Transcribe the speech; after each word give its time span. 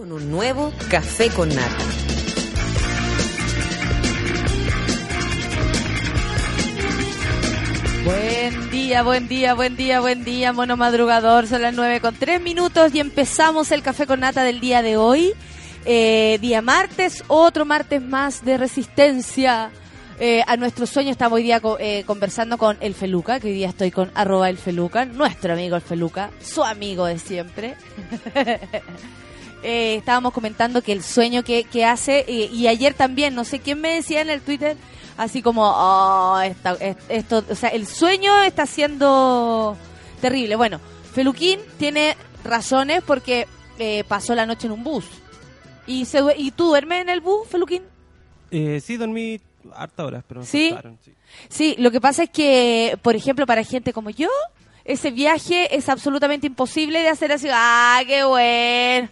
con 0.00 0.12
un 0.12 0.30
nuevo 0.30 0.72
café 0.88 1.28
con 1.28 1.50
nata. 1.50 1.76
Buen 8.06 8.70
día, 8.70 9.02
buen 9.02 9.28
día, 9.28 9.52
buen 9.52 9.76
día, 9.76 10.00
buen 10.00 10.24
día, 10.24 10.54
mono 10.54 10.78
madrugador. 10.78 11.46
Son 11.46 11.60
las 11.60 11.74
nueve 11.74 12.00
con 12.00 12.14
tres 12.14 12.40
minutos 12.40 12.94
y 12.94 13.00
empezamos 13.00 13.72
el 13.72 13.82
café 13.82 14.06
con 14.06 14.20
nata 14.20 14.42
del 14.42 14.58
día 14.58 14.80
de 14.80 14.96
hoy. 14.96 15.34
Eh, 15.84 16.38
día 16.40 16.62
martes, 16.62 17.22
otro 17.28 17.66
martes 17.66 18.00
más 18.00 18.42
de 18.42 18.56
resistencia 18.56 19.70
eh, 20.18 20.42
a 20.46 20.56
nuestro 20.56 20.86
sueño. 20.86 21.10
Estamos 21.10 21.36
hoy 21.36 21.42
día 21.42 21.60
eh, 21.78 22.04
conversando 22.06 22.56
con 22.56 22.78
el 22.80 22.94
Feluca, 22.94 23.38
que 23.38 23.48
hoy 23.48 23.54
día 23.54 23.68
estoy 23.68 23.90
con 23.90 24.10
arroba 24.14 24.48
el 24.48 24.56
Feluca, 24.56 25.04
nuestro 25.04 25.52
amigo 25.52 25.76
el 25.76 25.82
Feluca, 25.82 26.30
su 26.40 26.64
amigo 26.64 27.04
de 27.04 27.18
siempre. 27.18 27.76
Eh, 29.62 29.96
estábamos 29.96 30.32
comentando 30.32 30.82
que 30.82 30.92
el 30.92 31.02
sueño 31.02 31.42
que, 31.44 31.64
que 31.64 31.84
hace, 31.84 32.24
eh, 32.28 32.48
y 32.52 32.66
ayer 32.66 32.94
también, 32.94 33.34
no 33.34 33.44
sé 33.44 33.60
quién 33.60 33.80
me 33.80 33.94
decía 33.94 34.20
en 34.22 34.30
el 34.30 34.40
Twitter, 34.40 34.76
así 35.18 35.42
como, 35.42 35.64
oh, 35.68 36.40
esta- 36.40 36.78
esto, 37.08 37.44
o 37.48 37.54
sea, 37.54 37.68
el 37.70 37.86
sueño 37.86 38.40
está 38.42 38.64
siendo 38.66 39.76
terrible. 40.20 40.56
Bueno, 40.56 40.80
Feluquín 41.12 41.60
tiene 41.78 42.16
razones 42.44 43.02
porque 43.06 43.46
eh, 43.78 44.04
pasó 44.08 44.34
la 44.34 44.46
noche 44.46 44.66
en 44.66 44.72
un 44.72 44.82
bus. 44.84 45.04
¿Y, 45.86 46.04
se, 46.06 46.20
¿Y 46.36 46.50
tú 46.52 46.68
duermes 46.68 47.02
en 47.02 47.08
el 47.10 47.20
bus, 47.20 47.46
Feluquín? 47.48 47.82
Eh, 48.50 48.80
sí, 48.82 48.96
dormí 48.96 49.40
harta 49.74 50.04
horas, 50.06 50.24
pero 50.26 50.42
¿Sí? 50.44 50.74
sí. 51.04 51.12
Sí, 51.48 51.74
lo 51.78 51.90
que 51.90 52.00
pasa 52.00 52.22
es 52.24 52.30
que, 52.30 52.98
por 53.02 53.14
ejemplo, 53.14 53.46
para 53.46 53.62
gente 53.62 53.92
como 53.92 54.08
yo, 54.10 54.28
ese 54.84 55.10
viaje 55.10 55.74
es 55.76 55.88
absolutamente 55.88 56.46
imposible 56.46 57.00
de 57.00 57.08
hacer 57.08 57.30
así, 57.32 57.48
¡ah, 57.52 58.00
qué 58.06 58.24
bueno! 58.24 59.08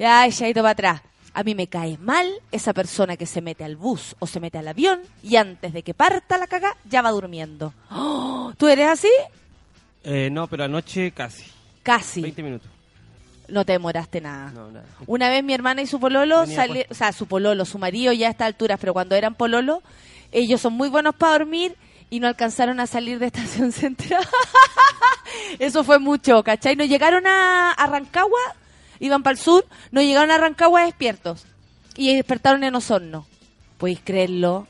Ya, 0.00 0.26
echadito 0.26 0.60
para 0.62 0.70
atrás. 0.70 1.02
A 1.34 1.44
mí 1.44 1.54
me 1.54 1.68
cae 1.68 1.96
mal 1.98 2.26
esa 2.50 2.72
persona 2.72 3.16
que 3.16 3.26
se 3.26 3.40
mete 3.40 3.62
al 3.62 3.76
bus 3.76 4.16
o 4.18 4.26
se 4.26 4.40
mete 4.40 4.58
al 4.58 4.66
avión 4.66 5.00
y 5.22 5.36
antes 5.36 5.72
de 5.72 5.82
que 5.84 5.94
parta 5.94 6.38
la 6.38 6.46
caga 6.48 6.74
ya 6.86 7.02
va 7.02 7.10
durmiendo. 7.10 7.72
¡Oh! 7.90 8.52
¿Tú 8.58 8.66
eres 8.66 8.88
así? 8.88 9.10
Eh, 10.02 10.28
no, 10.32 10.46
pero 10.48 10.64
anoche 10.64 11.12
casi. 11.12 11.44
Casi. 11.82 12.22
20 12.22 12.42
minutos. 12.42 12.70
No 13.48 13.64
te 13.64 13.72
demoraste 13.72 14.20
nada. 14.20 14.50
No, 14.52 14.70
nada. 14.70 14.86
Una 15.06 15.28
vez 15.28 15.44
mi 15.44 15.52
hermana 15.54 15.82
y 15.82 15.86
su 15.86 16.00
pololo, 16.00 16.46
sali- 16.46 16.86
o 16.90 16.94
sea, 16.94 17.12
su 17.12 17.26
pololo, 17.26 17.64
su 17.64 17.78
marido 17.78 18.12
ya 18.12 18.28
a 18.28 18.30
estas 18.30 18.46
alturas, 18.46 18.78
pero 18.80 18.92
cuando 18.92 19.14
eran 19.14 19.34
pololo, 19.34 19.82
ellos 20.32 20.60
son 20.60 20.72
muy 20.72 20.88
buenos 20.88 21.14
para 21.14 21.32
dormir 21.32 21.76
y 22.10 22.20
no 22.20 22.26
alcanzaron 22.28 22.80
a 22.80 22.86
salir 22.86 23.18
de 23.18 23.26
estación 23.26 23.70
central. 23.72 24.26
Eso 25.58 25.84
fue 25.84 25.98
mucho, 25.98 26.42
¿cachai? 26.42 26.74
No 26.76 26.84
llegaron 26.84 27.26
a, 27.26 27.72
a 27.72 27.86
Rancagua, 27.86 28.38
iban 29.00 29.22
para 29.22 29.32
el 29.32 29.38
sur, 29.38 29.66
no 29.90 30.00
llegaron 30.00 30.30
a 30.30 30.38
Rancagua 30.38 30.84
despiertos 30.84 31.46
y 31.96 32.14
despertaron 32.14 32.62
en 32.64 32.74
Osorno. 32.74 33.26
¿Podéis 33.78 34.00
creerlo? 34.04 34.66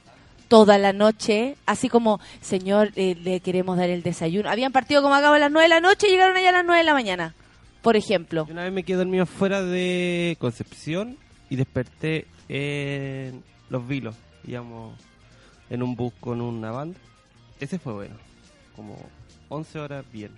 Toda 0.48 0.78
la 0.78 0.92
noche, 0.92 1.56
así 1.66 1.88
como, 1.88 2.20
señor, 2.40 2.90
eh, 2.96 3.16
le 3.22 3.38
queremos 3.40 3.76
dar 3.76 3.88
el 3.88 4.02
desayuno. 4.02 4.50
Habían 4.50 4.72
partido 4.72 5.00
como 5.00 5.14
acabo 5.14 5.34
a 5.34 5.38
las 5.38 5.50
nueve 5.50 5.66
de 5.66 5.74
la 5.74 5.80
noche 5.80 6.08
y 6.08 6.10
llegaron 6.10 6.36
allá 6.36 6.48
a 6.48 6.52
las 6.52 6.64
nueve 6.64 6.78
de 6.78 6.84
la 6.84 6.92
mañana, 6.92 7.34
por 7.82 7.96
ejemplo. 7.96 8.48
Una 8.50 8.64
vez 8.64 8.72
me 8.72 8.82
quedé 8.82 8.96
dormido 8.96 9.26
fuera 9.26 9.62
de 9.62 10.36
Concepción 10.40 11.16
y 11.50 11.56
desperté 11.56 12.26
en 12.48 13.44
Los 13.68 13.86
Vilos, 13.86 14.16
digamos, 14.42 14.94
en 15.68 15.84
un 15.84 15.94
bus 15.94 16.12
con 16.18 16.40
una 16.40 16.72
banda. 16.72 16.98
Ese 17.60 17.78
fue 17.78 17.92
bueno. 17.92 18.16
Como 18.74 18.96
11 19.50 19.78
horas 19.78 20.04
bien. 20.12 20.32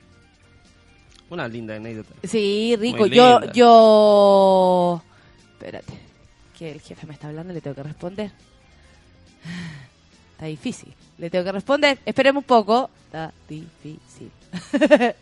Una 1.33 1.49
linda 1.49 1.77
anécdota. 1.77 2.13
Sí, 2.25 2.77
rico. 2.79 3.07
Yo, 3.07 3.41
yo... 3.55 5.03
Espérate, 5.55 5.95
que 6.59 6.73
el 6.73 6.81
jefe 6.83 7.07
me 7.07 7.15
está 7.15 7.29
hablando, 7.29 7.55
le 7.55 7.63
tengo 7.63 7.75
que 7.75 7.83
responder. 7.83 8.31
Está 10.33 10.45
difícil. 10.45 10.93
Le 11.17 11.31
tengo 11.31 11.43
que 11.47 11.53
responder. 11.53 11.99
Esperemos 12.05 12.43
un 12.43 12.47
poco. 12.47 12.91
Está 13.07 13.33
difícil. 13.49 14.31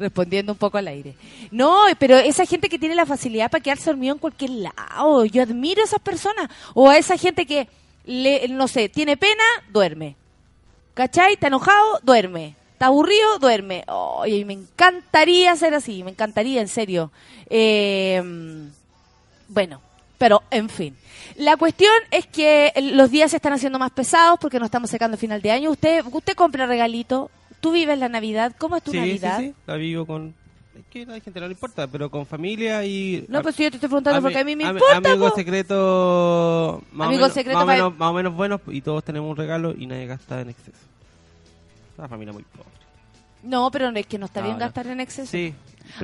Respondiendo 0.00 0.50
un 0.50 0.58
poco 0.58 0.78
al 0.78 0.88
aire. 0.88 1.14
No, 1.52 1.84
pero 2.00 2.18
esa 2.18 2.44
gente 2.44 2.68
que 2.68 2.80
tiene 2.80 2.96
la 2.96 3.06
facilidad 3.06 3.52
para 3.52 3.62
quedarse 3.62 3.88
dormido 3.88 4.14
en 4.14 4.18
cualquier 4.18 4.50
lado, 4.50 5.24
yo 5.26 5.44
admiro 5.44 5.80
a 5.80 5.84
esas 5.84 6.00
personas. 6.00 6.50
O 6.74 6.90
a 6.90 6.98
esa 6.98 7.16
gente 7.16 7.46
que, 7.46 7.68
le, 8.04 8.48
no 8.48 8.66
sé, 8.66 8.88
tiene 8.88 9.16
pena, 9.16 9.44
duerme. 9.70 10.16
¿Cachai? 10.94 11.34
Está 11.34 11.46
enojado, 11.46 12.00
duerme. 12.02 12.56
Está 12.82 12.88
aburrido, 12.88 13.38
duerme. 13.38 13.84
Oye, 13.86 14.44
me 14.44 14.54
encantaría 14.54 15.54
ser 15.54 15.72
así, 15.72 16.02
me 16.02 16.10
encantaría, 16.10 16.60
en 16.60 16.66
serio. 16.66 17.12
Eh, 17.48 18.20
bueno, 19.46 19.80
pero 20.18 20.42
en 20.50 20.68
fin. 20.68 20.96
La 21.36 21.56
cuestión 21.56 21.92
es 22.10 22.26
que 22.26 22.72
el- 22.74 22.96
los 22.96 23.08
días 23.12 23.30
se 23.30 23.36
están 23.36 23.52
haciendo 23.52 23.78
más 23.78 23.92
pesados 23.92 24.36
porque 24.40 24.58
nos 24.58 24.66
estamos 24.66 24.90
secando 24.90 25.16
final 25.16 25.40
de 25.40 25.52
año. 25.52 25.70
Usted 25.70 26.04
usted 26.10 26.34
compra 26.34 26.66
regalito, 26.66 27.30
tú 27.60 27.70
vives 27.70 27.96
la 28.00 28.08
Navidad. 28.08 28.52
¿Cómo 28.58 28.74
es 28.74 28.82
tu 28.82 28.90
Sí, 28.90 28.96
sí, 28.96 29.00
Navidad? 29.06 29.38
sí. 29.38 29.54
La 29.64 29.76
vivo 29.76 30.04
con... 30.04 30.34
Es 30.76 30.84
que 30.90 31.02
a 31.02 31.06
la 31.06 31.20
gente 31.20 31.38
no 31.38 31.46
le 31.46 31.52
importa, 31.52 31.86
pero 31.86 32.10
con 32.10 32.26
familia 32.26 32.84
y... 32.84 33.24
No, 33.28 33.42
pues 33.42 33.56
yo 33.58 33.70
te 33.70 33.76
estoy 33.76 33.90
preguntando 33.90 34.20
porque 34.22 34.38
a 34.38 34.44
mí 34.44 34.56
me 34.56 34.64
Ami- 34.64 34.72
importa. 34.72 34.96
Amigo 34.96 35.28
po. 35.28 35.36
secreto... 35.36 36.82
Más 36.90 37.06
Amigo 37.06 37.28
secreto 37.28 37.58
más, 37.58 37.62
o 37.64 37.66
pa- 37.68 37.72
menos, 37.74 37.96
más 37.96 38.10
o 38.10 38.12
menos 38.12 38.34
buenos 38.34 38.60
y 38.66 38.80
todos 38.80 39.04
tenemos 39.04 39.30
un 39.30 39.36
regalo 39.36 39.72
y 39.78 39.86
nadie 39.86 40.06
gasta 40.06 40.40
en 40.40 40.48
exceso. 40.50 40.78
Una 41.98 42.08
familia 42.08 42.32
muy 42.32 42.42
pobre. 42.44 42.68
No, 43.42 43.70
pero 43.70 43.90
no 43.90 43.98
es 43.98 44.06
que 44.06 44.18
no 44.18 44.26
está 44.26 44.40
bien 44.40 44.58
gastar 44.58 44.86
en 44.86 45.00
exceso. 45.00 45.30
Sí. 45.30 45.52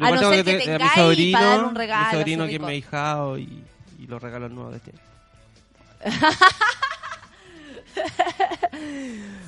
A 0.00 0.10
no 0.10 0.18
ser 0.30 0.44
que 0.44 0.58
te- 0.58 0.74
a 0.74 0.78
mi 0.78 0.88
sobrino, 0.88 1.38
para 1.38 1.50
dar 1.50 1.64
un 1.64 1.74
regalo, 1.74 2.06
mi 2.12 2.18
sobrino 2.18 2.46
que 2.46 2.54
es 2.54 2.60
mi 2.60 2.66
ahijado 2.66 3.38
y, 3.38 3.62
y 3.98 4.06
los 4.08 4.20
regalos 4.20 4.50
nuevos 4.50 4.72
de 4.72 4.78
este 4.78 4.90
año. 4.90 5.00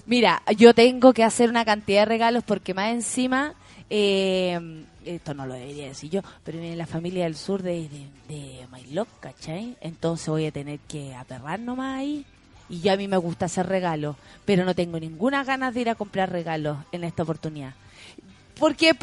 Mira, 0.06 0.42
yo 0.56 0.74
tengo 0.74 1.12
que 1.12 1.24
hacer 1.24 1.50
una 1.50 1.64
cantidad 1.64 2.00
de 2.02 2.06
regalos 2.06 2.44
porque 2.44 2.74
más 2.74 2.90
encima, 2.92 3.54
eh, 3.88 4.84
esto 5.04 5.34
no 5.34 5.46
lo 5.46 5.54
debería 5.54 5.86
decir 5.88 6.10
yo, 6.10 6.20
pero 6.44 6.58
viene 6.58 6.76
la 6.76 6.86
familia 6.86 7.24
del 7.24 7.36
sur 7.36 7.62
de, 7.62 7.88
de, 8.28 8.66
de 8.68 9.06
¿cachai? 9.20 9.76
Entonces 9.80 10.28
voy 10.28 10.46
a 10.46 10.52
tener 10.52 10.78
que 10.80 11.14
aperrar 11.14 11.60
nomás 11.60 11.98
ahí. 12.00 12.24
Y 12.70 12.80
yo 12.80 12.92
a 12.92 12.96
mí 12.96 13.08
me 13.08 13.16
gusta 13.16 13.46
hacer 13.46 13.66
regalos, 13.66 14.16
pero 14.44 14.64
no 14.64 14.74
tengo 14.74 14.98
ninguna 15.00 15.42
ganas 15.42 15.74
de 15.74 15.80
ir 15.80 15.90
a 15.90 15.96
comprar 15.96 16.30
regalos 16.30 16.78
en 16.92 17.02
esta 17.02 17.24
oportunidad. 17.24 17.74
Porque, 18.58 18.94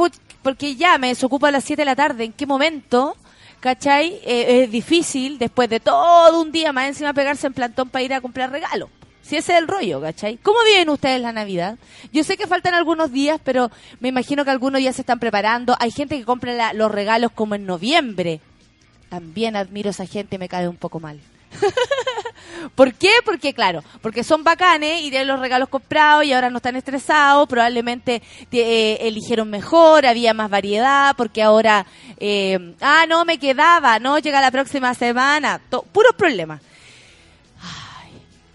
porque 0.41 0.75
ya 0.75 0.97
me 0.97 1.09
desocupo 1.09 1.47
a 1.47 1.51
las 1.51 1.65
7 1.65 1.81
de 1.81 1.85
la 1.85 1.95
tarde. 1.95 2.23
¿En 2.23 2.33
qué 2.33 2.45
momento? 2.45 3.17
¿Cachai? 3.59 4.19
Eh, 4.23 4.63
es 4.63 4.71
difícil 4.71 5.37
después 5.37 5.69
de 5.69 5.79
todo 5.79 6.41
un 6.41 6.51
día 6.51 6.71
más 6.71 6.87
encima 6.87 7.13
pegarse 7.13 7.47
en 7.47 7.53
plantón 7.53 7.89
para 7.89 8.03
ir 8.03 8.13
a 8.13 8.21
comprar 8.21 8.51
regalos. 8.51 8.89
Si 9.21 9.35
ese 9.35 9.51
es 9.51 9.59
el 9.59 9.67
rollo, 9.67 9.99
¿cachai? 9.99 10.37
¿Cómo 10.37 10.57
viven 10.63 10.87
ustedes 10.87 11.19
la 11.19 11.33
Navidad? 11.33 11.77
Yo 12.13 12.23
sé 12.23 12.37
que 12.37 12.47
faltan 12.47 12.73
algunos 12.73 13.11
días, 13.11 13.41
pero 13.43 13.69
me 13.99 14.07
imagino 14.07 14.45
que 14.45 14.51
algunos 14.51 14.81
ya 14.81 14.93
se 14.93 15.01
están 15.01 15.19
preparando. 15.19 15.75
Hay 15.79 15.91
gente 15.91 16.17
que 16.17 16.23
compra 16.23 16.71
los 16.71 16.89
regalos 16.89 17.31
como 17.33 17.55
en 17.55 17.65
noviembre. 17.65 18.39
También 19.09 19.57
admiro 19.57 19.89
a 19.89 19.91
esa 19.91 20.05
gente, 20.05 20.37
me 20.37 20.47
cae 20.47 20.69
un 20.69 20.77
poco 20.77 21.01
mal. 21.01 21.19
¿Por 22.75 22.93
qué? 22.93 23.11
Porque, 23.25 23.53
claro, 23.53 23.83
porque 24.01 24.23
son 24.23 24.43
bacanes 24.43 25.01
y 25.01 25.09
tienen 25.09 25.27
los 25.27 25.39
regalos 25.39 25.69
comprados 25.69 26.25
y 26.25 26.33
ahora 26.33 26.49
no 26.49 26.57
están 26.57 26.75
estresados, 26.75 27.47
probablemente 27.47 28.21
eh, 28.51 28.97
eligieron 29.01 29.49
mejor, 29.49 30.05
había 30.05 30.33
más 30.33 30.49
variedad, 30.49 31.15
porque 31.15 31.41
ahora, 31.41 31.85
eh, 32.19 32.75
ah, 32.81 33.05
no, 33.07 33.25
me 33.25 33.37
quedaba, 33.37 33.99
no, 33.99 34.19
llega 34.19 34.41
la 34.41 34.51
próxima 34.51 34.93
semana, 34.93 35.61
puros 35.91 36.13
problemas. 36.17 36.61
Ay, 37.61 38.11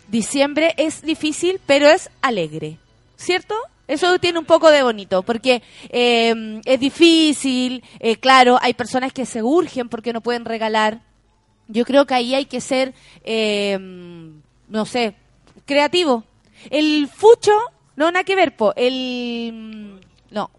diciembre 0.08 0.74
es 0.76 1.02
difícil, 1.02 1.60
pero 1.66 1.88
es 1.88 2.10
alegre, 2.20 2.78
¿cierto? 3.16 3.54
Eso 3.88 4.18
tiene 4.18 4.38
un 4.38 4.44
poco 4.44 4.70
de 4.70 4.82
bonito, 4.82 5.22
porque 5.22 5.62
eh, 5.90 6.60
es 6.64 6.80
difícil, 6.80 7.82
eh, 8.00 8.16
claro, 8.16 8.58
hay 8.62 8.74
personas 8.74 9.12
que 9.12 9.26
se 9.26 9.42
urgen 9.42 9.88
porque 9.88 10.12
no 10.12 10.20
pueden 10.20 10.44
regalar, 10.44 11.00
yo 11.72 11.84
creo 11.84 12.06
que 12.06 12.14
ahí 12.14 12.34
hay 12.34 12.44
que 12.44 12.60
ser, 12.60 12.94
eh, 13.24 13.78
no 14.68 14.86
sé, 14.86 15.14
creativo. 15.64 16.24
El 16.70 17.08
fucho, 17.08 17.52
no, 17.96 18.10
nada 18.10 18.24
que 18.24 18.36
ver, 18.36 18.56
po. 18.56 18.72
El, 18.76 20.00
no, 20.30 20.50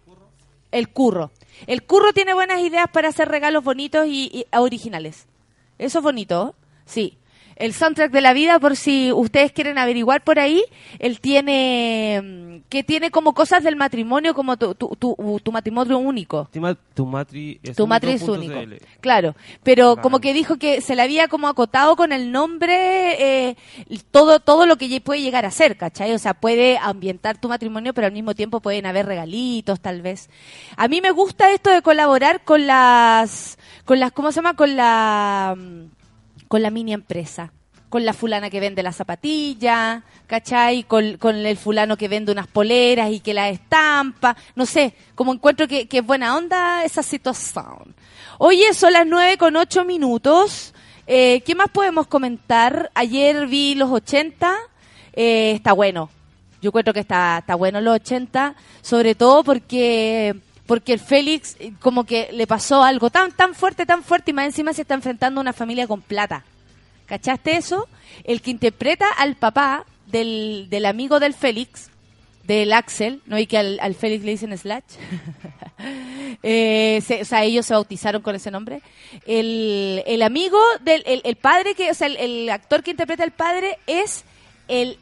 el 0.70 0.88
curro. 0.88 1.30
El 1.66 1.84
curro 1.84 2.12
tiene 2.12 2.34
buenas 2.34 2.60
ideas 2.60 2.88
para 2.92 3.08
hacer 3.08 3.28
regalos 3.28 3.64
bonitos 3.64 4.06
y, 4.06 4.30
y 4.32 4.46
originales. 4.56 5.26
Eso 5.78 5.98
es 5.98 6.02
bonito, 6.02 6.54
sí. 6.84 7.16
El 7.56 7.72
soundtrack 7.72 8.10
de 8.10 8.20
la 8.20 8.32
vida, 8.32 8.58
por 8.58 8.76
si 8.76 9.12
ustedes 9.12 9.52
quieren 9.52 9.78
averiguar 9.78 10.22
por 10.24 10.38
ahí, 10.38 10.62
él 10.98 11.20
tiene, 11.20 12.62
que 12.68 12.82
tiene 12.82 13.10
como 13.10 13.34
cosas 13.34 13.62
del 13.62 13.76
matrimonio, 13.76 14.34
como 14.34 14.56
tu, 14.56 14.74
tu, 14.74 14.96
tu, 14.96 15.40
tu 15.42 15.52
matrimonio 15.52 15.98
único. 15.98 16.48
Tu, 16.52 16.60
ma- 16.60 16.74
tu 16.94 17.06
matri 17.06 17.58
es 17.62 17.76
Tu 17.76 17.86
matriz 17.86 18.22
punto 18.22 18.34
único. 18.34 18.54
CL. 18.60 18.74
Claro, 19.00 19.34
pero 19.62 19.96
como 19.96 20.20
que 20.20 20.32
dijo 20.32 20.56
que 20.56 20.80
se 20.80 20.94
le 20.94 21.02
había 21.02 21.28
como 21.28 21.48
acotado 21.48 21.96
con 21.96 22.12
el 22.12 22.32
nombre 22.32 23.48
eh, 23.50 23.56
todo 24.10 24.40
todo 24.40 24.66
lo 24.66 24.76
que 24.76 25.00
puede 25.00 25.20
llegar 25.20 25.44
a 25.46 25.50
ser, 25.50 25.76
¿cachai? 25.76 26.12
O 26.12 26.18
sea, 26.18 26.34
puede 26.34 26.78
ambientar 26.78 27.38
tu 27.38 27.48
matrimonio, 27.48 27.94
pero 27.94 28.06
al 28.06 28.12
mismo 28.12 28.34
tiempo 28.34 28.60
pueden 28.60 28.86
haber 28.86 29.06
regalitos, 29.06 29.80
tal 29.80 30.02
vez. 30.02 30.28
A 30.76 30.88
mí 30.88 31.00
me 31.00 31.10
gusta 31.10 31.50
esto 31.52 31.70
de 31.70 31.82
colaborar 31.82 32.42
con 32.44 32.66
las, 32.66 33.58
con 33.84 34.00
las, 34.00 34.12
¿cómo 34.12 34.30
se 34.32 34.36
llama? 34.36 34.54
Con 34.54 34.76
la, 34.76 35.54
mm, 35.56 35.84
con 36.54 36.62
la 36.62 36.70
mini 36.70 36.92
empresa. 36.92 37.52
Con 37.88 38.04
la 38.04 38.12
fulana 38.12 38.48
que 38.48 38.60
vende 38.60 38.84
la 38.84 38.92
zapatilla, 38.92 40.04
¿cachai? 40.28 40.84
Con, 40.84 41.04
el 41.24 41.56
fulano 41.56 41.96
que 41.96 42.06
vende 42.06 42.30
unas 42.30 42.46
poleras 42.46 43.10
y 43.10 43.18
que 43.18 43.34
la 43.34 43.48
estampa. 43.48 44.36
No 44.54 44.64
sé, 44.64 44.94
como 45.16 45.34
encuentro 45.34 45.66
que, 45.66 45.88
que 45.88 45.98
es 45.98 46.06
buena 46.06 46.36
onda 46.36 46.84
esa 46.84 47.02
situación. 47.02 47.96
Oye, 48.38 48.72
son 48.72 48.92
las 48.92 49.04
nueve 49.04 49.36
con 49.36 49.56
ocho 49.56 49.84
minutos. 49.84 50.74
Eh, 51.08 51.42
¿Qué 51.44 51.56
más 51.56 51.70
podemos 51.70 52.06
comentar? 52.06 52.88
Ayer 52.94 53.48
vi 53.48 53.74
los 53.74 53.90
80. 53.90 54.54
Eh, 55.12 55.54
está 55.56 55.72
bueno. 55.72 56.08
Yo 56.62 56.68
encuentro 56.68 56.94
que 56.94 57.00
está, 57.00 57.38
está 57.38 57.56
bueno 57.56 57.80
los 57.80 57.96
80, 57.96 58.54
sobre 58.80 59.16
todo 59.16 59.42
porque 59.42 60.36
porque 60.66 60.92
el 60.94 61.00
Félix 61.00 61.56
eh, 61.58 61.72
como 61.80 62.04
que 62.04 62.28
le 62.32 62.46
pasó 62.46 62.82
algo 62.82 63.10
tan 63.10 63.32
tan 63.32 63.54
fuerte, 63.54 63.84
tan 63.86 64.02
fuerte 64.02 64.30
y 64.30 64.34
más 64.34 64.46
encima 64.46 64.72
se 64.72 64.82
está 64.82 64.94
enfrentando 64.94 65.40
a 65.40 65.42
una 65.42 65.52
familia 65.52 65.86
con 65.86 66.00
plata. 66.00 66.44
¿Cachaste 67.06 67.56
eso? 67.56 67.88
El 68.24 68.40
que 68.40 68.50
interpreta 68.50 69.06
al 69.18 69.36
papá 69.36 69.84
del, 70.06 70.68
del 70.70 70.86
amigo 70.86 71.20
del 71.20 71.34
Félix, 71.34 71.90
del 72.44 72.72
Axel, 72.72 73.20
¿no? 73.26 73.38
Y 73.38 73.46
que 73.46 73.58
al, 73.58 73.94
Félix 73.94 74.24
le 74.24 74.30
dicen 74.32 74.56
Slash. 74.56 74.82
Eh, 76.42 77.00
se- 77.04 77.22
o 77.22 77.24
sea, 77.24 77.42
ellos 77.44 77.64
se 77.66 77.74
bautizaron 77.74 78.20
con 78.22 78.34
ese 78.34 78.50
nombre. 78.50 78.82
El, 79.26 80.02
el 80.06 80.22
amigo 80.22 80.58
del 80.82 81.02
el, 81.06 81.22
el 81.24 81.36
padre, 81.36 81.74
que, 81.74 81.90
o 81.90 81.94
sea, 81.94 82.06
el, 82.06 82.16
el 82.16 82.50
actor 82.50 82.82
que 82.82 82.90
interpreta 82.90 83.22
al 83.22 83.30
padre 83.32 83.78
es 83.86 84.24
el 84.68 84.98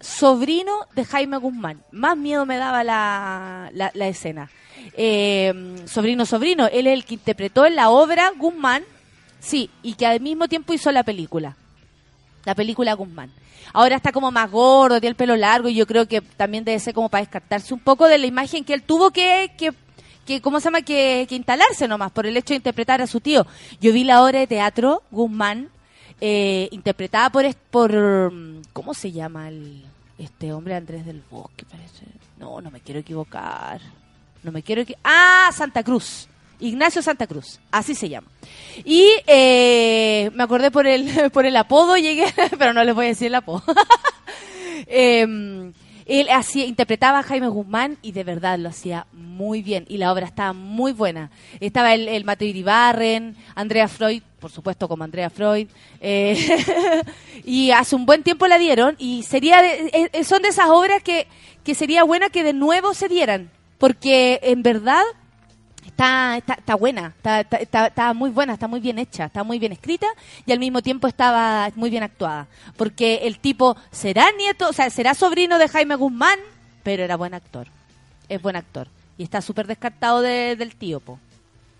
sobrino 0.00 0.72
de 0.94 1.04
Jaime 1.04 1.36
Guzmán. 1.38 1.82
Más 1.90 2.16
miedo 2.16 2.46
me 2.46 2.56
daba 2.58 2.84
la, 2.84 3.70
la, 3.72 3.90
la 3.94 4.08
escena. 4.08 4.50
Eh, 4.92 5.84
sobrino, 5.86 6.26
sobrino, 6.26 6.66
él 6.66 6.86
es 6.86 6.92
el 6.92 7.04
que 7.04 7.14
interpretó 7.14 7.68
la 7.68 7.90
obra 7.90 8.32
Guzmán, 8.36 8.84
sí, 9.40 9.70
y 9.82 9.94
que 9.94 10.06
al 10.06 10.20
mismo 10.20 10.48
tiempo 10.48 10.72
hizo 10.72 10.92
la 10.92 11.02
película. 11.02 11.56
La 12.44 12.54
película 12.54 12.92
Guzmán. 12.94 13.30
Ahora 13.72 13.96
está 13.96 14.12
como 14.12 14.30
más 14.30 14.50
gordo, 14.50 15.00
tiene 15.00 15.10
el 15.10 15.16
pelo 15.16 15.34
largo 15.34 15.68
y 15.68 15.74
yo 15.74 15.86
creo 15.86 16.06
que 16.06 16.20
también 16.20 16.64
debe 16.64 16.78
ser 16.78 16.94
como 16.94 17.08
para 17.08 17.22
descartarse 17.22 17.74
un 17.74 17.80
poco 17.80 18.06
de 18.06 18.18
la 18.18 18.26
imagen 18.26 18.64
que 18.64 18.74
él 18.74 18.82
tuvo 18.82 19.10
que, 19.10 19.52
que, 19.56 19.72
que 20.26 20.40
¿cómo 20.40 20.60
se 20.60 20.66
llama? 20.66 20.82
Que, 20.82 21.26
que 21.28 21.34
instalarse 21.34 21.88
nomás 21.88 22.12
por 22.12 22.26
el 22.26 22.36
hecho 22.36 22.52
de 22.52 22.58
interpretar 22.58 23.02
a 23.02 23.06
su 23.06 23.20
tío. 23.20 23.46
Yo 23.80 23.92
vi 23.92 24.04
la 24.04 24.22
obra 24.22 24.38
de 24.38 24.46
teatro 24.46 25.02
Guzmán 25.10 25.70
eh, 26.20 26.68
interpretada 26.70 27.30
por, 27.30 27.44
por 27.70 28.32
¿cómo 28.72 28.94
se 28.94 29.10
llama 29.10 29.48
el, 29.48 29.82
este 30.18 30.52
hombre 30.52 30.76
Andrés 30.76 31.04
del 31.04 31.22
Bosque 31.28 31.64
parece? 31.64 32.06
No, 32.38 32.60
no 32.60 32.70
me 32.70 32.80
quiero 32.80 33.00
equivocar. 33.00 33.80
No 34.44 34.52
me 34.52 34.62
quiero 34.62 34.82
equivocar. 34.82 35.02
Ah, 35.04 35.50
Santa 35.52 35.82
Cruz. 35.82 36.28
Ignacio 36.60 37.02
Santa 37.02 37.26
Cruz, 37.26 37.58
así 37.72 37.96
se 37.96 38.08
llama. 38.08 38.28
Y 38.84 39.08
eh, 39.26 40.30
me 40.34 40.44
acordé 40.44 40.70
por 40.70 40.86
el, 40.86 41.30
por 41.32 41.44
el 41.46 41.56
apodo, 41.56 41.96
llegué, 41.96 42.26
pero 42.58 42.72
no 42.72 42.84
les 42.84 42.94
voy 42.94 43.06
a 43.06 43.08
decir 43.08 43.26
el 43.26 43.34
apodo. 43.34 43.64
Eh, 44.86 45.72
él 46.06 46.28
hacía, 46.30 46.66
interpretaba 46.66 47.20
a 47.20 47.22
Jaime 47.22 47.48
Guzmán 47.48 47.96
y 48.02 48.12
de 48.12 48.24
verdad 48.24 48.58
lo 48.58 48.68
hacía 48.68 49.06
muy 49.12 49.62
bien 49.62 49.86
y 49.88 49.96
la 49.96 50.12
obra 50.12 50.26
estaba 50.26 50.52
muy 50.52 50.92
buena. 50.92 51.30
Estaba 51.60 51.94
el, 51.94 52.08
el 52.08 52.24
Mateo 52.24 52.48
Iribarren, 52.48 53.36
Andrea 53.54 53.88
Freud, 53.88 54.22
por 54.38 54.50
supuesto 54.50 54.88
como 54.88 55.04
Andrea 55.04 55.30
Freud, 55.30 55.68
eh, 56.00 56.36
y 57.44 57.70
hace 57.70 57.96
un 57.96 58.04
buen 58.04 58.22
tiempo 58.22 58.46
la 58.46 58.58
dieron 58.58 58.96
y 58.98 59.22
sería 59.22 59.64
eh, 59.64 60.10
eh, 60.12 60.24
son 60.24 60.42
de 60.42 60.48
esas 60.48 60.68
obras 60.68 61.02
que, 61.02 61.26
que 61.64 61.74
sería 61.74 62.04
buena 62.04 62.28
que 62.28 62.44
de 62.44 62.52
nuevo 62.52 62.92
se 62.92 63.08
dieran, 63.08 63.50
porque 63.84 64.40
en 64.42 64.62
verdad 64.62 65.02
está, 65.86 66.38
está, 66.38 66.74
buena, 66.74 67.12
está, 67.18 67.40
está, 67.84 68.14
muy 68.14 68.30
buena, 68.30 68.54
está 68.54 68.66
muy 68.66 68.80
bien 68.80 68.98
hecha, 68.98 69.26
está 69.26 69.44
muy 69.44 69.58
bien 69.58 69.72
escrita 69.72 70.06
y 70.46 70.52
al 70.52 70.58
mismo 70.58 70.80
tiempo 70.80 71.06
estaba 71.06 71.70
muy 71.74 71.90
bien 71.90 72.02
actuada. 72.02 72.46
Porque 72.78 73.16
el 73.24 73.38
tipo 73.40 73.76
será 73.90 74.24
nieto, 74.38 74.70
o 74.70 74.72
sea, 74.72 74.88
será 74.88 75.12
sobrino 75.12 75.58
de 75.58 75.68
Jaime 75.68 75.96
Guzmán, 75.96 76.38
pero 76.82 77.02
era 77.04 77.16
buen 77.18 77.34
actor. 77.34 77.66
Es 78.30 78.40
buen 78.40 78.56
actor. 78.56 78.88
Y 79.18 79.22
está 79.24 79.42
súper 79.42 79.66
descartado 79.66 80.22
de- 80.22 80.56
del 80.56 80.76
tío, 80.76 81.00
po. 81.00 81.18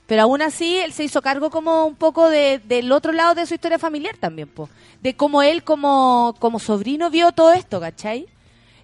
Pero 0.07 0.25
aún 0.25 0.43
así, 0.43 0.77
él 0.81 0.93
se 0.93 1.05
hizo 1.05 1.23
cargo 1.23 1.49
como 1.49 1.87
un 1.87 1.95
poco 1.95 2.29
de- 2.29 2.59
del 2.67 2.93
otro 2.93 3.13
lado 3.13 3.35
de 3.35 3.47
su 3.47 3.55
historia 3.55 3.79
familiar 3.79 4.19
también, 4.19 4.49
po. 4.49 4.69
De 5.01 5.17
cómo 5.17 5.41
él 5.43 5.65
como, 5.65 6.35
como 6.39 6.59
sobrino 6.59 7.09
vio 7.09 7.33
todo 7.33 7.55
esto, 7.55 7.81
¿cachai? 7.81 8.27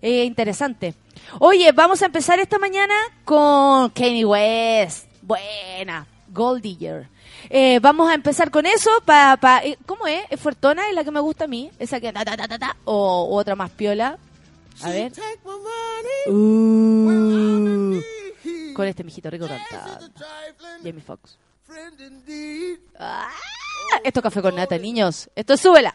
Eh, 0.02 0.24
interesante. 0.24 0.94
Oye, 1.38 1.72
vamos 1.72 2.02
a 2.02 2.06
empezar 2.06 2.38
esta 2.40 2.58
mañana 2.58 2.94
con 3.24 3.90
Kanye 3.90 4.24
West. 4.24 5.06
Buena. 5.22 6.06
Gold 6.28 6.62
Digger. 6.62 7.08
Eh, 7.48 7.78
vamos 7.80 8.10
a 8.10 8.14
empezar 8.14 8.50
con 8.50 8.66
eso. 8.66 8.90
Pa, 9.04 9.36
pa, 9.40 9.62
eh, 9.64 9.76
¿Cómo 9.86 10.06
es? 10.06 10.22
¿Es 10.30 10.40
Fuertona? 10.40 10.88
¿Es 10.88 10.94
la 10.94 11.04
que 11.04 11.10
me 11.10 11.20
gusta 11.20 11.44
a 11.44 11.48
mí? 11.48 11.70
¿Esa 11.78 12.00
que 12.00 12.12
ta, 12.12 12.24
ta, 12.24 12.36
ta, 12.36 12.58
ta? 12.58 12.76
O, 12.84 13.28
o 13.30 13.36
otra 13.36 13.54
más 13.56 13.70
piola? 13.70 14.18
A 14.82 14.90
ver. 14.90 15.12
Uh, 16.26 18.00
con 18.74 18.86
este 18.86 19.04
mijito 19.04 19.28
rico 19.30 19.46
cantando. 19.46 20.08
Jamie 20.82 21.02
Foxx. 21.02 21.36
Ah, 22.98 23.30
esto 24.04 24.20
es 24.20 24.22
café 24.22 24.40
con 24.42 24.54
nata, 24.54 24.78
niños. 24.78 25.28
Esto 25.34 25.54
es 25.54 25.60
súbela. 25.60 25.94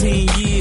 Get 0.00 0.26
down, 0.28 0.49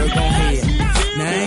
Get 0.00 0.14
down, 0.14 0.16
girl, 0.16 0.30
gon' 0.30 0.32
head. 0.32 0.69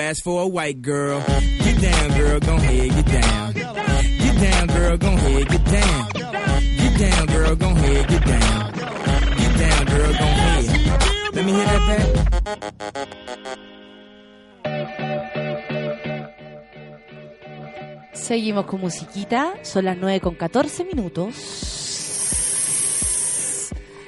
ass 0.00 0.20
for 0.20 0.42
a 0.42 0.46
white 0.46 0.82
girl. 0.82 1.20
Get 1.20 1.80
down, 1.80 2.18
girl, 2.18 2.40
gon' 2.40 2.58
head, 2.58 2.90
get 2.90 3.06
down. 3.06 3.52
Get 3.52 4.40
down, 4.40 4.66
girl, 4.68 4.96
gon' 4.96 5.16
head, 5.18 5.48
get 5.48 5.64
down. 5.64 6.08
Get 6.76 6.98
down, 6.98 7.26
girl, 7.26 7.56
gon' 7.56 7.76
head, 7.76 8.08
get 8.08 8.24
down. 8.24 8.72
Get 8.72 9.58
down, 9.58 9.86
girl, 9.86 10.12
gon' 10.12 10.34
head. 10.44 11.34
Let 11.34 11.44
me 11.44 11.52
hear 11.52 11.64
that 11.64 11.86
back. 11.88 12.34
Seguimos 18.12 18.66
con 18.66 18.80
musiquita. 18.80 19.54
Son 19.62 19.84
las 19.84 19.96
9 19.98 20.20
con 20.20 20.34
14 20.34 20.84
minutos. 20.84 21.34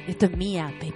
Esto 0.06 0.26
es 0.26 0.36
mía, 0.36 0.72
baby. 0.80 0.94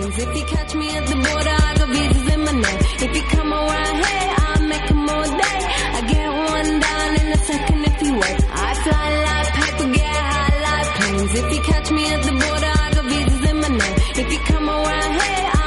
If 0.00 0.36
you 0.36 0.44
catch 0.44 0.74
me 0.74 0.88
at 0.90 1.06
the 1.08 1.14
border, 1.14 1.56
I 1.68 1.74
got 1.78 1.88
visas 1.88 2.34
in 2.34 2.40
my 2.44 2.52
name. 2.52 2.80
If 3.04 3.16
you 3.16 3.22
come 3.36 3.52
around 3.52 3.96
here, 4.06 4.34
I'll 4.46 4.62
make 4.72 4.90
'em 4.90 5.08
all 5.08 5.24
day. 5.42 5.58
I 5.98 6.00
get 6.12 6.28
one 6.54 6.80
down 6.86 7.10
in 7.20 7.26
a 7.32 7.38
second 7.50 7.84
if 7.90 8.02
you 8.02 8.12
wait. 8.14 8.40
I 8.68 8.74
fly 8.84 9.08
like 9.28 9.48
paper, 9.58 9.88
get 9.98 10.16
high 10.32 10.56
like 10.66 10.88
planes. 10.96 11.34
If 11.40 11.46
you 11.54 11.60
catch 11.62 11.90
me 11.90 12.02
at 12.14 12.22
the 12.22 12.32
border, 12.42 12.72
I 12.84 12.90
got 12.94 13.04
visas 13.12 13.44
in 13.50 13.56
my 13.60 13.68
name. 13.68 13.96
If 14.22 14.32
you 14.32 14.38
come 14.50 14.68
around 14.68 15.12
here, 15.20 15.57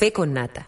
Café 0.00 0.14
con 0.14 0.32
Nata. 0.32 0.66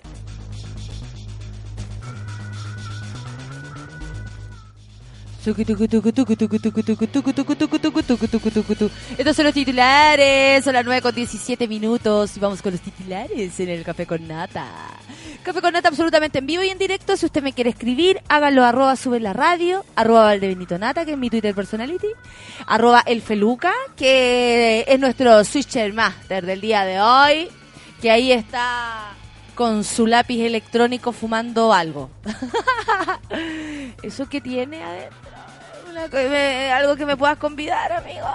Estos 9.17 9.37
son 9.37 9.45
los 9.47 9.55
titulares, 9.55 10.63
son 10.63 10.75
las 10.75 10.85
9 10.85 11.01
con 11.01 11.15
17 11.15 11.67
minutos 11.67 12.37
y 12.37 12.41
vamos 12.41 12.61
con 12.61 12.73
los 12.73 12.83
titulares 12.83 13.59
en 13.59 13.71
el 13.71 13.83
Café 13.85 14.05
con 14.05 14.29
Nata. 14.29 14.67
Café 15.43 15.63
con 15.63 15.73
Nata 15.73 15.89
absolutamente 15.89 16.41
en 16.41 16.47
vivo 16.47 16.63
y 16.63 16.69
en 16.69 16.77
directo. 16.77 17.17
Si 17.17 17.25
usted 17.25 17.43
me 17.43 17.55
quiere 17.55 17.71
escribir, 17.71 18.21
hágalo 18.29 18.67
arroba 18.67 18.97
sube 18.97 19.19
la 19.19 19.33
radio, 19.33 19.83
arroba 19.97 20.25
Valdebenito 20.25 20.77
Nata, 20.77 21.07
que 21.07 21.13
es 21.13 21.19
mi 21.19 21.31
Twitter 21.31 21.55
personality, 21.55 22.09
arroba 22.67 23.03
el 23.07 23.23
Feluca, 23.23 23.73
que 23.97 24.85
es 24.87 25.01
nuestro 25.01 25.43
switcher 25.43 25.91
master 25.95 26.45
del 26.45 26.61
día 26.61 26.85
de 26.85 27.01
hoy, 27.01 27.49
que 28.03 28.11
ahí 28.11 28.31
está 28.31 29.17
con 29.55 29.85
su 29.85 30.07
lápiz 30.07 30.43
electrónico 30.43 31.13
fumando 31.13 31.73
algo. 31.73 32.11
¿Eso 34.03 34.29
que 34.29 34.41
tiene 34.41 34.83
adentro? 34.83 35.19
Una 35.91 36.09
co- 36.09 36.17
me- 36.17 36.71
¿Algo 36.73 36.97
que 36.97 37.07
me 37.07 37.17
puedas 37.17 37.39
convidar, 37.39 37.93
amigo? 37.93 38.27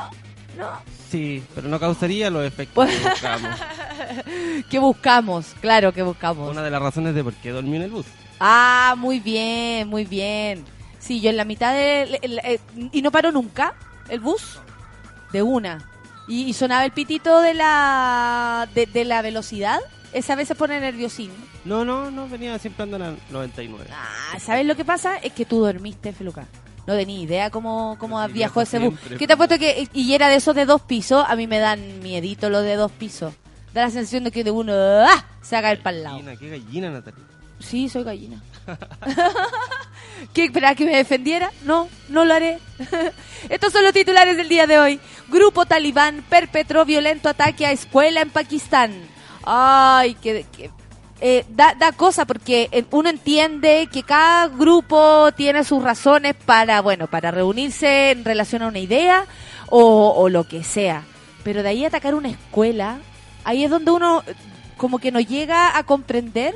¿No? 0.58 0.70
Sí, 1.10 1.44
pero 1.56 1.68
no 1.70 1.80
causaría 1.80 2.30
los 2.30 2.46
efectos 2.46 2.88
que 2.90 2.98
buscamos. 3.10 3.60
¿Qué 4.70 4.80
buscamos? 4.80 5.46
Claro 5.62 5.94
que 5.94 6.02
buscamos. 6.04 6.52
Una 6.52 6.64
de 6.64 6.70
las 6.72 6.82
razones 6.82 7.16
de 7.16 7.24
por 7.24 7.34
qué 7.36 7.52
dormí 7.52 7.78
en 7.78 7.84
el 7.84 7.92
bus. 7.92 8.06
Ah, 8.40 8.96
muy 8.98 9.20
bien, 9.20 9.88
muy 9.88 10.06
bien. 10.06 10.66
Sí, 11.00 11.22
yo 11.22 11.30
en 11.30 11.38
la 11.38 11.46
mitad 11.46 11.74
de... 11.74 12.20
el- 12.22 12.40
el- 12.44 12.60
y 12.92 13.02
no 13.02 13.12
paró 13.12 13.32
nunca 13.32 13.74
el 14.10 14.20
bus 14.20 14.60
de 15.32 15.42
una. 15.42 15.90
Y, 16.28 16.44
y 16.44 16.54
sonaba 16.54 16.84
el 16.84 16.92
pitito 16.92 17.40
de 17.42 17.54
la 17.54 18.68
de, 18.76 18.86
de 18.86 19.06
la 19.06 19.22
velocidad. 19.22 19.80
Esa 20.14 20.36
vez 20.36 20.48
se 20.48 20.56
pone 20.56 20.80
nerviosín. 20.80 21.32
No, 21.66 21.84
no, 21.84 22.10
no, 22.10 22.28
venía 22.28 22.58
siempre 22.60 22.84
ando 22.84 22.98
en 22.98 23.04
el 23.04 23.18
99. 23.30 23.86
Ah, 23.92 24.40
¿sabes 24.40 24.66
lo 24.66 24.76
que 24.76 24.86
pasa? 24.86 25.18
Es 25.18 25.34
que 25.34 25.46
tú 25.46 25.60
dormiste, 25.60 26.14
Feluca. 26.14 26.48
No 26.88 26.96
tenía 26.96 27.20
idea 27.20 27.50
cómo, 27.50 27.98
cómo 28.00 28.26
viajó 28.30 28.62
ese 28.62 28.80
bus. 28.80 28.98
siempre, 28.98 29.18
¿Qué 29.18 29.28
te 29.28 29.34
ha 29.34 29.38
pues. 29.38 29.50
puesto 29.50 29.60
que.? 29.60 29.90
Y 29.94 30.14
era 30.14 30.30
de 30.30 30.36
esos 30.36 30.56
de 30.56 30.66
dos 30.66 30.82
pisos. 30.82 31.26
A 31.28 31.36
mí 31.36 31.46
me 31.46 31.60
dan 31.60 32.00
miedito 32.02 32.50
los 32.50 32.64
de 32.64 32.76
dos 32.76 32.92
pisos. 32.94 33.34
Da 33.74 33.82
la 33.82 33.90
sensación 33.90 34.24
de 34.24 34.32
que 34.32 34.46
de 34.46 34.52
uno. 34.52 34.74
¡ah! 34.74 35.26
Se 35.42 35.58
haga 35.58 35.72
el 35.72 35.80
para 35.80 35.98
el 35.98 36.04
lado. 36.04 36.16
Gallina, 36.18 36.38
qué 36.38 36.50
gallina, 36.50 36.90
Natalia. 36.90 37.24
Sí, 37.60 37.90
soy 37.90 38.04
gallina. 38.04 38.42
¿Qué 40.34 40.46
esperaba 40.46 40.76
que 40.76 40.86
me 40.86 40.96
defendiera? 40.96 41.52
No, 41.64 41.90
no 42.10 42.24
lo 42.24 42.34
haré. 42.34 42.60
Estos 43.50 43.74
son 43.74 43.84
los 43.84 43.94
titulares 43.94 44.38
del 44.38 44.48
día 44.48 44.68
de 44.68 44.80
hoy. 44.80 45.00
Grupo 45.28 45.66
talibán 45.66 46.24
perpetró 46.30 46.86
violento 46.86 47.30
ataque 47.30 47.66
a 47.66 47.72
escuela 47.72 48.22
en 48.22 48.30
Pakistán. 48.30 48.94
Ay, 49.50 50.16
que... 50.16 50.46
que- 50.56 50.70
eh, 51.20 51.46
da, 51.50 51.74
da 51.74 51.94
cosa 51.94 52.26
porque 52.28 52.70
eh, 52.72 52.86
uno 52.92 53.10
entiende 53.10 53.90
que 53.92 54.04
cada 54.04 54.50
grupo 54.50 55.32
tiene 55.36 55.64
sus 55.64 55.82
razones 55.82 56.36
para, 56.36 56.80
bueno, 56.82 57.08
para 57.08 57.32
reunirse 57.32 58.12
en 58.12 58.24
relación 58.24 58.62
a 58.62 58.68
una 58.68 58.78
idea 58.78 59.26
o, 59.70 60.14
o 60.16 60.30
lo 60.30 60.44
que 60.48 60.64
sea. 60.64 61.02
Pero 61.44 61.64
de 61.64 61.70
ahí 61.70 61.86
atacar 61.86 62.14
una 62.14 62.30
escuela, 62.30 63.00
ahí 63.46 63.64
es 63.64 63.72
donde 63.72 63.90
uno 63.90 64.22
como 64.78 65.00
que 65.00 65.12
no 65.12 65.20
llega 65.20 65.76
a 65.76 65.84
comprender 65.86 66.54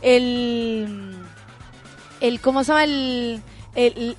el 0.00 1.16
el 2.20 2.40
cómo 2.40 2.62
se 2.62 2.68
llama 2.72 2.84
el, 2.84 3.42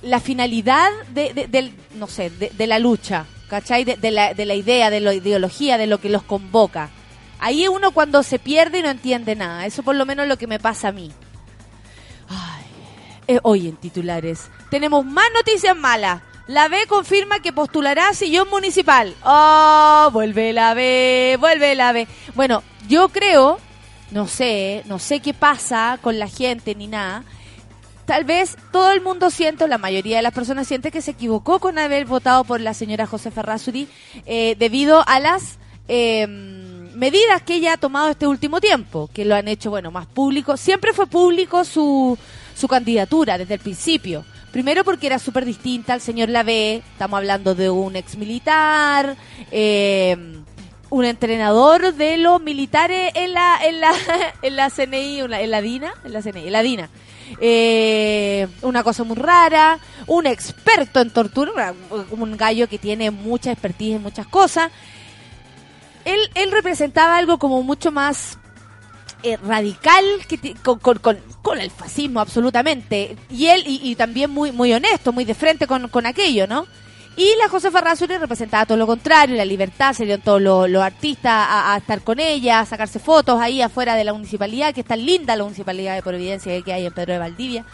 la 0.02 0.20
finalidad 0.20 0.90
de, 1.14 1.32
de- 1.32 1.46
del 1.46 1.72
no 1.94 2.06
sé 2.06 2.28
de, 2.28 2.66
la 2.66 2.78
lucha 2.78 3.24
¿cachai? 3.48 3.84
De 3.84 4.10
la, 4.10 4.34
de 4.34 4.44
la 4.44 4.54
idea 4.54 4.90
de 4.90 5.00
la 5.00 5.14
ideología 5.14 5.78
de 5.78 5.86
lo 5.86 5.98
que 6.02 6.10
los 6.10 6.22
convoca 6.22 6.90
ahí 7.38 7.68
uno 7.68 7.90
cuando 7.90 8.22
se 8.22 8.38
pierde 8.38 8.78
y 8.78 8.82
no 8.82 8.90
entiende 8.90 9.36
nada 9.36 9.66
eso 9.66 9.82
por 9.82 9.96
lo 9.96 10.06
menos 10.06 10.24
es 10.24 10.28
lo 10.28 10.38
que 10.38 10.46
me 10.46 10.58
pasa 10.58 10.88
a 10.88 10.92
mí 10.92 11.12
Ay, 12.28 12.64
eh, 13.28 13.40
hoy 13.42 13.68
en 13.68 13.76
titulares 13.76 14.50
tenemos 14.70 15.04
más 15.04 15.26
noticias 15.34 15.76
malas 15.76 16.22
la 16.46 16.68
B 16.68 16.86
confirma 16.88 17.40
que 17.40 17.52
postulará 17.52 18.14
sillón 18.14 18.48
municipal. 18.48 19.14
Oh, 19.24 20.10
vuelve 20.12 20.52
la 20.52 20.74
B, 20.74 21.36
vuelve 21.40 21.74
la 21.74 21.90
B. 21.90 22.06
Bueno, 22.36 22.62
yo 22.88 23.08
creo, 23.08 23.58
no 24.12 24.28
sé, 24.28 24.82
no 24.86 25.00
sé 25.00 25.18
qué 25.18 25.34
pasa 25.34 25.98
con 26.00 26.20
la 26.20 26.28
gente 26.28 26.76
ni 26.76 26.86
nada. 26.86 27.24
Tal 28.04 28.22
vez 28.22 28.56
todo 28.70 28.92
el 28.92 29.00
mundo 29.00 29.30
siente, 29.30 29.66
la 29.66 29.78
mayoría 29.78 30.18
de 30.18 30.22
las 30.22 30.32
personas 30.32 30.68
siente 30.68 30.92
que 30.92 31.02
se 31.02 31.10
equivocó 31.10 31.58
con 31.58 31.78
haber 31.78 32.04
votado 32.04 32.44
por 32.44 32.60
la 32.60 32.74
señora 32.74 33.08
Josefa 33.08 33.42
Razuri 33.42 33.88
eh, 34.26 34.54
debido 34.56 35.02
a 35.08 35.18
las 35.18 35.58
eh, 35.88 36.28
medidas 36.96 37.42
que 37.42 37.54
ella 37.56 37.74
ha 37.74 37.76
tomado 37.76 38.08
este 38.08 38.26
último 38.26 38.60
tiempo, 38.60 39.08
que 39.12 39.24
lo 39.24 39.34
han 39.34 39.48
hecho, 39.48 39.70
bueno, 39.70 39.90
más 39.90 40.06
público. 40.06 40.56
Siempre 40.56 40.92
fue 40.92 41.06
público 41.06 41.64
su, 41.64 42.18
su 42.54 42.66
candidatura 42.66 43.38
desde 43.38 43.54
el 43.54 43.60
principio. 43.60 44.24
Primero 44.50 44.84
porque 44.84 45.06
era 45.06 45.18
súper 45.18 45.44
distinta 45.44 45.92
al 45.92 46.00
señor 46.00 46.30
Lavé, 46.30 46.76
estamos 46.76 47.18
hablando 47.18 47.54
de 47.54 47.68
un 47.68 47.94
ex 47.94 48.16
militar, 48.16 49.16
eh, 49.50 50.16
un 50.88 51.04
entrenador 51.04 51.92
de 51.92 52.16
los 52.16 52.40
militares 52.40 53.12
en 53.14 53.34
la, 53.34 53.58
en 53.62 53.80
la, 53.80 53.92
en 54.42 54.56
la 54.56 54.70
CNI, 54.70 55.20
en 55.20 55.30
la, 55.30 55.40
en 55.42 55.50
la 55.50 55.60
DINA, 55.60 55.94
en 56.04 56.12
la 56.12 56.22
CNI, 56.22 56.46
en 56.46 56.52
la 56.52 56.62
DINA. 56.62 56.90
Eh, 57.40 58.46
una 58.62 58.82
cosa 58.82 59.04
muy 59.04 59.16
rara, 59.16 59.78
un 60.06 60.26
experto 60.26 61.00
en 61.00 61.10
tortura, 61.10 61.74
un 62.10 62.36
gallo 62.36 62.68
que 62.68 62.78
tiene 62.78 63.10
mucha 63.10 63.52
expertise 63.52 63.96
en 63.96 64.02
muchas 64.02 64.26
cosas. 64.26 64.70
Él, 66.06 66.18
él 66.34 66.50
representaba 66.50 67.18
algo 67.18 67.38
como 67.38 67.62
mucho 67.62 67.92
más 67.92 68.38
eh, 69.22 69.36
radical 69.38 70.04
que 70.26 70.54
con, 70.62 70.78
con, 70.78 70.98
con, 71.42 71.60
el 71.60 71.70
fascismo 71.70 72.20
absolutamente. 72.20 73.16
Y 73.28 73.46
él 73.46 73.64
y, 73.66 73.80
y 73.82 73.96
también 73.96 74.30
muy 74.30 74.52
muy 74.52 74.72
honesto 74.72 75.12
muy 75.12 75.24
de 75.24 75.34
frente 75.34 75.66
con, 75.66 75.88
con 75.88 76.06
aquello 76.06 76.46
no 76.46 76.66
y 77.16 77.34
la 77.38 77.48
Josefa 77.48 77.80
Razuri 77.80 78.18
representaba 78.18 78.66
todo 78.66 78.76
lo 78.76 78.86
contrario 78.86 79.36
la 79.36 79.44
libertad 79.44 79.94
se 79.94 80.04
dieron 80.04 80.22
todos 80.22 80.40
los, 80.40 80.82
artistas 80.82 81.32
a, 81.32 81.72
a 81.72 81.78
estar 81.78 82.02
con 82.02 82.20
ella 82.20 82.60
a 82.60 82.66
sacarse 82.66 82.98
fotos 82.98 83.40
ahí 83.40 83.62
afuera 83.62 83.94
de 83.94 84.04
la 84.04 84.12
municipalidad 84.12 84.74
que 84.74 84.82
es 84.82 84.86
tan 84.86 85.04
linda 85.04 85.34
la 85.34 85.44
municipalidad 85.44 85.94
de 85.94 86.02
Providencia 86.02 86.60
que 86.60 86.72
hay 86.72 86.86
en 86.86 86.92
Pedro 86.92 87.14
de 87.14 87.18
Valdivia. 87.18 87.64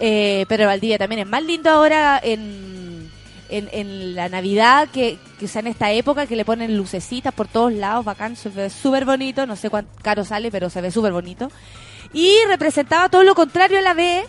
Eh, 0.00 0.44
Pedro 0.48 0.62
de 0.62 0.66
Valdivia 0.66 0.98
también 0.98 1.20
es 1.20 1.26
más 1.26 1.42
lindo 1.42 1.70
ahora 1.70 2.20
en 2.22 3.10
en, 3.58 3.68
en 3.72 4.14
la 4.14 4.28
Navidad, 4.28 4.88
que, 4.92 5.18
que 5.38 5.48
sea 5.48 5.60
en 5.60 5.68
esta 5.68 5.90
época, 5.92 6.26
que 6.26 6.36
le 6.36 6.44
ponen 6.44 6.76
lucecitas 6.76 7.32
por 7.34 7.48
todos 7.48 7.72
lados, 7.72 8.04
bacán, 8.04 8.36
se 8.36 8.48
ve 8.48 8.70
súper 8.70 9.04
bonito, 9.04 9.46
no 9.46 9.56
sé 9.56 9.70
cuánto 9.70 9.90
caro 10.02 10.24
sale, 10.24 10.50
pero 10.50 10.70
se 10.70 10.80
ve 10.80 10.90
súper 10.90 11.12
bonito. 11.12 11.50
Y 12.12 12.32
representaba 12.48 13.08
todo 13.08 13.22
lo 13.24 13.34
contrario 13.34 13.78
a 13.78 13.82
la 13.82 13.94
B 13.94 14.24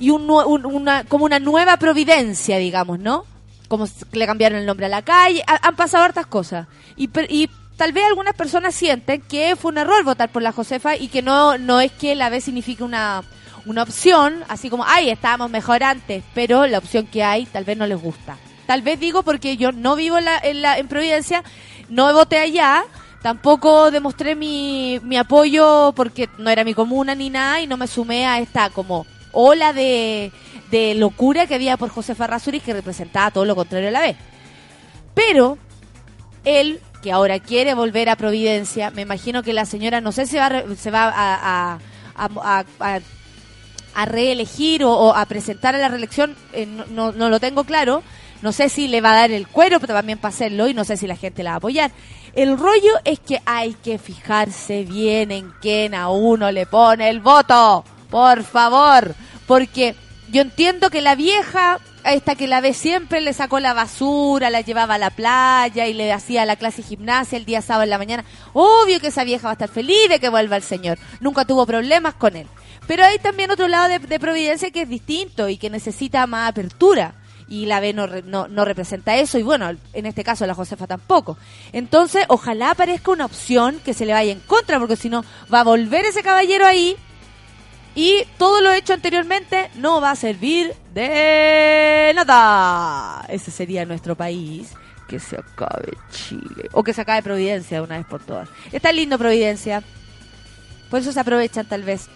y 0.00 0.10
un, 0.10 0.30
una, 0.30 1.04
como 1.04 1.24
una 1.24 1.38
nueva 1.38 1.76
providencia, 1.76 2.58
digamos, 2.58 2.98
¿no? 2.98 3.24
Como 3.68 3.86
le 4.12 4.26
cambiaron 4.26 4.58
el 4.58 4.66
nombre 4.66 4.86
a 4.86 4.90
la 4.90 5.02
calle, 5.02 5.42
ha- 5.46 5.66
han 5.68 5.76
pasado 5.76 6.04
hartas 6.04 6.26
cosas. 6.26 6.66
Y, 6.96 7.08
y 7.28 7.50
tal 7.76 7.92
vez 7.92 8.04
algunas 8.06 8.34
personas 8.34 8.74
sienten 8.74 9.20
que 9.22 9.56
fue 9.56 9.70
un 9.72 9.78
error 9.78 10.04
votar 10.04 10.30
por 10.30 10.42
la 10.42 10.52
Josefa 10.52 10.96
y 10.96 11.08
que 11.08 11.22
no, 11.22 11.58
no 11.58 11.80
es 11.80 11.92
que 11.92 12.14
la 12.14 12.28
B 12.30 12.40
signifique 12.40 12.84
una, 12.84 13.22
una 13.66 13.82
opción, 13.82 14.44
así 14.48 14.70
como, 14.70 14.84
ay, 14.86 15.10
estábamos 15.10 15.50
mejor 15.50 15.82
antes, 15.82 16.22
pero 16.34 16.66
la 16.66 16.78
opción 16.78 17.06
que 17.06 17.24
hay 17.24 17.44
tal 17.46 17.64
vez 17.64 17.76
no 17.76 17.86
les 17.86 18.00
gusta. 18.00 18.36
Tal 18.66 18.82
vez 18.82 18.98
digo 19.00 19.22
porque 19.22 19.56
yo 19.56 19.72
no 19.72 19.96
vivo 19.96 20.18
en, 20.18 20.24
la, 20.24 20.38
en, 20.38 20.62
la- 20.62 20.78
en 20.78 20.88
Providencia, 20.88 21.42
no 21.88 22.12
voté 22.12 22.38
allá, 22.38 22.84
tampoco 23.22 23.90
demostré 23.90 24.34
mi, 24.34 25.00
mi 25.02 25.16
apoyo 25.16 25.92
porque 25.94 26.28
no 26.38 26.50
era 26.50 26.64
mi 26.64 26.74
comuna 26.74 27.14
ni 27.14 27.30
nada 27.30 27.60
y 27.60 27.66
no 27.66 27.76
me 27.76 27.86
sumé 27.86 28.26
a 28.26 28.40
esta 28.40 28.70
como 28.70 29.06
ola 29.32 29.72
de, 29.72 30.32
de 30.70 30.94
locura 30.94 31.46
que 31.46 31.54
había 31.54 31.76
por 31.76 31.90
Josefa 31.90 32.26
Razuri 32.26 32.60
que 32.60 32.72
representaba 32.72 33.30
todo 33.30 33.44
lo 33.44 33.54
contrario 33.54 33.88
a 33.88 33.92
la 33.92 34.00
vez. 34.00 34.16
Pero 35.14 35.58
él, 36.44 36.80
que 37.02 37.12
ahora 37.12 37.38
quiere 37.40 37.74
volver 37.74 38.08
a 38.08 38.16
Providencia, 38.16 38.90
me 38.90 39.02
imagino 39.02 39.42
que 39.42 39.52
la 39.52 39.64
señora, 39.64 40.00
no 40.00 40.12
sé 40.12 40.26
si 40.26 40.36
va 40.36 40.50
se 40.76 40.90
va 40.90 41.04
a, 41.04 41.34
a- 41.74 41.78
a- 42.16 42.28
a- 42.60 42.64
a- 42.80 43.00
a 43.94 44.04
reelegir 44.04 44.84
o, 44.84 44.92
o 44.92 45.14
a 45.14 45.24
presentar 45.26 45.74
a 45.74 45.78
la 45.78 45.88
reelección, 45.88 46.36
eh, 46.52 46.66
no, 46.66 46.84
no- 46.90 47.12
no 47.12 47.28
lo 47.30 47.40
tengo 47.40 47.64
claro. 47.64 48.02
No 48.42 48.52
sé 48.52 48.68
si 48.68 48.88
le 48.88 49.00
va 49.00 49.12
a 49.12 49.20
dar 49.20 49.30
el 49.30 49.48
cuero, 49.48 49.80
pero 49.80 49.94
también 49.94 50.18
para 50.18 50.34
hacerlo, 50.34 50.68
y 50.68 50.74
no 50.74 50.84
sé 50.84 50.96
si 50.96 51.06
la 51.06 51.16
gente 51.16 51.42
la 51.42 51.50
va 51.50 51.54
a 51.54 51.58
apoyar. 51.58 51.90
El 52.34 52.58
rollo 52.58 52.92
es 53.04 53.18
que 53.18 53.40
hay 53.46 53.72
que 53.72 53.98
fijarse 53.98 54.84
bien 54.84 55.30
en 55.30 55.52
quién 55.62 55.94
a 55.94 56.10
uno 56.10 56.52
le 56.52 56.66
pone 56.66 57.08
el 57.08 57.20
voto. 57.20 57.82
Por 58.10 58.44
favor. 58.44 59.14
Porque 59.46 59.94
yo 60.28 60.42
entiendo 60.42 60.90
que 60.90 61.00
la 61.00 61.14
vieja, 61.14 61.78
esta 62.04 62.34
que 62.34 62.46
la 62.46 62.60
ve 62.60 62.74
siempre, 62.74 63.22
le 63.22 63.32
sacó 63.32 63.58
la 63.58 63.72
basura, 63.72 64.50
la 64.50 64.60
llevaba 64.60 64.96
a 64.96 64.98
la 64.98 65.08
playa 65.08 65.86
y 65.86 65.94
le 65.94 66.12
hacía 66.12 66.44
la 66.44 66.56
clase 66.56 66.82
de 66.82 66.88
gimnasia 66.88 67.38
el 67.38 67.46
día 67.46 67.62
sábado 67.62 67.84
en 67.84 67.90
la 67.90 67.98
mañana. 67.98 68.24
Obvio 68.52 69.00
que 69.00 69.06
esa 69.06 69.24
vieja 69.24 69.44
va 69.44 69.52
a 69.52 69.54
estar 69.54 69.70
feliz 69.70 70.08
de 70.10 70.20
que 70.20 70.28
vuelva 70.28 70.56
el 70.56 70.62
señor. 70.62 70.98
Nunca 71.20 71.46
tuvo 71.46 71.64
problemas 71.64 72.14
con 72.14 72.36
él. 72.36 72.46
Pero 72.86 73.02
hay 73.02 73.18
también 73.18 73.50
otro 73.50 73.66
lado 73.66 73.88
de, 73.88 73.98
de 73.98 74.20
Providencia 74.20 74.70
que 74.70 74.82
es 74.82 74.88
distinto 74.90 75.48
y 75.48 75.56
que 75.56 75.70
necesita 75.70 76.26
más 76.26 76.50
apertura. 76.50 77.14
Y 77.48 77.66
la 77.66 77.80
B 77.80 77.92
no, 77.92 78.06
re- 78.06 78.22
no, 78.22 78.48
no 78.48 78.64
representa 78.64 79.16
eso 79.16 79.38
y 79.38 79.42
bueno, 79.42 79.70
en 79.92 80.06
este 80.06 80.24
caso 80.24 80.46
la 80.46 80.54
Josefa 80.54 80.86
tampoco. 80.86 81.38
Entonces, 81.72 82.24
ojalá 82.28 82.70
aparezca 82.72 83.10
una 83.12 83.24
opción 83.26 83.80
que 83.84 83.94
se 83.94 84.04
le 84.06 84.12
vaya 84.12 84.32
en 84.32 84.40
contra, 84.40 84.78
porque 84.78 84.96
si 84.96 85.08
no, 85.08 85.24
va 85.52 85.60
a 85.60 85.64
volver 85.64 86.04
ese 86.04 86.22
caballero 86.22 86.66
ahí 86.66 86.96
y 87.94 88.24
todo 88.36 88.60
lo 88.60 88.72
hecho 88.72 88.92
anteriormente 88.92 89.70
no 89.76 90.00
va 90.00 90.10
a 90.10 90.16
servir 90.16 90.74
de 90.92 92.12
nada. 92.14 93.24
Ese 93.28 93.50
sería 93.50 93.84
nuestro 93.86 94.14
país. 94.16 94.72
Que 95.08 95.20
se 95.20 95.36
acabe 95.36 95.92
Chile. 96.10 96.68
O 96.72 96.82
que 96.82 96.92
se 96.92 97.00
acabe 97.02 97.22
Providencia 97.22 97.76
de 97.78 97.84
una 97.84 97.96
vez 97.96 98.06
por 98.06 98.20
todas. 98.24 98.48
Está 98.72 98.90
lindo 98.90 99.16
Providencia. 99.18 99.82
Por 100.90 100.98
eso 101.00 101.12
se 101.12 101.20
aprovechan 101.20 101.64
tal 101.66 101.84
vez. 101.84 102.08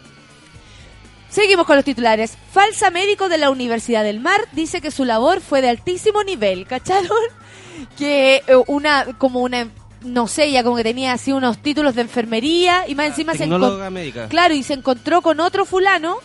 Seguimos 1.31 1.65
con 1.67 1.77
los 1.77 1.85
titulares. 1.85 2.37
Falsa 2.53 2.91
médico 2.91 3.29
de 3.29 3.39
la 3.39 3.51
Universidad 3.51 4.03
del 4.03 4.21
Mar 4.21 4.41
dice 4.53 4.81
que 4.81 4.91
su 4.91 5.05
labor 5.05 5.41
fue 5.41 5.63
de 5.63 5.69
altísimo 5.69 6.23
nivel. 6.25 6.67
¿Cacharon? 6.67 7.09
Que 7.97 8.43
eh, 8.47 8.57
una, 8.67 9.07
como 9.17 9.41
una, 9.41 9.67
no 10.03 10.27
sé, 10.27 10.51
ya 10.53 10.63
como 10.63 10.77
que 10.77 10.83
tenía 10.83 11.15
así 11.15 11.33
unos 11.33 11.57
títulos 11.63 11.95
de 11.95 12.03
enfermería 12.03 12.87
y 12.87 12.95
más 12.95 13.07
encima 13.07 13.33
se 13.33 13.45
encontró. 13.45 13.69
Tecnóloga 13.69 13.89
médica. 13.89 14.29
Claro, 14.29 14.53
y 14.53 14.63
se 14.63 14.75
encontró 14.75 15.23
con 15.23 15.41
otro 15.41 15.65
fulano 15.65 16.19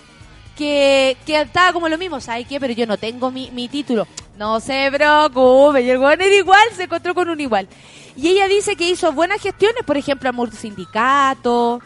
que, 0.57 1.15
que 1.25 1.39
estaba 1.39 1.71
como 1.71 1.87
lo 1.87 1.97
mismo, 1.97 2.19
¿sabes 2.19 2.45
qué? 2.47 2.59
Pero 2.59 2.73
yo 2.73 2.85
no 2.87 2.97
tengo 2.97 3.31
mi, 3.31 3.51
mi 3.51 3.69
título. 3.69 4.05
No 4.37 4.59
se 4.59 4.89
preocupe, 4.91 5.81
y 5.81 5.89
el 5.89 5.97
weón 5.97 6.19
era 6.19 6.35
igual, 6.35 6.67
se 6.75 6.83
encontró 6.83 7.15
con 7.15 7.29
un 7.29 7.39
igual. 7.39 7.69
Y 8.17 8.27
ella 8.27 8.49
dice 8.49 8.75
que 8.75 8.89
hizo 8.89 9.13
buenas 9.13 9.41
gestiones, 9.41 9.83
por 9.85 9.95
ejemplo, 9.95 10.27
amor 10.27 10.51
sindicato, 10.51 11.81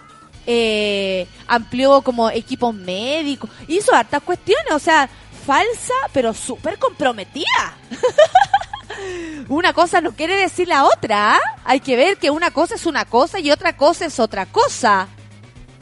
eh, 0.45 1.27
amplió 1.47 2.01
como 2.01 2.29
equipos 2.29 2.73
médicos, 2.73 3.49
hizo 3.67 3.93
hartas 3.93 4.21
cuestiones, 4.23 4.73
o 4.73 4.79
sea, 4.79 5.09
falsa, 5.45 5.93
pero 6.13 6.33
súper 6.33 6.77
comprometida. 6.77 7.77
una 9.49 9.73
cosa 9.73 10.01
no 10.01 10.11
quiere 10.13 10.35
decir 10.35 10.67
la 10.67 10.85
otra, 10.85 11.35
¿ah? 11.35 11.39
Hay 11.65 11.79
que 11.79 11.95
ver 11.95 12.17
que 12.17 12.29
una 12.29 12.51
cosa 12.51 12.75
es 12.75 12.85
una 12.85 13.05
cosa 13.05 13.39
y 13.39 13.51
otra 13.51 13.75
cosa 13.75 14.05
es 14.05 14.19
otra 14.19 14.45
cosa. 14.45 15.07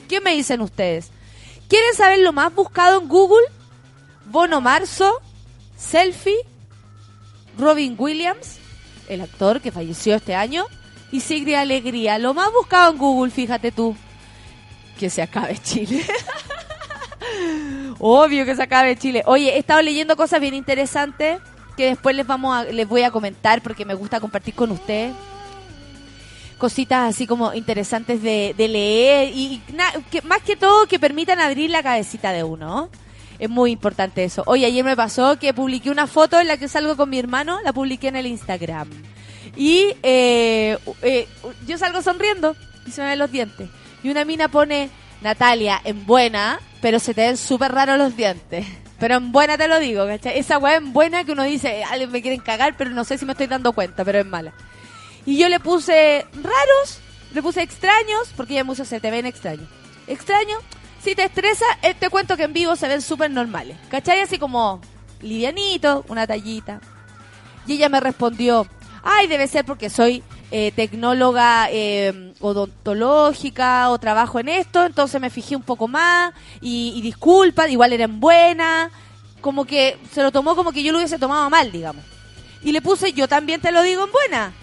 ¿Qué 0.08 0.22
me 0.22 0.36
dicen 0.36 0.62
ustedes? 0.62 1.12
¿Quieren 1.68 1.94
saber 1.96 2.20
lo 2.20 2.32
más 2.32 2.54
buscado 2.54 3.02
en 3.02 3.08
Google? 3.08 3.46
Bono 4.26 4.62
Marzo, 4.62 5.22
selfie, 5.78 6.38
Robin 7.58 7.96
Williams, 7.98 8.58
el 9.08 9.22
actor 9.22 9.62
que 9.62 9.72
falleció 9.72 10.16
este 10.16 10.36
año, 10.36 10.66
y 11.12 11.22
Sigrid 11.22 11.56
Alegría. 11.56 12.18
Lo 12.20 12.34
más 12.34 12.52
buscado 12.52 12.92
en 12.92 12.98
Google, 12.98 13.32
fíjate 13.32 13.72
tú. 13.72 13.96
Que 14.98 15.10
se 15.10 15.22
acabe 15.22 15.58
Chile. 15.62 16.04
Obvio 18.00 18.46
que 18.46 18.56
se 18.56 18.64
acabe 18.64 18.98
Chile. 18.98 19.24
Oye, 19.26 19.56
he 19.56 19.60
estado 19.60 19.82
leyendo 19.82 20.16
cosas 20.16 20.42
bien 20.42 20.54
interesantes 20.54 21.40
que 21.76 21.88
después 21.88 22.16
les 22.16 22.26
vamos 22.26 22.56
a, 22.56 22.64
les 22.64 22.88
voy 22.88 23.04
a 23.04 23.12
comentar 23.12 23.62
porque 23.62 23.86
me 23.86 23.94
gusta 23.94 24.20
compartir 24.20 24.56
con 24.56 24.72
ustedes 24.72 25.14
cositas 26.58 27.14
así 27.14 27.28
como 27.28 27.54
interesantes 27.54 28.22
de, 28.22 28.54
de 28.58 28.68
leer 28.68 29.32
y, 29.34 29.62
más 30.24 30.42
que 30.42 30.56
todo 30.56 30.88
que 30.88 31.00
permitan 31.00 31.40
abrir 31.40 31.70
la 31.70 31.84
cabecita 31.84 32.32
de 32.32 32.44
uno. 32.44 32.90
Es 33.40 33.50
muy 33.50 33.72
importante 33.72 34.24
eso. 34.24 34.42
Oye, 34.48 34.66
ayer 34.66 34.84
me 34.84 34.96
pasó 34.96 35.38
que 35.38 35.54
publiqué 35.54 35.92
una 35.92 36.08
foto 36.08 36.40
en 36.40 36.48
la 36.48 36.58
que 36.58 36.68
salgo 36.68 36.98
con 36.98 37.10
mi 37.10 37.20
hermano, 37.20 37.60
la 37.64 37.72
publiqué 37.72 38.08
en 38.08 38.16
el 38.16 38.26
Instagram. 38.26 38.90
Y 39.56 39.94
eh, 40.02 40.78
eh, 41.04 41.28
yo 41.68 41.78
salgo 41.78 42.02
sonriendo 42.02 42.56
y 42.88 42.92
se 42.92 43.02
me 43.02 43.10
ven 43.10 43.20
los 43.20 43.32
dientes. 43.32 43.70
Y 44.04 44.10
una 44.10 44.26
mina 44.26 44.48
pone, 44.48 44.90
Natalia, 45.22 45.82
en 45.84 46.06
buena, 46.06 46.60
pero 46.82 47.00
se 47.00 47.14
te 47.14 47.22
ven 47.22 47.38
súper 47.38 47.72
raros 47.72 47.98
los 47.98 48.16
dientes. 48.16 48.66
Pero 49.00 49.16
en 49.16 49.32
buena 49.32 49.58
te 49.58 49.68
lo 49.68 49.80
digo, 49.80 50.08
¿cachai? 50.08 50.40
Esa 50.40 50.58
weá 50.58 50.76
en 50.76 50.92
buena 50.92 51.24
que 51.24 51.32
uno 51.32 51.44
dice, 51.44 51.84
me 52.10 52.22
quieren 52.22 52.40
cagar, 52.40 52.76
pero 52.78 52.90
no 52.90 53.04
sé 53.04 53.18
si 53.18 53.26
me 53.26 53.34
estoy 53.34 53.48
dando 53.48 53.74
cuenta, 53.74 54.04
pero 54.04 54.20
es 54.20 54.26
mala. 54.26 54.54
Y 55.26 55.38
yo 55.38 55.50
le 55.50 55.60
puse 55.60 56.26
raros, 56.34 57.00
le 57.34 57.44
puse 57.44 57.62
extraños, 57.62 58.34
porque 58.36 58.54
ella 58.54 58.64
me 58.64 58.76
se 58.76 59.00
te 59.00 59.12
ven 59.12 59.26
extraños. 59.26 59.68
Extraño, 60.08 60.58
si 61.04 61.16
te 61.16 61.26
estresa, 61.26 61.66
eh, 61.84 61.94
te 61.94 62.10
cuento 62.10 62.38
que 62.38 62.44
en 62.44 62.54
vivo 62.54 62.76
se 62.76 62.88
ven 62.88 63.02
súper 63.02 63.30
normales. 63.30 63.78
¿Cachai? 63.90 64.22
Así 64.22 64.40
como 64.40 64.82
livianito, 65.22 66.06
una 66.08 66.26
tallita. 66.26 66.80
Y 67.68 67.74
ella 67.74 67.90
me 67.90 68.00
respondió, 68.00 68.66
ay, 69.04 69.28
debe 69.28 69.48
ser 69.48 69.66
porque 69.66 69.90
soy 69.90 70.24
eh, 70.52 70.72
tecnóloga 70.76 71.68
eh, 71.72 72.34
odontológica 72.40 73.90
o 73.90 74.00
trabajo 74.00 74.40
en 74.40 74.50
esto, 74.50 74.86
entonces 74.86 75.20
me 75.20 75.30
fijé 75.30 75.56
un 75.56 75.64
poco 75.64 75.88
más 75.88 76.34
y, 76.62 77.02
disculpa, 77.02 77.68
igual 77.68 77.94
eran 77.94 78.20
buenas, 78.20 78.92
como 79.42 79.66
que 79.66 79.98
se 80.14 80.24
lo 80.24 80.32
tomó 80.32 80.56
como 80.56 80.72
que 80.72 80.84
yo 80.84 80.92
lo 80.92 81.00
hubiese 81.00 81.20
tomado 81.20 81.50
mal, 81.50 81.72
digamos. 81.72 82.04
Y 82.64 82.72
le 82.72 82.82
puse, 82.82 83.14
yo 83.14 83.28
también 83.28 83.62
te 83.62 83.72
lo 83.72 83.82
digo 83.84 84.06
en 84.06 84.12
buena. 84.12 84.54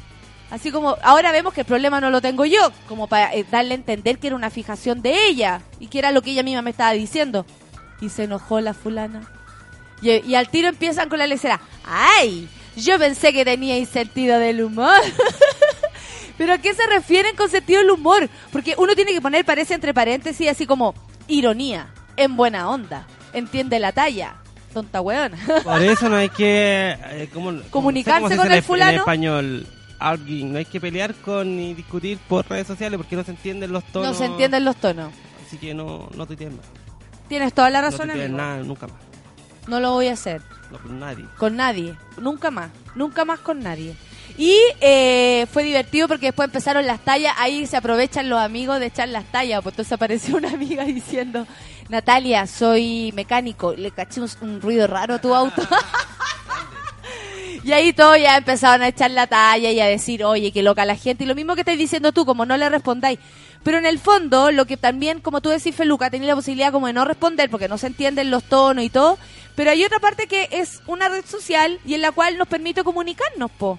Así 0.50 0.70
como, 0.70 0.96
ahora 1.02 1.32
vemos 1.32 1.52
que 1.52 1.62
el 1.62 1.66
problema 1.66 2.00
no 2.00 2.10
lo 2.10 2.20
tengo 2.20 2.44
yo, 2.44 2.70
como 2.88 3.06
para 3.06 3.34
eh, 3.34 3.44
darle 3.50 3.72
a 3.72 3.76
entender 3.76 4.18
que 4.18 4.28
era 4.28 4.36
una 4.36 4.50
fijación 4.50 5.02
de 5.02 5.26
ella 5.26 5.62
y 5.80 5.88
que 5.88 5.98
era 5.98 6.12
lo 6.12 6.22
que 6.22 6.30
ella 6.30 6.42
misma 6.42 6.62
me 6.62 6.70
estaba 6.70 6.92
diciendo. 6.92 7.44
Y 8.00 8.08
se 8.08 8.24
enojó 8.24 8.60
la 8.60 8.74
fulana. 8.74 9.22
Y, 10.02 10.34
al 10.34 10.48
tiro 10.50 10.68
empiezan 10.68 11.08
con 11.08 11.18
la 11.18 11.26
lecera. 11.26 11.60
¡Ay! 11.84 12.48
Yo 12.76 12.98
pensé 12.98 13.32
que 13.32 13.44
teníais 13.44 13.88
sentido 13.88 14.38
del 14.38 14.62
humor. 14.62 15.00
¿Pero 16.38 16.52
a 16.54 16.58
qué 16.58 16.74
se 16.74 16.86
refieren 16.86 17.36
con 17.36 17.48
sentido 17.48 17.80
del 17.80 17.90
humor? 17.90 18.28
Porque 18.52 18.74
uno 18.78 18.94
tiene 18.94 19.12
que 19.12 19.20
poner, 19.20 19.44
parece 19.44 19.74
entre 19.74 19.94
paréntesis, 19.94 20.48
así 20.48 20.66
como 20.66 20.94
ironía, 21.28 21.88
en 22.16 22.36
buena 22.36 22.68
onda, 22.68 23.06
entiende 23.32 23.78
la 23.78 23.92
talla, 23.92 24.36
tonta 24.72 25.00
weona. 25.00 25.36
Por 25.64 25.82
eso 25.82 26.08
no 26.08 26.16
hay 26.16 26.28
que... 26.28 26.96
eh, 27.10 27.28
¿cómo- 27.32 27.50
cómo- 27.50 27.70
Comunicarse 27.70 28.22
no 28.22 28.28
sé 28.28 28.34
se 28.34 28.42
con 28.42 28.52
el 28.52 28.62
fulano. 28.62 28.92
En 28.92 28.98
español, 28.98 29.66
alguien, 30.00 30.52
no 30.52 30.58
hay 30.58 30.64
que 30.64 30.80
pelear 30.80 31.14
con 31.14 31.56
ni 31.56 31.72
discutir 31.74 32.18
por 32.28 32.48
redes 32.48 32.66
sociales 32.66 32.96
porque 32.98 33.16
no 33.16 33.24
se 33.24 33.30
entienden 33.30 33.72
los 33.72 33.84
tonos. 33.84 34.08
No 34.10 34.14
se 34.14 34.24
entienden 34.26 34.64
los 34.64 34.76
tonos. 34.76 35.12
Así 35.46 35.56
que 35.58 35.72
no, 35.74 36.08
no 36.16 36.26
tuitees 36.26 36.52
más. 36.52 36.66
Tienes 37.28 37.54
toda 37.54 37.70
la 37.70 37.80
No 37.80 37.86
razón, 37.90 38.08
tuitees 38.08 38.24
amigo. 38.26 38.36
nada, 38.38 38.56
nunca 38.58 38.86
más. 38.88 38.96
No 39.68 39.80
lo 39.80 39.92
voy 39.92 40.08
a 40.08 40.12
hacer. 40.12 40.42
No, 40.70 40.78
con 40.78 40.98
nadie. 40.98 41.24
Con 41.38 41.56
nadie. 41.56 41.94
Nunca 42.20 42.50
más. 42.50 42.70
Nunca 42.94 43.24
más 43.24 43.38
con 43.40 43.60
nadie. 43.60 43.94
Y 44.36 44.58
eh, 44.80 45.46
fue 45.52 45.62
divertido 45.62 46.08
porque 46.08 46.26
después 46.26 46.48
empezaron 46.48 46.86
las 46.86 47.00
tallas. 47.00 47.34
Ahí 47.38 47.66
se 47.66 47.76
aprovechan 47.76 48.28
los 48.28 48.40
amigos 48.40 48.80
de 48.80 48.86
echar 48.86 49.08
las 49.08 49.24
tallas. 49.26 49.62
Pues 49.62 49.74
entonces 49.74 49.92
apareció 49.92 50.36
una 50.36 50.50
amiga 50.50 50.84
diciendo: 50.84 51.46
Natalia, 51.88 52.46
soy 52.46 53.12
mecánico. 53.14 53.74
Le 53.74 53.92
caché 53.92 54.20
un, 54.40 54.60
ruido 54.60 54.88
raro 54.88 55.14
a 55.14 55.20
tu 55.20 55.34
auto. 55.34 55.62
y 57.64 57.72
ahí 57.72 57.92
todos 57.92 58.18
ya 58.18 58.36
empezaron 58.36 58.82
a 58.82 58.88
echar 58.88 59.12
la 59.12 59.28
talla 59.28 59.70
y 59.70 59.78
a 59.78 59.86
decir: 59.86 60.24
Oye, 60.24 60.50
qué 60.50 60.64
loca 60.64 60.84
la 60.84 60.96
gente. 60.96 61.22
Y 61.22 61.26
lo 61.28 61.36
mismo 61.36 61.54
que 61.54 61.60
estás 61.60 61.78
diciendo 61.78 62.10
tú, 62.10 62.26
como 62.26 62.44
no 62.44 62.56
le 62.56 62.68
respondáis. 62.68 63.20
Pero 63.62 63.78
en 63.78 63.86
el 63.86 64.00
fondo, 64.00 64.50
lo 64.50 64.66
que 64.66 64.76
también, 64.76 65.20
como 65.20 65.40
tú 65.40 65.48
decís, 65.48 65.74
Feluca, 65.74 66.10
tenía 66.10 66.28
la 66.28 66.34
posibilidad 66.34 66.72
como 66.72 66.88
de 66.88 66.92
no 66.92 67.04
responder 67.04 67.48
porque 67.48 67.68
no 67.68 67.78
se 67.78 67.86
entienden 67.86 68.32
los 68.32 68.42
tonos 68.42 68.84
y 68.84 68.90
todo. 68.90 69.16
Pero 69.54 69.70
hay 69.70 69.84
otra 69.84 70.00
parte 70.00 70.26
que 70.26 70.48
es 70.50 70.82
una 70.86 71.08
red 71.08 71.24
social 71.24 71.78
y 71.86 71.94
en 71.94 72.02
la 72.02 72.10
cual 72.10 72.36
nos 72.36 72.48
permite 72.48 72.82
comunicarnos, 72.82 73.50
po. 73.52 73.78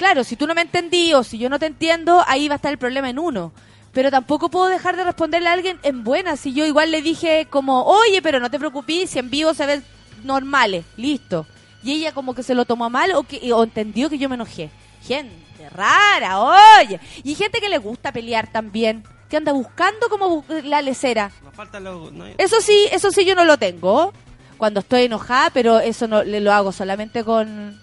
Claro, 0.00 0.24
si 0.24 0.34
tú 0.34 0.46
no 0.46 0.54
me 0.54 0.62
entendí 0.62 1.12
o 1.12 1.22
si 1.22 1.36
yo 1.36 1.50
no 1.50 1.58
te 1.58 1.66
entiendo, 1.66 2.24
ahí 2.26 2.48
va 2.48 2.54
a 2.54 2.56
estar 2.56 2.72
el 2.72 2.78
problema 2.78 3.10
en 3.10 3.18
uno. 3.18 3.52
Pero 3.92 4.10
tampoco 4.10 4.48
puedo 4.48 4.64
dejar 4.68 4.96
de 4.96 5.04
responderle 5.04 5.50
a 5.50 5.52
alguien 5.52 5.78
en 5.82 6.04
buena. 6.04 6.38
Si 6.38 6.54
yo 6.54 6.64
igual 6.64 6.90
le 6.90 7.02
dije 7.02 7.46
como, 7.50 7.82
oye, 7.84 8.22
pero 8.22 8.40
no 8.40 8.50
te 8.50 8.58
preocupes, 8.58 9.10
si 9.10 9.18
en 9.18 9.28
vivo 9.28 9.52
se 9.52 9.66
ven 9.66 9.84
normales, 10.24 10.86
listo. 10.96 11.46
Y 11.82 11.92
ella 11.92 12.12
como 12.12 12.34
que 12.34 12.42
se 12.42 12.54
lo 12.54 12.64
tomó 12.64 12.88
mal 12.88 13.12
o, 13.14 13.24
que, 13.24 13.52
o 13.52 13.62
entendió 13.62 14.08
que 14.08 14.16
yo 14.16 14.30
me 14.30 14.36
enojé. 14.36 14.70
Gente 15.02 15.68
rara, 15.70 16.40
oye. 16.40 16.98
Y 17.22 17.34
gente 17.34 17.60
que 17.60 17.68
le 17.68 17.76
gusta 17.76 18.10
pelear 18.10 18.50
también, 18.50 19.04
que 19.28 19.36
anda 19.36 19.52
buscando 19.52 20.08
como 20.08 20.42
bu- 20.42 20.62
la 20.62 20.80
lecera. 20.80 21.30
Nos 21.44 21.54
falta 21.54 21.78
lo... 21.78 22.10
no 22.10 22.24
hay- 22.24 22.36
Eso 22.38 22.62
sí, 22.62 22.86
eso 22.90 23.10
sí 23.10 23.26
yo 23.26 23.34
no 23.34 23.44
lo 23.44 23.58
tengo. 23.58 24.14
Cuando 24.56 24.80
estoy 24.80 25.02
enojada, 25.02 25.50
pero 25.50 25.78
eso 25.78 26.08
no 26.08 26.22
le 26.22 26.40
lo 26.40 26.52
hago 26.54 26.72
solamente 26.72 27.22
con, 27.22 27.78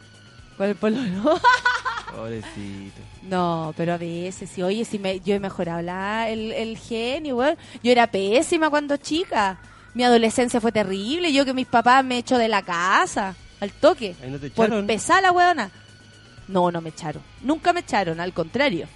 con 0.57 0.65
el 0.67 0.75
pololo. 0.75 1.39
Pobrecito. 2.17 2.99
No, 3.21 3.75
pero 3.77 3.93
a 3.93 3.97
veces, 3.97 4.49
sí, 4.49 4.63
oye, 4.63 4.83
si 4.85 4.97
me, 4.97 5.19
yo 5.19 5.35
he 5.35 5.39
mejorado 5.39 5.83
la, 5.83 6.29
el, 6.29 6.51
el 6.51 6.75
genio, 6.77 7.37
weón. 7.37 7.57
Yo 7.83 7.91
era 7.91 8.07
pésima 8.07 8.71
cuando 8.71 8.97
chica. 8.97 9.59
Mi 9.93 10.03
adolescencia 10.03 10.59
fue 10.59 10.71
terrible. 10.71 11.31
Yo 11.31 11.45
que 11.45 11.53
mis 11.53 11.67
papás 11.67 12.03
me 12.03 12.17
echó 12.17 12.39
de 12.39 12.47
la 12.47 12.63
casa, 12.63 13.35
al 13.59 13.71
toque. 13.71 14.15
Ahí 14.23 14.31
no 14.31 14.39
te 14.39 14.49
Por 14.49 14.85
pesar 14.87 15.21
la 15.21 15.31
weona. 15.31 15.69
No, 16.47 16.71
no 16.71 16.81
me 16.81 16.89
echaron. 16.89 17.21
Nunca 17.41 17.71
me 17.71 17.81
echaron, 17.81 18.19
al 18.19 18.33
contrario. 18.33 18.87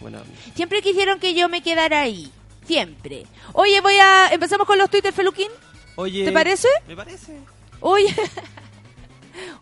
Bueno, 0.00 0.22
Siempre 0.54 0.80
quisieron 0.80 1.20
que 1.20 1.34
yo 1.34 1.50
me 1.50 1.62
quedara 1.62 2.00
ahí. 2.00 2.32
Siempre. 2.66 3.26
Oye, 3.52 3.80
voy 3.82 3.96
a... 3.96 4.28
¿Empezamos 4.32 4.66
con 4.66 4.78
los 4.78 4.88
Twitter, 4.88 5.12
Feluquín? 5.12 5.48
oye... 5.96 6.24
¿Te 6.24 6.32
parece? 6.32 6.68
Me 6.88 6.96
parece. 6.96 7.40
Oye, 7.80 8.14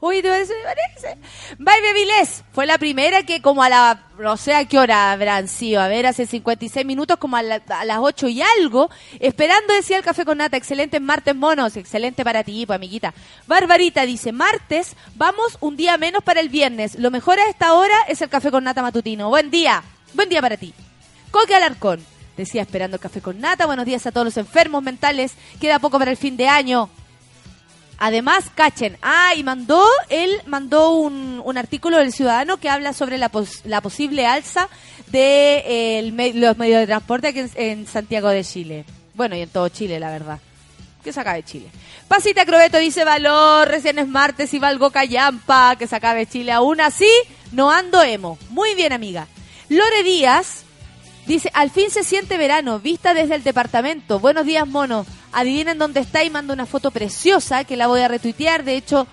Uy, 0.01 0.23
¿te 0.23 0.29
parece? 0.29 0.53
Parece. 0.65 1.19
Bye 1.59 1.81
Baby 1.83 2.09
fue 2.53 2.67
la 2.67 2.79
primera 2.79 3.23
que 3.25 3.41
como 3.43 3.63
a 3.63 3.69
la, 3.69 4.03
no 4.19 4.37
sé 4.37 4.55
a 4.55 4.65
qué 4.67 4.79
hora 4.79 5.13
habrán 5.13 5.49
sido, 5.49 5.81
a 5.81 5.89
ver, 5.89 6.07
hace 6.07 6.27
56 6.27 6.85
minutos, 6.87 7.17
como 7.19 7.37
a, 7.37 7.43
la- 7.43 7.63
a 7.69 7.85
las 7.85 7.99
8 8.01 8.29
y 8.29 8.43
algo, 8.43 8.91
esperando 9.21 9.73
decía 9.75 9.97
el 9.97 10.05
café 10.05 10.25
con 10.25 10.39
nata, 10.39 10.57
excelentes 10.57 11.01
martes 11.01 11.35
monos, 11.35 11.77
excelente 11.77 12.25
para 12.25 12.45
ti, 12.45 12.65
pues 12.67 12.77
amiguita. 12.77 13.15
Barbarita 13.47 14.07
dice, 14.07 14.33
martes, 14.33 14.95
vamos 15.15 15.57
un 15.61 15.77
día 15.77 15.97
menos 15.99 16.23
para 16.23 16.41
el 16.41 16.49
viernes, 16.49 16.97
lo 16.99 17.11
mejor 17.11 17.39
a 17.39 17.49
esta 17.49 17.75
hora 17.75 17.97
es 18.09 18.21
el 18.23 18.29
café 18.29 18.51
con 18.51 18.65
nata 18.65 18.83
matutino. 18.83 19.29
Buen 19.29 19.51
día, 19.51 19.83
buen 20.15 20.29
día 20.29 20.41
para 20.41 20.57
ti. 20.57 20.73
Coque 21.31 21.55
Alarcón, 21.55 22.05
decía 22.37 22.63
esperando 22.63 22.97
el 22.97 23.01
café 23.01 23.21
con 23.21 23.41
nata, 23.41 23.67
buenos 23.67 23.85
días 23.87 24.07
a 24.07 24.13
todos 24.13 24.25
los 24.25 24.37
enfermos 24.37 24.83
mentales, 24.83 25.33
queda 25.61 25.79
poco 25.79 25.99
para 25.99 26.11
el 26.11 26.17
fin 26.17 26.37
de 26.37 26.49
año. 26.49 26.89
Además, 27.99 28.45
cachen, 28.55 28.97
ah, 29.03 29.33
y 29.37 29.43
mandó, 29.43 29.85
él 30.09 30.41
mandó 30.47 30.91
un, 30.91 31.43
un 31.45 31.59
artículo 31.59 31.99
del 31.99 32.13
Ciudadano 32.13 32.59
que 32.59 32.71
habla 32.71 32.93
sobre 32.93 33.19
la, 33.19 33.29
pos- 33.29 33.63
la 33.65 33.81
posible 33.81 34.25
alza 34.25 34.69
de 35.09 35.59
eh, 35.67 35.99
el 35.99 36.41
los 36.41 36.57
medios 36.57 36.79
de 36.81 36.87
transporte 36.87 37.29
aquí 37.29 37.41
en, 37.41 37.51
en 37.57 37.87
Santiago 37.89 38.29
de 38.29 38.45
Chile. 38.45 38.85
Bueno, 39.15 39.35
y 39.35 39.41
en 39.41 39.49
todo 39.49 39.69
Chile, 39.69 39.99
la 39.99 40.11
verdad. 40.11 40.39
Que 41.03 41.13
se 41.13 41.21
acabe 41.21 41.43
Chile. 41.43 41.69
Pasita 42.07 42.47
Crobeto 42.47 42.79
dice 42.79 43.05
valor, 43.05 43.67
recién 43.67 43.99
es 43.99 44.07
martes 44.07 44.55
y 44.55 44.59
valgo 44.61 44.91
callampa, 44.91 45.75
que 45.77 45.87
se 45.89 45.97
acabe 45.97 46.27
Chile. 46.27 46.53
Aún 46.53 46.81
así, 46.81 47.11
no 47.51 47.71
ando 47.71 48.03
emo. 48.03 48.39
Muy 48.51 48.75
bien, 48.75 48.93
amiga. 48.93 49.27
Lore 49.69 50.03
Díaz 50.05 50.65
Dice, 51.29 51.51
al 51.53 51.69
fin 51.69 51.91
se 51.91 52.05
siente 52.05 52.39
verano, 52.39 52.81
vista 52.81 53.13
desde 53.13 53.35
el 53.35 53.43
departamento. 53.43 54.19
Buenos 54.19 54.47
días, 54.47 54.67
mono. 54.67 55.05
Adivinen 55.31 55.77
dónde 55.77 56.01
está 56.01 56.25
y 56.25 56.31
mando 56.31 56.55
una 56.55 56.65
foto 56.65 56.91
preciosa 56.91 57.65
que 57.65 57.77
la 57.77 57.87
voy 57.87 58.01
a 58.01 58.09
retuitear. 58.09 58.65
De 58.65 58.77
hecho, 58.77 59.07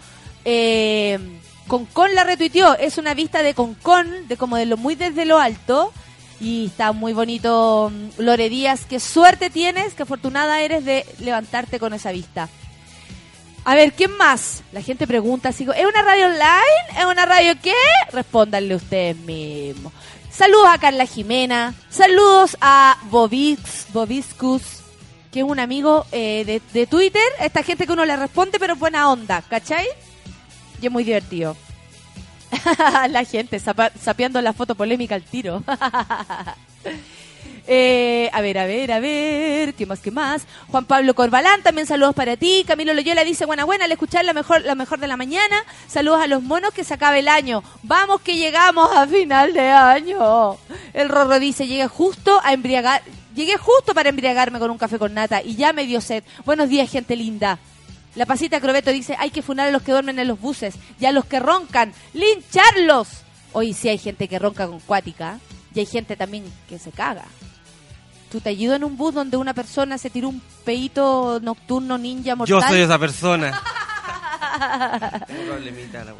eh, 0.45 1.19
Concon 1.67 2.15
la 2.15 2.23
retuiteó. 2.23 2.73
Es 2.77 2.97
una 2.97 3.13
vista 3.15 3.43
de 3.43 3.53
Concon, 3.53 4.29
de 4.29 4.37
como 4.37 4.55
de 4.55 4.65
lo 4.65 4.77
muy 4.77 4.95
desde 4.95 5.25
lo 5.25 5.39
alto. 5.39 5.91
Y 6.39 6.67
está 6.67 6.93
muy 6.93 7.11
bonito, 7.11 7.91
Lore 8.17 8.47
Díaz. 8.47 8.85
Qué 8.87 9.01
suerte 9.01 9.49
tienes, 9.49 9.93
qué 9.93 10.03
afortunada 10.03 10.61
eres 10.61 10.85
de 10.85 11.05
levantarte 11.19 11.79
con 11.79 11.93
esa 11.93 12.13
vista. 12.13 12.47
A 13.65 13.75
ver, 13.75 13.91
¿quién 13.91 14.15
más? 14.15 14.63
La 14.71 14.81
gente 14.81 15.05
pregunta, 15.05 15.49
así, 15.49 15.63
¿es 15.63 15.85
una 15.85 16.01
radio 16.01 16.27
online? 16.27 16.97
¿Es 16.97 17.05
una 17.05 17.25
radio 17.25 17.55
qué? 17.61 17.73
Respóndanle 18.13 18.75
ustedes 18.75 19.17
mismos. 19.17 19.91
Saludos 20.35 20.67
a 20.67 20.77
Carla 20.77 21.05
Jimena, 21.05 21.73
saludos 21.89 22.57
a 22.59 22.97
Bobix, 23.09 23.87
Bobiscus, 23.93 24.61
que 25.31 25.39
es 25.39 25.45
un 25.45 25.61
amigo 25.61 26.05
eh, 26.11 26.43
de, 26.45 26.61
de 26.73 26.87
Twitter, 26.87 27.23
esta 27.39 27.63
gente 27.63 27.85
que 27.85 27.93
uno 27.93 28.03
le 28.03 28.17
responde, 28.17 28.59
pero 28.59 28.73
es 28.73 28.79
buena 28.79 29.09
onda, 29.09 29.41
¿cachai? 29.43 29.87
Y 30.81 30.87
es 30.87 30.91
muy 30.91 31.05
divertido. 31.05 31.55
la 33.09 33.23
gente 33.23 33.59
sapeando 33.59 34.41
la 34.41 34.51
foto 34.51 34.75
polémica 34.75 35.15
al 35.15 35.23
tiro. 35.23 35.63
Eh, 37.67 38.29
a 38.31 38.41
ver, 38.41 38.59
a 38.59 38.65
ver, 38.65 38.91
a 38.91 38.99
ver, 38.99 39.73
¿qué 39.73 39.85
más, 39.85 39.99
qué 39.99 40.11
más? 40.11 40.43
Juan 40.69 40.85
Pablo 40.85 41.15
Corbalán, 41.15 41.63
también 41.63 41.87
saludos 41.87 42.13
para 42.13 42.37
ti. 42.37 42.63
Camilo 42.67 42.93
Loyola 42.93 43.23
dice, 43.23 43.45
buena, 43.45 43.65
buena, 43.65 43.85
al 43.85 43.91
escuchar 43.91 44.23
la 44.23 44.33
mejor, 44.33 44.61
la 44.63 44.75
mejor 44.75 44.99
de 44.99 45.07
la 45.07 45.17
mañana. 45.17 45.63
Saludos 45.87 46.21
a 46.21 46.27
los 46.27 46.43
monos 46.43 46.73
que 46.73 46.83
se 46.83 46.93
acabe 46.93 47.19
el 47.19 47.27
año. 47.27 47.63
Vamos 47.81 48.21
que 48.21 48.35
llegamos 48.35 48.89
a 48.95 49.07
final 49.07 49.53
de 49.53 49.67
año. 49.69 50.57
El 50.93 51.09
Rorro 51.09 51.39
dice, 51.39 51.67
llegué 51.67 51.87
justo 51.87 52.39
a 52.43 52.53
embriagar, 52.53 53.01
llegué 53.33 53.57
justo 53.57 53.95
para 53.95 54.09
embriagarme 54.09 54.59
con 54.59 54.69
un 54.69 54.77
café 54.77 54.99
con 54.99 55.13
nata 55.13 55.41
y 55.41 55.55
ya 55.55 55.73
me 55.73 55.85
dio 55.85 56.01
sed. 56.01 56.23
Buenos 56.45 56.69
días, 56.69 56.89
gente 56.89 57.15
linda. 57.15 57.57
La 58.13 58.25
pasita 58.25 58.61
Crobeto 58.61 58.91
dice, 58.91 59.15
hay 59.19 59.31
que 59.31 59.41
funar 59.41 59.67
a 59.67 59.71
los 59.71 59.81
que 59.81 59.91
duermen 59.91 60.19
en 60.19 60.27
los 60.27 60.39
buses 60.39 60.75
y 60.99 61.05
a 61.05 61.11
los 61.11 61.25
que 61.25 61.39
roncan, 61.39 61.93
lincharlos. 62.13 63.07
Hoy 63.51 63.73
sí 63.73 63.89
hay 63.89 63.97
gente 63.97 64.27
que 64.27 64.39
ronca 64.39 64.67
con 64.67 64.79
cuática 64.79 65.39
y 65.73 65.79
hay 65.79 65.85
gente 65.85 66.15
también 66.15 66.45
que 66.69 66.79
se 66.79 66.91
caga. 66.91 67.25
¿Tú 68.35 68.41
te 68.41 68.49
ayudas 68.49 68.75
en 68.75 68.83
un 68.83 68.97
bus 68.97 69.13
donde 69.13 69.37
una 69.37 69.53
persona 69.53 69.97
se 69.97 70.09
tiró 70.09 70.27
un 70.27 70.41
peito 70.65 71.39
nocturno 71.41 71.97
ninja 71.97 72.35
mortal? 72.35 72.59
Yo 72.59 72.67
soy 72.67 72.81
esa 72.81 72.99
persona. 72.99 73.55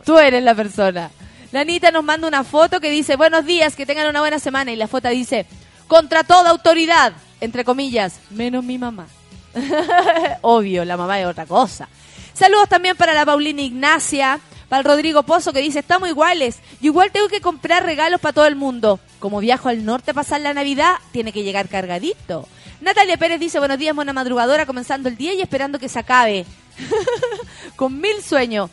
Tú 0.05 0.17
eres 0.17 0.41
la 0.41 0.55
persona. 0.55 1.11
La 1.51 1.59
Anita 1.59 1.91
nos 1.91 2.05
manda 2.05 2.25
una 2.25 2.45
foto 2.45 2.79
que 2.79 2.89
dice, 2.89 3.17
buenos 3.17 3.45
días, 3.45 3.75
que 3.75 3.85
tengan 3.85 4.07
una 4.07 4.21
buena 4.21 4.39
semana. 4.39 4.71
Y 4.71 4.77
la 4.77 4.87
foto 4.87 5.09
dice, 5.09 5.45
contra 5.87 6.23
toda 6.23 6.51
autoridad, 6.51 7.11
entre 7.41 7.65
comillas, 7.65 8.21
menos 8.29 8.63
mi 8.63 8.77
mamá. 8.77 9.07
Obvio, 10.41 10.85
la 10.85 10.95
mamá 10.95 11.19
es 11.19 11.25
otra 11.25 11.45
cosa. 11.45 11.89
Saludos 12.33 12.69
también 12.69 12.95
para 12.95 13.13
la 13.13 13.25
Paulina 13.25 13.61
Ignacia, 13.61 14.39
para 14.75 14.89
el 14.89 14.97
Rodrigo 14.97 15.23
Pozo 15.23 15.53
que 15.53 15.61
dice, 15.61 15.79
estamos 15.79 16.09
iguales. 16.09 16.59
Yo 16.81 16.87
igual 16.87 17.09
tengo 17.09 17.29
que 17.29 17.39
comprar 17.39 17.85
regalos 17.85 18.19
para 18.19 18.33
todo 18.33 18.45
el 18.45 18.57
mundo. 18.57 18.99
Como 19.19 19.39
viajo 19.39 19.69
al 19.69 19.85
norte 19.85 20.11
a 20.11 20.13
pasar 20.13 20.41
la 20.41 20.53
Navidad, 20.53 20.95
tiene 21.13 21.31
que 21.31 21.43
llegar 21.43 21.69
cargadito. 21.69 22.45
Natalia 22.81 23.15
Pérez 23.15 23.39
dice, 23.39 23.59
buenos 23.59 23.77
días, 23.77 23.95
mona 23.95 24.11
madrugadora, 24.11 24.65
comenzando 24.65 25.07
el 25.07 25.15
día 25.15 25.33
y 25.33 25.39
esperando 25.39 25.79
que 25.79 25.87
se 25.87 25.99
acabe. 25.99 26.45
Con 27.77 28.01
mil 28.01 28.21
sueños. 28.21 28.69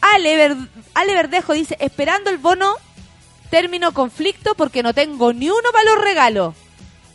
Ale, 0.00 0.56
Ale 0.92 1.14
Verdejo 1.14 1.52
dice, 1.52 1.76
esperando 1.78 2.30
el 2.30 2.38
bono 2.38 2.74
término 3.48 3.94
conflicto 3.94 4.56
porque 4.56 4.82
no 4.82 4.92
tengo 4.92 5.32
ni 5.32 5.50
uno 5.50 5.70
para 5.72 5.84
los 5.84 6.02
regalos. 6.02 6.54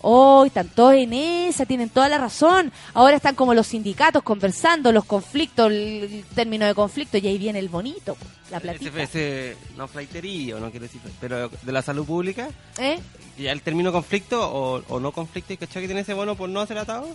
Oh, 0.02 0.46
están 0.46 0.68
todos 0.70 0.94
en 0.94 1.14
esa, 1.14 1.66
tienen 1.66 1.90
toda 1.90 2.08
la 2.08 2.18
razón. 2.18 2.72
Ahora 2.94 3.18
están 3.18 3.36
como 3.36 3.54
los 3.54 3.68
sindicatos 3.68 4.24
conversando, 4.24 4.92
los 4.92 5.06
conflictos, 5.06 5.72
el, 5.72 6.24
término 6.34 6.66
de 6.66 6.74
conflicto, 6.74 7.18
y 7.18 7.28
ahí 7.28 7.38
viene 7.38 7.60
el 7.60 7.70
bonito, 7.70 8.16
la 8.52 8.60
platita. 8.60 9.02
Ese, 9.02 9.54
ese, 9.54 9.58
no 9.76 9.88
flaiterío, 9.88 10.60
no 10.60 10.72
quiero 10.72 10.86
decir, 10.86 11.02
pero 11.20 11.50
de 11.50 11.72
la 11.72 11.82
salud 11.82 12.06
pública, 12.06 12.50
¿Eh? 12.78 13.00
ya 13.38 13.52
el 13.52 13.62
término 13.62 13.92
conflicto 13.92 14.50
o, 14.50 14.84
o 14.88 15.00
no 15.00 15.12
conflicto, 15.12 15.54
y 15.54 15.58
cachai 15.58 15.82
que 15.82 15.88
tiene 15.88 16.02
ese 16.02 16.14
bono 16.14 16.36
por 16.36 16.50
no 16.50 16.66
ser 16.66 16.78
atado. 16.78 17.08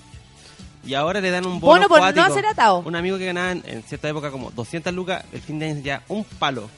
Y 0.86 0.92
ahora 0.92 1.22
le 1.22 1.30
dan 1.30 1.46
un 1.46 1.60
bono, 1.60 1.88
Bono 1.88 1.88
por 1.88 2.14
no 2.14 2.34
ser 2.34 2.44
atado. 2.44 2.82
Un 2.84 2.94
amigo 2.94 3.16
que 3.16 3.24
ganaba 3.24 3.52
en, 3.52 3.62
en 3.64 3.82
cierta 3.84 4.06
época 4.08 4.30
como 4.30 4.50
200 4.50 4.92
lucas, 4.92 5.24
el 5.32 5.40
fin 5.40 5.58
de 5.58 5.70
año 5.70 5.80
ya 5.82 6.02
un 6.08 6.24
palo. 6.24 6.68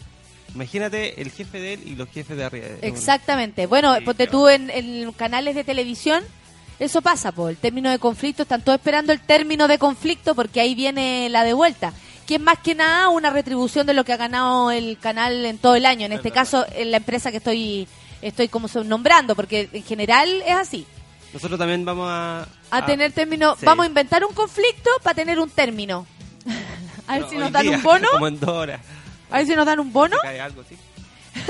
Imagínate 0.57 1.21
el 1.21 1.31
jefe 1.31 1.61
de 1.61 1.75
él 1.75 1.83
y 1.85 1.95
los 1.97 2.09
jefes 2.09 2.35
de 2.37 2.45
arriba. 2.45 2.67
de- 2.67 2.89
Exactamente. 2.89 3.67
Bueno, 3.67 3.95
Sí, 3.97 4.05
ponte 4.05 4.25
qué 4.25 4.31
tú 4.31 4.49
en, 4.49 4.71
en 4.71 5.13
canales 5.13 5.55
de 5.55 5.65
televisión, 5.65 6.25
eso 6.79 7.03
pasa, 7.03 7.31
por 7.31 7.51
el 7.51 7.59
término 7.59 7.91
de 7.91 7.99
conflicto, 7.99 8.43
están 8.43 8.63
todos 8.63 8.79
esperando 8.79 9.13
el 9.13 9.21
término 9.21 9.69
de 9.69 9.79
conflicto 9.79 10.35
porque 10.35 10.61
ahí 10.61 10.75
viene 10.75 11.29
la 11.29 11.45
de 11.45 11.53
vuelta. 11.53 11.93
Que 12.27 12.37
es 12.37 12.41
más 12.41 12.59
que 12.59 12.75
nada 12.75 13.11
una 13.11 13.29
retribución 13.29 13.87
de 13.87 13.93
lo 13.93 14.05
que 14.05 14.15
ha 14.15 14.17
ganado 14.17 14.71
el 14.71 14.99
canal 14.99 15.45
en 15.45 15.59
todo 15.59 15.75
el 15.77 15.85
año. 15.85 16.07
En 16.07 16.13
este 16.13 16.31
caso, 16.31 16.65
en 16.75 16.91
la 16.91 16.97
empresa 16.97 17.31
que 17.31 17.37
estoy 17.37 17.87
estoy 18.23 18.49
como 18.49 18.67
nombrando, 18.85 19.37
porque 19.37 19.69
en 19.73 19.85
general 19.85 20.43
es 20.47 20.55
así. 20.57 20.87
Nosotros 21.35 21.59
también 21.59 21.85
vamos 21.85 22.09
a... 22.11 22.49
A 22.71 22.87
tener 22.87 23.13
término, 23.13 23.57
sí. 23.57 23.67
vamos 23.67 23.85
a 23.85 23.87
inventar 23.89 24.25
un 24.25 24.33
conflicto 24.33 24.89
para 25.03 25.15
tener 25.15 25.39
un 25.39 25.51
término. 25.51 26.07
a 27.07 27.19
ver 27.19 27.29
si 27.29 27.37
nos 27.37 27.53
dan 27.53 27.67
día, 27.67 27.77
un 27.77 27.83
bono. 27.83 28.09
Como 28.13 28.27
en. 28.27 28.81
A 29.31 29.39
ver 29.39 29.47
si 29.47 29.55
nos 29.55 29.67
dan 29.67 29.81
un 29.81 29.93
bono. 29.93 30.17
Cae 30.23 30.41
algo, 30.41 30.63
¿sí? 30.69 30.77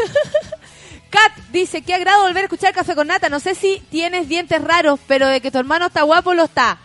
Kat 1.10 1.32
dice, 1.52 1.82
qué 1.82 1.94
agrado 1.94 2.22
volver 2.22 2.42
a 2.42 2.46
escuchar 2.46 2.74
Café 2.74 2.94
con 2.94 3.06
Nata. 3.06 3.28
No 3.28 3.40
sé 3.40 3.54
si 3.54 3.82
tienes 3.90 4.28
dientes 4.28 4.62
raros, 4.62 4.98
pero 5.06 5.28
de 5.28 5.40
que 5.40 5.50
tu 5.50 5.58
hermano 5.58 5.86
está 5.86 6.02
guapo, 6.02 6.34
lo 6.34 6.44
está. 6.44 6.78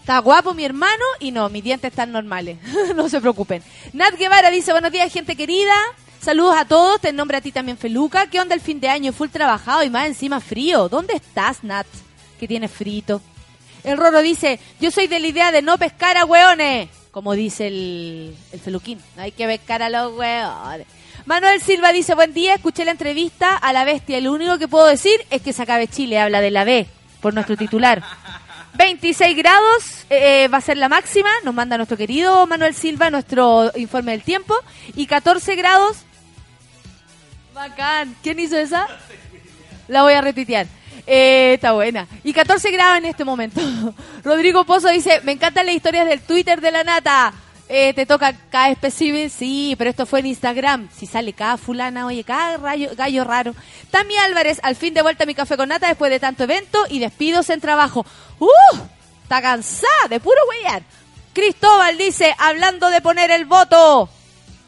Está 0.00 0.18
guapo 0.18 0.54
mi 0.54 0.64
hermano 0.64 1.04
y 1.20 1.30
no, 1.30 1.48
mis 1.48 1.62
dientes 1.62 1.90
están 1.90 2.10
normales. 2.10 2.58
no 2.96 3.08
se 3.08 3.20
preocupen. 3.20 3.62
Nat 3.92 4.16
Guevara 4.16 4.50
dice, 4.50 4.72
buenos 4.72 4.90
días, 4.90 5.12
gente 5.12 5.36
querida. 5.36 5.74
Saludos 6.20 6.56
a 6.56 6.64
todos. 6.64 7.00
Te 7.00 7.12
nombra 7.12 7.38
a 7.38 7.40
ti 7.40 7.52
también, 7.52 7.78
Feluca. 7.78 8.26
¿Qué 8.26 8.40
onda 8.40 8.54
el 8.54 8.60
fin 8.60 8.80
de 8.80 8.88
año? 8.88 9.12
Full 9.12 9.28
trabajado 9.28 9.82
y 9.82 9.90
más 9.90 10.06
encima 10.06 10.40
frío. 10.40 10.88
¿Dónde 10.88 11.14
estás, 11.14 11.62
Nat? 11.62 11.86
Que 12.38 12.48
tienes 12.48 12.70
frito. 12.70 13.20
El 13.84 13.96
Roro 13.96 14.20
dice, 14.22 14.60
yo 14.80 14.90
soy 14.90 15.08
de 15.08 15.18
la 15.18 15.26
idea 15.26 15.52
de 15.52 15.62
no 15.62 15.78
pescar 15.78 16.16
a 16.16 16.24
hueones. 16.24 16.88
Como 17.12 17.34
dice 17.34 17.68
el, 17.68 18.36
el 18.50 18.60
Feluquín. 18.60 18.98
No 19.16 19.22
hay 19.22 19.30
que 19.30 19.46
pescar 19.46 19.82
a 19.82 19.90
los 19.90 20.18
hueones. 20.18 20.86
Manuel 21.26 21.60
Silva 21.60 21.92
dice, 21.92 22.16
buen 22.16 22.34
día, 22.34 22.54
escuché 22.54 22.84
la 22.84 22.90
entrevista 22.90 23.56
a 23.56 23.72
la 23.72 23.84
bestia. 23.84 24.20
Lo 24.20 24.32
único 24.32 24.58
que 24.58 24.66
puedo 24.66 24.86
decir 24.86 25.24
es 25.30 25.40
que 25.42 25.52
se 25.52 25.62
acabe 25.62 25.86
Chile. 25.86 26.18
Habla 26.18 26.40
de 26.40 26.50
la 26.50 26.64
B, 26.64 26.86
por 27.20 27.34
nuestro 27.34 27.56
titular. 27.56 28.02
26 28.74 29.36
grados 29.36 30.06
eh, 30.08 30.48
va 30.48 30.58
a 30.58 30.62
ser 30.62 30.78
la 30.78 30.88
máxima, 30.88 31.28
nos 31.44 31.54
manda 31.54 31.76
nuestro 31.76 31.98
querido 31.98 32.46
Manuel 32.46 32.74
Silva 32.74 33.10
nuestro 33.10 33.70
informe 33.76 34.12
del 34.12 34.22
tiempo. 34.22 34.54
Y 34.96 35.06
14 35.06 35.54
grados. 35.54 35.98
Bacán. 37.54 38.16
¿Quién 38.22 38.40
hizo 38.40 38.56
esa? 38.56 38.88
La 39.88 40.02
voy 40.02 40.14
a 40.14 40.22
retuitear. 40.22 40.66
Eh, 41.06 41.54
está 41.54 41.72
buena. 41.72 42.06
Y 42.24 42.32
14 42.32 42.70
grados 42.70 42.98
en 42.98 43.06
este 43.06 43.24
momento. 43.24 43.60
Rodrigo 44.24 44.64
Pozo 44.64 44.88
dice, 44.88 45.20
me 45.24 45.32
encantan 45.32 45.66
las 45.66 45.74
historias 45.74 46.06
del 46.06 46.20
Twitter 46.20 46.60
de 46.60 46.70
la 46.70 46.84
nata. 46.84 47.32
Eh, 47.68 47.94
te 47.94 48.04
toca 48.04 48.34
cada 48.50 48.68
espécimen, 48.68 49.30
sí, 49.30 49.74
pero 49.78 49.88
esto 49.88 50.04
fue 50.04 50.20
en 50.20 50.26
Instagram. 50.26 50.88
Si 50.94 51.06
sale 51.06 51.32
cada 51.32 51.56
fulana, 51.56 52.06
oye, 52.06 52.22
cada 52.22 52.58
gallo 52.58 53.24
raro. 53.24 53.54
Tami 53.90 54.16
Álvarez, 54.18 54.60
al 54.62 54.76
fin 54.76 54.92
de 54.94 55.02
vuelta 55.02 55.24
mi 55.24 55.34
café 55.34 55.56
con 55.56 55.70
nata 55.70 55.88
después 55.88 56.10
de 56.10 56.20
tanto 56.20 56.44
evento 56.44 56.84
y 56.90 56.98
despidos 56.98 57.48
en 57.50 57.60
trabajo. 57.60 58.04
¡Uh! 58.38 58.78
Está 59.22 59.40
cansada 59.40 60.08
de 60.10 60.20
puro 60.20 60.36
huear. 60.50 60.82
Cristóbal 61.32 61.96
dice, 61.96 62.34
hablando 62.38 62.90
de 62.90 63.00
poner 63.00 63.30
el 63.30 63.46
voto. 63.46 64.10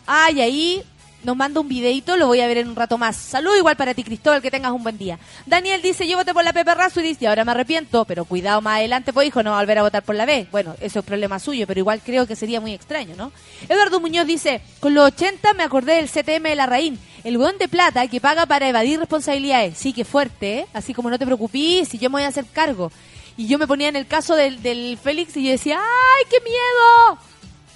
Ah, 0.06 0.30
y 0.30 0.40
ahí 0.40 0.82
nos 1.24 1.36
manda 1.36 1.60
un 1.60 1.68
videito, 1.68 2.16
lo 2.16 2.26
voy 2.26 2.40
a 2.40 2.46
ver 2.46 2.58
en 2.58 2.68
un 2.68 2.76
rato 2.76 2.98
más. 2.98 3.16
Salud 3.16 3.56
igual 3.56 3.76
para 3.76 3.94
ti, 3.94 4.04
Cristóbal, 4.04 4.42
que 4.42 4.50
tengas 4.50 4.72
un 4.72 4.82
buen 4.82 4.98
día. 4.98 5.18
Daniel 5.46 5.82
dice, 5.82 6.06
yo 6.06 6.16
voté 6.16 6.32
por 6.34 6.44
la 6.44 6.52
Pepe 6.52 6.74
Razo 6.74 7.00
y 7.00 7.04
dice, 7.04 7.26
ahora 7.26 7.44
me 7.44 7.52
arrepiento, 7.52 8.04
pero 8.04 8.24
cuidado 8.24 8.60
más 8.60 8.78
adelante, 8.78 9.12
pues 9.12 9.26
hijo, 9.28 9.42
no 9.42 9.50
va 9.50 9.58
a 9.58 9.62
volver 9.62 9.78
a 9.78 9.82
votar 9.82 10.02
por 10.02 10.14
la 10.14 10.26
B. 10.26 10.46
Bueno, 10.50 10.74
eso 10.80 11.00
es 11.00 11.04
problema 11.04 11.38
suyo, 11.38 11.66
pero 11.66 11.80
igual 11.80 12.00
creo 12.04 12.26
que 12.26 12.36
sería 12.36 12.60
muy 12.60 12.72
extraño, 12.72 13.14
¿no? 13.16 13.32
Eduardo 13.68 14.00
Muñoz 14.00 14.26
dice, 14.26 14.60
con 14.80 14.94
los 14.94 15.06
80 15.06 15.54
me 15.54 15.62
acordé 15.62 15.94
del 15.94 16.10
CTM 16.10 16.44
de 16.44 16.54
la 16.56 16.66
Raín, 16.66 16.98
el 17.24 17.36
hueón 17.38 17.58
de 17.58 17.68
plata 17.68 18.06
que 18.08 18.20
paga 18.20 18.46
para 18.46 18.68
evadir 18.68 18.98
responsabilidades. 18.98 19.78
Sí, 19.78 19.92
que 19.92 20.04
fuerte, 20.04 20.58
¿eh? 20.58 20.66
Así 20.72 20.92
como 20.92 21.10
no 21.10 21.18
te 21.18 21.26
preocupes, 21.26 21.88
si 21.88 21.98
yo 21.98 22.10
me 22.10 22.14
voy 22.14 22.24
a 22.24 22.28
hacer 22.28 22.44
cargo. 22.52 22.92
Y 23.36 23.48
yo 23.48 23.58
me 23.58 23.66
ponía 23.66 23.88
en 23.88 23.96
el 23.96 24.06
caso 24.06 24.36
del, 24.36 24.62
del 24.62 24.96
Félix 25.02 25.36
y 25.36 25.44
yo 25.44 25.50
decía, 25.50 25.78
¡ay, 25.80 26.24
qué 26.30 26.36
miedo! 26.40 27.18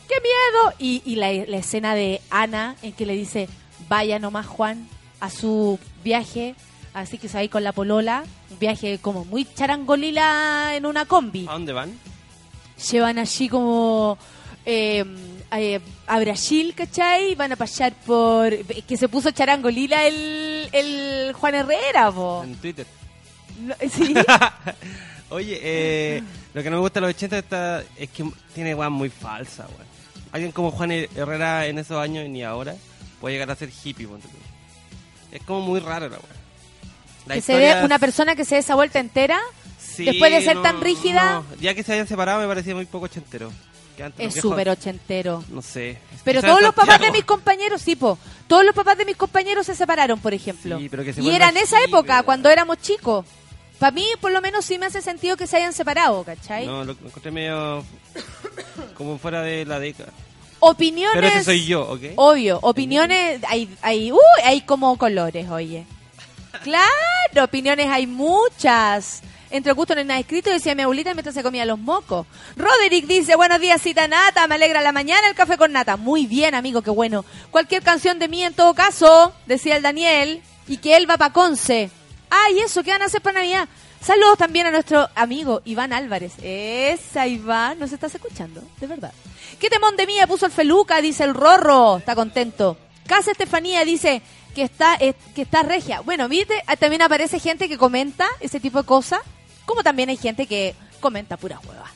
¡Qué 0.09 0.15
miedo! 0.21 0.75
Y, 0.79 1.03
y 1.05 1.17
la, 1.17 1.33
la 1.33 1.59
escena 1.59 1.95
de 1.95 2.21
Ana 2.31 2.77
en 2.83 2.93
que 2.93 3.07
le 3.07 3.15
dice, 3.15 3.49
vaya 3.89 4.19
nomás 4.19 4.47
Juan 4.47 4.89
a 5.21 5.31
su 5.31 5.79
viaje, 6.03 6.55
así 6.95 7.19
que 7.19 7.29
se 7.29 7.35
va 7.35 7.41
a 7.41 7.45
ir 7.45 7.51
con 7.51 7.65
la 7.65 7.73
polola, 7.73 8.25
un 8.51 8.59
viaje 8.59 8.99
como 8.99 9.25
muy 9.25 9.45
charangolila 9.55 10.75
en 10.75 10.87
una 10.87 11.05
combi. 11.05 11.47
¿A 11.49 11.53
dónde 11.53 11.73
van? 11.73 11.93
Llevan 12.91 13.19
allí 13.19 13.49
como 13.49 14.17
eh, 14.65 15.05
eh, 15.53 15.81
a 16.07 16.21
Brasil, 16.21 16.75
¿cachai? 16.77 17.35
Van 17.35 17.53
a 17.53 17.57
pasar 17.57 17.93
por... 18.07 18.57
que 18.57 18.97
se 18.97 19.09
puso 19.09 19.31
charangolila 19.31 20.07
el, 20.07 20.69
el 20.73 21.33
Juan 21.33 21.55
Herrera, 21.55 22.11
po. 22.13 22.43
En 22.45 22.55
Twitter. 22.57 22.87
No, 23.61 23.75
Sí. 23.91 24.15
Oye, 25.31 25.59
eh, 25.63 26.23
lo 26.55 26.63
que 26.63 26.71
no 26.71 26.77
me 26.77 26.81
gusta 26.81 27.01
de 27.01 27.07
los 27.07 27.15
80 27.15 27.39
está, 27.39 27.83
es 27.99 28.09
que 28.09 28.25
tiene 28.55 28.75
weas 28.75 28.91
muy 28.91 29.11
falsa, 29.11 29.67
weón. 29.67 29.98
Alguien 30.33 30.53
como 30.53 30.71
Juan 30.71 30.93
Herrera 30.93 31.67
en 31.67 31.79
esos 31.79 31.97
años 31.97 32.29
ni 32.29 32.43
ahora 32.43 32.75
puede 33.21 33.35
llegar 33.35 33.51
a 33.51 33.57
ser 33.57 33.71
hippie, 33.71 34.07
ponte 34.07 34.29
tú. 34.29 34.37
Es 35.33 35.43
como 35.43 35.61
muy 35.61 35.81
raro 35.81 36.09
la. 36.09 36.19
La 37.27 37.35
que 37.35 37.41
se 37.43 37.57
ve 37.57 37.85
una 37.85 37.99
persona 37.99 38.35
que 38.35 38.45
se 38.45 38.55
dé 38.55 38.61
esa 38.61 38.75
vuelta 38.75 38.99
entera. 38.99 39.39
Sí, 39.79 40.05
después 40.05 40.33
de 40.33 40.43
ser 40.43 40.57
no, 40.57 40.63
tan 40.63 40.81
rígida. 40.81 41.43
no. 41.51 41.57
Ya 41.61 41.75
que 41.75 41.83
se 41.83 41.93
hayan 41.93 42.07
separado 42.07 42.41
me 42.41 42.47
parecía 42.47 42.75
muy 42.75 42.87
poco 42.87 43.07
ochentero. 43.07 43.51
Es 44.19 44.35
súper 44.35 44.69
ochentero. 44.69 45.43
No 45.51 45.61
sé. 45.61 45.99
Pero 46.25 46.41
todos 46.41 46.63
los 46.63 46.75
papás 46.75 47.01
de 47.01 47.11
mis 47.11 47.25
compañeros, 47.25 47.83
sí, 47.83 47.97
po. 47.97 48.19
Todos 48.47 48.65
los 48.65 48.75
papás 48.75 48.97
de 48.97 49.05
mis 49.05 49.17
compañeros 49.17 49.67
se 49.67 49.75
separaron, 49.75 50.21
por 50.21 50.33
ejemplo. 50.33 50.79
Sí, 50.79 50.89
pero 50.89 51.05
que 51.05 51.13
se 51.13 51.21
y 51.21 51.31
era 51.31 51.49
en 51.49 51.57
esa 51.57 51.83
época, 51.83 52.23
cuando 52.23 52.49
éramos 52.49 52.79
chicos. 52.79 53.25
Para 53.79 53.93
mí, 53.93 54.07
por 54.21 54.33
lo 54.33 54.41
menos, 54.41 54.65
sí 54.65 54.79
me 54.79 54.87
hace 54.87 55.03
sentido 55.03 55.37
que 55.37 55.47
se 55.47 55.57
hayan 55.57 55.73
separado, 55.73 56.25
¿cachai? 56.25 56.67
No, 56.67 56.85
lo 56.85 56.93
encontré 56.93 57.31
medio 57.31 57.85
como 58.95 59.19
fuera 59.19 59.43
de 59.43 59.65
la 59.65 59.79
década. 59.79 60.13
Opiniones. 60.61 61.15
Pero 61.15 61.27
ese 61.29 61.45
soy 61.45 61.65
yo, 61.65 61.89
¿ok? 61.89 62.01
Obvio, 62.17 62.59
opiniones, 62.63 63.41
hay, 63.49 63.69
hay, 63.83 64.11
uh, 64.13 64.19
hay 64.45 64.63
como 64.63 64.97
colores, 64.99 65.49
oye. 65.51 65.87
Claro, 66.63 67.45
opiniones 67.45 67.87
hay 67.89 68.07
muchas. 68.07 69.23
Entre 69.51 69.73
gusto 69.73 69.95
no 69.95 70.01
hay 70.01 70.07
nada 70.07 70.21
escrito, 70.21 70.51
decía 70.51 70.75
mi 70.75 70.83
abuelita 70.83 71.15
mientras 71.15 71.35
se 71.35 71.43
comía 71.43 71.65
los 71.65 71.79
mocos. 71.79 72.27
Roderick 72.57 73.07
dice, 73.07 73.37
buenos 73.37 73.61
días, 73.61 73.81
cita 73.81 74.09
nata, 74.09 74.47
me 74.47 74.57
alegra 74.57 74.83
la 74.83 74.93
mañana 74.93 75.29
el 75.29 75.35
café 75.35 75.57
con 75.57 75.73
nata. 75.73 75.97
Muy 75.97 76.27
bien, 76.27 76.55
amigo, 76.55 76.83
qué 76.83 76.91
bueno. 76.91 77.25
Cualquier 77.51 77.83
canción 77.83 78.19
de 78.19 78.29
mí 78.29 78.43
en 78.43 78.53
todo 78.53 78.75
caso, 78.75 79.33
decía 79.47 79.77
el 79.77 79.83
Daniel, 79.83 80.43
y 80.67 80.79
que 80.79 80.97
él 80.97 81.09
va 81.09 81.17
pa' 81.17 81.33
Conce. 81.33 81.91
Y 82.51 82.61
eso, 82.61 82.83
¿qué 82.83 82.91
van 82.91 83.03
a 83.03 83.07
hacer 83.07 83.21
para 83.21 83.41
Navidad? 83.41 83.69
Saludos 84.01 84.39
también 84.39 84.67
a 84.67 84.71
nuestro 84.71 85.09
amigo 85.15 85.61
Iván 85.65 85.93
Álvarez. 85.93 86.33
Esa 86.43 87.27
Iván, 87.27 87.79
nos 87.79 87.93
estás 87.93 88.15
escuchando, 88.15 88.63
de 88.81 88.87
verdad. 88.87 89.13
¿Qué 89.59 89.69
temón 89.69 89.97
de 89.97 90.07
mía 90.07 90.27
puso 90.27 90.47
el 90.47 90.53
Feluca? 90.53 91.01
Dice 91.03 91.25
el 91.25 91.35
Rorro, 91.35 91.99
está 91.99 92.15
contento. 92.15 92.79
Casa 93.07 93.33
Estefanía 93.33 93.85
dice 93.85 94.23
que 94.55 94.63
está, 94.63 94.97
que 94.99 95.43
está 95.43 95.63
regia. 95.63 96.01
Bueno, 96.01 96.29
viste, 96.29 96.63
Ah, 96.67 96.77
también 96.77 97.03
aparece 97.03 97.39
gente 97.39 97.69
que 97.69 97.77
comenta 97.77 98.27
ese 98.41 98.61
tipo 98.61 98.79
de 98.79 98.87
cosas, 98.87 99.21
como 99.67 99.83
también 99.83 100.09
hay 100.09 100.17
gente 100.17 100.47
que 100.47 100.75
comenta 101.01 101.37
pura 101.37 101.61
hueva. 101.67 101.91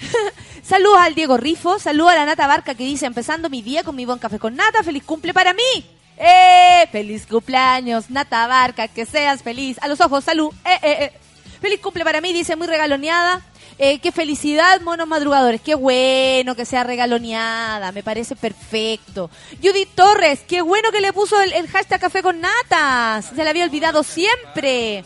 saludos 0.62 0.98
al 0.98 1.14
Diego 1.14 1.36
Rifo, 1.36 1.78
saludos 1.78 2.12
a 2.12 2.16
la 2.16 2.26
Nata 2.26 2.46
Barca 2.46 2.74
que 2.74 2.84
dice, 2.84 3.06
empezando 3.06 3.50
mi 3.50 3.62
día 3.62 3.84
con 3.84 3.94
mi 3.96 4.04
buen 4.04 4.18
café 4.18 4.38
con 4.38 4.56
nata, 4.56 4.82
feliz 4.82 5.02
cumple 5.04 5.34
para 5.34 5.52
mí. 5.54 5.86
¡Eh! 6.16 6.86
¡Feliz 6.90 7.26
cumpleaños, 7.26 8.10
Nata 8.10 8.46
Barca! 8.46 8.88
Que 8.88 9.06
seas 9.06 9.42
feliz. 9.42 9.78
A 9.80 9.88
los 9.88 10.00
ojos, 10.00 10.24
salud. 10.24 10.52
¡Eh, 10.64 10.78
eh, 10.82 10.96
eh! 11.04 11.12
Feliz 11.60 11.80
cumple 11.80 12.04
para 12.04 12.20
mí, 12.20 12.32
dice 12.32 12.56
muy 12.56 12.66
regaloneada. 12.66 13.40
Eh, 13.78 14.00
qué 14.00 14.12
felicidad, 14.12 14.80
monos 14.80 15.06
madrugadores. 15.08 15.60
Qué 15.60 15.74
bueno 15.74 16.54
que 16.54 16.64
sea 16.64 16.84
regaloneada. 16.84 17.92
Me 17.92 18.02
parece 18.02 18.36
perfecto. 18.36 19.30
Judith 19.62 19.90
Torres, 19.94 20.40
qué 20.46 20.60
bueno 20.60 20.90
que 20.90 21.00
le 21.00 21.12
puso 21.12 21.40
el, 21.40 21.68
hashtag 21.68 22.00
café 22.00 22.22
con 22.22 22.40
natas. 22.40 23.26
Se 23.26 23.42
le 23.42 23.50
había 23.50 23.64
olvidado 23.64 24.02
siempre. 24.02 25.04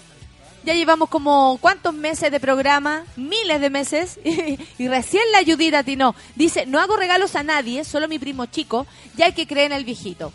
Ya 0.64 0.74
llevamos 0.74 1.08
como 1.08 1.58
cuántos 1.60 1.94
meses 1.94 2.32
de 2.32 2.40
programa, 2.40 3.04
miles 3.14 3.60
de 3.60 3.70
meses, 3.70 4.18
y 4.78 4.88
recién 4.88 5.22
la 5.30 5.44
Judith 5.44 5.74
atinó. 5.74 6.16
Dice, 6.34 6.66
no 6.66 6.80
hago 6.80 6.96
regalos 6.96 7.36
a 7.36 7.44
nadie, 7.44 7.84
solo 7.84 8.06
a 8.06 8.08
mi 8.08 8.18
primo 8.18 8.46
chico, 8.46 8.84
ya 9.14 9.26
hay 9.26 9.32
que 9.32 9.46
creer 9.46 9.70
en 9.70 9.78
el 9.78 9.84
viejito. 9.84 10.32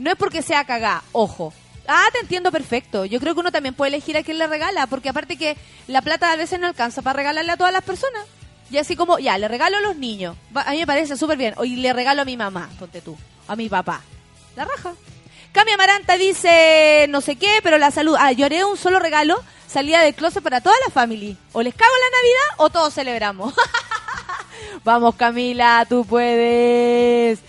No 0.00 0.10
es 0.10 0.16
porque 0.16 0.40
sea 0.40 0.64
cagá, 0.64 1.02
ojo. 1.12 1.52
Ah, 1.86 2.06
te 2.10 2.20
entiendo 2.20 2.50
perfecto. 2.50 3.04
Yo 3.04 3.20
creo 3.20 3.34
que 3.34 3.40
uno 3.40 3.52
también 3.52 3.74
puede 3.74 3.90
elegir 3.90 4.16
a 4.16 4.22
quién 4.22 4.38
le 4.38 4.46
regala, 4.46 4.86
porque 4.86 5.10
aparte 5.10 5.36
que 5.36 5.58
la 5.88 6.00
plata 6.00 6.32
a 6.32 6.36
veces 6.36 6.58
no 6.58 6.66
alcanza 6.66 7.02
para 7.02 7.18
regalarle 7.18 7.52
a 7.52 7.58
todas 7.58 7.72
las 7.72 7.84
personas. 7.84 8.22
Y 8.70 8.78
así 8.78 8.96
como, 8.96 9.18
ya, 9.18 9.36
le 9.36 9.46
regalo 9.46 9.76
a 9.76 9.80
los 9.80 9.96
niños. 9.96 10.36
A 10.54 10.70
mí 10.70 10.78
me 10.78 10.86
parece 10.86 11.18
súper 11.18 11.36
bien. 11.36 11.52
O 11.58 11.64
y 11.64 11.76
le 11.76 11.92
regalo 11.92 12.22
a 12.22 12.24
mi 12.24 12.34
mamá, 12.38 12.70
ponte 12.78 13.02
tú. 13.02 13.14
A 13.46 13.56
mi 13.56 13.68
papá. 13.68 14.00
La 14.56 14.64
raja. 14.64 14.94
Cami 15.52 15.72
Amaranta 15.72 16.16
dice 16.16 17.06
no 17.10 17.20
sé 17.20 17.36
qué, 17.36 17.60
pero 17.62 17.76
la 17.76 17.90
salud. 17.90 18.16
Ah, 18.18 18.28
haré 18.28 18.64
un 18.64 18.78
solo 18.78 19.00
regalo, 19.00 19.42
salida 19.66 20.00
del 20.00 20.14
closet 20.14 20.42
para 20.42 20.62
toda 20.62 20.76
la 20.86 20.90
familia. 20.90 21.36
O 21.52 21.60
les 21.60 21.74
cago 21.74 21.92
la 21.92 22.16
Navidad 22.16 22.56
o 22.56 22.70
todos 22.70 22.94
celebramos. 22.94 23.52
Vamos 24.84 25.14
Camila, 25.16 25.84
tú 25.86 26.06
puedes. 26.06 27.40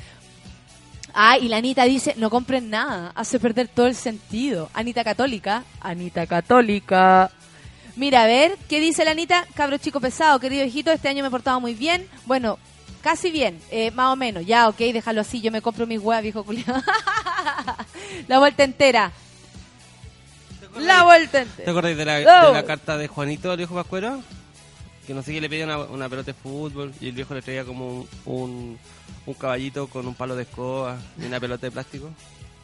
Ah, 1.13 1.38
y 1.38 1.47
la 1.47 1.58
Anita 1.58 1.84
dice, 1.86 2.13
no 2.17 2.30
compren 2.30 2.69
nada, 2.69 3.12
hace 3.15 3.39
perder 3.39 3.67
todo 3.67 3.88
el 3.88 3.95
sentido. 3.95 4.69
Anita 4.74 5.04
Católica, 5.04 5.63
Anita 5.80 6.26
Católica. 6.28 7.32
Mira, 7.95 8.24
a 8.24 8.28
ver, 8.28 8.58
¿qué 8.69 8.80
dice 8.80 9.04
la 9.06 9.12
Anita? 9.12 9.45
Cabro 9.54 9.78
chico 9.78 10.00
pesado, 10.00 10.39
querido 10.39 10.63
hijito, 10.65 10.91
este 10.91 11.10
año 11.10 11.24
me 11.24 11.28
he 11.28 11.32
portado 11.32 11.60
muy 11.60 11.74
bien. 11.74 12.08
Bueno, 12.26 12.58
casi 13.02 13.32
bien, 13.32 13.60
eh, 13.71 13.91
más 13.91 14.13
o 14.13 14.15
menos. 14.15 14.45
Ya, 14.45 14.69
ok, 14.69 14.78
déjalo 14.78 15.21
así, 15.21 15.41
yo 15.41 15.52
me 15.52 15.62
compro 15.62 15.86
mis 15.86 16.00
huevas, 16.00 16.24
viejo 16.24 16.43
culiado. 16.43 16.82
la 18.28 18.39
vuelta 18.39 18.63
entera. 18.63 19.12
La 20.78 21.04
vuelta 21.04 21.32
¿Te 21.32 21.43
entera. 21.43 21.71
acuerdas 21.71 21.97
de 21.97 22.06
la, 22.06 22.43
Oh. 22.43 22.47
de 22.47 22.54
la 22.54 22.63
carta 22.65 22.97
de 22.97 23.08
Juanito, 23.08 23.52
el 23.52 23.58
viejo 23.58 23.76
Pascuero? 23.76 24.21
Que 25.06 25.13
no 25.13 25.21
sé 25.21 25.34
qué 25.34 25.41
le 25.41 25.50
pedía 25.50 25.65
una, 25.65 25.80
una 25.80 26.08
pelota 26.08 26.28
de 26.32 26.34
fútbol 26.34 26.93
y 27.02 27.08
el 27.10 27.13
viejo 27.13 27.34
le 27.34 27.41
traía 27.41 27.65
como 27.65 27.88
un, 27.89 28.08
un, 28.26 28.80
un 29.25 29.34
caballito 29.34 29.88
con 29.88 30.07
un 30.07 30.15
palo 30.15 30.36
de 30.36 30.43
escoba 30.43 30.97
y 31.19 31.25
una 31.25 31.39
pelota 31.39 31.67
de 31.67 31.71
plástico. 31.71 32.10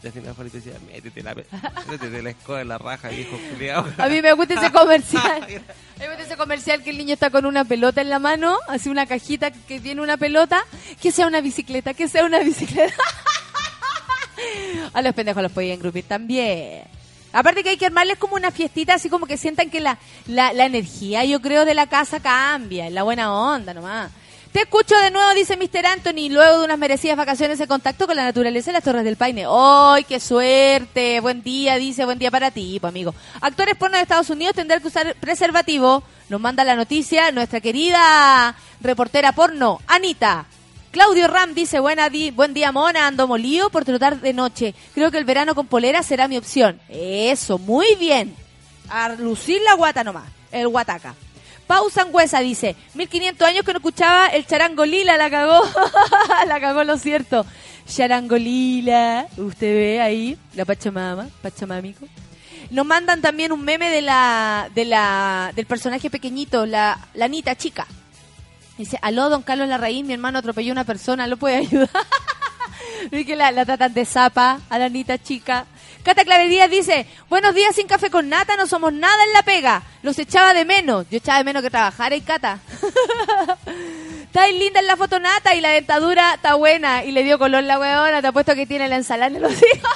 Y 0.03 0.07
al 0.07 0.13
final 0.13 0.35
Juanito 0.35 0.57
decía, 0.57 0.73
métete 0.85 1.23
la, 1.23 1.33
métete 1.33 2.21
la 2.21 2.29
escoba 2.29 2.61
en 2.61 2.67
la 2.67 2.77
raja, 2.77 3.09
viejo 3.09 3.35
culiao. 3.51 3.85
A 3.97 4.07
mí 4.07 4.21
me 4.21 4.31
gusta 4.33 4.53
ese 4.53 4.71
comercial. 4.71 5.43
A 5.43 5.47
mí 5.47 5.55
me 5.99 6.07
gusta 6.07 6.23
ese 6.23 6.37
comercial 6.37 6.83
que 6.83 6.91
el 6.91 6.99
niño 6.99 7.13
está 7.13 7.31
con 7.31 7.45
una 7.45 7.65
pelota 7.65 8.01
en 8.01 8.09
la 8.09 8.19
mano, 8.19 8.57
así 8.67 8.89
una 8.89 9.07
cajita 9.07 9.49
que 9.51 9.79
tiene 9.79 10.01
una 10.01 10.17
pelota, 10.17 10.63
que 11.01 11.11
sea 11.11 11.25
una 11.25 11.41
bicicleta, 11.41 11.95
que 11.95 12.07
sea 12.07 12.25
una 12.25 12.39
bicicleta. 12.39 12.93
A 14.93 15.01
los 15.01 15.15
pendejos 15.15 15.41
los 15.41 15.51
podía 15.51 15.73
engrupir 15.73 16.03
también. 16.03 16.83
Aparte 17.33 17.63
que 17.63 17.69
hay 17.69 17.77
que 17.77 17.87
armarles 17.87 18.19
como 18.19 18.35
una 18.35 18.51
fiestita, 18.51 18.93
así 18.93 19.09
como 19.09 19.25
que 19.25 19.37
sientan 19.37 19.71
que 19.71 19.79
la, 19.79 19.97
la, 20.27 20.53
la 20.53 20.65
energía, 20.65 21.25
yo 21.25 21.41
creo, 21.41 21.65
de 21.65 21.73
la 21.73 21.87
casa 21.87 22.19
cambia, 22.19 22.87
en 22.87 22.93
la 22.93 23.01
buena 23.01 23.33
onda 23.33 23.73
nomás. 23.73 24.11
Te 24.51 24.61
escucho 24.63 24.95
de 24.97 25.11
nuevo, 25.11 25.33
dice 25.35 25.55
Mr. 25.55 25.85
Anthony, 25.85 26.29
luego 26.31 26.59
de 26.59 26.65
unas 26.65 26.79
merecidas 26.79 27.15
vacaciones 27.17 27.59
en 27.59 27.67
contacto 27.67 28.07
con 28.07 28.15
la 28.15 28.23
naturaleza 28.23 28.71
en 28.71 28.75
las 28.75 28.83
Torres 28.83 29.03
del 29.03 29.15
Paine. 29.15 29.45
¡Ay, 29.47 30.03
qué 30.05 30.19
suerte! 30.19 31.19
Buen 31.19 31.43
día, 31.43 31.75
dice, 31.75 32.05
buen 32.05 32.17
día 32.17 32.31
para 32.31 32.49
ti, 32.49 32.79
pues, 32.79 32.89
amigo. 32.89 33.13
Actores 33.41 33.75
porno 33.75 33.97
de 33.97 34.03
Estados 34.03 34.29
Unidos 34.31 34.55
tendrán 34.55 34.81
que 34.81 34.87
usar 34.87 35.15
preservativo. 35.19 36.01
Nos 36.29 36.41
manda 36.41 36.63
la 36.63 36.75
noticia 36.75 37.31
nuestra 37.31 37.61
querida 37.61 38.55
reportera 38.81 39.31
porno, 39.33 39.79
Anita. 39.85 40.45
Claudio 40.91 41.27
Ram 41.27 41.53
dice, 41.53 41.79
Buena 41.79 42.09
di- 42.09 42.31
buen 42.31 42.53
día 42.55 42.71
mona, 42.71 43.05
ando 43.05 43.27
molido 43.27 43.69
por 43.69 43.85
trotar 43.85 44.19
de 44.21 44.33
noche. 44.33 44.73
Creo 44.95 45.11
que 45.11 45.17
el 45.19 45.25
verano 45.25 45.53
con 45.53 45.67
polera 45.67 46.01
será 46.01 46.27
mi 46.27 46.37
opción. 46.37 46.79
Eso, 46.89 47.59
muy 47.59 47.93
bien. 47.95 48.33
A 48.89 49.09
lucir 49.09 49.61
la 49.61 49.73
guata 49.75 50.03
nomás, 50.03 50.23
el 50.51 50.67
guataca. 50.67 51.13
Pau 51.67 51.89
Sangüesa 51.89 52.39
dice, 52.39 52.75
1500 52.93 53.45
años 53.47 53.65
que 53.65 53.73
no 53.73 53.79
escuchaba 53.79 54.27
el 54.27 54.47
charangolila, 54.47 55.17
la 55.17 55.29
cagó, 55.29 55.61
la 56.47 56.59
cagó 56.61 56.83
lo 56.85 56.97
cierto. 56.97 57.45
Charangolila, 57.85 59.27
usted 59.37 59.73
ve 59.73 60.01
ahí, 60.01 60.37
la 60.55 60.65
Pachamama, 60.65 61.27
Pachamamico. 61.41 62.07
Nos 62.69 62.85
mandan 62.85 63.21
también 63.21 63.51
un 63.51 63.63
meme 63.63 63.89
de 63.89 64.01
la, 64.01 64.69
de 64.73 64.85
la, 64.85 65.51
del 65.55 65.65
personaje 65.65 66.09
pequeñito, 66.09 66.65
la, 66.65 66.99
la 67.13 67.25
Anita 67.25 67.55
chica. 67.55 67.85
Dice, 68.77 68.97
aló, 69.01 69.29
don 69.29 69.41
Carlos 69.41 69.67
Larraín, 69.67 70.07
mi 70.07 70.13
hermano 70.13 70.39
atropelló 70.39 70.71
a 70.71 70.73
una 70.73 70.83
persona, 70.83 71.27
¿lo 71.27 71.37
puede 71.37 71.57
ayudar? 71.57 71.89
Que 73.11 73.35
la, 73.35 73.51
la 73.51 73.63
tratan 73.63 73.93
de 73.93 74.05
zapa 74.05 74.59
a 74.69 74.79
la 74.79 74.85
Anita 74.85 75.17
chica. 75.17 75.65
Cata 76.07 76.23
Clavería 76.23 76.69
dice, 76.69 77.05
buenos 77.27 77.53
días 77.53 77.75
sin 77.75 77.85
café 77.85 78.09
con 78.09 78.29
nata, 78.29 78.55
no 78.55 78.65
somos 78.65 78.93
nada 78.93 79.21
en 79.25 79.33
la 79.33 79.43
pega. 79.43 79.83
Los 80.03 80.17
echaba 80.17 80.53
de 80.53 80.63
menos. 80.63 81.05
Yo 81.11 81.17
echaba 81.17 81.39
de 81.39 81.43
menos 81.43 81.61
que 81.61 81.69
trabajar, 81.69 82.13
¿eh, 82.13 82.21
Cata? 82.21 82.59
está 84.23 84.47
linda 84.47 84.79
en 84.79 84.87
la 84.87 84.95
foto 84.95 85.19
nata 85.19 85.53
y 85.53 85.59
la 85.59 85.71
dentadura 85.71 86.35
está 86.35 86.55
buena. 86.55 87.03
Y 87.03 87.11
le 87.11 87.25
dio 87.25 87.37
color 87.37 87.65
la 87.65 87.77
weona, 87.77 88.21
te 88.21 88.27
apuesto 88.27 88.55
que 88.55 88.65
tiene 88.65 88.87
la 88.87 88.95
ensalada 88.95 89.35
en 89.35 89.41
los 89.41 89.51
hijos. 89.51 89.91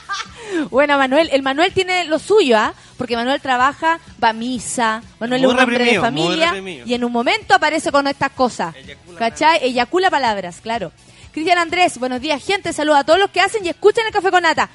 bueno, 0.70 0.98
Manuel, 0.98 1.30
el 1.32 1.42
Manuel 1.42 1.72
tiene 1.72 2.04
lo 2.04 2.18
suyo, 2.18 2.58
¿ah? 2.58 2.74
Porque 2.98 3.16
Manuel 3.16 3.40
trabaja, 3.40 3.98
va 4.22 4.28
a 4.28 4.32
misa, 4.34 5.02
Manuel 5.18 5.40
Muy 5.40 5.48
es 5.48 5.54
un 5.54 5.60
hombre 5.62 5.84
de 5.86 6.00
familia 6.00 6.54
y 6.84 6.92
en 6.92 7.02
un 7.02 7.12
momento 7.12 7.54
aparece 7.54 7.90
con 7.90 8.06
estas 8.08 8.32
cosas. 8.32 8.76
Eyacula 8.76 9.18
¿Cachai? 9.18 9.64
Eyacula 9.64 10.10
palabras, 10.10 10.60
claro. 10.60 10.92
Cristian 11.32 11.56
Andrés, 11.56 11.98
buenos 11.98 12.20
días, 12.20 12.44
gente. 12.44 12.74
Saludos 12.74 13.00
a 13.00 13.04
todos 13.04 13.18
los 13.18 13.30
que 13.30 13.40
hacen 13.40 13.64
y 13.64 13.70
escuchan 13.70 14.06
el 14.06 14.12
café 14.12 14.30
con 14.30 14.42
nata. 14.42 14.68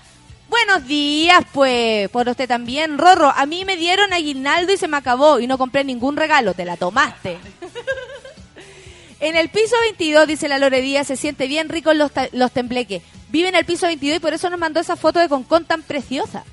Buenos 0.52 0.86
días, 0.86 1.46
pues, 1.54 2.10
por 2.10 2.28
usted 2.28 2.46
también. 2.46 2.98
Rorro, 2.98 3.30
a 3.34 3.46
mí 3.46 3.64
me 3.64 3.78
dieron 3.78 4.12
aguinaldo 4.12 4.74
y 4.74 4.78
se 4.78 4.90
me 4.90 4.98
acabó 4.98 5.40
y 5.40 5.48
no 5.48 5.58
compré 5.58 5.86
ningún 5.86 6.18
regalo. 6.18 6.54
Te 6.54 6.66
la 6.66 6.76
tomaste. 6.76 7.38
en 9.22 9.38
el 9.38 9.48
piso 9.48 9.76
22, 9.84 10.28
dice 10.28 10.50
la 10.50 10.60
Lore 10.60 10.82
Díaz, 10.82 11.08
se 11.08 11.16
siente 11.16 11.48
bien 11.48 11.70
rico 11.70 11.94
los, 11.94 12.12
ta- 12.12 12.28
los 12.34 12.52
tembleques. 12.52 13.02
Vive 13.30 13.48
en 13.48 13.56
el 13.56 13.64
piso 13.64 13.86
22 13.88 14.18
y 14.18 14.20
por 14.20 14.34
eso 14.34 14.50
nos 14.50 14.60
mandó 14.60 14.82
esa 14.82 14.98
foto 14.98 15.20
de 15.20 15.30
Concón 15.30 15.64
tan 15.64 15.84
preciosa. 15.84 16.44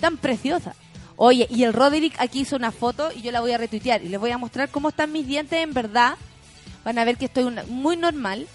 Tan 0.00 0.18
preciosa. 0.18 0.74
Oye, 1.16 1.46
y 1.50 1.64
el 1.64 1.72
Roderick 1.72 2.14
aquí 2.20 2.40
hizo 2.40 2.56
una 2.56 2.72
foto 2.72 3.10
y 3.10 3.22
yo 3.22 3.32
la 3.32 3.40
voy 3.40 3.52
a 3.52 3.58
retuitear 3.58 4.02
y 4.04 4.08
les 4.10 4.20
voy 4.20 4.32
a 4.32 4.38
mostrar 4.38 4.68
cómo 4.68 4.90
están 4.90 5.12
mis 5.12 5.26
dientes 5.26 5.58
en 5.62 5.72
verdad. 5.72 6.16
Van 6.84 6.98
a 6.98 7.04
ver 7.06 7.16
que 7.16 7.24
estoy 7.24 7.44
muy 7.68 7.96
normal, 7.96 8.46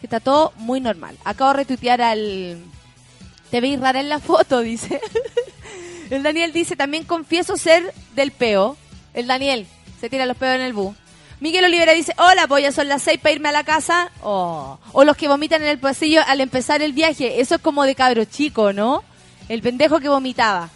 que 0.00 0.06
está 0.06 0.20
todo 0.20 0.52
muy 0.58 0.80
normal. 0.80 1.16
Acabo 1.24 1.50
de 1.50 1.56
retuitear 1.56 2.00
al... 2.00 2.58
Te 3.50 3.60
veis 3.60 3.80
rara 3.80 4.00
en 4.00 4.08
la 4.08 4.20
foto, 4.20 4.60
dice. 4.62 5.00
el 6.10 6.22
Daniel 6.22 6.52
dice, 6.52 6.76
también 6.76 7.04
confieso 7.04 7.56
ser 7.56 7.92
del 8.14 8.30
peo. 8.32 8.76
El 9.14 9.26
Daniel 9.26 9.66
se 10.00 10.08
tira 10.08 10.26
los 10.26 10.36
peos 10.36 10.56
en 10.56 10.62
el 10.62 10.72
bus. 10.72 10.94
Miguel 11.40 11.64
Olivera 11.64 11.92
dice, 11.92 12.14
hola, 12.18 12.48
pues 12.48 12.64
ya 12.64 12.72
son 12.72 12.88
las 12.88 13.02
seis 13.02 13.20
para 13.20 13.32
irme 13.32 13.48
a 13.48 13.52
la 13.52 13.62
casa. 13.62 14.10
Oh. 14.22 14.78
O 14.92 15.04
los 15.04 15.16
que 15.16 15.28
vomitan 15.28 15.62
en 15.62 15.68
el 15.68 15.78
pasillo 15.78 16.20
al 16.26 16.40
empezar 16.40 16.82
el 16.82 16.92
viaje. 16.92 17.40
Eso 17.40 17.56
es 17.56 17.60
como 17.60 17.84
de 17.84 17.94
cabro 17.94 18.24
chico, 18.24 18.72
¿no? 18.72 19.04
El 19.48 19.62
pendejo 19.62 20.00
que 20.00 20.08
vomitaba. 20.08 20.68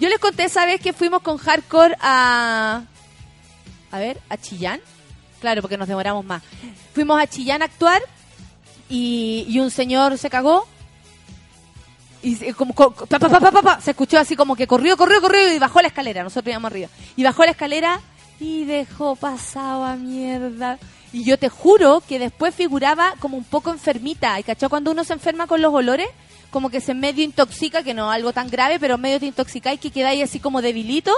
Yo 0.00 0.08
les 0.08 0.18
conté 0.18 0.44
esa 0.44 0.64
vez 0.64 0.80
que 0.80 0.92
fuimos 0.92 1.22
con 1.22 1.36
Hardcore 1.36 1.96
a... 2.00 2.84
A 3.90 3.98
ver, 3.98 4.18
a 4.30 4.38
Chillán. 4.38 4.80
Claro, 5.40 5.60
porque 5.60 5.76
nos 5.76 5.88
demoramos 5.88 6.24
más. 6.24 6.42
Fuimos 6.94 7.20
a 7.20 7.26
Chillán 7.26 7.60
a 7.60 7.66
actuar 7.66 8.00
y, 8.88 9.44
y 9.46 9.58
un 9.58 9.70
señor 9.70 10.16
se 10.16 10.30
cagó. 10.30 10.66
Y 12.22 12.52
como, 12.52 12.72
co- 12.74 12.92
pa, 12.92 13.18
pa, 13.18 13.28
pa, 13.50 13.80
se 13.80 13.90
escuchó 13.90 14.18
así 14.18 14.36
como 14.36 14.54
que 14.54 14.66
corrió, 14.66 14.96
corrió, 14.96 15.20
corrió 15.20 15.52
y 15.52 15.58
bajó 15.58 15.80
la 15.82 15.88
escalera. 15.88 16.22
Nosotros 16.22 16.50
íbamos 16.52 16.70
arriba. 16.70 16.88
Y 17.16 17.24
bajó 17.24 17.44
la 17.44 17.50
escalera 17.50 18.00
y 18.38 18.64
dejó 18.64 19.16
pasado 19.16 19.84
a 19.84 19.96
mierda. 19.96 20.78
Y 21.12 21.24
yo 21.24 21.36
te 21.38 21.48
juro 21.48 22.02
que 22.08 22.18
después 22.18 22.54
figuraba 22.54 23.14
como 23.18 23.36
un 23.36 23.44
poco 23.44 23.70
enfermita. 23.70 24.38
¿Y 24.38 24.44
cachó 24.44 24.70
cuando 24.70 24.92
uno 24.92 25.02
se 25.04 25.12
enferma 25.14 25.46
con 25.46 25.60
los 25.60 25.74
olores? 25.74 26.06
Como 26.50 26.70
que 26.70 26.80
se 26.80 26.94
medio 26.94 27.24
intoxica, 27.24 27.82
que 27.82 27.92
no 27.94 28.10
algo 28.10 28.32
tan 28.32 28.48
grave, 28.48 28.78
pero 28.78 28.98
medio 28.98 29.18
te 29.18 29.26
intoxica 29.26 29.72
y 29.72 29.78
que 29.78 29.90
quedáis 29.90 30.22
así 30.22 30.38
como 30.38 30.62
debilito. 30.62 31.12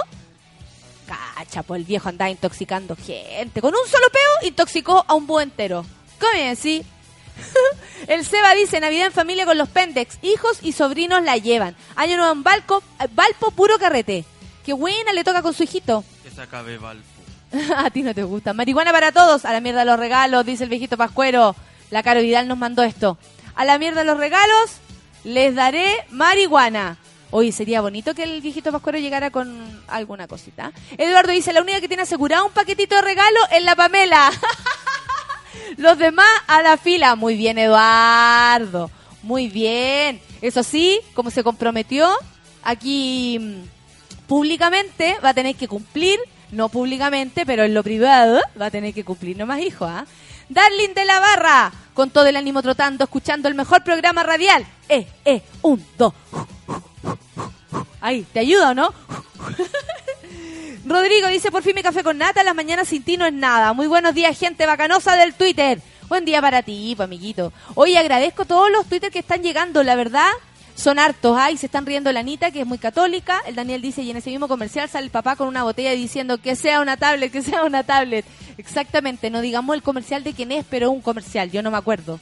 Cacha, 1.05 1.61
pues 1.61 1.79
el 1.79 1.85
viejo 1.85 2.09
andaba 2.09 2.31
intoxicando 2.31 2.95
gente. 2.95 3.61
Con 3.61 3.73
un 3.75 3.87
solo 3.89 4.07
peo 4.11 4.47
intoxicó 4.49 5.05
a 5.07 5.13
un 5.13 5.27
búho 5.27 5.41
entero. 5.41 5.85
¿Cómo 6.19 6.31
es 6.33 6.57
así? 6.57 6.83
el 8.07 8.25
Seba 8.25 8.53
dice, 8.53 8.79
Navidad 8.79 9.07
en 9.07 9.13
familia 9.13 9.45
con 9.45 9.57
los 9.57 9.69
Pendex. 9.69 10.17
Hijos 10.21 10.59
y 10.61 10.71
sobrinos 10.71 11.23
la 11.23 11.37
llevan. 11.37 11.75
Año 11.95 12.17
nuevo 12.17 12.33
en 12.33 12.39
eh, 12.39 13.07
Valpo, 13.11 13.51
puro 13.51 13.77
carrete. 13.77 14.25
Qué 14.65 14.73
buena 14.73 15.13
le 15.13 15.23
toca 15.23 15.41
con 15.41 15.53
su 15.53 15.63
hijito. 15.63 16.03
Que 16.23 16.31
se 16.31 16.41
acabe 16.41 16.77
Valpo. 16.77 17.15
a 17.77 17.89
ti 17.89 18.03
no 18.03 18.13
te 18.13 18.23
gusta. 18.23 18.53
Marihuana 18.53 18.91
para 18.91 19.11
todos. 19.11 19.45
A 19.45 19.53
la 19.53 19.61
mierda 19.61 19.85
los 19.85 19.99
regalos, 19.99 20.45
dice 20.45 20.63
el 20.63 20.69
viejito 20.69 20.97
Pascuero. 20.97 21.55
La 21.91 22.03
Caro 22.03 22.21
Vidal 22.21 22.47
nos 22.47 22.57
mandó 22.57 22.83
esto. 22.83 23.17
A 23.55 23.65
la 23.65 23.77
mierda 23.77 24.03
los 24.03 24.17
regalos, 24.17 24.77
les 25.23 25.55
daré 25.55 26.05
marihuana. 26.09 26.97
Oye, 27.31 27.51
sería 27.51 27.81
bonito 27.81 28.13
que 28.13 28.23
el 28.23 28.41
viejito 28.41 28.71
Pascuero 28.71 28.97
llegara 28.97 29.29
con 29.29 29.83
alguna 29.87 30.27
cosita. 30.27 30.71
Eduardo 30.97 31.31
dice, 31.31 31.53
la 31.53 31.61
única 31.61 31.81
que 31.81 31.87
tiene 31.87 32.03
asegurado 32.03 32.45
un 32.45 32.51
paquetito 32.51 32.95
de 32.95 33.01
regalo 33.01 33.39
es 33.51 33.63
la 33.63 33.75
Pamela. 33.75 34.31
Los 35.77 35.97
demás 35.97 36.27
a 36.47 36.61
la 36.61 36.77
fila. 36.77 37.15
Muy 37.15 37.35
bien, 37.35 37.57
Eduardo. 37.57 38.89
Muy 39.23 39.47
bien. 39.47 40.21
Eso 40.41 40.63
sí, 40.63 40.99
como 41.13 41.31
se 41.31 41.43
comprometió 41.43 42.07
aquí 42.63 43.39
mm, 43.39 44.27
públicamente, 44.27 45.17
va 45.23 45.29
a 45.29 45.33
tener 45.33 45.55
que 45.55 45.67
cumplir. 45.67 46.19
No 46.51 46.69
públicamente, 46.69 47.45
pero 47.45 47.63
en 47.63 47.73
lo 47.73 47.83
privado 47.83 48.39
va 48.59 48.67
a 48.67 48.71
tener 48.71 48.93
que 48.93 49.03
cumplir 49.03 49.37
nomás, 49.37 49.59
hijo. 49.61 49.85
¿ah? 49.85 50.05
Darling 50.47 50.93
de 50.93 51.05
la 51.05 51.19
Barra, 51.19 51.71
con 51.93 52.11
todo 52.11 52.27
el 52.27 52.35
ánimo 52.35 52.61
trotando, 52.61 53.03
escuchando 53.03 53.47
el 53.47 53.55
mejor 53.55 53.83
programa 53.83 54.23
radial. 54.23 54.65
Eh, 54.87 55.07
eh, 55.25 55.41
un, 55.63 55.83
dos. 55.97 56.13
Ahí, 57.99 58.25
¿te 58.31 58.39
ayuda 58.41 58.71
o 58.71 58.73
no? 58.75 58.93
Rodrigo 60.85 61.29
dice, 61.29 61.49
por 61.49 61.63
fin 61.63 61.73
mi 61.73 61.81
café 61.81 62.03
con 62.03 62.19
nata, 62.19 62.43
las 62.43 62.53
mañanas 62.53 62.89
sin 62.89 63.01
ti 63.01 63.17
no 63.17 63.25
es 63.25 63.33
nada. 63.33 63.73
Muy 63.73 63.87
buenos 63.87 64.13
días, 64.13 64.37
gente 64.37 64.67
bacanosa 64.67 65.15
del 65.15 65.33
Twitter. 65.33 65.81
Buen 66.07 66.25
día 66.25 66.39
para 66.41 66.61
ti, 66.61 66.93
pues, 66.95 67.05
amiguito. 67.05 67.51
Hoy 67.73 67.95
agradezco 67.95 68.45
todos 68.45 68.69
los 68.69 68.85
Twitter 68.85 69.09
que 69.09 69.17
están 69.17 69.41
llegando, 69.41 69.81
la 69.81 69.95
verdad. 69.95 70.29
Son 70.75 70.99
hartos, 70.99 71.35
ay, 71.39 71.57
se 71.57 71.65
están 71.65 71.87
riendo 71.87 72.11
la 72.11 72.19
Anita, 72.19 72.51
que 72.51 72.61
es 72.61 72.67
muy 72.67 72.77
católica. 72.77 73.41
El 73.47 73.55
Daniel 73.55 73.81
dice, 73.81 74.03
y 74.03 74.11
en 74.11 74.17
ese 74.17 74.29
mismo 74.29 74.47
comercial 74.47 74.87
sale 74.87 75.05
el 75.05 75.11
papá 75.11 75.35
con 75.35 75.47
una 75.47 75.63
botella 75.63 75.89
diciendo 75.91 76.37
que 76.37 76.55
sea 76.55 76.81
una 76.81 76.97
tablet, 76.97 77.31
que 77.31 77.41
sea 77.41 77.63
una 77.63 77.81
tablet. 77.81 78.23
Exactamente, 78.59 79.31
no 79.31 79.41
digamos 79.41 79.75
el 79.75 79.81
comercial 79.81 80.23
de 80.23 80.33
quién 80.33 80.51
es, 80.51 80.65
pero 80.69 80.91
un 80.91 81.01
comercial, 81.01 81.49
yo 81.49 81.63
no 81.63 81.71
me 81.71 81.77
acuerdo. 81.77 82.19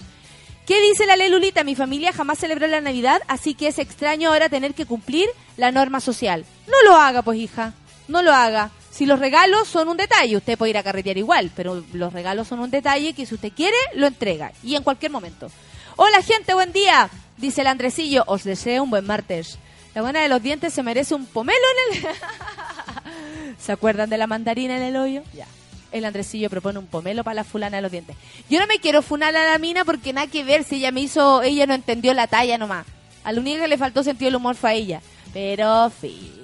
¿Qué 0.66 0.82
dice 0.82 1.06
la 1.06 1.18
Lelulita? 1.18 1.66
Mi 1.66 1.76
familia 1.76 2.14
jamás 2.14 2.40
celebró 2.40 2.68
la 2.68 2.80
Navidad, 2.80 3.22
así 3.28 3.56
que 3.56 3.68
es 3.68 3.78
extraño 3.78 4.30
ahora 4.30 4.48
tener 4.48 4.74
que 4.74 4.86
cumplir 4.86 5.28
la 5.58 5.74
norma 5.74 6.00
social. 6.00 6.46
No 6.68 6.82
lo 6.90 6.96
haga, 6.96 7.24
pues, 7.24 7.40
hija. 7.40 7.74
No 8.08 8.22
lo 8.22 8.34
haga. 8.34 8.72
Si 8.92 9.06
los 9.06 9.20
regalos 9.20 9.68
son 9.68 9.88
un 9.88 9.98
detalle, 9.98 10.38
usted 10.38 10.58
puede 10.58 10.72
ir 10.72 10.78
a 10.78 10.84
carretear 10.84 11.18
igual, 11.18 11.52
pero 11.56 11.84
los 11.94 12.14
regalos 12.14 12.48
son 12.48 12.60
un 12.60 12.70
detalle 12.70 13.14
que 13.14 13.26
si 13.26 13.36
usted 13.36 13.52
quiere, 13.52 13.78
lo 13.96 14.08
entrega. 14.08 14.52
Y 14.62 14.76
en 14.76 14.84
cualquier 14.84 15.12
momento. 15.12 15.50
Hola, 15.96 16.22
gente, 16.22 16.54
buen 16.54 16.72
día. 16.74 17.10
Dice 17.38 17.62
el 17.62 17.68
Andresillo, 17.68 18.24
os 18.28 18.44
deseo 18.44 18.84
un 18.84 18.90
buen 18.90 19.06
martes. 19.06 19.58
La 19.96 20.02
buena 20.02 20.22
de 20.22 20.30
los 20.30 20.42
dientes 20.42 20.74
se 20.74 20.84
merece 20.84 21.16
un 21.16 21.26
pomelo 21.26 21.60
en 21.92 21.98
el... 21.98 22.04
¿Se 23.60 23.72
acuerdan 23.72 24.10
de 24.10 24.18
la 24.18 24.28
mandarina 24.28 24.78
en 24.78 24.84
el 24.84 24.96
hoyo? 24.96 25.24
Ya. 25.34 25.48
El 25.92 26.06
Andresillo 26.06 26.50
propone 26.50 26.80
un 26.80 26.88
pomelo 26.88 27.24
para 27.24 27.36
la 27.36 27.44
fulana 27.44 27.78
de 27.78 27.84
los 27.84 27.92
dientes. 27.92 28.16
Yo 28.50 28.60
no 28.60 28.66
me 28.66 28.80
quiero 28.80 29.04
funar 29.04 29.36
a 29.36 29.52
la 29.52 29.58
mina 29.60 29.86
porque 29.86 30.12
nada 30.12 30.28
que 30.28 30.44
ver 30.44 30.64
si 30.64 30.78
ella 30.78 30.92
me 30.92 31.02
hizo, 31.02 31.44
ella 31.44 31.68
no 31.68 31.76
entendió 31.76 32.14
la 32.14 32.28
talla 32.28 32.58
nomás. 32.58 32.86
A 33.24 33.32
que 33.32 33.68
le 33.68 33.78
faltó 33.78 34.04
sentido 34.04 34.30
el 34.30 34.36
humor 34.36 34.56
a 34.64 34.74
ella. 34.74 35.02
Pero 35.34 35.92
filo, 35.92 36.43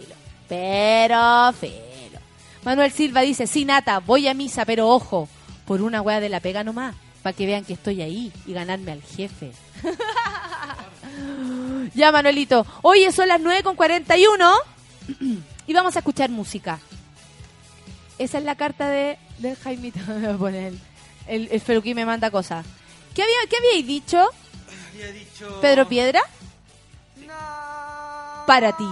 pero 0.50 1.54
filo. 1.54 2.20
Manuel 2.66 2.92
Silva 2.92 3.22
dice, 3.22 3.48
sí, 3.48 3.64
Nata, 3.64 4.00
voy 4.00 4.28
a 4.28 4.34
misa, 4.34 4.66
pero 4.66 4.90
ojo, 4.90 5.30
por 5.66 5.82
una 5.82 6.02
weá 6.02 6.20
de 6.20 6.28
la 6.28 6.42
pega 6.42 6.64
nomás, 6.64 6.96
para 7.22 7.36
que 7.36 7.46
vean 7.46 7.64
que 7.64 7.74
estoy 7.74 8.02
ahí 8.02 8.34
y 8.46 8.54
ganarme 8.54 8.92
al 8.92 9.04
jefe. 9.04 9.54
ya, 11.94 12.12
Manuelito. 12.12 12.66
Oye, 12.82 13.12
son 13.12 13.30
las 13.30 13.40
9 13.40 13.64
con 13.64 13.76
41 13.76 14.52
y 15.68 15.74
vamos 15.74 15.96
a 15.96 16.00
escuchar 16.00 16.30
música. 16.30 16.80
Esa 18.18 18.40
es 18.40 18.44
la 18.44 18.56
carta 18.56 18.90
de, 18.90 19.18
del 19.38 19.56
Jaimito. 19.56 20.00
Me 20.08 20.20
voy 20.20 20.34
a 20.34 20.38
poner 20.38 20.74
el, 21.28 21.50
el 21.52 21.96
me 21.96 22.06
manda 22.06 22.32
cosas. 22.32 22.66
¿Qué, 23.14 23.24
había, 23.24 23.36
¿Qué 23.50 23.58
habíais 23.58 23.88
dicho, 23.88 24.30
Había 24.92 25.12
dicho... 25.12 25.62
Pedro 25.62 25.88
Piedra? 25.88 26.22
Para 28.46 28.76
ti. 28.76 28.88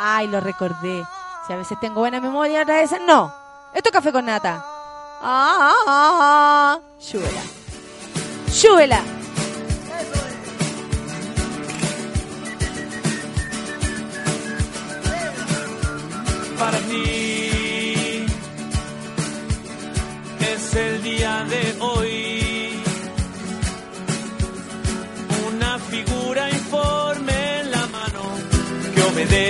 Ay, 0.00 0.28
lo 0.28 0.40
recordé. 0.40 1.04
Si 1.46 1.52
a 1.52 1.56
veces 1.56 1.78
tengo 1.80 2.00
buena 2.00 2.20
memoria, 2.20 2.62
otras 2.62 2.82
veces 2.82 3.00
no. 3.06 3.34
Esto 3.74 3.88
es 3.88 3.92
café 3.92 4.12
con 4.12 4.24
nata. 4.24 4.64
Ah, 5.20 5.72
ah, 5.72 5.84
ah. 5.86 6.78
Súbela. 6.98 7.42
Súbela. 8.48 9.02
para 16.58 16.78
ti. 16.88 17.27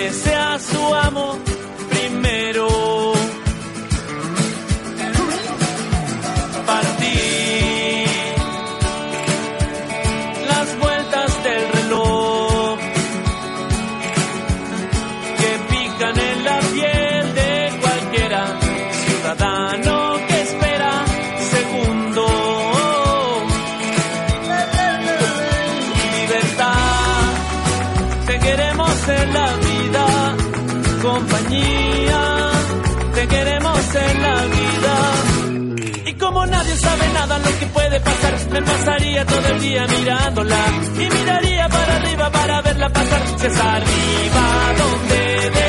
A 0.08 0.57
sabe 36.98 37.12
nada 37.12 37.38
lo 37.38 37.58
que 37.58 37.66
puede 37.66 38.00
pasar, 38.00 38.34
me 38.50 38.62
pasaría 38.62 39.24
todo 39.24 39.48
el 39.48 39.60
día 39.60 39.86
mirándola 39.86 40.56
y 40.94 41.10
miraría 41.10 41.68
para 41.68 41.96
arriba 41.96 42.30
para 42.30 42.62
verla 42.62 42.88
pasar. 42.88 43.22
Si 43.38 43.46
es 43.46 43.58
arriba 43.58 44.74
donde 44.78 45.67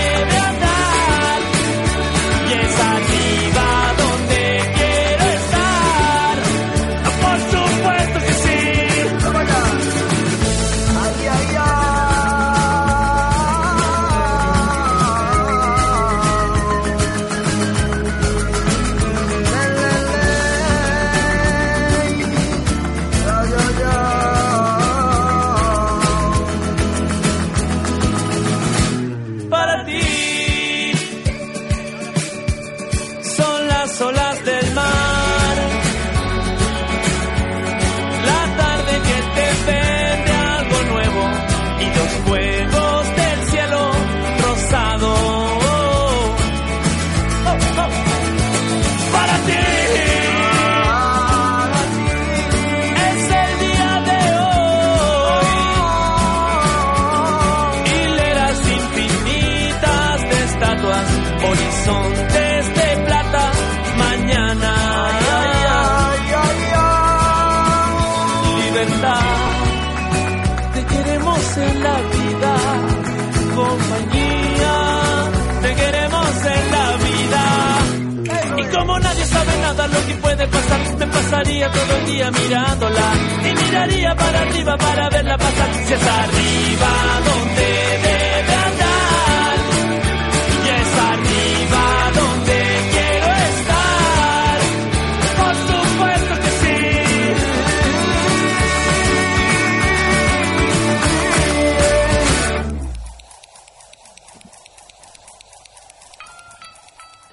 me 80.40 81.08
pasaría 81.08 81.70
todo 81.70 81.98
el 81.98 82.06
día 82.06 82.32
mirándola 82.32 83.14
y 83.44 83.64
miraría 83.64 84.16
para 84.16 84.40
arriba 84.40 84.78
para 84.78 85.10
verla 85.10 85.38
pasar. 85.38 85.74
Si 85.86 85.94
es 85.94 86.08
arriba 86.08 86.92
donde 87.26 87.89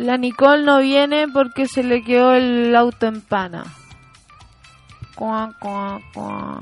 La 0.07 0.19
Nicole 0.19 0.63
no 0.63 0.79
viene 0.79 1.27
porque 1.27 1.67
se 1.67 1.83
le 1.83 2.05
quedó 2.05 2.33
el 2.33 2.77
auto 2.77 3.09
en 3.09 3.21
pana. 3.21 3.65
Cuá, 5.17 5.53
cuá, 5.59 6.01
cuá. 6.15 6.61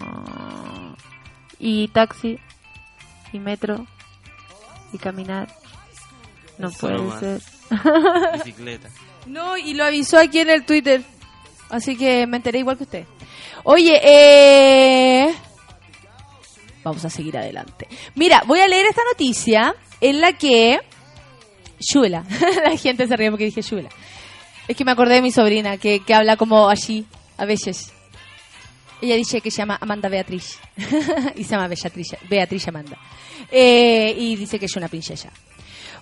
Y 1.58 1.88
taxi, 1.88 2.38
y 3.34 3.38
metro, 3.38 3.86
y 4.94 4.98
caminar. 4.98 5.54
No 6.56 6.70
Solo 6.70 7.10
puede 7.10 7.34
más. 7.34 7.42
ser. 7.42 8.32
Bicicleta. 8.32 8.88
No, 9.26 9.58
y 9.58 9.74
lo 9.74 9.84
avisó 9.84 10.18
aquí 10.18 10.38
en 10.38 10.48
el 10.48 10.64
Twitter. 10.64 11.02
Así 11.68 11.98
que 11.98 12.26
me 12.26 12.38
enteré 12.38 12.60
igual 12.60 12.78
que 12.78 12.84
usted. 12.84 13.04
Oye, 13.64 14.00
eh... 14.02 15.34
Vamos 16.82 17.04
a 17.04 17.10
seguir 17.10 17.36
adelante. 17.36 17.88
Mira, 18.14 18.42
voy 18.46 18.60
a 18.60 18.68
leer 18.68 18.86
esta 18.86 19.02
noticia 19.12 19.74
en 20.00 20.22
la 20.22 20.32
que... 20.32 20.80
Shula. 21.92 22.24
la 22.64 22.76
gente 22.76 23.06
se 23.06 23.16
ríe 23.16 23.30
porque 23.30 23.44
dije 23.46 23.62
Shula. 23.62 23.88
Es 24.66 24.76
que 24.76 24.84
me 24.84 24.92
acordé 24.92 25.16
de 25.16 25.22
mi 25.22 25.30
sobrina 25.30 25.76
que, 25.76 26.00
que 26.00 26.14
habla 26.14 26.36
como 26.36 26.68
así, 26.68 27.06
a 27.36 27.44
veces. 27.44 27.92
Ella 29.00 29.16
dice 29.16 29.40
que 29.40 29.50
se 29.50 29.58
llama 29.58 29.78
Amanda 29.80 30.08
Beatriz. 30.08 30.58
y 31.36 31.44
se 31.44 31.50
llama 31.50 31.68
Beatriz, 31.68 32.16
Beatriz 32.28 32.68
Amanda. 32.68 32.96
Eh, 33.50 34.14
y 34.16 34.36
dice 34.36 34.58
que 34.58 34.66
es 34.66 34.76
una 34.76 34.88
princesa. 34.88 35.30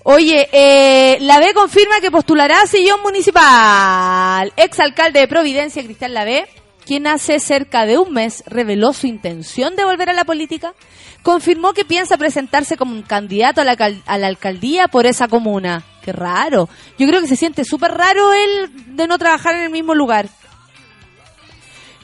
Oye, 0.04 0.48
eh, 0.52 1.18
la 1.20 1.38
B 1.38 1.52
confirma 1.54 2.00
que 2.00 2.10
postulará 2.10 2.62
a 2.62 2.66
sillón 2.66 3.02
municipal. 3.02 4.52
Exalcalde 4.56 5.20
de 5.20 5.28
Providencia, 5.28 5.82
Cristian 5.84 6.14
Lavé, 6.14 6.48
quien 6.84 7.06
hace 7.06 7.40
cerca 7.40 7.86
de 7.86 7.98
un 7.98 8.12
mes 8.12 8.42
reveló 8.46 8.92
su 8.92 9.06
intención 9.06 9.76
de 9.76 9.84
volver 9.84 10.10
a 10.10 10.14
la 10.14 10.24
política, 10.24 10.74
confirmó 11.22 11.72
que 11.72 11.84
piensa 11.84 12.16
presentarse 12.16 12.76
como 12.76 12.92
un 12.92 13.02
candidato 13.02 13.60
a 13.60 13.64
la, 13.64 13.76
a 14.06 14.18
la 14.18 14.26
alcaldía 14.26 14.88
por 14.88 15.06
esa 15.06 15.28
comuna. 15.28 15.84
Qué 16.02 16.12
raro. 16.12 16.68
Yo 16.98 17.06
creo 17.06 17.20
que 17.20 17.28
se 17.28 17.36
siente 17.36 17.64
súper 17.64 17.92
raro 17.92 18.32
él 18.32 18.96
de 18.96 19.06
no 19.06 19.18
trabajar 19.18 19.54
en 19.54 19.62
el 19.62 19.70
mismo 19.70 19.94
lugar. 19.94 20.28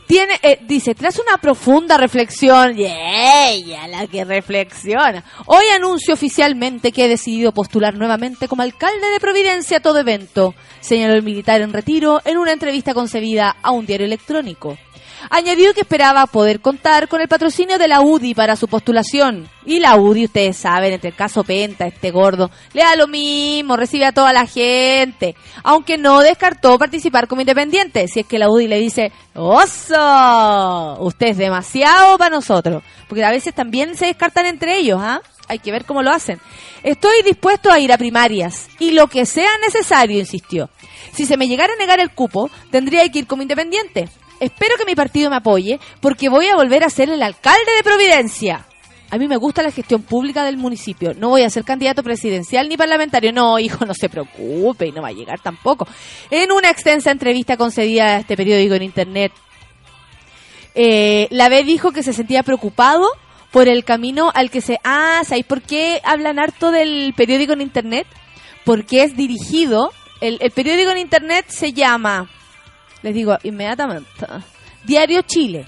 Tiene, 0.08 0.40
eh, 0.42 0.58
dice, 0.62 0.94
tras 0.94 1.18
una 1.18 1.36
profunda 1.36 1.98
reflexión, 1.98 2.78
y 2.78 2.86
ella 2.86 3.86
la 3.88 4.06
que 4.06 4.24
reflexiona, 4.24 5.22
hoy 5.44 5.66
anuncio 5.76 6.14
oficialmente 6.14 6.92
que 6.92 7.04
he 7.04 7.08
decidido 7.08 7.52
postular 7.52 7.94
nuevamente 7.94 8.48
como 8.48 8.62
alcalde 8.62 9.10
de 9.10 9.20
Providencia 9.20 9.76
a 9.76 9.80
todo 9.80 9.98
evento, 9.98 10.54
señaló 10.80 11.12
el 11.12 11.22
militar 11.22 11.60
en 11.60 11.74
retiro 11.74 12.22
en 12.24 12.38
una 12.38 12.52
entrevista 12.52 12.94
concebida 12.94 13.54
a 13.62 13.70
un 13.70 13.84
diario 13.84 14.06
electrónico. 14.06 14.78
Añadió 15.30 15.74
que 15.74 15.80
esperaba 15.80 16.26
poder 16.26 16.60
contar 16.60 17.08
con 17.08 17.20
el 17.20 17.28
patrocinio 17.28 17.78
de 17.78 17.88
la 17.88 18.00
UDI 18.00 18.34
para 18.34 18.56
su 18.56 18.68
postulación. 18.68 19.48
Y 19.66 19.80
la 19.80 19.96
UDI, 19.96 20.26
ustedes 20.26 20.56
saben, 20.56 20.92
entre 20.92 21.10
el 21.10 21.16
caso 21.16 21.44
Penta, 21.44 21.86
este 21.86 22.10
gordo, 22.10 22.50
le 22.72 22.82
da 22.82 22.96
lo 22.96 23.08
mismo, 23.08 23.76
recibe 23.76 24.06
a 24.06 24.12
toda 24.12 24.32
la 24.32 24.46
gente. 24.46 25.34
Aunque 25.64 25.98
no 25.98 26.20
descartó 26.20 26.78
participar 26.78 27.28
como 27.28 27.42
independiente. 27.42 28.06
Si 28.08 28.20
es 28.20 28.26
que 28.26 28.38
la 28.38 28.48
UDI 28.48 28.68
le 28.68 28.78
dice, 28.78 29.12
¡Oso! 29.34 29.97
Usted 31.00 31.28
es 31.28 31.36
demasiado 31.36 32.18
para 32.18 32.34
nosotros. 32.36 32.82
Porque 33.08 33.24
a 33.24 33.30
veces 33.30 33.54
también 33.54 33.96
se 33.96 34.06
descartan 34.06 34.46
entre 34.46 34.76
ellos, 34.78 35.00
¿ah? 35.02 35.20
Hay 35.48 35.58
que 35.58 35.72
ver 35.72 35.84
cómo 35.84 36.02
lo 36.02 36.10
hacen. 36.10 36.40
Estoy 36.82 37.22
dispuesto 37.22 37.72
a 37.72 37.78
ir 37.78 37.92
a 37.92 37.98
primarias. 37.98 38.68
Y 38.78 38.90
lo 38.90 39.06
que 39.06 39.24
sea 39.24 39.50
necesario, 39.64 40.18
insistió. 40.18 40.68
Si 41.12 41.24
se 41.24 41.36
me 41.36 41.48
llegara 41.48 41.72
a 41.72 41.76
negar 41.76 42.00
el 42.00 42.10
cupo, 42.10 42.50
tendría 42.70 43.08
que 43.08 43.20
ir 43.20 43.26
como 43.26 43.42
independiente. 43.42 44.08
Espero 44.40 44.76
que 44.76 44.84
mi 44.84 44.94
partido 44.94 45.30
me 45.30 45.36
apoye 45.36 45.80
porque 46.00 46.28
voy 46.28 46.46
a 46.46 46.56
volver 46.56 46.84
a 46.84 46.90
ser 46.90 47.10
el 47.10 47.22
alcalde 47.22 47.72
de 47.76 47.82
Providencia. 47.82 48.66
A 49.10 49.16
mí 49.16 49.26
me 49.26 49.38
gusta 49.38 49.62
la 49.62 49.70
gestión 49.70 50.02
pública 50.02 50.44
del 50.44 50.58
municipio. 50.58 51.14
No 51.14 51.30
voy 51.30 51.42
a 51.42 51.50
ser 51.50 51.64
candidato 51.64 52.02
presidencial 52.02 52.68
ni 52.68 52.76
parlamentario. 52.76 53.32
No, 53.32 53.58
hijo, 53.58 53.86
no 53.86 53.94
se 53.94 54.10
preocupe 54.10 54.86
y 54.86 54.92
no 54.92 55.00
va 55.00 55.08
a 55.08 55.12
llegar 55.12 55.40
tampoco. 55.40 55.88
En 56.30 56.52
una 56.52 56.68
extensa 56.70 57.10
entrevista 57.10 57.56
concedida 57.56 58.04
a 58.04 58.18
este 58.18 58.36
periódico 58.36 58.74
en 58.74 58.82
internet, 58.82 59.32
eh, 60.80 61.26
la 61.32 61.48
B 61.48 61.64
dijo 61.64 61.90
que 61.90 62.04
se 62.04 62.12
sentía 62.12 62.44
preocupado 62.44 63.04
por 63.50 63.68
el 63.68 63.84
camino 63.84 64.30
al 64.32 64.48
que 64.48 64.60
se... 64.60 64.78
Ah, 64.84 65.22
¿sabéis 65.24 65.44
por 65.44 65.60
qué 65.60 66.00
hablan 66.04 66.38
harto 66.38 66.70
del 66.70 67.14
periódico 67.16 67.52
en 67.52 67.62
internet? 67.62 68.06
Porque 68.64 69.02
es 69.02 69.16
dirigido... 69.16 69.90
El, 70.20 70.38
el 70.40 70.52
periódico 70.52 70.92
en 70.92 70.98
internet 70.98 71.46
se 71.48 71.72
llama... 71.72 72.30
Les 73.02 73.12
digo 73.12 73.36
inmediatamente. 73.42 74.08
Diario 74.84 75.22
Chile. 75.22 75.66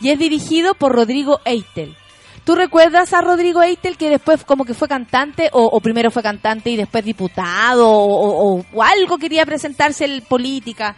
Y 0.00 0.10
es 0.10 0.18
dirigido 0.20 0.74
por 0.74 0.92
Rodrigo 0.92 1.40
Eitel. 1.44 1.96
¿Tú 2.44 2.54
recuerdas 2.54 3.12
a 3.14 3.22
Rodrigo 3.22 3.64
Eitel 3.64 3.96
que 3.96 4.10
después 4.10 4.44
como 4.44 4.64
que 4.64 4.74
fue 4.74 4.86
cantante 4.86 5.50
o, 5.52 5.80
primero 5.80 6.12
fue 6.12 6.22
cantante 6.22 6.70
y 6.70 6.76
después 6.76 7.04
diputado 7.04 7.88
o 7.90 8.64
algo 8.80 9.18
quería 9.18 9.44
presentarse 9.44 10.04
en 10.04 10.20
política? 10.20 10.94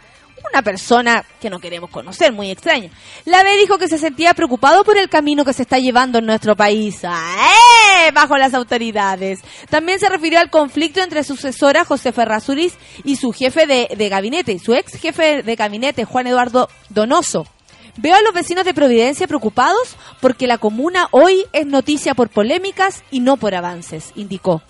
Una 0.51 0.61
persona 0.61 1.25
que 1.39 1.49
no 1.49 1.59
queremos 1.59 1.89
conocer, 1.89 2.31
muy 2.31 2.51
extraña. 2.51 2.89
La 3.25 3.43
B 3.43 3.57
dijo 3.57 3.77
que 3.77 3.87
se 3.87 3.97
sentía 3.97 4.33
preocupado 4.33 4.83
por 4.83 4.97
el 4.97 5.09
camino 5.09 5.45
que 5.45 5.53
se 5.53 5.63
está 5.63 5.79
llevando 5.79 6.19
en 6.19 6.25
nuestro 6.25 6.55
país. 6.55 7.03
¡Eh! 7.03 8.11
Bajo 8.13 8.37
las 8.37 8.53
autoridades. 8.53 9.39
También 9.69 9.99
se 9.99 10.09
refirió 10.09 10.39
al 10.39 10.49
conflicto 10.49 11.01
entre 11.01 11.23
su 11.23 11.35
sucesora 11.35 11.85
José 11.85 12.11
Ferrazuriz 12.11 12.75
y 13.03 13.15
su 13.17 13.31
jefe 13.31 13.67
de, 13.67 13.89
de 13.95 14.09
gabinete, 14.09 14.59
su 14.59 14.73
ex 14.73 14.93
jefe 14.93 15.43
de 15.43 15.55
gabinete 15.55 16.05
Juan 16.05 16.27
Eduardo 16.27 16.69
Donoso. 16.89 17.45
Veo 17.97 18.15
a 18.15 18.21
los 18.21 18.33
vecinos 18.33 18.65
de 18.65 18.73
Providencia 18.73 19.27
preocupados 19.27 19.97
porque 20.21 20.47
la 20.47 20.57
comuna 20.57 21.07
hoy 21.11 21.45
es 21.51 21.65
noticia 21.65 22.15
por 22.15 22.29
polémicas 22.29 23.03
y 23.11 23.19
no 23.19 23.37
por 23.37 23.55
avances, 23.55 24.13
indicó. 24.15 24.61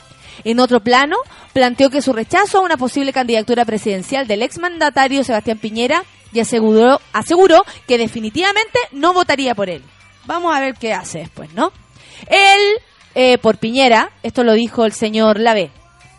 En 0.43 0.59
otro 0.59 0.79
plano, 0.79 1.17
planteó 1.53 1.89
que 1.89 2.01
su 2.01 2.13
rechazo 2.13 2.59
a 2.59 2.61
una 2.61 2.77
posible 2.77 3.13
candidatura 3.13 3.65
presidencial 3.65 4.27
del 4.27 4.41
exmandatario 4.41 5.23
Sebastián 5.23 5.57
Piñera 5.57 6.03
y 6.31 6.39
aseguró, 6.39 7.01
aseguró 7.13 7.65
que 7.87 7.97
definitivamente 7.97 8.79
no 8.91 9.13
votaría 9.13 9.55
por 9.55 9.69
él. 9.69 9.83
Vamos 10.25 10.55
a 10.55 10.59
ver 10.59 10.75
qué 10.75 10.93
hace 10.93 11.19
después, 11.19 11.53
¿no? 11.53 11.71
Él, 12.27 12.61
eh, 13.15 13.37
por 13.37 13.57
Piñera, 13.57 14.11
esto 14.23 14.43
lo 14.43 14.53
dijo 14.53 14.85
el 14.85 14.93
señor 14.93 15.39
Lave, 15.39 15.71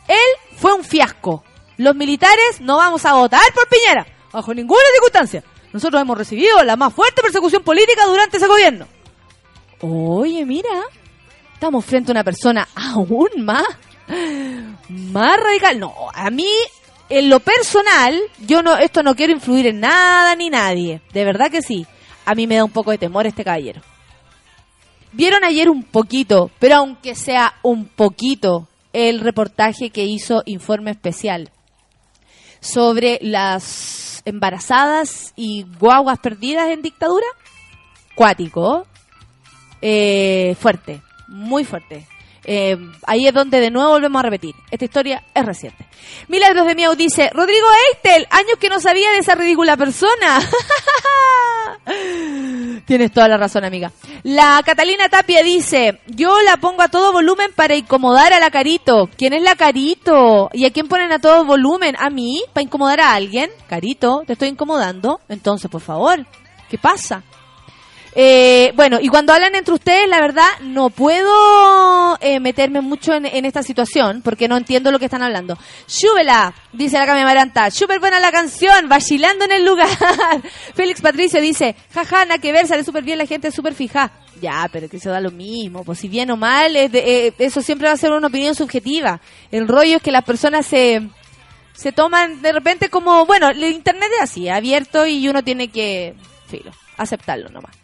él 0.08 0.56
fue 0.56 0.72
un 0.72 0.84
fiasco. 0.84 1.44
Los 1.76 1.94
militares 1.94 2.60
no 2.60 2.76
vamos 2.76 3.04
a 3.06 3.14
votar 3.14 3.40
por 3.54 3.68
Piñera, 3.68 4.06
bajo 4.32 4.52
ninguna 4.52 4.82
circunstancia. 4.92 5.44
Nosotros 5.72 6.02
hemos 6.02 6.18
recibido 6.18 6.62
la 6.64 6.76
más 6.76 6.92
fuerte 6.92 7.22
persecución 7.22 7.62
política 7.62 8.04
durante 8.06 8.38
ese 8.38 8.48
gobierno. 8.48 8.86
Oye, 9.80 10.44
mira, 10.44 10.68
estamos 11.54 11.84
frente 11.84 12.10
a 12.10 12.14
una 12.14 12.24
persona 12.24 12.68
aún 12.74 13.28
más, 13.38 13.64
más 14.88 15.40
radical. 15.40 15.78
No, 15.78 15.94
a 16.12 16.30
mí, 16.30 16.50
en 17.08 17.28
lo 17.28 17.40
personal, 17.40 18.20
yo 18.46 18.62
no, 18.62 18.76
esto 18.76 19.02
no 19.02 19.14
quiero 19.14 19.32
influir 19.32 19.66
en 19.66 19.80
nada 19.80 20.34
ni 20.36 20.50
nadie. 20.50 21.00
De 21.12 21.24
verdad 21.24 21.50
que 21.50 21.62
sí. 21.62 21.86
A 22.24 22.34
mí 22.34 22.46
me 22.46 22.56
da 22.56 22.64
un 22.64 22.70
poco 22.70 22.90
de 22.90 22.98
temor 22.98 23.26
este 23.26 23.44
caballero. 23.44 23.80
Vieron 25.12 25.42
ayer 25.44 25.68
un 25.68 25.82
poquito, 25.82 26.50
pero 26.58 26.76
aunque 26.76 27.14
sea 27.14 27.54
un 27.62 27.86
poquito, 27.86 28.68
el 28.92 29.20
reportaje 29.20 29.90
que 29.90 30.04
hizo 30.04 30.42
Informe 30.46 30.92
Especial 30.92 31.50
sobre 32.60 33.18
las 33.22 34.22
embarazadas 34.24 35.32
y 35.34 35.66
guaguas 35.78 36.18
perdidas 36.18 36.68
en 36.68 36.82
dictadura. 36.82 37.26
Cuático. 38.14 38.86
Eh, 39.82 40.54
fuerte, 40.60 41.00
muy 41.26 41.64
fuerte. 41.64 42.06
Eh, 42.44 42.76
ahí 43.06 43.26
es 43.26 43.34
donde 43.34 43.60
de 43.60 43.70
nuevo 43.70 43.90
volvemos 43.90 44.20
a 44.20 44.22
repetir. 44.22 44.54
Esta 44.70 44.84
historia 44.84 45.22
es 45.34 45.44
reciente. 45.44 45.86
Milagros 46.28 46.66
de 46.66 46.74
Miau 46.74 46.94
dice, 46.96 47.30
Rodrigo 47.32 47.66
Eitel, 47.92 48.26
años 48.30 48.58
que 48.58 48.68
no 48.68 48.80
sabía 48.80 49.10
de 49.12 49.18
esa 49.18 49.34
ridícula 49.34 49.76
persona. 49.76 50.40
Tienes 52.86 53.12
toda 53.12 53.28
la 53.28 53.36
razón, 53.36 53.64
amiga. 53.64 53.92
La 54.22 54.60
Catalina 54.64 55.08
Tapia 55.08 55.42
dice, 55.42 56.00
yo 56.06 56.40
la 56.42 56.56
pongo 56.56 56.82
a 56.82 56.88
todo 56.88 57.12
volumen 57.12 57.52
para 57.54 57.76
incomodar 57.76 58.32
a 58.32 58.40
la 58.40 58.50
Carito. 58.50 59.08
¿Quién 59.16 59.32
es 59.32 59.42
la 59.42 59.54
Carito? 59.54 60.50
¿Y 60.52 60.64
a 60.64 60.72
quién 60.72 60.88
ponen 60.88 61.12
a 61.12 61.18
todo 61.18 61.44
volumen? 61.44 61.94
¿A 61.98 62.10
mí? 62.10 62.42
¿Para 62.52 62.64
incomodar 62.64 63.00
a 63.00 63.14
alguien? 63.14 63.50
Carito, 63.68 64.22
te 64.26 64.32
estoy 64.32 64.48
incomodando. 64.48 65.20
Entonces, 65.28 65.70
por 65.70 65.80
favor, 65.80 66.26
¿qué 66.68 66.78
pasa? 66.78 67.22
Eh, 68.14 68.72
bueno, 68.74 68.98
y 69.00 69.08
cuando 69.08 69.32
hablan 69.32 69.54
entre 69.54 69.72
ustedes, 69.74 70.08
la 70.08 70.20
verdad, 70.20 70.48
no 70.62 70.90
puedo 70.90 72.18
eh, 72.20 72.40
meterme 72.40 72.80
mucho 72.80 73.14
en, 73.14 73.24
en 73.26 73.44
esta 73.44 73.62
situación 73.62 74.20
porque 74.22 74.48
no 74.48 74.56
entiendo 74.56 74.90
lo 74.90 74.98
que 74.98 75.04
están 75.04 75.22
hablando. 75.22 75.56
Shúbela, 75.86 76.52
dice 76.72 76.98
la 76.98 77.06
Cami 77.06 77.22
Maranta. 77.22 77.70
Súper 77.70 78.00
buena 78.00 78.18
la 78.18 78.32
canción, 78.32 78.88
vacilando 78.88 79.44
en 79.44 79.52
el 79.52 79.64
lugar. 79.64 79.88
Félix 80.74 81.00
Patricio 81.00 81.40
dice, 81.40 81.76
jaja, 81.94 82.24
nada 82.24 82.38
que 82.40 82.50
ver, 82.52 82.66
sale 82.66 82.82
súper 82.84 83.04
bien 83.04 83.18
la 83.18 83.26
gente, 83.26 83.52
súper 83.52 83.74
fija. 83.74 84.10
Ya, 84.40 84.68
pero 84.72 84.88
que 84.88 84.98
se 84.98 85.08
da 85.08 85.20
lo 85.20 85.30
mismo. 85.30 85.84
Pues 85.84 85.98
si 86.00 86.08
bien 86.08 86.30
o 86.32 86.36
mal, 86.36 86.74
es 86.74 86.90
de- 86.90 87.26
eh, 87.28 87.34
eso 87.38 87.62
siempre 87.62 87.86
va 87.88 87.94
a 87.94 87.98
ser 87.98 88.10
una 88.10 88.26
opinión 88.26 88.54
subjetiva. 88.56 89.20
El 89.52 89.68
rollo 89.68 89.96
es 89.98 90.02
que 90.02 90.10
las 90.10 90.24
personas 90.24 90.66
se, 90.66 91.02
se 91.74 91.92
toman 91.92 92.42
de 92.42 92.52
repente 92.52 92.88
como, 92.88 93.24
bueno, 93.26 93.50
el 93.50 93.62
internet 93.62 94.08
es 94.16 94.22
así, 94.22 94.48
abierto 94.48 95.06
y 95.06 95.28
uno 95.28 95.44
tiene 95.44 95.68
que, 95.68 96.14
filo, 96.48 96.72
aceptarlo 96.96 97.48
nomás. 97.50 97.76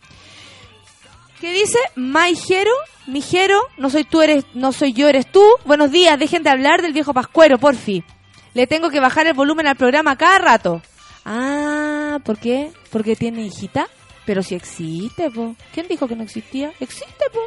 ¿Qué 1.40 1.52
dice? 1.52 1.78
Maijero, 1.96 2.72
Mijero, 3.06 3.60
no 3.76 3.90
soy 3.90 4.04
tú, 4.04 4.22
eres, 4.22 4.44
no 4.54 4.72
soy 4.72 4.94
yo, 4.94 5.06
eres 5.06 5.30
tú. 5.30 5.44
Buenos 5.66 5.90
días, 5.90 6.18
dejen 6.18 6.42
de 6.42 6.48
hablar 6.48 6.80
del 6.80 6.94
viejo 6.94 7.12
Pascuero, 7.12 7.58
porfi. 7.58 8.02
Le 8.54 8.66
tengo 8.66 8.88
que 8.88 9.00
bajar 9.00 9.26
el 9.26 9.34
volumen 9.34 9.66
al 9.66 9.76
programa 9.76 10.16
cada 10.16 10.38
rato. 10.38 10.80
Ah, 11.26 12.20
¿por 12.24 12.38
qué? 12.38 12.72
¿Porque 12.90 13.16
tiene 13.16 13.42
hijita? 13.42 13.86
Pero 14.24 14.42
si 14.42 14.54
existe, 14.54 15.30
po. 15.30 15.54
¿Quién 15.74 15.88
dijo 15.88 16.08
que 16.08 16.16
no 16.16 16.22
existía? 16.22 16.72
Existe, 16.80 17.24
po. 17.30 17.40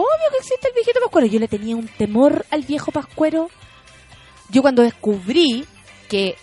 Obvio 0.00 0.30
que 0.30 0.38
existe 0.38 0.68
el 0.68 0.74
viejito 0.74 1.00
Pascuero. 1.00 1.26
Yo 1.26 1.40
le 1.40 1.48
tenía 1.48 1.76
un 1.76 1.88
temor 1.88 2.46
al 2.50 2.62
viejo 2.62 2.90
Pascuero. 2.90 3.50
Yo 4.48 4.62
cuando 4.62 4.82
descubrí 4.82 5.66
que 6.08 6.36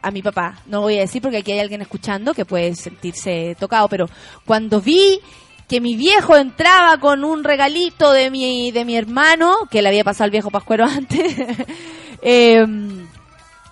a 0.00 0.10
mi 0.10 0.22
papá, 0.22 0.62
no 0.66 0.80
voy 0.80 0.96
a 0.96 1.00
decir 1.00 1.20
porque 1.20 1.38
aquí 1.38 1.52
hay 1.52 1.60
alguien 1.60 1.82
escuchando 1.82 2.34
que 2.34 2.44
puede 2.44 2.74
sentirse 2.74 3.56
tocado, 3.58 3.88
pero 3.88 4.08
cuando 4.44 4.80
vi 4.80 5.20
que 5.68 5.80
mi 5.80 5.96
viejo 5.96 6.36
entraba 6.36 6.98
con 6.98 7.24
un 7.24 7.44
regalito 7.44 8.12
de 8.12 8.30
mi, 8.30 8.70
de 8.70 8.84
mi 8.84 8.96
hermano, 8.96 9.68
que 9.70 9.82
le 9.82 9.88
había 9.88 10.04
pasado 10.04 10.24
al 10.24 10.30
viejo 10.30 10.50
Pascuero 10.50 10.84
antes, 10.88 11.36
em, 12.22 13.06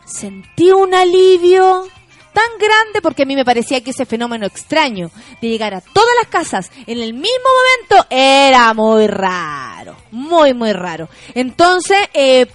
sentí 0.04 0.70
un 0.70 0.94
alivio 0.94 1.86
tan 2.32 2.58
grande 2.58 3.02
porque 3.02 3.24
a 3.24 3.26
mí 3.26 3.36
me 3.36 3.44
parecía 3.44 3.82
que 3.82 3.90
ese 3.90 4.06
fenómeno 4.06 4.46
extraño 4.46 5.10
de 5.40 5.48
llegar 5.48 5.74
a 5.74 5.82
todas 5.82 6.14
las 6.18 6.28
casas 6.28 6.70
en 6.86 6.98
el 6.98 7.12
mismo 7.12 7.48
momento 7.88 8.06
era 8.08 8.72
muy 8.72 9.06
raro, 9.06 9.96
muy, 10.10 10.54
muy 10.54 10.72
raro. 10.72 11.10
Entonces, 11.34 11.98
eh, 12.14 12.46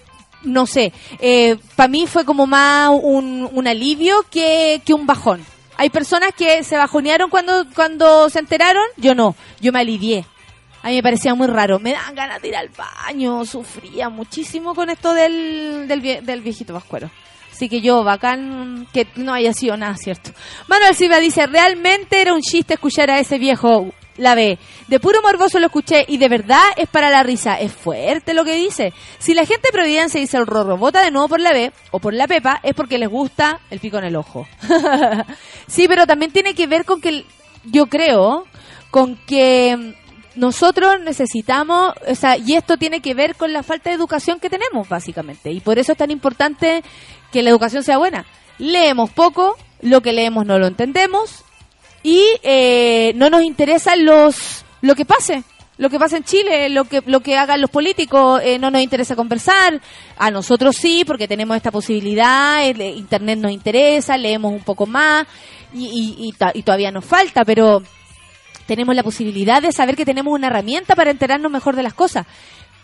no 0.43 0.65
sé, 0.65 0.93
para 1.75 1.87
mí 1.87 2.07
fue 2.07 2.25
como 2.25 2.47
más 2.47 2.89
un, 2.91 3.47
un 3.51 3.67
alivio 3.67 4.25
que, 4.31 4.81
que 4.83 4.93
un 4.95 5.05
bajón. 5.05 5.45
Hay 5.77 5.89
personas 5.89 6.31
que 6.35 6.63
se 6.63 6.75
bajonearon 6.75 7.29
cuando, 7.29 7.65
cuando 7.75 8.29
se 8.29 8.39
enteraron, 8.39 8.83
yo 8.97 9.13
no, 9.13 9.35
yo 9.61 9.71
me 9.71 9.79
alivié. 9.79 10.25
A 10.81 10.89
mí 10.89 10.95
me 10.95 11.03
parecía 11.03 11.35
muy 11.35 11.47
raro, 11.47 11.79
me 11.79 11.93
dan 11.93 12.15
ganas 12.15 12.41
de 12.41 12.47
ir 12.49 12.55
al 12.55 12.69
baño, 12.69 13.45
sufría 13.45 14.09
muchísimo 14.09 14.73
con 14.73 14.89
esto 14.89 15.13
del, 15.13 15.87
del, 15.87 16.25
del 16.25 16.41
viejito 16.41 16.73
Pascuero. 16.73 17.09
Así 17.51 17.69
que 17.69 17.81
yo, 17.81 18.03
bacán 18.03 18.87
que 18.93 19.07
no 19.15 19.33
haya 19.33 19.51
sido 19.51 19.75
nada 19.77 19.95
cierto. 19.97 20.31
Manuel 20.67 20.95
Silva 20.95 21.19
dice, 21.19 21.47
realmente 21.47 22.21
era 22.21 22.33
un 22.33 22.41
chiste 22.41 22.75
escuchar 22.75 23.09
a 23.09 23.19
ese 23.19 23.39
viejo, 23.39 23.91
la 24.17 24.35
ve. 24.35 24.57
De 24.87 24.99
puro 24.99 25.21
morboso 25.21 25.59
lo 25.59 25.67
escuché 25.67 26.05
y 26.07 26.17
de 26.17 26.29
verdad 26.29 26.63
es 26.75 26.89
para 26.89 27.09
la 27.09 27.23
risa. 27.23 27.59
Es 27.59 27.71
fuerte 27.71 28.33
lo 28.33 28.43
que 28.43 28.55
dice. 28.55 28.93
Si 29.19 29.33
la 29.33 29.45
gente 29.45 29.67
de 29.67 29.71
Providencia 29.71 30.19
dice 30.19 30.37
el 30.37 30.47
rorro, 30.47 30.77
vota 30.77 31.03
de 31.03 31.11
nuevo 31.11 31.29
por 31.29 31.39
la 31.39 31.53
B 31.53 31.71
o 31.91 31.99
por 31.99 32.13
la 32.13 32.27
Pepa, 32.27 32.59
es 32.63 32.73
porque 32.73 32.97
les 32.97 33.09
gusta 33.09 33.59
el 33.69 33.79
pico 33.79 33.97
en 33.97 34.05
el 34.05 34.15
ojo. 34.15 34.47
sí, 35.67 35.87
pero 35.87 36.05
también 36.05 36.31
tiene 36.31 36.53
que 36.53 36.67
ver 36.67 36.85
con 36.85 36.99
que, 37.01 37.25
yo 37.65 37.87
creo, 37.87 38.45
con 38.91 39.15
que 39.25 39.77
mm, 39.77 40.39
nosotros 40.39 40.99
necesitamos, 41.01 41.93
o 42.07 42.15
sea, 42.15 42.37
y 42.37 42.55
esto 42.55 42.77
tiene 42.77 43.01
que 43.01 43.13
ver 43.13 43.35
con 43.35 43.53
la 43.53 43.63
falta 43.63 43.89
de 43.89 43.95
educación 43.95 44.39
que 44.39 44.49
tenemos, 44.49 44.87
básicamente. 44.89 45.51
Y 45.51 45.59
por 45.59 45.79
eso 45.79 45.93
es 45.93 45.97
tan 45.97 46.11
importante 46.11 46.83
que 47.31 47.43
la 47.43 47.49
educación 47.49 47.83
sea 47.83 47.97
buena. 47.97 48.25
Leemos 48.57 49.09
poco, 49.11 49.57
lo 49.81 50.01
que 50.01 50.13
leemos 50.13 50.45
no 50.45 50.57
lo 50.57 50.67
entendemos 50.67 51.43
y 52.07 52.23
eh, 52.41 53.11
no 53.15 53.29
nos 53.29 53.43
interesa 53.43 53.95
los 53.97 54.63
lo 54.81 54.95
que 54.95 55.03
pase. 55.03 55.43
Lo 55.77 55.89
que 55.89 55.99
pasa 55.99 56.17
en 56.17 56.23
Chile, 56.23 56.69
lo 56.69 56.85
que 56.85 57.03
lo 57.05 57.19
que 57.19 57.37
hagan 57.37 57.59
los 57.61 57.69
políticos, 57.69 58.41
eh, 58.43 58.57
no 58.57 58.71
nos 58.71 58.81
interesa 58.81 59.15
conversar. 59.15 59.79
A 60.17 60.31
nosotros 60.31 60.75
sí, 60.75 61.03
porque 61.05 61.27
tenemos 61.27 61.55
esta 61.57 61.69
posibilidad. 61.71 62.65
el 62.65 62.79
eh, 62.81 62.91
Internet 62.91 63.39
nos 63.39 63.51
interesa, 63.51 64.15
leemos 64.17 64.53
un 64.53 64.63
poco 64.63 64.85
más 64.85 65.27
y, 65.73 65.85
y- 65.85 66.33
y 66.53 66.61
todavía 66.63 66.91
nos 66.91 67.03
falta, 67.05 67.43
pero 67.45 67.83
tenemos 68.65 68.95
la 68.95 69.03
posibilidad 69.03 69.61
de 69.61 69.71
saber 69.71 69.95
que 69.95 70.05
tenemos 70.05 70.33
una 70.33 70.47
herramienta 70.47 70.95
para 70.95 71.11
enterarnos 71.11 71.51
mejor 71.51 71.75
de 71.75 71.83
las 71.83 71.93
cosas. 71.93 72.25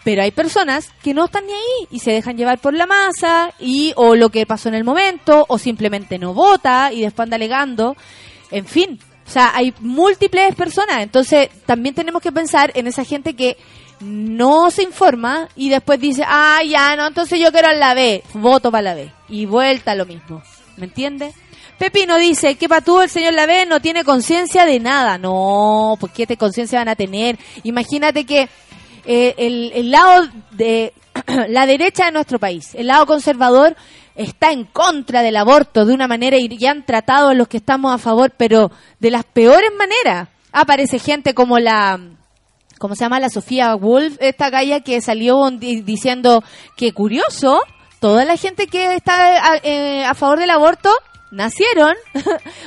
Pero 0.04 0.22
hay 0.22 0.32
personas 0.32 0.92
que 1.02 1.14
no 1.14 1.26
están 1.26 1.46
ni 1.48 1.54
ahí 1.54 1.88
y 1.90 2.00
se 2.00 2.12
dejan 2.12 2.38
llevar 2.38 2.60
por 2.60 2.74
la 2.74 2.86
masa 2.86 3.54
y 3.60 3.94
o 3.96 4.16
lo 4.16 4.30
que 4.30 4.46
pasó 4.46 4.68
en 4.70 4.76
el 4.76 4.84
momento 4.84 5.46
o 5.48 5.58
simplemente 5.58 6.20
no 6.20 6.34
vota 6.34 6.92
y 6.92 7.02
después 7.02 7.24
anda 7.26 7.38
alegando. 7.38 7.96
En 8.52 8.66
fin, 8.66 9.00
o 9.26 9.30
sea, 9.30 9.52
hay 9.56 9.74
múltiples 9.80 10.56
personas. 10.56 11.02
Entonces 11.02 11.50
también 11.66 11.96
tenemos 11.96 12.22
que 12.22 12.32
pensar 12.32 12.72
en 12.76 12.88
esa 12.88 13.04
gente 13.04 13.36
que 13.36 13.58
no 14.00 14.70
se 14.72 14.84
informa 14.84 15.48
y 15.56 15.70
después 15.70 16.00
dice, 16.00 16.24
ah, 16.28 16.62
ya, 16.68 16.96
no, 16.96 17.08
entonces 17.08 17.40
yo 17.40 17.52
quiero 17.52 17.70
a 17.70 17.74
la 17.74 17.94
B, 17.94 18.24
voto 18.34 18.72
para 18.72 18.82
la 18.82 18.94
B. 18.96 19.12
Y 19.30 19.46
vuelta 19.46 19.96
lo 19.96 20.06
mismo. 20.06 20.42
¿Me 20.78 20.86
entiendes? 20.86 21.36
Pepino 21.78 22.18
dice 22.18 22.56
que 22.56 22.70
para 22.70 22.82
tú 22.82 23.02
el 23.02 23.10
señor 23.10 23.34
Lavé 23.34 23.66
no 23.66 23.82
tiene 23.82 24.04
conciencia 24.04 24.66
de 24.66 24.80
nada. 24.80 25.18
No, 25.18 25.98
pues 26.00 26.12
qué 26.14 26.28
te 26.28 26.38
conciencia 26.38 26.80
van 26.80 26.90
a 26.90 26.96
tener. 26.96 27.38
Imagínate 27.64 28.26
que 28.26 28.48
eh, 29.06 29.36
el, 29.38 29.72
el 29.74 29.92
lado 29.92 30.28
de 30.52 30.94
la 31.48 31.66
derecha 31.66 32.06
de 32.06 32.12
nuestro 32.12 32.40
país, 32.40 32.74
el 32.76 32.88
lado 32.88 33.06
conservador, 33.06 33.76
está 34.16 34.52
en 34.52 34.66
contra 34.66 35.22
del 35.22 35.36
aborto 35.38 35.86
de 35.86 35.94
una 35.94 36.08
manera 36.08 36.38
y 36.38 36.66
han 36.66 36.86
tratado 36.86 37.30
a 37.30 37.34
los 37.34 37.48
que 37.48 37.58
estamos 37.58 37.94
a 37.94 37.98
favor, 37.98 38.32
pero 38.38 38.72
de 39.00 39.12
las 39.12 39.24
peores 39.26 39.72
maneras. 39.78 40.30
Aparece 40.52 41.00
gente 41.00 41.34
como 41.34 41.58
la, 41.60 42.00
¿cómo 42.78 42.96
se 42.96 43.04
llama? 43.06 43.20
La 43.20 43.30
Sofía 43.30 43.74
Wolf, 43.76 44.18
esta 44.20 44.50
galla 44.50 44.82
que 44.82 45.02
salió 45.02 45.50
di- 45.52 45.82
diciendo 45.82 46.44
que 46.78 46.92
curioso, 46.94 47.60
toda 48.00 48.24
la 48.26 48.38
gente 48.38 48.68
que 48.68 48.96
está 48.96 49.54
a, 49.54 49.58
eh, 49.64 50.06
a 50.06 50.14
favor 50.14 50.38
del 50.40 50.52
aborto 50.52 50.92
nacieron, 51.32 51.96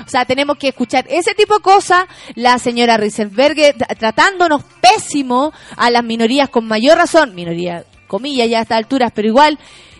o 0.04 0.08
sea, 0.08 0.24
tenemos 0.24 0.58
que 0.58 0.68
escuchar 0.68 1.04
ese 1.08 1.34
tipo 1.34 1.54
de 1.58 1.62
cosas, 1.62 2.06
la 2.34 2.58
señora 2.58 2.96
Riesenberger 2.96 3.76
tra- 3.76 3.96
tratándonos 3.96 4.64
pésimo 4.80 5.52
a 5.76 5.88
las 5.90 6.02
minorías 6.02 6.48
con 6.48 6.66
mayor 6.66 6.98
razón, 6.98 7.36
minoría, 7.36 7.84
comillas 8.08 8.48
ya 8.50 8.58
a 8.58 8.62
estas 8.62 8.78
alturas, 8.78 9.12
pero 9.14 9.28
igual, 9.28 9.56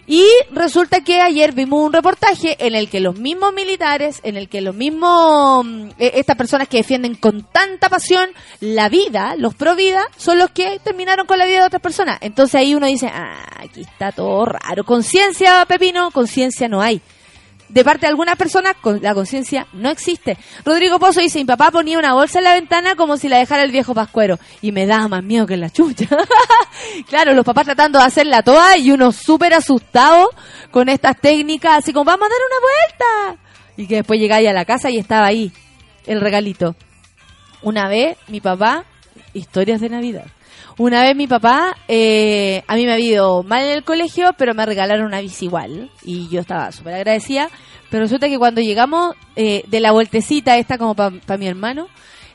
y 0.07 0.25
resulta 0.53 1.01
que 1.01 1.21
ayer 1.21 1.53
vimos 1.53 1.85
un 1.85 1.93
reportaje 1.93 2.57
en 2.65 2.75
el 2.75 2.89
que 2.89 3.01
los 3.01 3.19
mismos 3.19 3.53
militares, 3.53 4.21
en 4.23 4.37
el 4.37 4.49
que 4.49 4.61
los 4.61 4.75
mismos, 4.75 5.65
mm, 5.65 5.89
eh, 5.99 6.13
estas 6.15 6.37
personas 6.37 6.69
que 6.69 6.79
defienden 6.79 7.17
con 7.17 7.43
tanta 7.43 7.89
pasión 7.89 8.31
la 8.61 8.89
vida, 8.89 9.35
los 9.37 9.55
pro 9.55 9.75
vida, 9.75 10.05
son 10.17 10.39
los 10.39 10.51
que 10.51 10.79
terminaron 10.83 11.27
con 11.27 11.39
la 11.39 11.47
vida 11.47 11.61
de 11.61 11.67
otras 11.67 11.83
personas. 11.83 12.19
Entonces 12.21 12.55
ahí 12.55 12.75
uno 12.75 12.87
dice, 12.87 13.09
ah, 13.09 13.49
aquí 13.59 13.81
está 13.81 14.13
todo 14.13 14.45
raro. 14.45 14.85
Conciencia, 14.85 15.65
Pepino, 15.67 16.11
conciencia 16.13 16.69
no 16.69 16.81
hay. 16.81 17.01
De 17.69 17.83
parte 17.85 18.03
de 18.03 18.09
algunas 18.11 18.37
personas, 18.37 18.75
con- 18.81 19.03
la 19.03 19.13
conciencia 19.15 19.67
no 19.73 19.91
existe. 19.91 20.39
Rodrigo 20.65 20.99
Pozo 21.01 21.21
dice, 21.21 21.39
mi 21.41 21.45
papá 21.45 21.71
ponía 21.71 21.99
una 21.99 22.15
bolsa 22.15 22.39
en 22.39 22.45
la 22.45 22.55
ventana 22.55 22.95
como 22.95 23.17
si 23.17 23.29
la 23.29 23.39
dejara 23.39 23.63
el 23.65 23.73
viejo 23.73 23.93
pascuero. 23.95 24.39
Y 24.63 24.71
me 24.73 24.87
daba 24.87 25.09
más 25.09 25.25
miedo 25.25 25.47
que 25.47 25.57
la 25.57 25.69
chucha. 25.71 26.07
claro, 27.09 27.35
los 27.35 27.45
papás 27.45 27.65
tratando 27.65 27.99
de 27.99 28.05
hacerla 28.05 28.43
toda 28.43 28.77
y 28.77 28.91
uno 28.93 29.11
súper 29.13 29.53
asustado 29.55 30.31
con 30.71 30.89
estas 30.89 31.21
técnicas, 31.21 31.79
así 31.79 31.93
como, 31.93 32.05
vamos 32.05 32.27
a 32.27 32.31
dar 32.31 32.39
una 32.51 33.27
vuelta. 33.35 33.43
Y 33.77 33.87
que 33.87 33.97
después 33.97 34.21
llegáis 34.21 34.49
a 34.49 34.53
la 34.53 34.65
casa 34.65 34.89
y 34.91 34.99
estaba 34.99 35.27
ahí, 35.27 35.51
el 36.07 36.21
regalito. 36.21 36.77
Una 37.63 37.89
vez, 37.89 38.17
mi 38.29 38.41
papá, 38.41 38.85
historias 39.35 39.81
de 39.81 39.89
Navidad. 39.89 40.27
Una 40.79 41.03
vez 41.03 41.17
mi 41.17 41.27
papá, 41.27 41.75
eh, 41.89 42.63
a 42.67 42.77
mí 42.77 42.85
me 42.85 42.93
había 42.93 43.13
ido 43.13 43.43
mal 43.43 43.63
en 43.65 43.71
el 43.71 43.85
colegio, 43.85 44.35
pero 44.37 44.53
me 44.53 44.67
regalaron 44.67 45.07
una 45.07 45.23
bici 45.23 45.47
igual. 45.47 45.91
Y 46.03 46.29
yo 46.29 46.41
estaba 46.41 46.71
súper 46.71 46.95
agradecida. 46.95 47.49
Pero 47.89 48.03
resulta 48.03 48.29
que 48.29 48.39
cuando 48.39 48.61
llegamos 48.61 49.15
eh, 49.37 49.65
de 49.69 49.81
la 49.81 49.93
vueltecita 49.93 50.59
esta 50.59 50.77
como 50.77 50.95
para 50.95 51.39
mi 51.39 51.47
hermano, 51.47 51.89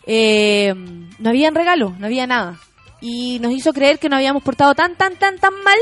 eh, 0.07 0.73
no 1.19 1.29
había 1.29 1.51
regalo, 1.51 1.95
no 1.99 2.07
había 2.07 2.25
nada. 2.25 2.59
Y 2.99 3.37
nos 3.39 3.51
hizo 3.51 3.73
creer 3.73 3.99
que 3.99 4.09
nos 4.09 4.17
habíamos 4.17 4.41
portado 4.41 4.73
tan, 4.73 4.95
tan, 4.95 5.17
tan, 5.17 5.37
tan 5.37 5.53
mal, 5.63 5.77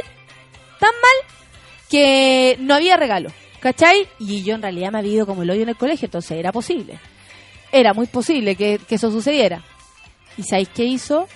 tan 0.80 0.92
mal, 0.92 1.38
que 1.90 2.58
no 2.60 2.74
había 2.74 2.98
regalo. 2.98 3.32
¿Cachai? 3.62 4.08
Y 4.20 4.44
yo 4.44 4.56
en 4.56 4.62
realidad 4.62 4.92
me 4.92 5.00
había 5.00 5.14
ido 5.14 5.26
como 5.26 5.44
el 5.44 5.50
hoyo 5.50 5.64
en 5.64 5.70
el 5.70 5.78
colegio, 5.78 6.08
entonces 6.08 6.38
era 6.38 6.52
posible. 6.52 7.00
Era 7.72 7.94
muy 7.94 8.08
posible 8.08 8.56
que, 8.56 8.80
que 8.86 8.96
eso 8.96 9.12
sucediera. 9.12 9.64
¿Y 10.38 10.44
sabéis 10.44 10.70
qué 10.70 10.84
hizo? 10.86 11.28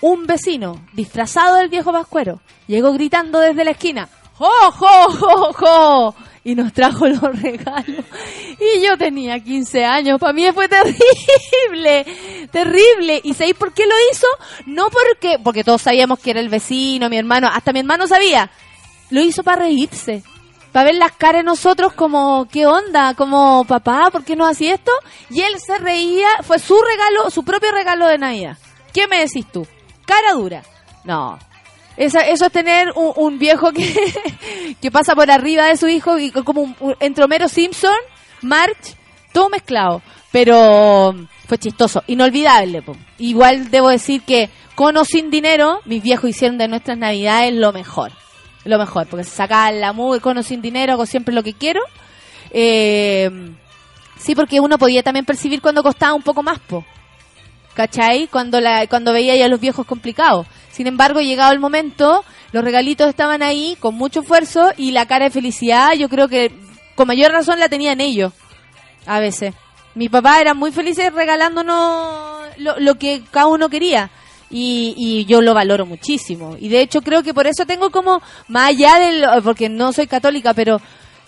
Un 0.00 0.26
vecino, 0.26 0.80
disfrazado 0.92 1.56
del 1.56 1.68
viejo 1.68 1.92
pascuero, 1.92 2.40
llegó 2.66 2.92
gritando 2.92 3.40
desde 3.40 3.64
la 3.64 3.72
esquina, 3.72 4.08
¡Jo, 4.38 4.70
jo, 4.70 5.10
jo, 5.18 5.52
jo! 5.52 6.14
Y 6.44 6.54
nos 6.54 6.72
trajo 6.72 7.08
los 7.08 7.20
regalos. 7.42 8.04
Y 8.60 8.80
yo 8.80 8.96
tenía 8.96 9.40
15 9.40 9.84
años, 9.84 10.20
para 10.20 10.32
mí 10.32 10.46
fue 10.52 10.68
terrible, 10.68 12.06
terrible. 12.52 13.20
¿Y 13.24 13.34
sabéis 13.34 13.56
por 13.56 13.72
qué 13.72 13.84
lo 13.86 13.94
hizo? 14.12 14.28
No 14.66 14.90
porque, 14.90 15.38
porque 15.42 15.64
todos 15.64 15.82
sabíamos 15.82 16.20
que 16.20 16.30
era 16.30 16.40
el 16.40 16.48
vecino, 16.48 17.10
mi 17.10 17.18
hermano, 17.18 17.48
hasta 17.52 17.72
mi 17.72 17.80
hermano 17.80 18.06
sabía. 18.06 18.48
Lo 19.10 19.20
hizo 19.20 19.42
para 19.42 19.62
reírse, 19.62 20.22
para 20.70 20.84
ver 20.84 20.94
las 20.94 21.12
caras 21.12 21.40
de 21.40 21.44
nosotros 21.44 21.92
como, 21.94 22.46
¿qué 22.48 22.66
onda? 22.66 23.14
Como, 23.14 23.64
papá, 23.66 24.08
¿por 24.12 24.24
qué 24.24 24.36
no 24.36 24.46
hacía 24.46 24.74
esto? 24.74 24.92
Y 25.30 25.40
él 25.40 25.58
se 25.58 25.78
reía, 25.78 26.28
fue 26.42 26.60
su 26.60 26.76
regalo, 26.80 27.30
su 27.30 27.42
propio 27.42 27.72
regalo 27.72 28.06
de 28.06 28.18
Navidad. 28.18 28.56
¿Qué 28.92 29.08
me 29.08 29.18
decís 29.18 29.46
tú? 29.52 29.66
Cara 30.08 30.32
dura. 30.32 30.62
No. 31.04 31.38
Esa- 31.98 32.26
eso 32.26 32.46
es 32.46 32.52
tener 32.52 32.92
un, 32.96 33.12
un 33.16 33.38
viejo 33.38 33.72
que, 33.72 33.94
que 34.80 34.90
pasa 34.90 35.14
por 35.14 35.30
arriba 35.30 35.66
de 35.66 35.76
su 35.76 35.86
hijo 35.86 36.18
y 36.18 36.30
como 36.30 36.62
un, 36.62 36.74
un- 36.80 37.48
Simpson, 37.48 37.94
March, 38.40 38.96
todo 39.34 39.50
mezclado. 39.50 40.00
Pero 40.32 41.14
fue 41.46 41.58
chistoso, 41.58 42.02
inolvidable. 42.06 42.80
po. 42.82 42.96
Igual 43.18 43.70
debo 43.70 43.88
decir 43.90 44.22
que 44.22 44.48
con 44.74 44.96
o 44.96 45.04
sin 45.04 45.30
dinero, 45.30 45.80
mis 45.84 46.02
viejos 46.02 46.30
hicieron 46.30 46.56
de 46.56 46.68
nuestras 46.68 46.96
navidades 46.96 47.52
lo 47.52 47.72
mejor. 47.72 48.12
Lo 48.64 48.78
mejor, 48.78 49.06
porque 49.08 49.24
se 49.24 49.30
sacaban 49.36 49.80
la 49.80 49.92
mugre 49.92 50.20
con 50.20 50.38
o 50.38 50.42
sin 50.42 50.62
dinero, 50.62 50.92
hago 50.94 51.04
siempre 51.06 51.34
lo 51.34 51.42
que 51.42 51.52
quiero. 51.54 51.80
Eh, 52.50 53.30
sí, 54.18 54.34
porque 54.34 54.60
uno 54.60 54.78
podía 54.78 55.02
también 55.02 55.24
percibir 55.26 55.60
cuando 55.60 55.82
costaba 55.82 56.14
un 56.14 56.22
poco 56.22 56.42
más, 56.42 56.58
po. 56.60 56.84
¿Cachai? 57.78 58.26
Cuando, 58.26 58.60
la, 58.60 58.88
cuando 58.88 59.12
veía 59.12 59.36
ya 59.36 59.46
los 59.46 59.60
viejos 59.60 59.86
complicados. 59.86 60.48
Sin 60.72 60.88
embargo, 60.88 61.20
llegado 61.20 61.52
el 61.52 61.60
momento, 61.60 62.24
los 62.50 62.64
regalitos 62.64 63.08
estaban 63.08 63.40
ahí 63.40 63.76
con 63.78 63.94
mucho 63.94 64.22
esfuerzo 64.22 64.72
y 64.76 64.90
la 64.90 65.06
cara 65.06 65.26
de 65.26 65.30
felicidad, 65.30 65.92
yo 65.92 66.08
creo 66.08 66.26
que 66.26 66.50
con 66.96 67.06
mayor 67.06 67.30
razón 67.30 67.60
la 67.60 67.68
tenían 67.68 68.00
ellos, 68.00 68.32
a 69.06 69.20
veces. 69.20 69.54
Mi 69.94 70.08
papá 70.08 70.40
era 70.40 70.54
muy 70.54 70.72
feliz 70.72 70.98
regalándonos 71.14 72.48
lo, 72.56 72.80
lo 72.80 72.94
que 72.96 73.22
cada 73.30 73.46
uno 73.46 73.68
quería. 73.68 74.10
Y, 74.50 74.94
y 74.96 75.24
yo 75.26 75.40
lo 75.40 75.54
valoro 75.54 75.86
muchísimo. 75.86 76.56
Y 76.58 76.70
de 76.70 76.80
hecho 76.80 77.02
creo 77.02 77.22
que 77.22 77.34
por 77.34 77.46
eso 77.46 77.64
tengo 77.64 77.90
como, 77.90 78.20
más 78.48 78.70
allá 78.70 78.98
del, 78.98 79.24
porque 79.44 79.68
no 79.68 79.92
soy 79.92 80.08
católica, 80.08 80.52
pero 80.52 80.80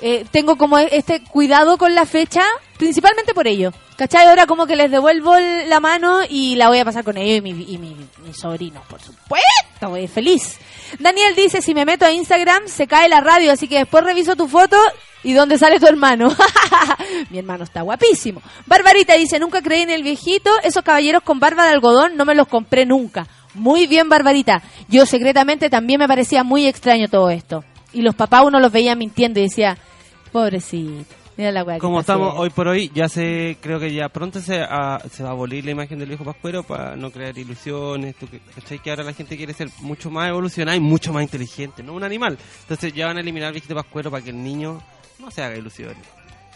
eh, 0.03 0.25
tengo 0.31 0.57
como 0.57 0.79
este 0.79 1.23
cuidado 1.23 1.79
con 1.79 1.95
la 1.95 2.07
fecha, 2.07 2.43
principalmente 2.79 3.35
por 3.35 3.47
ello. 3.47 3.73
¿Cachai? 3.97 4.27
Ahora 4.27 4.47
como 4.47 4.67
que 4.67 4.77
les 4.77 4.91
devuelvo 4.91 5.37
el- 5.37 5.69
la 5.69 5.79
mano 5.81 6.21
y 6.29 6.57
la 6.57 6.69
voy 6.69 6.79
a 6.79 6.85
pasar 6.85 7.05
con 7.05 7.19
ellos 7.19 7.39
y 7.39 7.41
mi, 7.43 7.51
y 7.71 7.77
mi, 7.79 7.95
mi 8.25 8.33
sobrino, 8.33 8.83
por 8.89 9.01
supuesto, 9.01 9.89
voy 9.89 10.09
feliz. 10.09 10.59
Daniel 10.99 11.35
dice, 11.37 11.61
si 11.61 11.75
me 11.75 11.85
meto 11.85 12.07
a 12.07 12.13
Instagram 12.13 12.63
se 12.67 12.87
cae 12.87 13.09
la 13.11 13.21
radio, 13.21 13.53
así 13.53 13.69
que 13.69 13.79
después 13.79 14.03
reviso 14.03 14.37
tu 14.37 14.49
foto 14.49 14.77
y 15.23 15.35
dónde 15.35 15.59
sale 15.59 15.79
tu 15.79 15.87
hermano. 15.87 16.35
mi 17.31 17.39
hermano 17.39 17.65
está 17.65 17.83
guapísimo. 17.83 18.41
Barbarita 18.67 19.15
dice, 19.15 19.39
nunca 19.39 19.61
creí 19.61 19.83
en 19.83 19.91
el 19.91 20.03
viejito, 20.03 20.51
esos 20.63 20.83
caballeros 20.83 21.23
con 21.23 21.39
barba 21.39 21.65
de 21.65 21.71
algodón 21.73 22.17
no 22.17 22.25
me 22.25 22.35
los 22.35 22.49
compré 22.49 22.87
nunca. 22.87 23.27
Muy 23.53 23.87
bien, 23.87 24.09
Barbarita. 24.09 24.63
Yo 24.89 25.05
secretamente 25.07 25.69
también 25.69 25.99
me 25.99 26.07
parecía 26.09 26.45
muy 26.45 26.67
extraño 26.67 27.09
todo 27.09 27.31
esto. 27.31 27.65
Y 27.93 28.03
los 28.03 28.15
papás 28.15 28.45
uno 28.47 28.61
los 28.61 28.71
veía 28.71 28.95
mintiendo 28.95 29.41
y 29.41 29.45
decía, 29.45 29.77
pobrecito, 30.31 31.15
mira 31.37 31.53
la 31.53 31.79
Como 31.79 32.01
estamos 32.01 32.29
haciendo". 32.29 32.43
hoy 32.43 32.51
por 32.51 32.69
hoy, 32.69 32.91
ya 32.95 33.09
se 33.09 33.57
creo 33.61 33.79
que 33.81 33.93
ya 33.93 34.09
pronto 34.09 34.41
se, 34.41 34.61
ah, 34.63 35.03
se 35.11 35.23
va 35.23 35.31
a 35.31 35.33
abolir 35.33 35.65
la 35.65 35.71
imagen 35.71 35.99
del 35.99 36.09
viejo 36.09 36.25
pascuero 36.25 36.63
para 36.63 36.97
no 36.97 37.11
crear 37.11 37.37
ilusiones. 37.37 38.17
Tú, 38.17 38.29
que, 38.29 38.41
¿cachai? 38.55 38.79
que 38.79 38.91
ahora 38.91 39.05
la 39.05 39.13
gente 39.13 39.37
quiere 39.37 39.53
ser 39.53 39.69
mucho 39.81 40.11
más 40.11 40.29
evolucionada 40.29 40.77
y 40.77 40.81
mucho 40.81 41.13
más 41.13 41.23
inteligente, 41.23 41.83
no 41.83 41.95
un 41.95 42.05
animal. 42.05 42.39
Entonces 42.63 42.93
ya 42.93 43.07
van 43.07 43.17
a 43.19 43.21
eliminar 43.21 43.49
el 43.49 43.55
viejito 43.55 43.75
pascuero 43.75 44.11
para 44.11 44.23
que 44.23 44.31
el 44.31 44.43
niño 44.43 44.83
no 45.19 45.31
se 45.31 45.43
haga 45.43 45.57
ilusiones. 45.57 45.99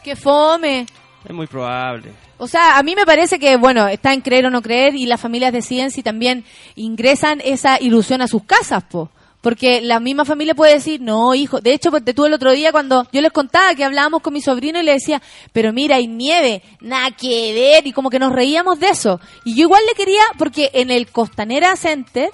¡Qué 0.02 0.16
fome! 0.16 0.86
Es 1.24 1.32
muy 1.34 1.46
probable. 1.46 2.10
O 2.36 2.46
sea, 2.46 2.76
a 2.76 2.82
mí 2.82 2.94
me 2.94 3.06
parece 3.06 3.38
que, 3.38 3.56
bueno, 3.56 3.88
está 3.88 4.12
en 4.12 4.20
creer 4.20 4.44
o 4.44 4.50
no 4.50 4.60
creer 4.60 4.94
y 4.94 5.06
las 5.06 5.20
familias 5.20 5.54
deciden 5.54 5.90
si 5.90 6.02
también 6.02 6.44
ingresan 6.74 7.40
esa 7.42 7.80
ilusión 7.80 8.20
a 8.20 8.28
sus 8.28 8.44
casas, 8.44 8.82
po. 8.84 9.08
Porque 9.44 9.82
la 9.82 10.00
misma 10.00 10.24
familia 10.24 10.54
puede 10.54 10.72
decir, 10.72 11.02
no, 11.02 11.34
hijo. 11.34 11.60
De 11.60 11.74
hecho, 11.74 11.90
te 11.90 12.14
tuve 12.14 12.28
el 12.28 12.32
otro 12.32 12.52
día 12.52 12.72
cuando 12.72 13.06
yo 13.12 13.20
les 13.20 13.30
contaba 13.30 13.74
que 13.74 13.84
hablábamos 13.84 14.22
con 14.22 14.32
mi 14.32 14.40
sobrino 14.40 14.80
y 14.80 14.84
le 14.84 14.92
decía, 14.92 15.20
pero 15.52 15.70
mira, 15.70 15.96
hay 15.96 16.06
nieve, 16.06 16.62
nada 16.80 17.10
que 17.10 17.52
ver, 17.52 17.86
y 17.86 17.92
como 17.92 18.08
que 18.08 18.18
nos 18.18 18.32
reíamos 18.32 18.80
de 18.80 18.88
eso. 18.88 19.20
Y 19.44 19.54
yo 19.54 19.64
igual 19.64 19.82
le 19.86 19.92
quería, 19.92 20.22
porque 20.38 20.70
en 20.72 20.90
el 20.90 21.08
Costanera 21.08 21.76
Center, 21.76 22.30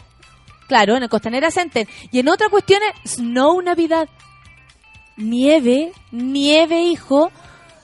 claro, 0.69 0.97
en 0.97 1.03
el 1.03 1.09
Costanera 1.09 1.51
Center, 1.51 1.89
y 2.13 2.21
en 2.21 2.29
otras 2.29 2.49
cuestiones, 2.49 2.93
Snow 3.05 3.61
Navidad. 3.61 4.09
Nieve, 5.17 5.91
nieve, 6.13 6.81
hijo. 6.85 7.33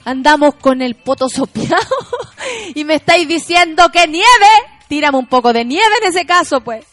Andamos 0.05 0.55
con 0.55 0.83
el 0.83 0.95
poto 0.95 1.29
sopeado 1.29 1.97
y 2.77 2.85
me 2.85 2.95
estáis 2.95 3.27
diciendo 3.27 3.89
que 3.93 4.07
nieve. 4.07 4.76
Tírame 4.89 5.19
un 5.19 5.27
poco 5.27 5.53
de 5.53 5.65
nieve 5.65 5.95
en 6.03 6.09
ese 6.09 6.25
caso, 6.25 6.61
pues. 6.61 6.85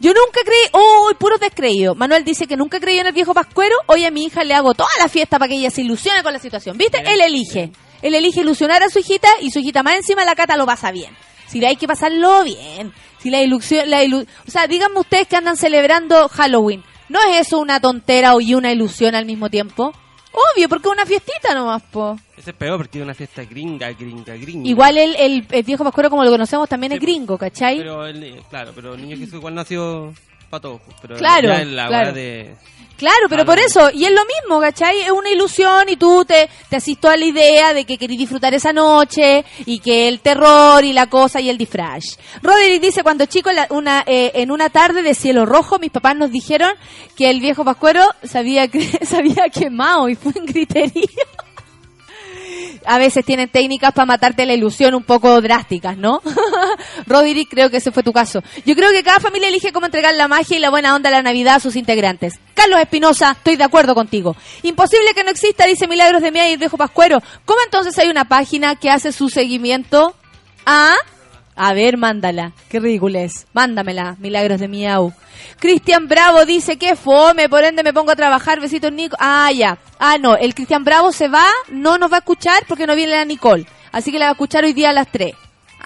Yo 0.00 0.12
nunca 0.12 0.40
creí, 0.44 0.64
oh, 0.72 1.10
puro 1.18 1.38
descreído. 1.38 1.94
Manuel 1.94 2.24
dice 2.24 2.46
que 2.46 2.56
nunca 2.56 2.78
creyó 2.78 3.00
en 3.00 3.06
el 3.06 3.12
viejo 3.12 3.32
pascuero. 3.32 3.74
Hoy 3.86 4.04
a 4.04 4.10
mi 4.10 4.24
hija 4.24 4.44
le 4.44 4.54
hago 4.54 4.74
toda 4.74 4.90
la 5.00 5.08
fiesta 5.08 5.38
para 5.38 5.48
que 5.48 5.54
ella 5.56 5.70
se 5.70 5.80
ilusione 5.82 6.22
con 6.22 6.32
la 6.32 6.38
situación. 6.38 6.76
¿Viste? 6.76 6.98
Él 7.06 7.20
elige. 7.22 7.70
Él 8.02 8.14
elige 8.14 8.40
ilusionar 8.40 8.82
a 8.82 8.90
su 8.90 8.98
hijita 8.98 9.28
y 9.40 9.50
su 9.50 9.60
hijita 9.60 9.82
más 9.82 9.94
encima 9.96 10.24
la 10.24 10.34
cata 10.34 10.56
lo 10.56 10.66
pasa 10.66 10.90
bien. 10.90 11.16
Si 11.46 11.58
le 11.60 11.68
hay 11.68 11.76
que 11.76 11.86
pasarlo 11.86 12.44
bien. 12.44 12.92
Si 13.18 13.30
la 13.30 13.40
ilusión, 13.40 13.88
la 13.88 14.02
ilu- 14.02 14.26
o 14.46 14.50
sea, 14.50 14.66
díganme 14.66 14.98
ustedes 15.00 15.28
que 15.28 15.36
andan 15.36 15.56
celebrando 15.56 16.28
Halloween. 16.28 16.82
¿No 17.08 17.20
es 17.30 17.46
eso 17.46 17.58
una 17.58 17.78
tontera 17.80 18.32
y 18.40 18.54
una 18.54 18.72
ilusión 18.72 19.14
al 19.14 19.24
mismo 19.26 19.48
tiempo? 19.50 19.92
Obvio, 20.32 20.68
porque 20.68 20.88
es 20.88 20.92
una 20.94 21.04
fiestita 21.06 21.54
nomás, 21.54 21.82
po. 21.82 22.18
Ese 22.36 22.50
es 22.50 22.56
peor 22.56 22.78
porque 22.78 22.98
es 22.98 23.04
una 23.04 23.14
fiesta 23.14 23.44
gringa, 23.44 23.92
gringa, 23.92 24.34
gringa. 24.36 24.68
Igual 24.68 24.96
el, 24.98 25.14
el, 25.16 25.46
el 25.50 25.62
viejo 25.62 25.84
pascuero 25.84 26.08
como 26.10 26.24
lo 26.24 26.30
conocemos 26.30 26.68
también 26.68 26.92
es 26.92 26.98
Sí, 27.00 27.04
gringo, 27.04 27.36
¿cachai? 27.36 27.76
Pero 27.78 28.06
el, 28.06 28.42
claro, 28.48 28.72
pero 28.74 28.94
el 28.94 29.02
niño 29.02 29.16
Jesús 29.16 29.34
igual 29.34 29.54
nació 29.54 30.12
pato. 30.48 30.80
Pero 31.02 31.16
Claro, 31.16 31.48
ya 31.48 31.60
en 31.62 31.76
la 31.76 31.88
claro. 31.88 32.12
de... 32.12 32.54
Claro, 33.02 33.26
pero 33.28 33.44
por 33.44 33.58
eso, 33.58 33.90
y 33.92 34.04
es 34.04 34.12
lo 34.12 34.20
mismo, 34.24 34.60
¿cachai? 34.60 35.00
Es 35.00 35.10
una 35.10 35.28
ilusión 35.28 35.88
y 35.88 35.96
tú 35.96 36.24
te, 36.24 36.48
te 36.68 36.76
asisto 36.76 37.08
a 37.08 37.16
la 37.16 37.24
idea 37.24 37.74
de 37.74 37.84
que 37.84 37.98
querés 37.98 38.16
disfrutar 38.16 38.54
esa 38.54 38.72
noche 38.72 39.44
y 39.66 39.80
que 39.80 40.06
el 40.06 40.20
terror 40.20 40.84
y 40.84 40.92
la 40.92 41.08
cosa 41.08 41.40
y 41.40 41.50
el 41.50 41.58
disfraz. 41.58 42.16
Roderick 42.42 42.80
dice, 42.80 43.02
cuando 43.02 43.26
chico 43.26 43.50
la- 43.50 43.66
una, 43.70 44.04
eh, 44.06 44.30
en 44.36 44.52
una 44.52 44.70
tarde 44.70 45.02
de 45.02 45.14
cielo 45.16 45.44
rojo, 45.46 45.80
mis 45.80 45.90
papás 45.90 46.14
nos 46.14 46.30
dijeron 46.30 46.70
que 47.16 47.28
el 47.28 47.40
viejo 47.40 47.64
pascuero 47.64 48.02
se 48.22 48.38
había, 48.38 48.70
se 49.02 49.16
había 49.16 49.48
quemado 49.52 50.08
y 50.08 50.14
fue 50.14 50.30
en 50.36 50.46
griterío. 50.46 51.02
A 52.84 52.98
veces 52.98 53.24
tienen 53.24 53.48
técnicas 53.48 53.92
para 53.92 54.06
matarte 54.06 54.46
la 54.46 54.54
ilusión 54.54 54.94
un 54.94 55.02
poco 55.02 55.40
drásticas, 55.40 55.96
¿no? 55.96 56.20
Roderick, 57.06 57.50
creo 57.50 57.70
que 57.70 57.78
ese 57.78 57.92
fue 57.92 58.02
tu 58.02 58.12
caso. 58.12 58.42
Yo 58.64 58.74
creo 58.74 58.90
que 58.90 59.02
cada 59.02 59.20
familia 59.20 59.48
elige 59.48 59.72
cómo 59.72 59.86
entregar 59.86 60.14
la 60.14 60.28
magia 60.28 60.56
y 60.56 60.60
la 60.60 60.70
buena 60.70 60.94
onda 60.94 61.08
a 61.08 61.12
la 61.12 61.22
Navidad 61.22 61.56
a 61.56 61.60
sus 61.60 61.76
integrantes. 61.76 62.38
Carlos 62.54 62.80
Espinosa, 62.80 63.32
estoy 63.32 63.56
de 63.56 63.64
acuerdo 63.64 63.94
contigo. 63.94 64.36
Imposible 64.62 65.14
que 65.14 65.24
no 65.24 65.30
exista, 65.30 65.66
dice 65.66 65.86
Milagros 65.86 66.22
de 66.22 66.30
Mía 66.30 66.50
y 66.50 66.56
Viejo 66.56 66.76
Pascuero. 66.76 67.22
¿Cómo 67.44 67.60
entonces 67.64 67.98
hay 67.98 68.08
una 68.08 68.24
página 68.26 68.76
que 68.76 68.90
hace 68.90 69.12
su 69.12 69.28
seguimiento? 69.28 70.14
¿Ah? 70.66 70.94
A 71.54 71.74
ver, 71.74 71.96
mándala. 71.98 72.52
Qué 72.70 72.80
ridículo 72.80 73.18
es. 73.18 73.46
Mándamela, 73.52 74.16
Milagros 74.18 74.58
de 74.58 74.68
Miau. 74.68 75.12
Cristian 75.58 76.08
Bravo 76.08 76.46
dice 76.46 76.78
que 76.78 76.96
fome, 76.96 77.48
por 77.48 77.62
ende 77.62 77.82
me 77.82 77.92
pongo 77.92 78.10
a 78.12 78.16
trabajar. 78.16 78.58
Besitos, 78.60 78.90
Nico. 78.92 79.16
Ah, 79.20 79.50
ya. 79.52 79.76
Ah, 79.98 80.16
no. 80.18 80.34
El 80.36 80.54
Cristian 80.54 80.82
Bravo 80.84 81.12
se 81.12 81.28
va, 81.28 81.44
no 81.68 81.98
nos 81.98 82.10
va 82.10 82.16
a 82.16 82.20
escuchar 82.20 82.64
porque 82.66 82.86
no 82.86 82.94
viene 82.96 83.12
la 83.12 83.24
Nicole. 83.24 83.66
Así 83.92 84.10
que 84.10 84.18
la 84.18 84.26
va 84.26 84.30
a 84.30 84.32
escuchar 84.32 84.64
hoy 84.64 84.72
día 84.72 84.90
a 84.90 84.92
las 84.94 85.08
3. 85.12 85.34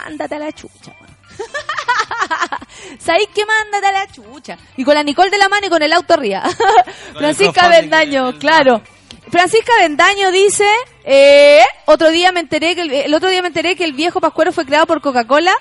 Ándate 0.04 0.36
a 0.36 0.38
la 0.38 0.52
chucha. 0.52 0.92
¿Sabéis 2.98 3.28
qué? 3.34 3.42
Mándate 3.44 3.86
a 3.86 3.92
la 3.92 4.06
chucha. 4.12 4.56
Y 4.76 4.84
con 4.84 4.94
la 4.94 5.02
Nicole 5.02 5.30
de 5.30 5.38
la 5.38 5.48
mano 5.48 5.66
y 5.66 5.70
con 5.70 5.82
el 5.82 5.92
auto 5.92 6.14
arriba. 6.14 6.42
Francisca 7.14 7.76
el- 7.78 8.38
claro. 8.38 8.82
Francisca 9.30 9.72
Bendaño 9.80 10.30
dice, 10.30 10.66
eh, 11.04 11.62
otro 11.86 12.10
día 12.10 12.30
me 12.30 12.40
enteré 12.40 12.74
que 12.76 13.04
el, 13.04 13.14
otro 13.14 13.28
día 13.28 13.42
me 13.42 13.48
enteré 13.48 13.74
que 13.74 13.84
el 13.84 13.92
viejo 13.92 14.20
Pascuero 14.20 14.52
fue 14.52 14.64
creado 14.64 14.86
por 14.86 15.00
Coca-Cola 15.00 15.52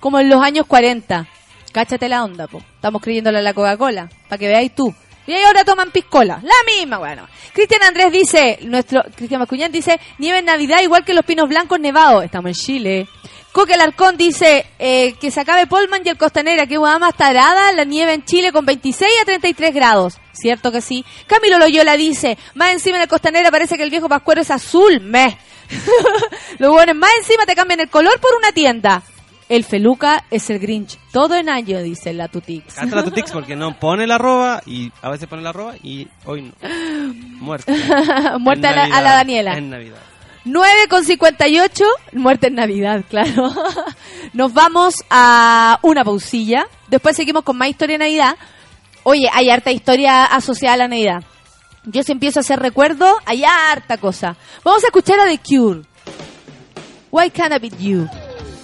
como 0.00 0.18
en 0.18 0.28
los 0.28 0.42
años 0.42 0.66
40. 0.66 1.28
Cáchate 1.72 2.08
la 2.08 2.24
onda, 2.24 2.48
po. 2.48 2.58
Estamos 2.74 3.00
creyéndole 3.00 3.38
a 3.38 3.42
la 3.42 3.54
Coca-Cola, 3.54 4.10
para 4.28 4.38
que 4.38 4.48
veáis 4.48 4.74
tú. 4.74 4.92
Y 5.26 5.34
ahora 5.34 5.64
toman 5.64 5.90
piscola, 5.90 6.40
la 6.42 6.54
misma, 6.66 6.98
bueno. 6.98 7.28
Cristian 7.52 7.82
Andrés 7.82 8.10
dice, 8.10 8.58
nuestro, 8.62 9.02
Cristian 9.14 9.38
Mascuñán 9.38 9.70
dice, 9.70 10.00
nieve 10.18 10.38
en 10.38 10.46
Navidad 10.46 10.80
igual 10.82 11.04
que 11.04 11.14
los 11.14 11.24
pinos 11.24 11.48
blancos 11.48 11.78
nevados. 11.78 12.24
Estamos 12.24 12.48
en 12.48 12.54
Chile. 12.54 13.08
Coque 13.52 13.74
Alarcón 13.74 14.16
dice 14.16 14.66
eh, 14.78 15.14
que 15.20 15.30
se 15.30 15.40
acabe 15.40 15.66
Polman 15.66 16.00
y 16.04 16.08
el 16.08 16.16
Costanera, 16.16 16.66
que 16.66 16.78
hueá 16.78 16.98
más 16.98 17.14
tarada, 17.14 17.70
la 17.72 17.84
nieve 17.84 18.14
en 18.14 18.24
Chile 18.24 18.50
con 18.50 18.64
26 18.64 19.10
a 19.20 19.24
33 19.26 19.74
grados. 19.74 20.18
Cierto 20.32 20.72
que 20.72 20.80
sí. 20.80 21.04
Camilo 21.26 21.58
Loyola 21.58 21.96
dice, 21.98 22.38
más 22.54 22.72
encima 22.72 22.96
en 22.96 23.02
el 23.02 23.08
Costanera 23.08 23.50
parece 23.50 23.76
que 23.76 23.82
el 23.82 23.90
viejo 23.90 24.08
pascuero 24.08 24.40
es 24.40 24.50
azul, 24.50 25.00
meh. 25.00 25.36
Los 26.58 26.72
buenos 26.72 26.96
más 26.96 27.10
encima 27.18 27.44
te 27.44 27.54
cambian 27.54 27.80
el 27.80 27.90
color 27.90 28.18
por 28.20 28.34
una 28.34 28.52
tienda. 28.52 29.02
El 29.52 29.64
Feluca 29.64 30.24
es 30.30 30.48
el 30.48 30.58
Grinch. 30.58 30.98
Todo 31.12 31.34
en 31.36 31.50
año, 31.50 31.82
dice 31.82 32.14
la 32.14 32.28
Tutix. 32.28 32.72
Canta 32.72 32.96
la 32.96 33.04
Tutix 33.04 33.30
porque 33.32 33.54
no 33.54 33.78
pone 33.78 34.06
la 34.06 34.14
arroba 34.14 34.62
y 34.64 34.90
a 35.02 35.10
veces 35.10 35.28
pone 35.28 35.42
la 35.42 35.50
arroba 35.50 35.74
y 35.82 36.08
hoy 36.24 36.40
no. 36.40 36.52
Muerte. 37.38 37.70
Muerte 38.38 38.66
a 38.68 38.72
la, 38.72 38.84
a 38.84 39.02
la 39.02 39.12
Daniela. 39.12 39.52
En 39.52 39.68
Navidad. 39.68 39.98
9 40.46 40.72
con 40.88 41.04
58, 41.04 41.84
muerte 42.14 42.46
en 42.46 42.54
Navidad, 42.54 43.04
claro. 43.10 43.52
Nos 44.32 44.54
vamos 44.54 44.94
a 45.10 45.78
una 45.82 46.02
pausilla. 46.02 46.66
Después 46.88 47.14
seguimos 47.14 47.42
con 47.42 47.58
más 47.58 47.68
historia 47.68 47.98
de 47.98 48.04
Navidad. 48.06 48.36
Oye, 49.02 49.28
hay 49.30 49.50
harta 49.50 49.70
historia 49.70 50.24
asociada 50.24 50.76
a 50.76 50.78
la 50.78 50.88
Navidad. 50.88 51.24
Yo 51.84 52.02
si 52.02 52.12
empiezo 52.12 52.38
a 52.38 52.40
hacer 52.40 52.58
recuerdo, 52.58 53.18
hay 53.26 53.44
harta 53.44 53.98
cosa. 53.98 54.34
Vamos 54.64 54.82
a 54.82 54.86
escuchar 54.86 55.20
a 55.20 55.26
The 55.26 55.38
Cure. 55.38 55.82
Why 57.10 57.28
can't 57.28 57.52
I 57.52 57.58
be 57.58 57.68
you? 57.76 58.08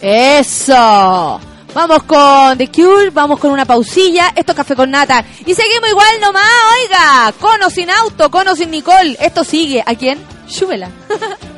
Eso. 0.00 1.40
Vamos 1.74 2.02
con 2.04 2.56
The 2.56 2.70
Cure, 2.70 3.10
vamos 3.10 3.38
con 3.38 3.50
una 3.50 3.64
pausilla. 3.64 4.32
Esto 4.34 4.52
es 4.52 4.56
Café 4.56 4.74
con 4.74 4.90
Nata. 4.90 5.24
Y 5.44 5.54
seguimos 5.54 5.88
igual 5.90 6.20
nomás, 6.20 6.44
oiga. 6.74 7.32
Con 7.38 7.62
o 7.62 7.70
sin 7.70 7.90
auto, 7.90 8.30
con 8.30 8.48
o 8.48 8.56
sin 8.56 8.70
Nicole. 8.70 9.16
Esto 9.20 9.44
sigue. 9.44 9.82
¿A 9.84 9.94
quién? 9.94 10.18
Súbela. 10.46 10.90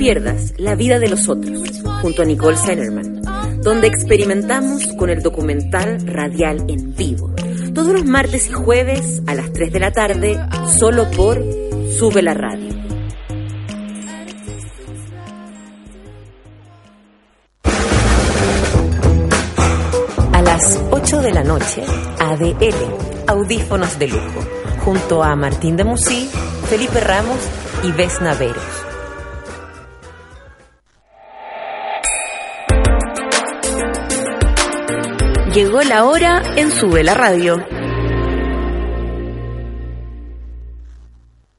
Pierdas 0.00 0.54
La 0.56 0.76
vida 0.76 0.98
de 0.98 1.10
los 1.10 1.28
otros, 1.28 1.82
junto 2.00 2.22
a 2.22 2.24
Nicole 2.24 2.56
Sellerman, 2.56 3.20
donde 3.60 3.86
experimentamos 3.86 4.86
con 4.96 5.10
el 5.10 5.22
documental 5.22 6.06
radial 6.06 6.64
en 6.68 6.96
vivo. 6.96 7.34
Todos 7.74 7.92
los 7.92 8.06
martes 8.06 8.48
y 8.48 8.52
jueves 8.52 9.20
a 9.26 9.34
las 9.34 9.52
3 9.52 9.70
de 9.70 9.78
la 9.78 9.92
tarde, 9.92 10.40
solo 10.78 11.10
por 11.10 11.44
Sube 11.98 12.22
la 12.22 12.32
Radio. 12.32 12.70
A 20.32 20.42
las 20.42 20.80
8 20.92 21.20
de 21.20 21.32
la 21.32 21.44
noche, 21.44 21.84
ADL, 22.18 23.26
Audífonos 23.26 23.98
de 23.98 24.08
Lujo, 24.08 24.40
junto 24.82 25.22
a 25.22 25.36
Martín 25.36 25.76
de 25.76 25.84
Musí, 25.84 26.30
Felipe 26.70 27.00
Ramos 27.00 27.38
y 27.84 27.92
Vesna 27.92 28.32
Veros. 28.32 28.79
Llegó 35.54 35.82
la 35.82 36.04
hora 36.04 36.54
en 36.56 36.70
Sube 36.70 37.02
la 37.02 37.14
Radio. 37.14 37.66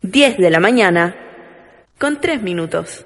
10 0.02 0.38
de 0.38 0.50
la 0.50 0.62
mañana, 0.62 1.14
con 2.00 2.22
3 2.22 2.42
minutos. 2.42 3.06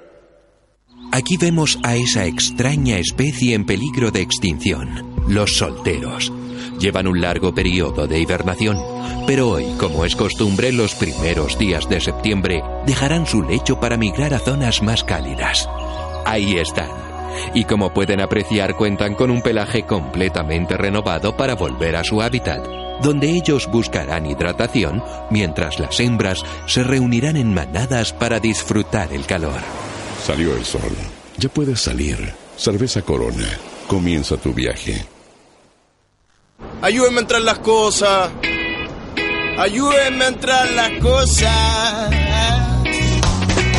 Aquí 1.10 1.38
vemos 1.38 1.80
a 1.82 1.96
esa 1.96 2.26
extraña 2.26 2.98
especie 2.98 3.54
en 3.54 3.66
peligro 3.66 4.12
de 4.12 4.20
extinción, 4.20 5.12
los 5.26 5.56
solteros. 5.56 6.32
Llevan 6.78 7.08
un 7.08 7.20
largo 7.20 7.52
periodo 7.52 8.06
de 8.06 8.20
hibernación, 8.20 8.78
pero 9.26 9.48
hoy, 9.48 9.66
como 9.80 10.04
es 10.04 10.14
costumbre, 10.14 10.70
los 10.70 10.94
primeros 10.94 11.58
días 11.58 11.88
de 11.88 12.00
septiembre 12.00 12.62
dejarán 12.86 13.26
su 13.26 13.42
lecho 13.42 13.80
para 13.80 13.96
migrar 13.96 14.34
a 14.34 14.38
zonas 14.38 14.82
más 14.82 15.02
cálidas. 15.02 15.68
Ahí 16.24 16.58
están. 16.58 17.15
Y 17.54 17.64
como 17.64 17.92
pueden 17.92 18.20
apreciar, 18.20 18.76
cuentan 18.76 19.14
con 19.14 19.30
un 19.30 19.42
pelaje 19.42 19.84
completamente 19.84 20.76
renovado 20.76 21.36
para 21.36 21.54
volver 21.54 21.96
a 21.96 22.04
su 22.04 22.22
hábitat, 22.22 22.66
donde 23.02 23.30
ellos 23.30 23.68
buscarán 23.70 24.26
hidratación 24.26 25.02
mientras 25.30 25.78
las 25.78 25.98
hembras 26.00 26.42
se 26.66 26.82
reunirán 26.82 27.36
en 27.36 27.52
manadas 27.52 28.12
para 28.12 28.40
disfrutar 28.40 29.12
el 29.12 29.26
calor. 29.26 29.60
Salió 30.24 30.56
el 30.56 30.64
sol. 30.64 30.90
Ya 31.36 31.48
puedes 31.48 31.80
salir. 31.80 32.16
Cerveza 32.56 33.02
Corona. 33.02 33.46
Comienza 33.86 34.36
tu 34.36 34.52
viaje. 34.52 35.04
Ayúdenme 36.82 37.18
a 37.18 37.20
entrar 37.20 37.42
las 37.42 37.58
cosas. 37.58 38.30
Ayúdenme 39.58 40.24
a 40.24 40.28
entrar 40.28 40.70
las 40.72 40.90
cosas. 41.00 42.10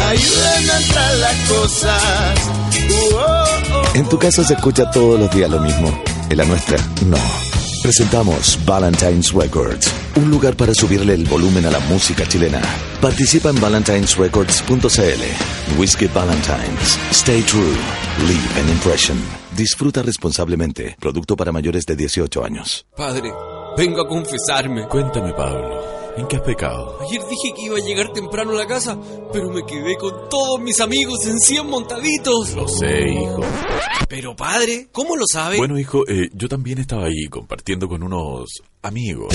Ayúdenme 0.10 0.72
a 0.72 0.78
entrar 0.78 1.16
las 1.16 1.50
cosas. 1.50 2.57
En 3.94 4.08
tu 4.08 4.18
casa 4.20 4.44
se 4.44 4.54
escucha 4.54 4.90
todos 4.92 5.20
los 5.20 5.32
días 5.32 5.50
lo 5.50 5.60
mismo. 5.60 5.90
En 6.30 6.38
la 6.38 6.46
nuestra, 6.46 6.78
no. 7.08 7.18
Presentamos 7.82 8.60
Valentine's 8.66 9.34
Records, 9.34 9.92
un 10.16 10.30
lugar 10.30 10.56
para 10.56 10.74
subirle 10.74 11.14
el 11.14 11.26
volumen 11.26 11.66
a 11.66 11.72
la 11.72 11.80
música 11.82 12.26
chilena. 12.28 12.62
Participa 13.02 13.50
en 13.50 13.60
valentinesrecords.cl. 13.62 15.80
Whiskey 15.80 16.08
Valentines. 16.14 17.00
Stay 17.12 17.42
true. 17.44 17.76
Leave 18.28 18.62
an 18.62 18.70
impression. 18.70 19.18
Disfruta 19.56 20.02
responsablemente. 20.04 20.96
Producto 21.00 21.36
para 21.36 21.52
mayores 21.52 21.86
de 21.86 21.96
18 21.96 22.44
años. 22.44 22.86
Padre, 22.96 23.32
vengo 23.78 24.02
a 24.02 24.08
confesarme. 24.08 24.88
Cuéntame, 24.88 25.34
Pablo. 25.34 25.97
¿En 26.18 26.28
qué 26.28 26.38
has 26.38 26.42
pecado? 26.42 26.98
Ayer 27.02 27.22
dije 27.30 27.54
que 27.56 27.62
iba 27.62 27.78
a 27.78 27.80
llegar 27.80 28.12
temprano 28.12 28.52
a 28.52 28.56
la 28.56 28.66
casa, 28.66 28.98
pero 29.32 29.52
me 29.52 29.64
quedé 29.64 29.96
con 29.98 30.28
todos 30.30 30.60
mis 30.60 30.82
amigos 30.82 31.24
en 31.28 31.40
100 31.40 31.70
montaditos. 31.70 32.56
Lo 32.56 32.68
sé, 32.68 33.12
hijo. 33.12 33.42
Pero 34.10 34.36
padre, 34.36 34.88
¿cómo 34.92 35.16
lo 35.16 35.26
sabe? 35.32 35.58
Bueno, 35.58 35.78
hijo, 35.78 36.08
eh, 36.08 36.30
yo 36.34 36.50
también 36.50 36.80
estaba 36.80 37.06
ahí 37.06 37.28
compartiendo 37.30 37.88
con 37.88 38.02
unos 38.02 38.64
amigos. 38.82 39.32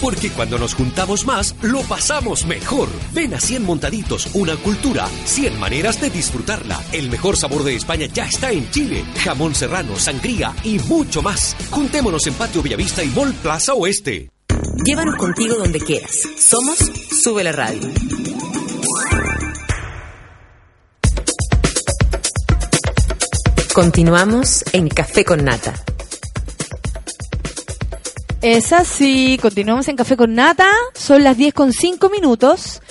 Porque 0.00 0.30
cuando 0.30 0.58
nos 0.58 0.74
juntamos 0.74 1.26
más, 1.26 1.56
lo 1.60 1.82
pasamos 1.82 2.46
mejor. 2.46 2.88
Ven 3.12 3.34
a 3.34 3.40
100 3.40 3.62
montaditos, 3.62 4.30
una 4.34 4.56
cultura, 4.56 5.06
100 5.26 5.60
maneras 5.60 6.00
de 6.00 6.08
disfrutarla. 6.08 6.82
El 6.92 7.10
mejor 7.10 7.36
sabor 7.36 7.64
de 7.64 7.74
España 7.74 8.06
ya 8.06 8.24
está 8.24 8.50
en 8.50 8.70
Chile. 8.70 9.04
Jamón 9.22 9.54
serrano, 9.54 9.98
sangría 9.98 10.54
y 10.64 10.78
mucho 10.78 11.20
más. 11.20 11.54
Juntémonos 11.70 12.26
en 12.26 12.34
Patio 12.34 12.62
Bellavista 12.62 13.04
y 13.04 13.08
Mall 13.08 13.34
Plaza 13.34 13.74
Oeste. 13.74 14.33
Llévanos 14.82 15.16
contigo 15.16 15.56
donde 15.56 15.80
quieras. 15.80 16.10
Somos 16.36 16.78
Sube 17.22 17.44
la 17.44 17.52
Radio. 17.52 17.88
Continuamos 23.72 24.64
en 24.72 24.88
Café 24.88 25.24
con 25.24 25.44
Nata. 25.44 25.74
Es 28.40 28.72
así, 28.72 29.38
continuamos 29.40 29.88
en 29.88 29.96
Café 29.96 30.16
con 30.16 30.34
Nata, 30.34 30.68
son 30.94 31.24
las 31.24 31.36
10 31.36 31.54
con 31.54 31.72
5 31.72 32.10
minutos 32.10 32.82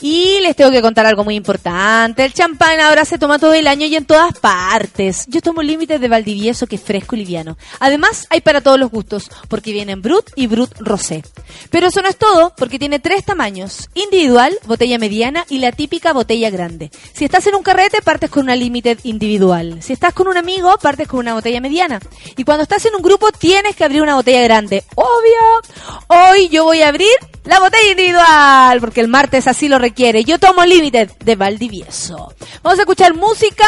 y 0.00 0.40
les 0.40 0.56
tengo 0.56 0.70
que 0.70 0.82
contar 0.82 1.06
algo 1.06 1.24
muy 1.24 1.34
importante. 1.34 2.24
El 2.24 2.34
champán 2.34 2.80
ahora 2.80 3.04
se 3.04 3.18
toma 3.18 3.38
todo 3.38 3.54
el 3.54 3.66
año 3.66 3.86
y 3.86 3.96
en 3.96 4.04
todas 4.04 4.38
partes. 4.38 5.24
Yo 5.28 5.40
tomo 5.40 5.62
límites 5.62 6.00
de 6.00 6.08
Valdivieso 6.08 6.66
que 6.66 6.76
es 6.76 6.82
fresco 6.82 7.16
y 7.16 7.20
liviano. 7.20 7.56
Además, 7.80 8.26
hay 8.30 8.40
para 8.40 8.60
todos 8.60 8.78
los 8.78 8.90
gustos, 8.90 9.30
porque 9.48 9.72
vienen 9.72 10.02
Brut 10.02 10.30
y 10.34 10.46
Brut 10.46 10.72
Rosé. 10.78 11.22
Pero 11.70 11.88
eso 11.88 12.02
no 12.02 12.08
es 12.08 12.16
todo, 12.16 12.52
porque 12.56 12.78
tiene 12.78 12.98
tres 12.98 13.24
tamaños. 13.24 13.88
Individual, 13.94 14.56
botella 14.66 14.98
mediana 14.98 15.44
y 15.48 15.58
la 15.58 15.72
típica 15.72 16.12
botella 16.12 16.50
grande. 16.50 16.90
Si 17.12 17.24
estás 17.24 17.46
en 17.46 17.54
un 17.54 17.62
carrete, 17.62 18.02
partes 18.02 18.30
con 18.30 18.44
una 18.44 18.56
limited 18.56 18.98
individual. 19.04 19.82
Si 19.82 19.92
estás 19.92 20.12
con 20.12 20.28
un 20.28 20.36
amigo, 20.36 20.76
partes 20.78 21.08
con 21.08 21.20
una 21.20 21.34
botella 21.34 21.60
mediana. 21.60 22.00
Y 22.36 22.44
cuando 22.44 22.62
estás 22.62 22.84
en 22.86 22.94
un 22.94 23.02
grupo, 23.02 23.30
tienes 23.32 23.76
que 23.76 23.84
abrir 23.84 24.02
una 24.02 24.14
botella 24.14 24.42
grande. 24.42 24.84
Obvio. 24.94 25.96
Hoy 26.08 26.48
yo 26.48 26.64
voy 26.64 26.82
a 26.82 26.88
abrir 26.88 27.08
la 27.44 27.60
botella 27.60 27.90
individual, 27.90 28.80
porque 28.80 29.00
el 29.00 29.08
martes 29.08 29.46
así 29.46 29.68
lo 29.68 29.78
requiere. 29.86 30.24
Yo 30.24 30.38
tomo 30.38 30.64
Limited 30.64 31.10
de 31.24 31.36
Valdivieso. 31.36 32.34
Vamos 32.62 32.78
a 32.78 32.82
escuchar 32.82 33.14
música. 33.14 33.66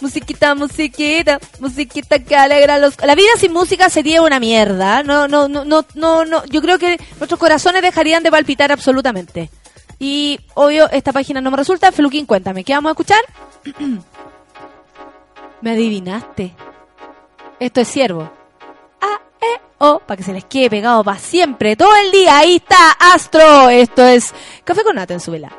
Musiquita, 0.00 0.54
musiquita, 0.54 1.40
musiquita 1.58 2.20
que 2.20 2.36
alegra 2.36 2.78
los... 2.78 2.94
La 3.02 3.16
vida 3.16 3.30
sin 3.36 3.52
música 3.52 3.90
sería 3.90 4.22
una 4.22 4.38
mierda. 4.38 5.02
No, 5.02 5.26
no, 5.26 5.48
no, 5.48 5.64
no, 5.64 5.84
no, 5.94 6.24
no. 6.24 6.44
Yo 6.46 6.60
creo 6.60 6.78
que 6.78 7.00
nuestros 7.18 7.40
corazones 7.40 7.82
dejarían 7.82 8.22
de 8.22 8.30
palpitar 8.30 8.70
absolutamente. 8.70 9.50
Y 9.98 10.38
obvio, 10.54 10.88
esta 10.90 11.12
página 11.12 11.40
no 11.40 11.50
me 11.50 11.56
resulta. 11.56 11.90
Feluquín, 11.90 12.26
cuéntame, 12.26 12.62
¿qué 12.62 12.74
vamos 12.74 12.90
a 12.90 12.92
escuchar? 12.92 13.20
me 15.62 15.70
adivinaste. 15.70 16.54
Esto 17.58 17.80
es 17.80 17.88
siervo. 17.88 18.37
O, 19.78 20.00
para 20.00 20.16
que 20.16 20.24
se 20.24 20.32
les 20.32 20.44
quede 20.44 20.70
pegado 20.70 21.04
para 21.04 21.18
siempre, 21.18 21.76
todo 21.76 21.94
el 22.04 22.10
día. 22.10 22.38
Ahí 22.38 22.56
está, 22.56 22.92
Astro. 22.98 23.68
Esto 23.68 24.04
es 24.04 24.34
Café 24.64 24.82
con 24.82 24.96
Nata 24.96 25.14
en 25.14 25.20
su 25.20 25.30
vela. 25.30 25.52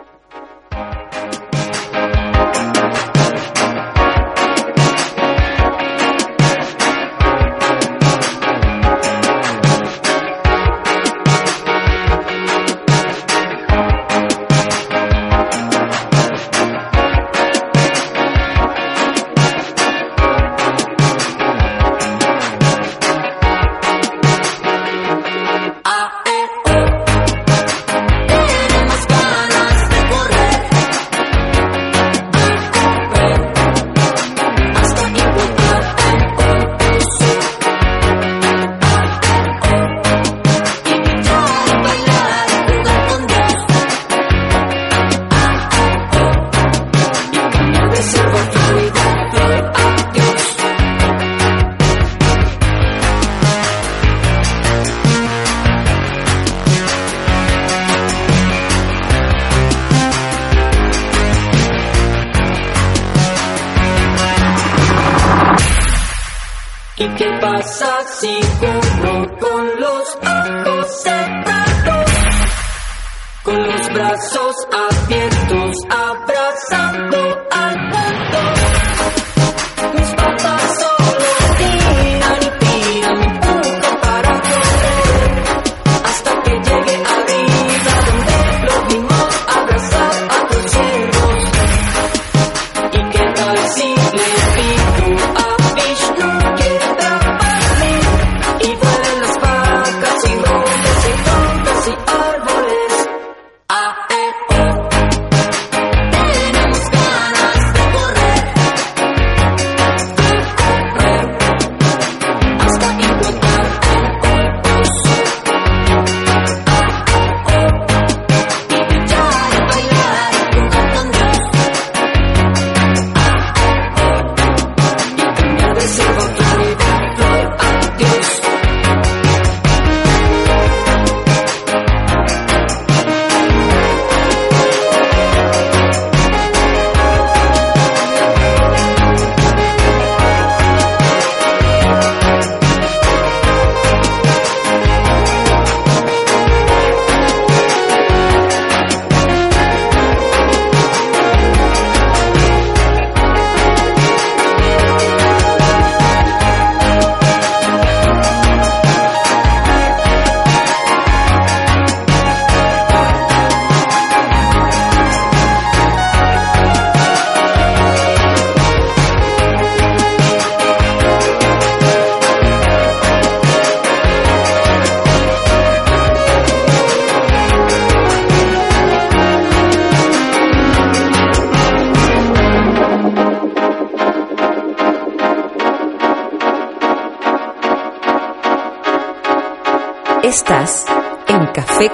Café 191.80 191.92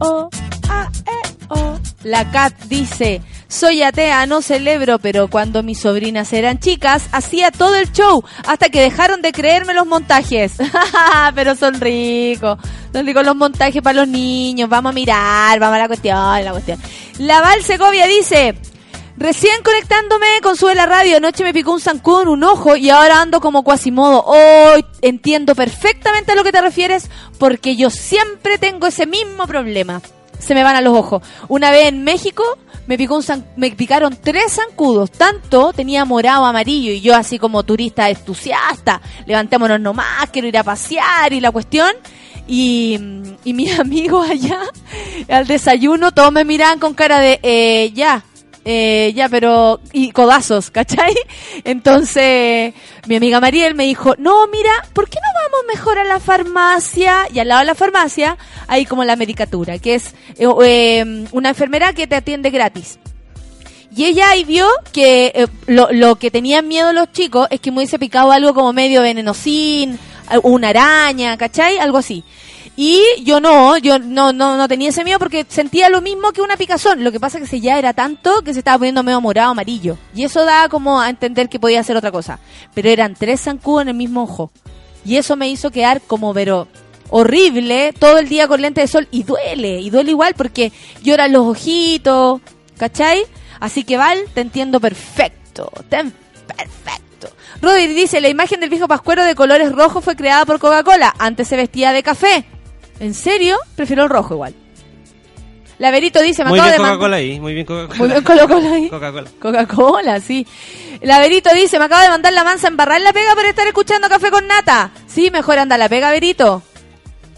oh. 0.00 0.28
La 2.02 2.30
Cat 2.30 2.52
dice, 2.64 3.22
soy 3.48 3.82
atea, 3.82 4.26
no 4.26 4.42
celebro, 4.42 4.98
pero 4.98 5.28
cuando 5.28 5.62
mis 5.62 5.80
sobrinas 5.80 6.34
eran 6.34 6.58
chicas, 6.58 7.08
hacía 7.12 7.50
todo 7.50 7.76
el 7.76 7.90
show, 7.92 8.22
hasta 8.46 8.68
que 8.68 8.82
dejaron 8.82 9.22
de 9.22 9.32
creerme 9.32 9.72
los 9.72 9.86
montajes. 9.86 10.52
pero 11.34 11.54
son 11.54 11.80
ricos, 11.80 12.58
son 12.92 13.06
ricos 13.06 13.24
los 13.24 13.36
montajes 13.36 13.80
para 13.80 14.00
los 14.00 14.08
niños, 14.08 14.68
vamos 14.68 14.90
a 14.90 14.94
mirar, 14.94 15.58
vamos 15.60 15.76
a 15.76 15.78
la 15.78 15.86
cuestión, 15.86 16.44
la 16.44 16.50
cuestión. 16.50 16.78
La 17.20 17.40
Val 17.40 17.62
Segovia 17.62 18.06
dice, 18.06 18.54
Recién 19.24 19.62
conectándome 19.62 20.26
con 20.42 20.54
Sube 20.54 20.74
la 20.74 20.84
Radio, 20.84 21.16
anoche 21.16 21.44
me 21.44 21.54
picó 21.54 21.72
un 21.72 21.80
zancudo 21.80 22.20
en 22.24 22.28
un 22.28 22.44
ojo 22.44 22.76
y 22.76 22.90
ahora 22.90 23.22
ando 23.22 23.40
como 23.40 23.64
Quasimodo. 23.64 24.22
Hoy 24.22 24.84
entiendo 25.00 25.54
perfectamente 25.54 26.32
a 26.32 26.34
lo 26.34 26.44
que 26.44 26.52
te 26.52 26.60
refieres 26.60 27.08
porque 27.38 27.74
yo 27.74 27.88
siempre 27.88 28.58
tengo 28.58 28.86
ese 28.86 29.06
mismo 29.06 29.46
problema. 29.46 30.02
Se 30.38 30.54
me 30.54 30.62
van 30.62 30.76
a 30.76 30.82
los 30.82 30.94
ojos. 30.94 31.22
Una 31.48 31.70
vez 31.70 31.86
en 31.86 32.04
México 32.04 32.42
me 32.86 32.98
picó 32.98 33.16
un 33.16 33.22
zan- 33.22 33.46
me 33.56 33.70
picaron 33.70 34.14
tres 34.22 34.52
zancudos, 34.56 35.10
tanto 35.10 35.72
tenía 35.72 36.04
morado, 36.04 36.44
amarillo 36.44 36.92
y 36.92 37.00
yo 37.00 37.16
así 37.16 37.38
como 37.38 37.62
turista 37.62 38.10
entusiasta, 38.10 39.00
levantémonos 39.24 39.80
nomás, 39.80 40.28
quiero 40.30 40.48
ir 40.48 40.58
a 40.58 40.64
pasear 40.64 41.32
y 41.32 41.40
la 41.40 41.50
cuestión. 41.50 41.92
Y, 42.46 42.98
y 43.42 43.54
mis 43.54 43.78
amigos 43.80 44.28
allá 44.28 44.58
al 45.30 45.46
desayuno 45.46 46.12
todos 46.12 46.30
me 46.30 46.44
miraban 46.44 46.78
con 46.78 46.92
cara 46.92 47.20
de 47.20 47.40
eh, 47.42 47.90
ya, 47.94 48.22
eh, 48.64 49.12
ya, 49.14 49.28
pero. 49.28 49.80
Y 49.92 50.10
codazos, 50.10 50.70
¿cachai? 50.70 51.14
Entonces, 51.64 52.74
mi 53.06 53.16
amiga 53.16 53.40
Mariel 53.40 53.74
me 53.74 53.84
dijo: 53.84 54.14
No, 54.18 54.46
mira, 54.48 54.72
¿por 54.92 55.08
qué 55.08 55.18
no 55.22 55.28
vamos 55.42 55.66
mejor 55.74 55.98
a 55.98 56.04
la 56.04 56.20
farmacia? 56.20 57.26
Y 57.32 57.38
al 57.38 57.48
lado 57.48 57.60
de 57.60 57.66
la 57.66 57.74
farmacia 57.74 58.38
hay 58.66 58.86
como 58.86 59.04
la 59.04 59.16
medicatura, 59.16 59.78
que 59.78 59.94
es 59.96 60.14
eh, 60.38 60.48
eh, 60.64 61.24
una 61.32 61.50
enfermera 61.50 61.92
que 61.92 62.06
te 62.06 62.16
atiende 62.16 62.50
gratis. 62.50 62.98
Y 63.96 64.06
ella 64.06 64.30
ahí 64.30 64.44
vio 64.44 64.66
que 64.92 65.30
eh, 65.34 65.46
lo, 65.66 65.92
lo 65.92 66.16
que 66.16 66.30
tenían 66.30 66.66
miedo 66.66 66.92
los 66.92 67.12
chicos 67.12 67.46
es 67.50 67.60
que 67.60 67.70
me 67.70 67.78
hubiese 67.78 67.98
picado 67.98 68.32
algo 68.32 68.52
como 68.52 68.72
medio 68.72 69.02
venenosín, 69.02 69.98
eh, 70.30 70.38
una 70.42 70.70
araña, 70.70 71.36
¿cachai? 71.36 71.78
Algo 71.78 71.98
así. 71.98 72.24
Y 72.76 73.00
yo 73.22 73.38
no, 73.38 73.78
yo 73.78 74.00
no, 74.00 74.32
no, 74.32 74.56
no 74.56 74.68
tenía 74.68 74.88
ese 74.88 75.04
miedo 75.04 75.20
porque 75.20 75.46
sentía 75.48 75.88
lo 75.88 76.00
mismo 76.00 76.32
que 76.32 76.40
una 76.40 76.56
picazón. 76.56 77.04
Lo 77.04 77.12
que 77.12 77.20
pasa 77.20 77.38
es 77.38 77.44
que 77.44 77.50
se 77.50 77.60
ya 77.60 77.78
era 77.78 77.92
tanto 77.92 78.42
que 78.42 78.52
se 78.52 78.58
estaba 78.58 78.78
poniendo 78.78 79.04
medio 79.04 79.20
morado, 79.20 79.52
amarillo. 79.52 79.96
Y 80.14 80.24
eso 80.24 80.44
da 80.44 80.68
como 80.68 81.00
a 81.00 81.08
entender 81.08 81.48
que 81.48 81.60
podía 81.60 81.84
ser 81.84 81.96
otra 81.96 82.10
cosa. 82.10 82.40
Pero 82.74 82.88
eran 82.88 83.14
tres 83.14 83.42
zancudos 83.42 83.82
en 83.82 83.88
el 83.88 83.94
mismo 83.94 84.24
ojo. 84.24 84.50
Y 85.04 85.16
eso 85.16 85.36
me 85.36 85.48
hizo 85.48 85.70
quedar 85.70 86.00
como, 86.00 86.34
pero 86.34 86.66
horrible, 87.10 87.92
todo 87.92 88.18
el 88.18 88.28
día 88.28 88.48
con 88.48 88.60
lente 88.60 88.80
de 88.80 88.88
sol. 88.88 89.06
Y 89.12 89.22
duele, 89.22 89.80
y 89.80 89.90
duele 89.90 90.10
igual 90.10 90.34
porque 90.34 90.72
lloran 91.02 91.32
los 91.32 91.46
ojitos, 91.46 92.40
¿cachai? 92.76 93.22
Así 93.60 93.84
que 93.84 93.96
Val, 93.96 94.18
te 94.34 94.40
entiendo 94.40 94.80
perfecto. 94.80 95.70
Perfecto. 95.88 97.28
Rodri 97.62 97.86
dice, 97.86 98.20
la 98.20 98.28
imagen 98.28 98.58
del 98.60 98.68
viejo 98.68 98.88
pascuero 98.88 99.24
de 99.24 99.36
colores 99.36 99.70
rojos 99.70 100.04
fue 100.04 100.16
creada 100.16 100.44
por 100.44 100.58
Coca-Cola. 100.58 101.14
Antes 101.18 101.48
se 101.48 101.56
vestía 101.56 101.92
de 101.92 102.02
café. 102.02 102.44
¿En 103.00 103.14
serio? 103.14 103.58
Prefiero 103.76 104.04
el 104.04 104.10
rojo 104.10 104.34
igual. 104.34 104.54
La 105.78 105.90
Verito 105.90 106.22
dice, 106.22 106.44
me 106.44 106.50
Muy 106.50 106.58
acabo 106.60 106.70
bien 106.70 106.76
de 106.76 106.82
mandar- 106.82 106.96
Coca-Cola 106.98 107.16
ahí, 107.16 107.40
muy 107.40 107.52
bien 107.52 107.66
Coca-Cola. 107.66 107.98
Muy 107.98 108.08
bien 108.08 108.22
Coca-Cola 108.22 108.72
ahí. 108.72 108.88
Coca-Cola. 108.88 109.30
Coca-Cola, 109.40 110.20
sí. 110.20 110.46
La 111.02 111.18
Verito 111.18 111.52
dice, 111.52 111.78
me 111.80 111.86
acabo 111.86 112.02
de 112.02 112.08
mandar 112.10 112.32
la 112.32 112.44
mansa 112.44 112.68
embarrar 112.68 113.00
la 113.00 113.12
pega 113.12 113.34
por 113.34 113.44
estar 113.44 113.66
escuchando 113.66 114.08
café 114.08 114.30
con 114.30 114.46
nata. 114.46 114.92
Sí, 115.08 115.30
mejor 115.32 115.58
anda 115.58 115.76
la 115.76 115.88
pega, 115.88 116.10
Verito. 116.12 116.62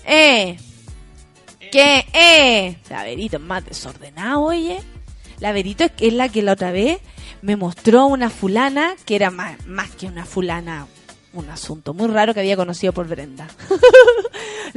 Eh. 0.04 0.58
¿Qué? 1.72 2.06
Eh. 2.12 2.76
La 2.90 3.04
Verito 3.04 3.38
es 3.38 3.42
más 3.42 3.64
desordenada, 3.64 4.38
oye. 4.38 4.80
La 5.40 5.52
Verito 5.52 5.84
es, 5.84 5.92
es 5.98 6.12
la 6.12 6.28
que 6.28 6.42
la 6.42 6.52
otra 6.52 6.70
vez 6.72 6.98
me 7.40 7.56
mostró 7.56 8.04
una 8.06 8.28
fulana 8.28 8.94
que 9.06 9.16
era 9.16 9.30
más, 9.30 9.66
más 9.66 9.90
que 9.90 10.06
una 10.06 10.26
fulana, 10.26 10.86
un 11.32 11.48
asunto 11.48 11.94
muy 11.94 12.08
raro 12.08 12.34
que 12.34 12.40
había 12.40 12.56
conocido 12.56 12.92
por 12.92 13.08
Brenda. 13.08 13.48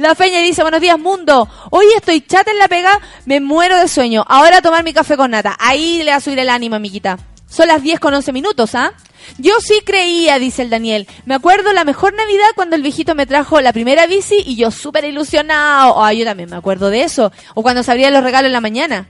La 0.00 0.14
Feña 0.14 0.40
dice, 0.40 0.62
buenos 0.62 0.80
días 0.80 0.98
mundo. 0.98 1.46
Hoy 1.68 1.84
estoy 1.94 2.22
chata 2.22 2.50
en 2.50 2.56
la 2.56 2.68
pega, 2.68 2.98
me 3.26 3.38
muero 3.38 3.76
de 3.76 3.86
sueño. 3.86 4.24
Ahora 4.26 4.62
tomar 4.62 4.82
mi 4.82 4.94
café 4.94 5.14
con 5.14 5.32
nata. 5.32 5.54
Ahí 5.60 6.02
le 6.02 6.10
va 6.10 6.16
a 6.16 6.20
subir 6.20 6.38
el 6.38 6.48
ánimo, 6.48 6.76
amiguita. 6.76 7.18
Son 7.46 7.68
las 7.68 7.82
10 7.82 8.00
con 8.00 8.14
11 8.14 8.32
minutos, 8.32 8.74
¿ah? 8.74 8.94
Yo 9.36 9.60
sí 9.60 9.82
creía, 9.84 10.38
dice 10.38 10.62
el 10.62 10.70
Daniel. 10.70 11.06
Me 11.26 11.34
acuerdo 11.34 11.74
la 11.74 11.84
mejor 11.84 12.14
Navidad 12.14 12.48
cuando 12.54 12.76
el 12.76 12.82
viejito 12.82 13.14
me 13.14 13.26
trajo 13.26 13.60
la 13.60 13.74
primera 13.74 14.06
bici 14.06 14.42
y 14.42 14.56
yo 14.56 14.70
súper 14.70 15.04
ilusionado. 15.04 16.02
Ah, 16.02 16.14
yo 16.14 16.24
también 16.24 16.48
me 16.48 16.56
acuerdo 16.56 16.88
de 16.88 17.02
eso. 17.02 17.30
O 17.54 17.62
cuando 17.62 17.82
se 17.82 17.90
abrían 17.90 18.14
los 18.14 18.24
regalos 18.24 18.46
en 18.46 18.54
la 18.54 18.62
mañana. 18.62 19.06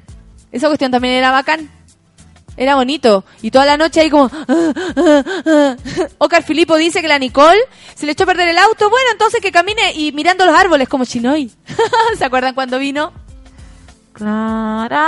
Esa 0.50 0.66
cuestión 0.66 0.90
también 0.90 1.14
era 1.14 1.30
bacán. 1.30 1.70
Era 2.60 2.74
bonito. 2.74 3.24
Y 3.40 3.50
toda 3.50 3.64
la 3.64 3.78
noche 3.78 4.02
ahí 4.02 4.10
como... 4.10 4.26
ah, 4.26 4.44
ah, 4.46 5.24
ah. 5.46 5.76
Oscar 6.18 6.42
Filipo 6.42 6.76
dice 6.76 7.00
que 7.00 7.08
la 7.08 7.18
Nicole 7.18 7.58
se 7.94 8.04
le 8.04 8.12
echó 8.12 8.24
a 8.24 8.26
perder 8.26 8.50
el 8.50 8.58
auto. 8.58 8.90
Bueno, 8.90 9.08
entonces 9.12 9.40
que 9.40 9.50
camine 9.50 9.94
y 9.94 10.12
mirando 10.12 10.44
los 10.44 10.54
árboles 10.54 10.86
como 10.86 11.06
Chinoy. 11.06 11.50
¿Se 12.18 12.24
acuerdan 12.26 12.52
cuando 12.54 12.78
vino? 12.78 13.14
Clara, 14.12 14.98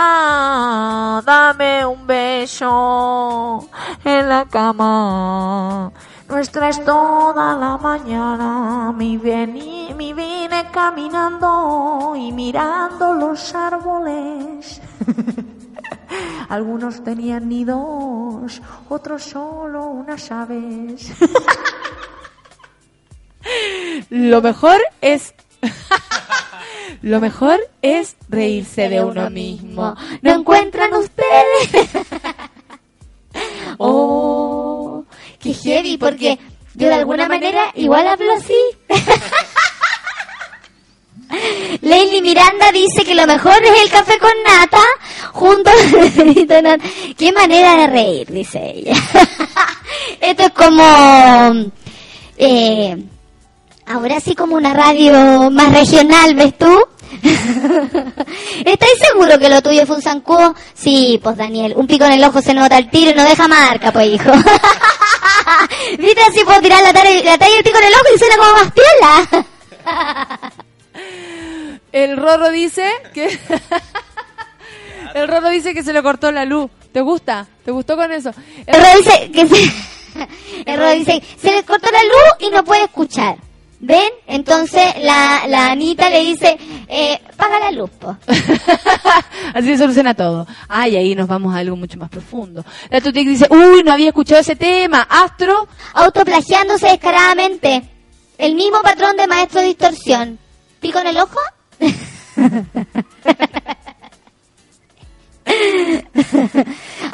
dame 1.26 1.84
un 1.84 2.06
beso 2.06 3.68
en 4.02 4.30
la 4.30 4.46
cama. 4.46 5.92
Nuestra 6.30 6.70
es 6.70 6.82
toda 6.82 7.54
la 7.54 7.76
mañana. 7.76 8.94
Mi 8.96 9.18
vine, 9.18 9.92
mi 9.94 10.14
vine 10.14 10.70
caminando 10.72 12.14
y 12.16 12.32
mirando 12.32 13.12
los 13.12 13.54
árboles. 13.54 14.80
Algunos 16.48 17.04
tenían 17.04 17.48
nidos, 17.48 18.60
otros 18.88 19.22
solo 19.22 19.86
unas 19.86 20.30
aves. 20.30 21.12
Lo 24.10 24.42
mejor 24.42 24.80
es. 25.00 25.34
Lo 27.02 27.20
mejor 27.20 27.60
es 27.80 28.16
reírse 28.28 28.88
de 28.88 29.02
uno 29.02 29.30
mismo. 29.30 29.96
¿No 30.20 30.32
encuentran 30.32 30.92
ustedes? 30.94 31.70
oh, 33.78 35.04
qué 35.40 35.54
heavy, 35.54 35.96
porque 35.96 36.38
yo 36.74 36.88
de 36.88 36.94
alguna 36.94 37.28
manera 37.28 37.72
igual 37.74 38.06
hablo 38.06 38.32
así. 38.34 38.54
Leili 41.80 42.20
Miranda 42.20 42.70
dice 42.72 43.04
que 43.04 43.14
lo 43.14 43.26
mejor 43.26 43.54
es 43.62 43.82
el 43.82 43.90
café 43.90 44.18
con 44.18 44.32
nata 44.44 44.82
junto 45.32 45.70
a 45.70 46.62
nata. 46.62 46.84
Qué 47.16 47.32
manera 47.32 47.76
de 47.76 47.86
reír, 47.86 48.30
dice 48.30 48.72
ella. 48.74 48.94
Esto 50.20 50.42
es 50.44 50.50
como... 50.50 51.70
Eh, 52.36 52.96
ahora 53.86 54.20
sí 54.20 54.34
como 54.34 54.56
una 54.56 54.74
radio 54.74 55.50
más 55.50 55.72
regional, 55.72 56.34
¿ves 56.34 56.56
tú? 56.58 56.86
¿Estáis 58.64 58.98
seguro 58.98 59.38
que 59.38 59.48
lo 59.48 59.62
tuyo 59.62 59.86
fue 59.86 59.96
un 59.96 60.02
zancudo? 60.02 60.54
Sí, 60.74 61.20
pues 61.22 61.36
Daniel, 61.36 61.74
un 61.76 61.86
pico 61.86 62.04
en 62.04 62.12
el 62.12 62.24
ojo 62.24 62.40
se 62.40 62.54
nota 62.54 62.78
el 62.78 62.90
tiro 62.90 63.10
y 63.10 63.14
no 63.14 63.22
deja 63.22 63.46
marca, 63.48 63.92
pues 63.92 64.08
hijo. 64.08 64.30
¿Viste 65.98 66.22
así 66.22 66.44
puedo 66.44 66.60
tirar 66.60 66.82
la 66.82 66.92
talla, 66.92 67.22
la 67.22 67.38
talla 67.38 67.54
y 67.54 67.58
el 67.58 67.64
pico 67.64 67.78
en 67.78 67.84
el 67.84 67.94
ojo 67.94 68.14
y 68.14 68.18
suena 68.18 68.36
como 68.36 68.52
más 68.52 68.72
piola? 68.72 69.46
El 71.92 72.16
Rorro 72.16 72.50
dice 72.50 72.90
que. 73.12 73.38
el 75.14 75.28
Rorro 75.28 75.50
dice 75.50 75.74
que 75.74 75.82
se 75.82 75.92
le 75.92 76.02
cortó 76.02 76.32
la 76.32 76.44
luz. 76.44 76.70
¿Te 76.92 77.00
gusta? 77.00 77.46
¿Te 77.64 77.70
gustó 77.70 77.96
con 77.96 78.10
eso? 78.12 78.32
El 78.66 78.74
Rorro 78.74 78.98
dice 78.98 79.30
que 79.30 79.46
se. 79.46 79.72
El 80.66 80.78
Rorro 80.78 80.92
dice, 80.92 81.22
se 81.40 81.52
le 81.52 81.62
cortó 81.64 81.90
la 81.90 82.02
luz 82.02 82.48
y 82.48 82.50
no 82.50 82.64
puede 82.64 82.84
escuchar. 82.84 83.36
¿Ven? 83.84 84.12
Entonces 84.28 84.94
la, 85.00 85.42
la 85.48 85.72
Anita 85.72 86.08
le 86.08 86.20
dice, 86.20 86.56
eh, 86.86 87.20
paga 87.36 87.58
la 87.58 87.72
luz, 87.72 87.90
po. 87.90 88.16
Así 89.54 89.66
se 89.66 89.78
soluciona 89.78 90.14
todo. 90.14 90.46
Ay, 90.68 90.94
ahí 90.94 91.16
nos 91.16 91.26
vamos 91.26 91.52
a 91.52 91.58
algo 91.58 91.74
mucho 91.74 91.98
más 91.98 92.08
profundo. 92.08 92.64
La 92.90 93.00
Tutic 93.00 93.26
dice, 93.26 93.48
uy, 93.50 93.82
no 93.82 93.92
había 93.92 94.08
escuchado 94.08 94.40
ese 94.40 94.54
tema. 94.54 95.02
Astro. 95.10 95.66
Autoplagiándose 95.94 96.86
descaradamente. 96.86 97.82
El 98.38 98.54
mismo 98.54 98.80
patrón 98.82 99.16
de 99.16 99.26
maestro 99.26 99.60
de 99.60 99.66
distorsión. 99.66 100.38
¿Pico 100.80 101.00
en 101.00 101.08
el 101.08 101.16
ojo? 101.18 101.40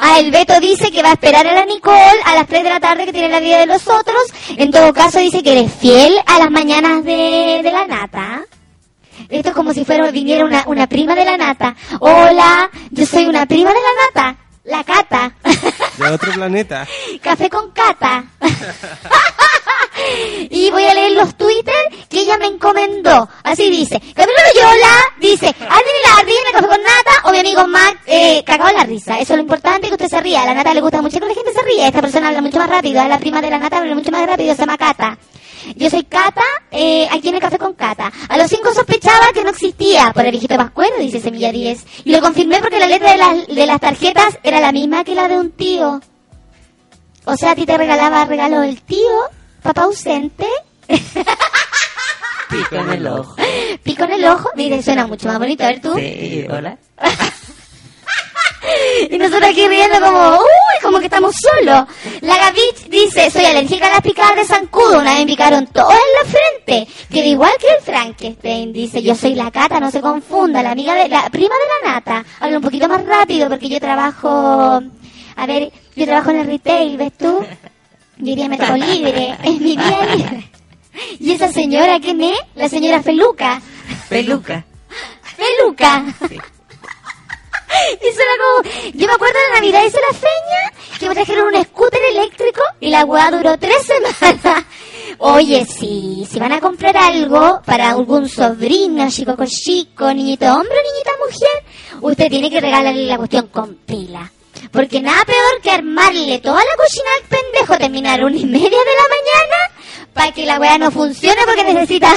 Ah, 0.01 0.19
el 0.19 0.31
Beto 0.31 0.59
dice 0.59 0.91
que 0.91 1.03
va 1.03 1.09
a 1.09 1.13
esperar 1.13 1.45
a 1.45 1.53
la 1.53 1.65
Nicole 1.65 2.21
a 2.25 2.35
las 2.35 2.47
3 2.47 2.63
de 2.63 2.69
la 2.69 2.79
tarde 2.79 3.05
que 3.05 3.11
tiene 3.11 3.29
la 3.29 3.39
vida 3.39 3.59
de 3.59 3.65
los 3.65 3.87
otros. 3.87 4.21
En 4.55 4.71
todo 4.71 4.93
caso 4.93 5.19
dice 5.19 5.43
que 5.43 5.51
eres 5.51 5.73
fiel 5.73 6.13
a 6.25 6.39
las 6.39 6.49
mañanas 6.49 7.03
de, 7.03 7.61
la 7.63 7.85
nata. 7.85 8.41
Esto 9.27 9.49
es 9.49 9.55
como 9.55 9.73
si 9.73 9.83
fuera 9.83 10.09
viniera 10.11 10.45
una 10.65 10.87
prima 10.87 11.15
de 11.15 11.25
la 11.25 11.37
nata. 11.37 11.75
Hola, 11.99 12.69
yo 12.91 13.05
soy 13.05 13.25
una 13.25 13.45
prima 13.45 13.71
de 13.71 13.79
la 13.79 14.21
nata. 14.23 14.48
La 14.69 14.83
cata. 14.83 15.33
De 15.97 16.07
otro 16.09 16.31
planeta. 16.31 16.87
Café 17.23 17.49
con 17.49 17.71
cata. 17.71 18.23
y 20.51 20.69
voy 20.69 20.85
a 20.85 20.93
leer 20.93 21.13
los 21.13 21.35
Twitter 21.35 21.73
que 22.07 22.19
ella 22.19 22.37
me 22.37 22.45
encomendó. 22.45 23.27
Así 23.43 23.67
dice. 23.71 23.99
Camilo 24.13 24.37
Loyola 24.53 24.93
dice, 25.19 25.47
Adri 25.47 26.27
dime 26.27 26.51
café 26.53 26.67
con 26.67 26.83
nata 26.83 27.11
o 27.23 27.31
mi 27.31 27.39
amigo 27.39 27.65
Mac, 27.67 27.99
eh, 28.05 28.43
cagado 28.45 28.77
la 28.77 28.83
risa. 28.83 29.17
Eso 29.17 29.33
es 29.33 29.37
lo 29.37 29.41
importante 29.41 29.87
que 29.87 29.93
usted 29.93 30.07
se 30.07 30.21
ría. 30.21 30.43
A 30.43 30.45
la 30.45 30.53
nata 30.53 30.71
le 30.71 30.81
gusta 30.81 31.01
mucho 31.01 31.19
que 31.19 31.25
la 31.25 31.33
gente 31.33 31.51
se 31.51 31.63
ríe. 31.63 31.87
Esta 31.87 32.01
persona 32.01 32.27
habla 32.27 32.41
mucho 32.41 32.59
más 32.59 32.69
rápido. 32.69 33.01
A 33.01 33.07
la 33.07 33.17
prima 33.17 33.41
de 33.41 33.49
la 33.49 33.57
nata 33.57 33.79
habla 33.79 33.95
mucho 33.95 34.11
más 34.11 34.23
rápido. 34.27 34.53
Se 34.53 34.61
llama 34.61 34.77
Cata. 34.77 35.17
Yo 35.75 35.89
soy 35.89 36.03
Cata, 36.03 36.43
eh, 36.71 37.07
aquí 37.11 37.29
en 37.29 37.35
el 37.35 37.41
café 37.41 37.57
con 37.57 37.73
Cata. 37.73 38.11
A 38.27 38.37
los 38.37 38.47
cinco 38.47 38.73
sospechaba 38.73 39.27
que 39.33 39.43
no 39.43 39.49
existía 39.49 40.11
por 40.13 40.25
el 40.25 40.31
viejito 40.31 40.55
Pascuero, 40.57 40.97
dice 40.99 41.19
Semilla 41.19 41.51
10. 41.51 41.85
Y 42.05 42.11
lo 42.11 42.21
confirmé 42.21 42.59
porque 42.59 42.79
la 42.79 42.87
letra 42.87 43.11
de 43.11 43.17
las, 43.17 43.47
de 43.47 43.65
las 43.65 43.79
tarjetas 43.79 44.39
era 44.43 44.59
la 44.59 44.71
misma 44.71 45.03
que 45.03 45.15
la 45.15 45.27
de 45.27 45.39
un 45.39 45.51
tío. 45.51 46.01
O 47.25 47.37
sea, 47.37 47.51
a 47.51 47.55
ti 47.55 47.65
te 47.65 47.77
regalaba 47.77 48.25
regalo 48.25 48.63
el 48.63 48.81
tío, 48.81 49.29
papá 49.61 49.83
ausente. 49.83 50.47
Pico 52.49 52.75
en 52.75 52.89
el 52.89 53.07
ojo. 53.07 53.35
Pico 53.83 54.03
en 54.05 54.11
el 54.11 54.25
ojo, 54.25 54.49
mire, 54.55 54.81
suena 54.81 55.05
mucho 55.05 55.27
más 55.27 55.37
bonito. 55.37 55.63
A 55.63 55.67
ver 55.67 55.81
tú. 55.81 55.93
Sí, 55.95 56.45
hola. 56.49 56.77
Y 59.09 59.17
nosotros 59.17 59.49
aquí 59.49 59.67
riendo 59.67 59.99
como, 59.99 60.37
uy, 60.37 60.81
como 60.81 60.99
que 60.99 61.05
estamos 61.05 61.35
solos. 61.35 61.85
La 62.21 62.37
Gavich 62.37 62.89
dice, 62.89 63.29
soy 63.31 63.45
alérgica 63.45 63.87
a 63.87 63.91
las 63.91 64.01
picadas 64.01 64.35
de 64.35 64.45
zancudo. 64.45 64.99
Una 64.99 65.11
vez 65.11 65.19
me 65.21 65.25
picaron 65.27 65.67
todo 65.67 65.91
en 65.91 65.97
la 65.97 66.29
frente. 66.29 66.91
Queda 67.09 67.25
igual 67.25 67.51
que 67.59 67.67
el 67.67 67.81
Frankenstein. 67.81 68.73
Dice, 68.73 69.01
yo 69.01 69.15
soy 69.15 69.35
la 69.35 69.51
Cata, 69.51 69.79
no 69.79 69.91
se 69.91 70.01
confunda. 70.01 70.61
La 70.61 70.71
amiga 70.71 70.93
de, 70.95 71.07
la 71.07 71.29
prima 71.29 71.55
de 71.55 71.87
la 71.87 71.93
Nata. 71.93 72.25
Habla 72.39 72.57
un 72.57 72.63
poquito 72.63 72.87
más 72.87 73.05
rápido 73.05 73.49
porque 73.49 73.69
yo 73.69 73.79
trabajo, 73.79 74.81
a 75.35 75.45
ver, 75.45 75.71
yo 75.95 76.05
trabajo 76.05 76.31
en 76.31 76.37
el 76.37 76.47
retail, 76.47 76.97
¿ves 76.97 77.17
tú? 77.17 77.45
Yo 78.17 78.31
iría 78.31 78.45
a 78.45 78.49
Mercado 78.49 78.75
Libre. 78.75 79.37
Es 79.43 79.61
mi 79.61 79.77
día 79.77 80.15
libre. 80.15 80.51
¿Y 81.19 81.31
esa 81.31 81.47
señora 81.47 81.99
quién 81.99 82.21
es? 82.21 82.37
La 82.55 82.67
señora 82.67 83.01
Feluca. 83.01 83.61
Peluca. 84.09 84.65
Feluca. 85.37 86.05
Y 88.01 88.13
suena 88.13 88.31
como... 88.37 88.91
Yo 88.93 89.07
me 89.07 89.13
acuerdo 89.13 89.39
de 89.39 89.55
Navidad 89.55 89.83
hice 89.85 89.99
la 90.01 90.17
feña 90.17 90.97
que 90.99 91.07
me 91.07 91.15
trajeron 91.15 91.55
un 91.55 91.63
scooter 91.63 92.01
eléctrico 92.11 92.61
y 92.79 92.89
la 92.89 93.05
weá 93.05 93.31
duró 93.31 93.57
tres 93.57 93.85
semanas. 93.85 94.65
Oye, 95.19 95.65
sí, 95.65 96.25
si 96.29 96.39
van 96.39 96.53
a 96.53 96.61
comprar 96.61 96.95
algo 96.95 97.61
para 97.65 97.89
algún 97.89 98.29
sobrino, 98.29 99.09
chico 99.09 99.35
con 99.35 99.47
chico, 99.47 100.13
niñito 100.13 100.45
hombre 100.45 100.75
o 100.77 100.83
niñita 100.83 101.11
mujer, 101.25 102.01
usted 102.01 102.29
tiene 102.29 102.49
que 102.49 102.61
regalarle 102.61 103.05
la 103.05 103.17
cuestión 103.17 103.47
con 103.47 103.75
pila. 103.75 104.31
Porque 104.71 105.01
nada 105.01 105.23
peor 105.25 105.61
que 105.63 105.71
armarle 105.71 106.39
toda 106.39 106.59
la 106.63 106.75
cocina 106.77 107.09
al 107.17 107.27
pendejo, 107.27 107.77
terminar 107.77 108.23
una 108.23 108.37
y 108.37 108.45
media 108.45 108.69
de 108.69 108.95
la 108.95 109.07
mañana 109.09 109.68
para 110.13 110.31
que 110.31 110.45
la 110.45 110.59
weá 110.59 110.77
no 110.77 110.91
funcione 110.91 111.37
porque 111.45 111.63
necesita... 111.63 112.13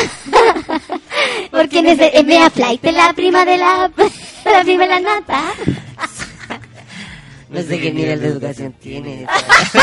porque 1.51 1.83
nece- 1.83 2.11
es 2.13 2.25
media 2.25 2.51
flight 2.51 2.85
la 2.87 3.13
prima 3.13 3.45
de 3.45 3.59
la... 3.59 3.91
la 4.45 4.63
prima 4.63 4.85
de 4.85 4.89
la 4.91 5.01
nata. 5.01 5.43
No 7.49 7.61
sé 7.63 7.79
qué 7.79 7.93
nivel 7.93 8.19
de 8.19 8.29
educación 8.29 8.73
tiene. 8.81 9.27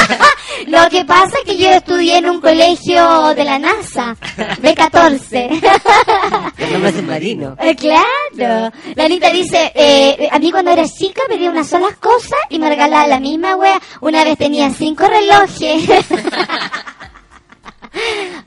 Lo 0.68 0.90
que 0.90 1.06
pasa 1.06 1.38
es 1.38 1.44
que 1.46 1.56
yo 1.56 1.70
estudié 1.70 2.18
en 2.18 2.28
un 2.28 2.42
colegio 2.42 3.36
de 3.36 3.44
la 3.44 3.60
NASA, 3.60 4.18
B14. 4.60 6.52
El 6.58 6.74
nombre 6.74 6.90
es 6.90 7.04
marino. 7.04 7.56
Eh, 7.60 7.76
claro. 7.76 8.72
La 8.96 9.04
Anita 9.06 9.30
dice, 9.30 9.72
eh, 9.76 10.28
a 10.32 10.40
mí 10.40 10.50
cuando 10.52 10.72
era 10.72 10.84
chica 10.88 11.22
pedía 11.30 11.52
unas 11.52 11.68
solas 11.70 11.96
cosas 11.98 12.40
y 12.50 12.58
me 12.58 12.70
regalaba 12.70 13.06
la 13.06 13.20
misma 13.20 13.56
wea. 13.56 13.80
Una 14.02 14.24
vez 14.24 14.40
tenía 14.40 14.72
cinco 14.72 15.06
relojes. 15.08 15.84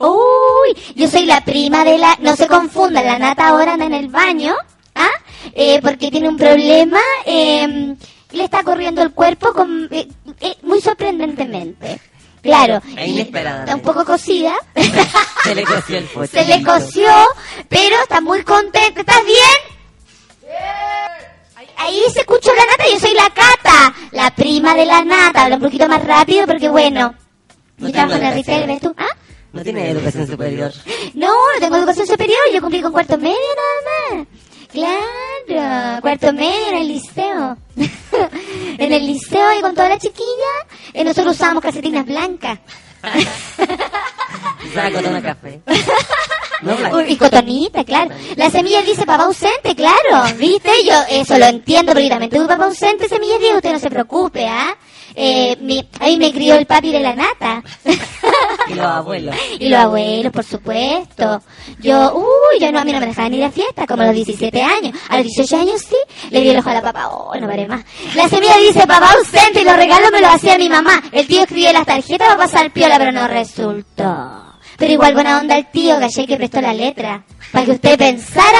Uy, 0.03 0.75
yo 0.95 1.07
soy 1.07 1.25
la 1.25 1.41
prima 1.41 1.83
de 1.83 1.97
la... 1.97 2.17
No 2.19 2.35
se 2.35 2.47
confundan, 2.47 3.05
la 3.05 3.17
nata 3.19 3.47
ahora 3.47 3.73
anda 3.73 3.85
en 3.85 3.93
el 3.93 4.09
baño, 4.09 4.53
¿ah? 4.95 5.09
Eh, 5.53 5.79
porque 5.81 6.11
tiene 6.11 6.27
un 6.27 6.37
problema, 6.37 6.99
eh, 7.25 7.95
le 8.31 8.43
está 8.43 8.63
corriendo 8.63 9.01
el 9.01 9.11
cuerpo 9.11 9.53
con, 9.53 9.87
eh, 9.91 10.07
eh, 10.41 10.55
muy 10.63 10.81
sorprendentemente. 10.81 12.01
Claro, 12.41 12.81
E 12.97 13.21
está 13.21 13.73
un 13.73 13.81
poco 13.81 14.03
cocida. 14.03 14.53
Se 15.43 15.55
le 15.55 15.63
coció 15.63 15.97
el 15.97 16.03
pocho. 16.05 16.31
Se 16.33 16.45
le 16.45 16.61
coció, 16.61 17.09
pero 17.69 17.95
está 18.01 18.19
muy 18.19 18.43
contenta. 18.43 18.99
¿Estás 18.99 19.25
bien? 19.25 19.73
Ahí 21.77 22.01
se 22.13 22.19
escuchó 22.21 22.51
la 22.53 22.65
nata, 22.65 22.83
yo 22.91 22.99
soy 22.99 23.13
la 23.13 23.29
cata, 23.29 23.93
la 24.11 24.31
prima 24.35 24.75
de 24.75 24.85
la 24.85 25.03
nata. 25.03 25.43
Habla 25.43 25.55
un 25.55 25.61
poquito 25.61 25.87
más 25.87 26.03
rápido 26.03 26.45
porque 26.45 26.67
bueno. 26.69 27.13
Yo 27.77 27.91
trabajo 27.91 28.17
en 28.17 28.25
el 28.25 28.33
retail, 28.35 28.67
¿ves 28.67 28.81
tú? 28.81 28.93
¿Ah? 28.97 29.07
No 29.53 29.63
tiene 29.63 29.91
educación 29.91 30.27
superior. 30.27 30.73
No, 31.13 31.27
no 31.27 31.59
tengo 31.59 31.77
educación 31.77 32.07
superior, 32.07 32.39
yo 32.51 32.59
cumplí 32.59 32.81
con 32.81 32.91
cuarto 32.91 33.17
medio 33.17 33.37
nada 33.37 34.15
más. 34.15 34.27
Claro, 34.71 36.01
cuarto 36.01 36.33
medio 36.33 36.69
en 36.69 36.75
el 36.77 36.87
liceo. 36.87 37.57
en 38.77 38.91
el 38.91 39.05
liceo 39.05 39.53
y 39.57 39.61
con 39.61 39.75
toda 39.75 39.89
la 39.89 39.99
chiquilla, 39.99 40.25
eh, 40.91 41.03
nosotros 41.03 41.35
usábamos 41.35 41.61
calcetinas 41.61 42.05
blancas. 42.05 42.59
Café. 45.21 45.61
Uy, 46.93 47.03
y 47.09 47.17
cotonita, 47.17 47.83
claro. 47.83 48.15
La 48.35 48.49
semilla 48.49 48.81
dice 48.81 49.05
papá 49.05 49.25
ausente, 49.25 49.75
claro. 49.75 50.35
¿Viste? 50.37 50.71
Yo 50.85 50.93
eso 51.09 51.37
lo 51.37 51.45
entiendo 51.45 51.93
perfectamente. 51.93 52.39
Un 52.39 52.47
papá 52.47 52.65
ausente, 52.65 53.07
semilla 53.07 53.37
dice, 53.37 53.55
usted 53.55 53.73
no 53.73 53.79
se 53.79 53.89
preocupe, 53.89 54.47
¿ah? 54.47 54.75
Eh, 54.75 55.02
mi, 55.61 55.87
ahí 55.99 56.17
me 56.17 56.31
crió 56.31 56.55
el 56.55 56.65
papi 56.65 56.91
de 56.91 56.99
la 56.99 57.15
nata. 57.15 57.63
Y 58.67 58.73
los 58.73 58.85
abuelos. 58.85 59.35
Y 59.59 59.69
los 59.69 59.79
abuelos, 59.79 60.31
por 60.31 60.43
supuesto. 60.43 61.41
Yo, 61.79 62.15
uy, 62.15 62.59
yo 62.59 62.71
no, 62.71 62.79
a 62.79 62.85
mí 62.85 62.91
no 62.91 62.99
me 62.99 63.07
dejaban 63.07 63.33
ir 63.33 63.43
a 63.43 63.51
fiesta, 63.51 63.85
como 63.85 64.03
a 64.03 64.07
los 64.07 64.15
17 64.15 64.61
años. 64.61 64.97
A 65.09 65.17
los 65.17 65.25
18 65.25 65.57
años 65.57 65.81
sí, 65.81 65.95
le 66.29 66.41
di 66.41 66.49
el 66.49 66.57
ojo 66.57 66.69
a 66.69 66.73
la 66.73 66.81
papá, 66.81 67.09
oh, 67.09 67.35
no 67.35 67.47
paré 67.47 67.67
más. 67.67 67.83
La 68.15 68.27
semilla 68.29 68.57
dice, 68.57 68.87
papá 68.87 69.11
ausente, 69.13 69.61
y 69.61 69.63
los 69.63 69.75
regalos 69.75 70.11
me 70.11 70.21
los 70.21 70.33
hacía 70.33 70.57
mi 70.57 70.69
mamá. 70.69 71.01
El 71.11 71.27
tío 71.27 71.41
escribía 71.41 71.73
las 71.73 71.85
tarjetas 71.85 72.27
para 72.27 72.37
pasar 72.37 72.71
piola, 72.71 72.97
pero 72.97 73.11
no 73.11 73.27
resultó. 73.27 74.43
Pero 74.77 74.93
igual 74.93 75.13
buena 75.13 75.39
onda 75.39 75.57
el 75.57 75.69
tío, 75.69 75.99
caché 75.99 76.25
que 76.25 76.37
prestó 76.37 76.61
la 76.61 76.73
letra. 76.73 77.23
Para 77.51 77.65
que 77.65 77.71
usted 77.71 77.97
pensara, 77.97 78.59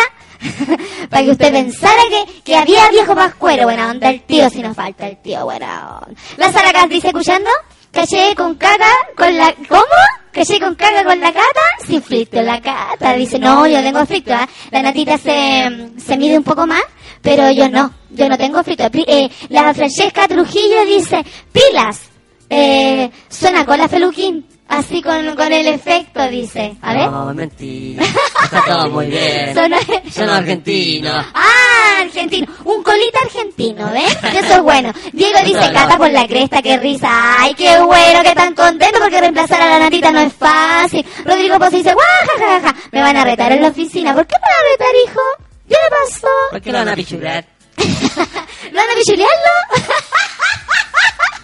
para 1.10 1.24
que 1.24 1.32
usted 1.32 1.52
pensara 1.52 2.02
que, 2.10 2.41
que 2.41 2.56
había 2.56 2.90
viejo 2.90 3.15
pascuero. 3.15 3.64
Buena 3.64 3.91
onda 3.91 4.10
el 4.10 4.22
tío, 4.22 4.49
si 4.49 4.61
nos 4.61 4.76
falta 4.76 5.07
el 5.07 5.18
tío, 5.18 5.45
buena 5.45 5.99
onda. 6.06 6.20
La 6.38 6.52
Saracas 6.52 6.90
dice, 6.90 7.07
escuchando, 7.07 7.49
caché 7.91 8.36
con 8.36 8.56
caca, 8.56 8.91
con 9.15 9.36
la, 9.38 9.53
¿cómo? 9.68 9.84
Caché 10.32 10.60
con 10.60 10.76
caca 10.76 11.03
con 11.03 11.20
la 11.20 11.32
cata, 11.32 11.61
sin 11.86 12.02
frito 12.02 12.41
la 12.41 12.60
cata. 12.60 13.14
Dice, 13.14 13.40
no, 13.40 13.68
yo 13.68 13.82
tengo 13.82 14.06
frito, 14.06 14.34
¿ah? 14.34 14.48
La 14.72 14.82
natita 14.82 15.18
se, 15.18 15.91
se 15.98 16.18
mide 16.18 16.38
un 16.38 16.44
poco 16.44 16.65
más, 16.65 16.84
pero 17.22 17.52
yo 17.52 17.70
no, 17.70 17.94
yo 18.10 18.28
no 18.28 18.38
tengo 18.38 18.64
frito. 18.64 18.84
Eh, 18.94 19.30
la 19.49 19.74
Francesca 19.74 20.28
Trujillo 20.28 20.86
dice, 20.86 21.24
pilas, 21.52 22.02
eh, 22.49 23.10
suena 23.30 23.65
con 23.65 23.78
la 23.78 23.88
Feluquín. 23.88 24.52
Así 24.78 25.02
con, 25.02 25.36
con 25.36 25.52
el 25.54 25.68
efecto, 25.68 26.28
dice. 26.30 26.76
A 26.82 26.94
ver. 26.94 27.10
No, 27.12 27.34
mentira. 27.34 28.04
Está 28.44 28.64
todo 28.66 28.90
muy 28.90 29.08
bien. 29.08 29.54
Son- 29.56 29.74
Son 30.12 30.30
argentinos. 30.30 31.26
Ah, 31.34 32.02
argentino. 32.02 32.52
Un 32.66 32.82
colita 32.84 33.20
argentino, 33.24 33.91
¿ves? 33.91 34.18
Eso 34.34 34.54
es 34.56 34.62
bueno. 34.62 34.91
Diego 35.12 35.40
dice, 35.45 35.72
cata 35.74 35.98
por 35.98 36.10
la 36.12 36.28
cresta, 36.28 36.62
qué 36.62 36.78
risa. 36.78 37.08
Ay, 37.40 37.54
qué 37.54 37.80
bueno, 37.82 38.24
que 38.24 38.34
tan 38.34 38.54
contento 38.56 39.00
porque 39.00 39.20
reemplazar 39.22 39.62
a 39.62 39.70
la 39.70 39.80
natita 39.80 40.12
no 40.12 40.20
es 40.22 40.34
fácil. 40.34 41.06
Rodrigo 41.26 41.58
Pozo 41.60 41.78
dice, 41.78 41.94
guajajaja, 41.94 42.76
me 42.91 43.02
van 43.02 43.18
a 43.18 43.24
retar 43.26 43.52
en 43.52 43.62
la 43.62 43.68
oficina. 43.70 44.14
¿Por 44.14 44.26
qué 44.26 44.36
me 44.36 44.41
van 44.41 44.52
a 44.52 44.72
retar, 44.72 44.95
hijo? 45.06 45.22
¿Qué 45.70 45.76
le 45.76 45.90
pasó? 45.90 46.28
¿Por 46.52 46.62
qué 46.62 46.72
lo 46.72 46.78
van 46.80 46.90
a 46.90 46.95
pichular? 46.95 47.45
¿No 47.78 47.86
van 48.76 48.90
a 48.90 48.95
pichulearlo? 48.95 49.54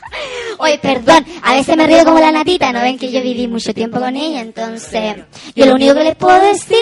Oye, 0.58 0.78
perdón, 0.80 1.26
a 1.42 1.54
veces 1.54 1.78
me 1.78 1.88
río 1.88 2.04
como 2.04 2.20
la 2.20 2.32
natita, 2.32 2.72
¿no 2.74 2.82
ven 2.82 2.98
que 2.98 3.12
yo 3.12 3.22
viví 3.22 3.48
mucho 3.48 3.74
tiempo 3.74 4.00
con 4.00 4.16
ella? 4.16 4.42
Entonces, 4.42 5.16
yo 5.56 5.66
lo 5.66 5.76
único 5.76 5.94
que 5.94 6.04
les 6.04 6.16
puedo 6.16 6.40
decir 6.40 6.78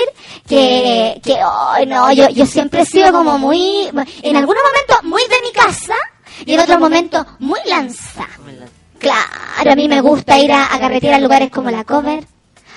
que, 0.48 1.22
que, 1.24 1.38
ay, 1.40 1.86
no, 1.86 2.12
yo, 2.12 2.30
yo 2.30 2.46
siempre 2.46 2.82
he 2.82 2.86
sido 2.86 3.12
como 3.12 3.38
muy, 3.38 3.88
en 4.24 4.36
algunos 4.36 4.64
momentos 4.64 5.04
muy 5.04 5.22
de 5.24 5.42
mi 5.44 5.52
casa 5.52 5.96
y 6.46 6.54
en 6.54 6.60
otros 6.60 6.80
momentos 6.80 7.26
muy 7.40 7.60
lanza. 7.68 8.28
Claro, 8.98 9.72
a 9.72 9.76
mí 9.76 9.88
me 9.88 10.02
gusta 10.02 10.40
ir 10.40 10.52
a, 10.52 10.74
a 10.74 10.80
carretear 10.80 11.14
a 11.14 11.20
lugares 11.20 11.52
como 11.52 11.70
la 11.70 11.84
Cover. 11.84 12.26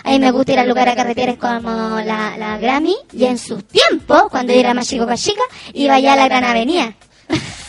A 0.05 0.11
mí 0.11 0.19
me 0.19 0.31
gusta 0.31 0.53
ir 0.53 0.59
a 0.59 0.65
lugares 0.65 0.93
a 0.93 0.97
carreteras 0.97 1.37
como 1.37 2.01
la, 2.01 2.37
la 2.37 2.59
Grammy. 2.59 2.97
Y 3.12 3.24
en 3.24 3.39
sus 3.39 3.66
tiempos, 3.66 4.24
cuando 4.31 4.53
yo 4.53 4.61
era 4.61 4.74
más 4.74 4.89
chico 4.89 5.07
chica, 5.15 5.43
iba 5.73 5.95
allá 5.95 6.15
a 6.15 6.16
la 6.16 6.28
Gran 6.28 6.45
Avenida. 6.45 6.95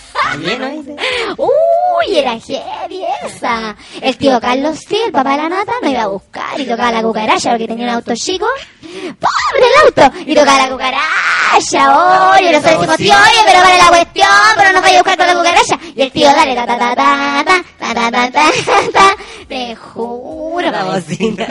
Uy, 1.38 2.18
era 2.18 2.40
heavy 2.40 3.04
esa. 3.26 3.76
El 4.02 4.18
tío 4.18 4.40
Carlos, 4.40 4.80
sí, 4.88 4.98
el 5.06 5.12
papá 5.12 5.32
de 5.32 5.38
la 5.38 5.50
nata, 5.50 5.74
me 5.82 5.92
iba 5.92 6.04
a 6.04 6.08
buscar 6.08 6.60
y 6.60 6.66
tocaba 6.66 6.92
la 6.92 7.02
cucaracha 7.02 7.50
porque 7.52 7.68
tenía 7.68 7.86
un 7.88 7.94
auto 7.94 8.14
chico. 8.16 8.48
¡Pobre 8.82 9.66
el 9.68 9.86
auto! 9.86 10.18
Y 10.26 10.36
tocaba 10.36 10.58
la 10.66 10.70
cucaracha. 10.70 12.32
Oye, 12.34 12.52
nosotros 12.52 12.80
decimos, 12.80 12.98
tío, 12.98 13.14
oye, 13.14 13.42
pero 13.46 13.60
vale 13.60 13.78
la 13.78 13.88
cuestión, 13.88 14.28
pero 14.56 14.72
no 14.72 14.82
vaya 14.82 15.00
a 15.00 15.04
buscar 15.04 15.18
con 15.18 15.28
la 15.28 15.36
cucaracha. 15.36 15.80
Y 15.96 16.02
el 16.02 16.12
tío, 16.12 16.28
dale, 16.28 16.56
ta, 16.56 16.66
ta, 16.66 16.78
ta, 16.78 16.96
ta, 16.96 17.44
ta, 17.46 17.64
ta, 17.80 18.12
ta, 18.12 18.32
ta, 18.32 18.32
ta, 18.32 18.92
ta. 18.94 19.16
Te 19.48 19.76
juro. 19.76 20.72
La 20.72 20.84
bocina. 20.86 21.48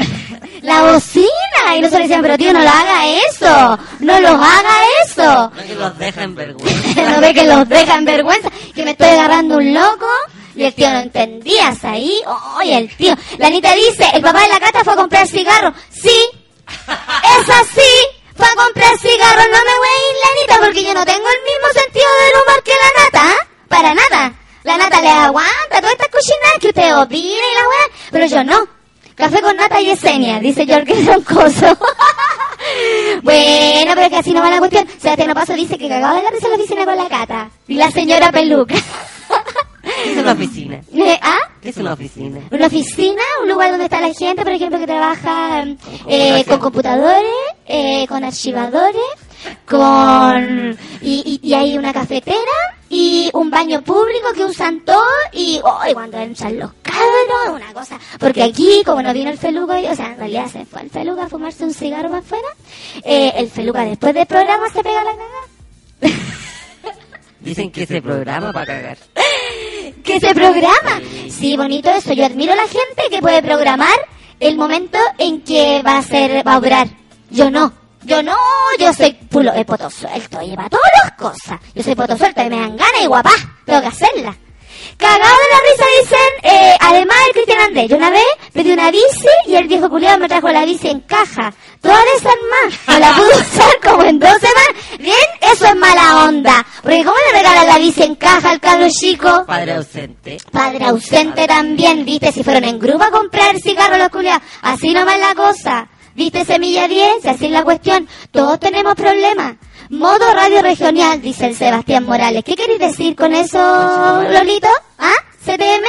La 0.63 0.83
bocina. 0.83 1.77
Y 1.77 1.81
nosotros 1.81 2.03
decíamos, 2.03 2.23
pero 2.23 2.39
tío, 2.39 2.53
no 2.53 2.63
lo 2.63 2.69
haga 2.69 3.07
eso. 3.29 3.79
No 4.01 4.21
lo 4.21 4.29
haga 4.29 4.77
eso. 5.05 5.51
No 5.55 5.63
que 5.63 5.75
los 5.75 5.99
dejen 5.99 6.35
vergüenza. 6.35 7.03
no 7.11 7.21
ve 7.21 7.35
que 7.35 7.45
los 7.45 7.69
deja 7.69 7.95
en 7.97 8.05
vergüenza, 8.05 8.50
que 8.75 8.85
me 8.85 8.93
estoy 8.93 9.09
agarrando 9.09 9.57
un 9.57 9.75
loco. 9.75 10.07
Y 10.55 10.65
el 10.65 10.75
tío 10.75 10.91
no 10.91 10.99
entendías 10.99 11.85
ahí. 11.85 12.21
Oye, 12.59 12.77
el 12.77 12.97
tío. 12.97 13.15
La 13.39 13.47
Anita 13.47 13.73
dice, 13.75 14.11
el 14.13 14.23
papá 14.23 14.43
de 14.43 14.49
la 14.49 14.61
cata 14.61 14.85
fue 14.85 14.93
a 14.93 14.97
comprar 14.97 15.27
cigarros. 15.27 15.75
Sí, 15.91 16.29
es 16.69 17.49
así. 17.49 17.93
Fue 18.37 18.47
a 18.47 18.65
comprar 18.65 18.99
cigarros. 18.99 19.47
No 19.47 19.59
me 19.59 19.79
voy 19.79 19.89
a 19.89 20.11
ir, 20.11 20.17
la 20.25 20.31
Anita, 20.33 20.67
porque 20.67 20.85
yo 20.85 20.95
no 20.95 21.05
tengo 21.05 21.27
el 21.29 21.43
mismo 21.45 21.83
sentido 21.83 22.07
del 22.25 22.43
humor 22.43 22.63
que 22.65 22.73
la 22.73 23.05
nata. 23.05 23.23
¿ah? 23.31 23.49
Para 23.69 23.95
nada. 23.95 24.35
La 24.65 24.77
nata 24.77 25.01
le 25.01 25.09
aguanta 25.09 25.81
todas 25.81 25.93
estas 25.93 26.09
cochinadas 26.09 26.59
que 26.61 26.69
usted 26.69 26.97
opina 26.97 27.45
y 27.47 27.55
la 27.55 27.69
weá. 27.69 27.87
Pero 28.11 28.27
yo 28.27 28.45
no. 28.45 28.80
Café 29.21 29.43
con 29.43 29.55
nata 29.55 29.79
y 29.83 29.85
Yesenia, 29.85 30.41
dice 30.41 30.67
Jorge 30.67 30.95
Troncoso. 31.05 31.67
bueno, 33.23 33.93
pero 33.95 34.09
que 34.09 34.17
así 34.17 34.33
no 34.33 34.41
va 34.41 34.49
la 34.49 34.59
cuestión. 34.59 34.87
Sebastián 34.99 35.35
Paso 35.35 35.53
dice 35.53 35.77
que 35.77 35.91
cagaba 35.91 36.17
de 36.17 36.23
la 36.23 36.31
risa 36.31 36.47
en 36.47 36.53
la 36.53 36.57
oficina 36.57 36.85
con 36.87 36.97
la 36.97 37.09
cata. 37.09 37.51
Y 37.69 37.75
la 37.75 37.91
señora 37.91 38.33
peluca. 38.33 38.77
¿Qué 39.83 40.13
es 40.13 40.19
una 40.19 40.33
oficina? 40.33 40.81
Eh, 40.93 41.19
¿Ah? 41.23 41.39
¿Qué 41.61 41.69
es 41.69 41.77
una 41.77 41.93
oficina? 41.93 42.41
Una 42.51 42.67
oficina, 42.67 43.23
un 43.43 43.49
lugar 43.51 43.71
donde 43.71 43.85
está 43.85 44.01
la 44.01 44.13
gente, 44.15 44.43
por 44.43 44.53
ejemplo, 44.53 44.79
que 44.79 44.87
trabaja 44.87 45.65
eh, 46.07 46.45
con 46.47 46.59
computadores, 46.59 47.31
eh, 47.67 48.07
con 48.09 48.25
archivadores, 48.25 49.03
con 49.67 50.79
y, 51.03 51.41
y, 51.43 51.49
y 51.49 51.55
hay 51.55 51.77
una 51.77 51.93
cafetera 51.93 52.37
y 52.89 53.31
un 53.35 53.51
baño 53.51 53.83
público 53.83 54.33
que 54.35 54.45
usan 54.45 54.81
todos 54.85 55.05
y 55.33 55.61
hoy 55.63 55.95
cuando 55.95 56.19
entran 56.19 56.59
los 56.59 56.73
cabros, 57.01 57.63
una 57.63 57.73
cosa. 57.73 57.99
Porque 58.19 58.43
aquí, 58.43 58.83
como 58.85 59.03
no 59.03 59.13
vino 59.13 59.31
el 59.31 59.39
feluca, 59.39 59.77
o 59.77 59.95
sea, 59.95 60.13
en 60.13 60.19
realidad 60.19 60.47
se 60.47 60.65
fue 60.65 60.83
el 60.83 60.91
feluca 60.91 61.25
a 61.25 61.29
fumarse 61.29 61.65
un 61.65 61.75
cigarro 61.75 62.09
más 62.09 62.25
afuera, 62.25 62.49
eh, 63.05 63.33
el 63.37 63.51
feluca 63.51 63.85
después 63.85 64.15
del 64.15 64.27
programa 64.27 64.69
se 64.69 64.83
pega 64.83 65.05
la 65.05 65.13
cagada. 65.13 66.21
Dicen 67.41 67.71
que 67.71 67.87
se 67.87 68.03
programa 68.03 68.53
para 68.53 68.67
cagar. 68.67 68.99
que 70.05 70.21
se 70.21 70.35
programa. 70.35 71.01
Sí, 71.31 71.57
bonito 71.57 71.91
eso. 71.91 72.13
Yo 72.13 72.27
admiro 72.27 72.53
a 72.53 72.57
la 72.57 72.69
gente 72.69 73.03
que 73.11 73.21
puede 73.21 73.43
programar 73.43 73.99
el 74.41 74.57
momento 74.57 74.99
en 75.19 75.41
que 75.41 75.83
va 75.83 75.99
a 75.99 76.03
ser, 76.03 76.47
va 76.47 76.55
a 76.55 76.59
obrar. 76.59 76.89
Yo 77.31 77.51
no. 77.51 77.73
Yo 78.03 78.23
no, 78.23 78.35
yo 78.79 78.95
soy 78.95 79.13
pulo, 79.13 79.53
eh, 79.53 79.65
poto 79.65 79.91
suelto, 79.91 80.41
lleva 80.41 80.71
todas 80.71 80.91
las 81.05 81.13
cosas. 81.13 81.61
Yo 81.75 81.83
soy 81.83 81.95
poto 81.95 82.17
suelto 82.17 82.43
y 82.43 82.49
me 82.49 82.59
dan 82.59 82.75
ganas 82.75 83.03
y 83.03 83.07
guapá, 83.07 83.31
tengo 83.67 83.81
que 83.83 83.87
hacerla. 83.89 84.35
Cagado 85.01 85.19
de 85.19 85.49
la 85.51 85.61
risa 85.71 85.85
dicen, 86.03 86.55
eh, 86.55 86.77
además 86.79 87.17
el 87.27 87.33
Cristian 87.33 87.61
Andrés, 87.61 87.89
yo 87.89 87.97
una 87.97 88.11
vez 88.11 88.27
pedí 88.53 88.71
una 88.71 88.91
bici 88.91 89.29
y 89.47 89.55
el 89.55 89.67
viejo 89.67 89.89
culiado 89.89 90.19
me 90.19 90.29
trajo 90.29 90.51
la 90.51 90.67
bici 90.67 90.89
en 90.89 91.01
caja. 91.01 91.55
Toda 91.81 91.99
desarmada, 92.15 92.69
no 92.87 92.99
la 92.99 93.17
pude 93.17 93.41
usar 93.41 93.81
como 93.83 94.03
en 94.03 94.19
dos 94.19 94.35
semanas. 94.35 94.99
Bien, 94.99 95.17
eso 95.41 95.65
es 95.65 95.77
mala 95.77 96.27
onda. 96.27 96.67
Porque 96.83 97.03
¿cómo 97.03 97.17
le 97.17 97.39
regalan 97.39 97.67
la 97.67 97.79
bici 97.79 98.03
en 98.03 98.15
caja 98.17 98.51
al 98.51 98.61
cabro 98.61 98.89
chico? 98.91 99.47
Padre 99.47 99.73
ausente. 99.73 100.37
Padre 100.53 100.85
ausente 100.85 101.47
también, 101.47 102.05
viste, 102.05 102.31
si 102.31 102.45
fueron 102.45 102.65
en 102.65 102.79
grupo 102.79 103.03
a 103.03 103.11
comprar 103.11 103.59
cigarros 103.59 103.99
los 103.99 104.11
culiados. 104.11 104.43
Así 104.61 104.93
nomás 104.93 105.19
la 105.19 105.35
cosa. 105.35 105.89
Viste, 106.15 106.45
semilla 106.45 106.87
10, 106.87 107.25
así 107.25 107.47
es 107.47 107.53
la 107.53 107.65
cuestión. 107.65 108.07
Todos 108.31 108.61
tenemos 108.61 108.95
problemas. 108.95 109.55
Modo 109.91 110.33
radio 110.33 110.63
regional, 110.63 111.21
dice 111.21 111.47
el 111.47 111.57
Sebastián 111.57 112.05
Morales. 112.05 112.45
¿Qué 112.45 112.55
queréis 112.55 112.79
decir 112.79 113.17
con 113.17 113.35
eso, 113.35 113.59
Lolito? 114.23 114.69
¿Ah? 114.97 115.17
¿CTM? 115.45 115.85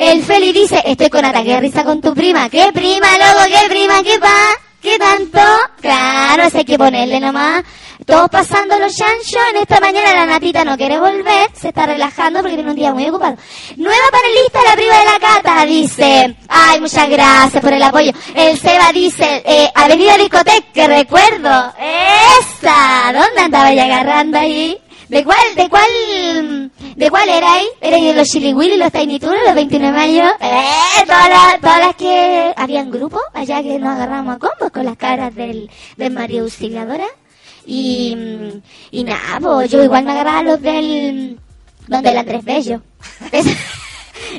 El 0.00 0.24
Feli 0.24 0.52
dice, 0.52 0.82
estoy 0.84 1.08
con 1.08 1.24
ataque 1.24 1.60
risa 1.60 1.84
con 1.84 2.00
tu 2.00 2.12
prima. 2.12 2.50
¿Qué 2.50 2.72
prima, 2.74 3.06
loco? 3.12 3.44
¿Qué 3.46 3.68
prima? 3.68 4.02
¿Qué 4.02 4.18
pa? 4.18 4.48
¿Qué 4.82 4.98
tanto? 4.98 5.38
Claro, 5.80 6.42
eso 6.42 6.58
hay 6.58 6.64
que 6.64 6.76
ponerle 6.76 7.20
nomás. 7.20 7.62
Todos 8.06 8.30
pasando 8.30 8.78
los 8.78 8.94
chanchos. 8.94 9.42
En 9.50 9.56
esta 9.56 9.80
mañana 9.80 10.14
la 10.14 10.26
natita 10.26 10.64
no 10.64 10.76
quiere 10.76 11.00
volver. 11.00 11.50
Se 11.54 11.68
está 11.68 11.86
relajando 11.86 12.38
porque 12.38 12.54
tiene 12.54 12.70
un 12.70 12.76
día 12.76 12.94
muy 12.94 13.08
ocupado. 13.08 13.36
Nueva 13.76 14.04
panelista, 14.12 14.62
la 14.62 14.74
prima 14.74 14.98
de 14.98 15.04
la 15.04 15.18
cata, 15.18 15.66
dice. 15.66 16.36
Ay, 16.48 16.80
muchas 16.80 17.08
gracias 17.10 17.60
por 17.60 17.72
el 17.72 17.82
apoyo. 17.82 18.12
El 18.32 18.56
Seba 18.56 18.92
dice, 18.92 19.42
eh, 19.44 19.68
Avenida 19.74 20.16
Discoteca, 20.18 20.72
que 20.72 20.86
recuerdo. 20.86 21.74
Esa. 21.80 23.12
¿Dónde 23.12 23.40
andaba 23.40 23.72
ya 23.72 23.86
agarrando 23.86 24.38
ahí? 24.38 24.78
¿De 25.08 25.24
cuál, 25.24 25.54
de 25.56 25.68
cuál, 25.68 26.70
de 26.94 27.10
cuál 27.10 27.28
era 27.28 27.54
ahí? 27.54 27.66
¿Era 27.80 27.96
de 27.96 28.14
los 28.14 28.28
Chili 28.28 28.54
Willy, 28.54 28.76
los 28.76 28.92
Tiny 28.92 29.18
Toons, 29.18 29.40
los 29.44 29.54
29 29.54 29.92
de 29.92 29.98
mayo? 29.98 30.30
Eh, 30.40 31.04
todas 31.06 31.28
las, 31.28 31.60
todas 31.60 31.78
las 31.80 31.96
que 31.96 32.52
habían 32.56 32.90
grupos 32.92 33.22
allá 33.34 33.62
que 33.62 33.80
nos 33.80 33.96
agarramos 33.96 34.36
a 34.36 34.38
combos 34.38 34.70
con 34.72 34.84
las 34.84 34.96
caras 34.96 35.34
del, 35.34 35.68
del 35.96 36.12
Mario 36.12 36.44
Auxiliadora. 36.44 37.06
Y, 37.66 38.16
y 38.92 39.04
nada, 39.04 39.40
pues 39.40 39.70
yo 39.70 39.82
igual 39.82 40.04
me 40.04 40.12
agarraba 40.12 40.42
los 40.42 40.62
del, 40.62 41.38
donde 41.88 42.10
el 42.10 42.18
Andrés 42.18 42.44
Bello. 42.44 42.80
Es- 43.32 43.46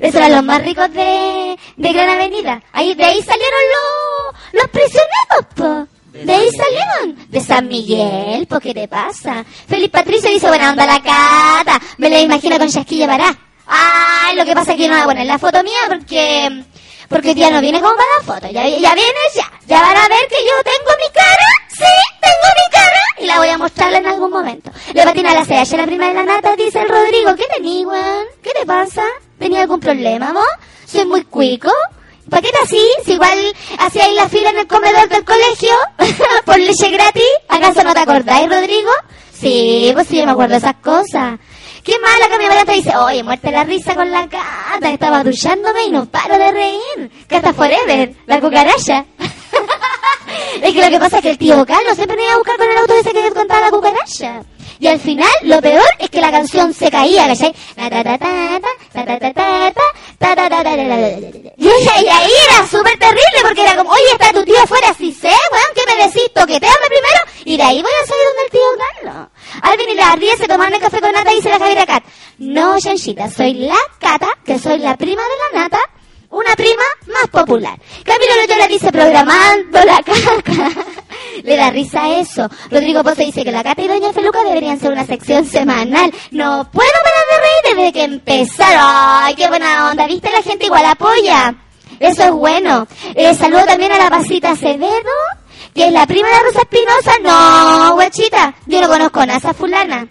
Esos 0.01 0.15
eran 0.15 0.31
los 0.31 0.43
más 0.43 0.61
ricos 0.63 0.91
de, 0.93 1.57
de 1.77 1.93
Gran 1.93 2.09
Avenida. 2.09 2.61
Ahí, 2.73 2.93
de 2.95 3.03
ahí 3.03 3.21
salieron 3.21 3.59
los, 3.73 4.61
los 4.61 4.69
prisioneros, 4.71 5.45
po. 5.55 5.87
De 6.13 6.33
ahí 6.33 6.49
salieron 6.51 7.29
de 7.29 7.41
San 7.41 7.67
Miguel, 7.67 8.47
¿por 8.47 8.59
qué 8.61 8.73
te 8.73 8.87
pasa? 8.87 9.45
Feliz 9.67 9.89
Patricio 9.91 10.29
dice, 10.31 10.47
buena 10.47 10.71
onda 10.71 10.85
la 10.85 10.99
cata, 11.01 11.79
me 11.97 12.09
la 12.09 12.19
imagino 12.19 12.57
con 12.57 12.69
chasquilla 12.69 13.05
para. 13.07 13.37
Ay, 13.67 14.35
lo 14.35 14.43
que 14.45 14.53
pasa 14.55 14.71
es 14.71 14.77
que 14.77 14.87
no 14.87 14.93
voy 14.95 15.03
a 15.03 15.05
poner 15.05 15.25
la 15.27 15.37
foto 15.37 15.63
mía 15.63 15.77
porque 15.87 16.63
porque 17.09 17.35
ya 17.35 17.51
no 17.51 17.61
viene 17.61 17.79
como 17.81 17.95
para 17.95 18.09
la 18.17 18.23
foto, 18.33 18.51
ya, 18.53 18.63
ya 18.67 18.93
vienes 18.95 19.33
ya, 19.35 19.51
ya 19.67 19.81
van 19.81 19.95
a 19.95 20.07
ver 20.09 20.27
que 20.27 20.35
yo 20.43 20.63
tengo 20.63 20.91
mi 20.97 21.13
cara, 21.13 21.45
sí, 21.77 21.93
tengo 22.21 22.47
mi 22.55 22.71
cara, 22.71 23.01
y 23.19 23.25
la 23.25 23.37
voy 23.37 23.49
a 23.49 23.57
mostrarla 23.57 23.97
en 23.99 24.07
algún 24.07 24.31
momento. 24.31 24.71
Le 24.93 25.03
patina 25.03 25.33
la 25.33 25.45
CH, 25.45 25.77
la 25.77 25.85
prima 25.85 26.07
de 26.07 26.13
la 26.13 26.23
nata, 26.23 26.55
dice 26.55 26.81
el 26.81 26.89
Rodrigo, 26.89 27.35
¿qué 27.35 27.45
tenés, 27.55 27.85
weón? 27.85 28.25
¿Qué 28.41 28.51
te 28.51 28.65
pasa? 28.65 29.03
¿Tenía 29.37 29.61
algún 29.61 29.79
problema, 29.79 30.33
vos? 30.33 30.45
¿Soy 30.85 31.05
muy 31.05 31.23
cuico? 31.23 31.71
¿Para 32.29 32.41
qué 32.41 32.49
te 32.51 32.57
así? 32.59 32.81
Si 33.05 33.13
igual 33.13 33.37
hacíais 33.79 34.15
la 34.15 34.27
fila 34.27 34.49
en 34.49 34.57
el 34.57 34.67
comedor 34.67 35.07
del 35.07 35.23
colegio 35.23 35.73
por 36.45 36.59
leche 36.59 36.89
gratis, 36.89 37.23
¿acaso 37.47 37.83
no 37.83 37.93
te 37.93 38.01
acordáis, 38.01 38.49
Rodrigo? 38.49 38.89
Sí, 39.33 39.91
pues 39.93 40.07
sí, 40.07 40.23
me 40.25 40.31
acuerdo 40.31 40.53
de 40.53 40.57
esas 40.57 40.75
cosas. 40.75 41.39
Qué 41.83 41.93
mala 41.99 42.27
que 42.27 42.37
mi 42.37 42.47
barata 42.49 42.73
dice, 42.73 42.97
oye, 42.97 43.23
muerte 43.23 43.49
la 43.49 43.63
risa 43.63 43.95
con 43.95 44.11
la 44.11 44.25
gata, 44.25 44.89
estaba 44.91 45.23
duchándome 45.23 45.85
y 45.85 45.91
no 45.91 46.05
paro 46.05 46.37
de 46.37 46.51
reír. 46.51 47.11
Cata 47.27 47.53
Forever, 47.53 48.13
la 48.25 48.41
cucaracha. 48.41 49.05
es 50.61 50.73
que 50.73 50.81
lo 50.81 50.89
que 50.89 50.99
pasa 50.99 51.17
es 51.17 51.23
que 51.23 51.29
el 51.31 51.37
tío 51.37 51.65
Carlos 51.65 51.95
siempre 51.95 52.17
me 52.17 52.23
iba 52.23 52.33
a 52.33 52.37
buscar 52.37 52.57
con 52.57 52.69
el 52.69 52.77
auto 52.77 52.93
ese 52.95 53.11
que 53.11 53.31
contaba 53.31 53.61
la 53.61 53.71
cucaracha. 53.71 54.41
Y 54.79 54.87
al 54.87 54.99
final, 54.99 55.29
lo 55.41 55.59
peor 55.59 55.87
es 55.97 56.09
que 56.09 56.21
la 56.21 56.31
canción 56.31 56.73
se 56.73 56.91
caía, 56.91 57.27
¿cachai? 57.27 57.53
Y 61.57 62.09
ahí 62.09 62.31
era 62.47 62.67
súper 62.67 62.97
terrible 62.99 63.39
porque 63.41 63.61
era 63.61 63.75
como, 63.75 63.89
oye, 63.89 64.11
está 64.11 64.31
tu 64.31 64.43
tío 64.43 64.59
afuera, 64.61 64.93
si 64.93 65.11
sé, 65.11 65.29
weón, 65.29 65.71
¿qué 65.75 65.81
me 65.87 66.03
decís? 66.03 66.31
Toqueteame 66.33 66.87
primero 66.87 67.19
y 67.45 67.57
de 67.57 67.63
ahí 67.63 67.81
voy 67.81 67.91
a 67.91 68.05
salir 68.05 68.23
donde 68.27 68.43
el 68.43 68.51
tío 68.51 68.61
Carlos. 68.77 69.27
Al 69.61 69.77
venir 69.77 70.01
a 70.01 70.05
las 70.09 70.19
10 70.19 70.37
se 70.37 70.47
tomaron 70.47 70.73
el 70.73 70.79
café 70.79 71.01
con 71.01 71.11
nata 71.11 71.31
y 71.31 71.35
dice 71.37 71.49
la 71.49 71.59
Javiera 71.59 71.85
Cat. 71.85 72.03
No, 72.37 72.79
Chanchita, 72.79 73.31
soy 73.31 73.53
la 73.55 73.77
Cata, 73.99 74.29
que 74.45 74.59
soy 74.59 74.77
la 74.77 74.95
prima 74.95 75.23
de 75.23 75.57
la 75.57 75.63
nata 75.63 75.79
una 76.29 76.55
prima 76.55 76.83
más 77.07 77.27
popular. 77.31 77.79
Camilo 78.03 78.35
Loyola 78.35 78.67
dice 78.67 78.91
programando 78.91 79.79
la 79.85 80.01
caca. 80.03 80.71
Le 81.43 81.55
da 81.55 81.69
risa 81.69 82.19
eso. 82.19 82.49
Rodrigo 82.69 83.03
Pozo 83.03 83.21
dice 83.21 83.43
que 83.43 83.51
la 83.51 83.63
Cata 83.63 83.81
y 83.81 83.87
Doña 83.87 84.11
Feluca 84.11 84.43
deberían 84.43 84.79
ser 84.79 84.91
una 84.91 85.05
sección 85.05 85.45
semanal. 85.45 86.11
No 86.31 86.69
puedo 86.71 86.91
parar 87.03 87.23
de 87.31 87.37
reír 87.37 87.77
desde 87.77 87.93
que 87.93 88.03
empezaron. 88.03 88.81
Ay, 88.81 89.35
qué 89.35 89.47
buena 89.47 89.89
onda. 89.89 90.07
¿Viste? 90.07 90.29
La 90.31 90.41
gente 90.41 90.65
igual 90.65 90.85
apoya. 90.85 91.55
Eso 91.99 92.23
es 92.23 92.31
bueno. 92.31 92.87
Eh, 93.15 93.33
saludo 93.33 93.65
también 93.65 93.91
a 93.91 93.97
la 93.97 94.09
Pasita 94.09 94.51
Acevedo, 94.51 95.11
que 95.73 95.87
es 95.87 95.93
la 95.93 96.05
prima 96.05 96.27
de 96.27 96.39
Rosa 96.39 96.59
Espinosa. 96.61 97.11
No, 97.23 97.93
guachita. 97.95 98.55
Yo 98.65 98.81
no 98.81 98.87
conozco 98.87 99.21
a 99.21 99.25
esa 99.25 99.53
fulana. 99.53 100.07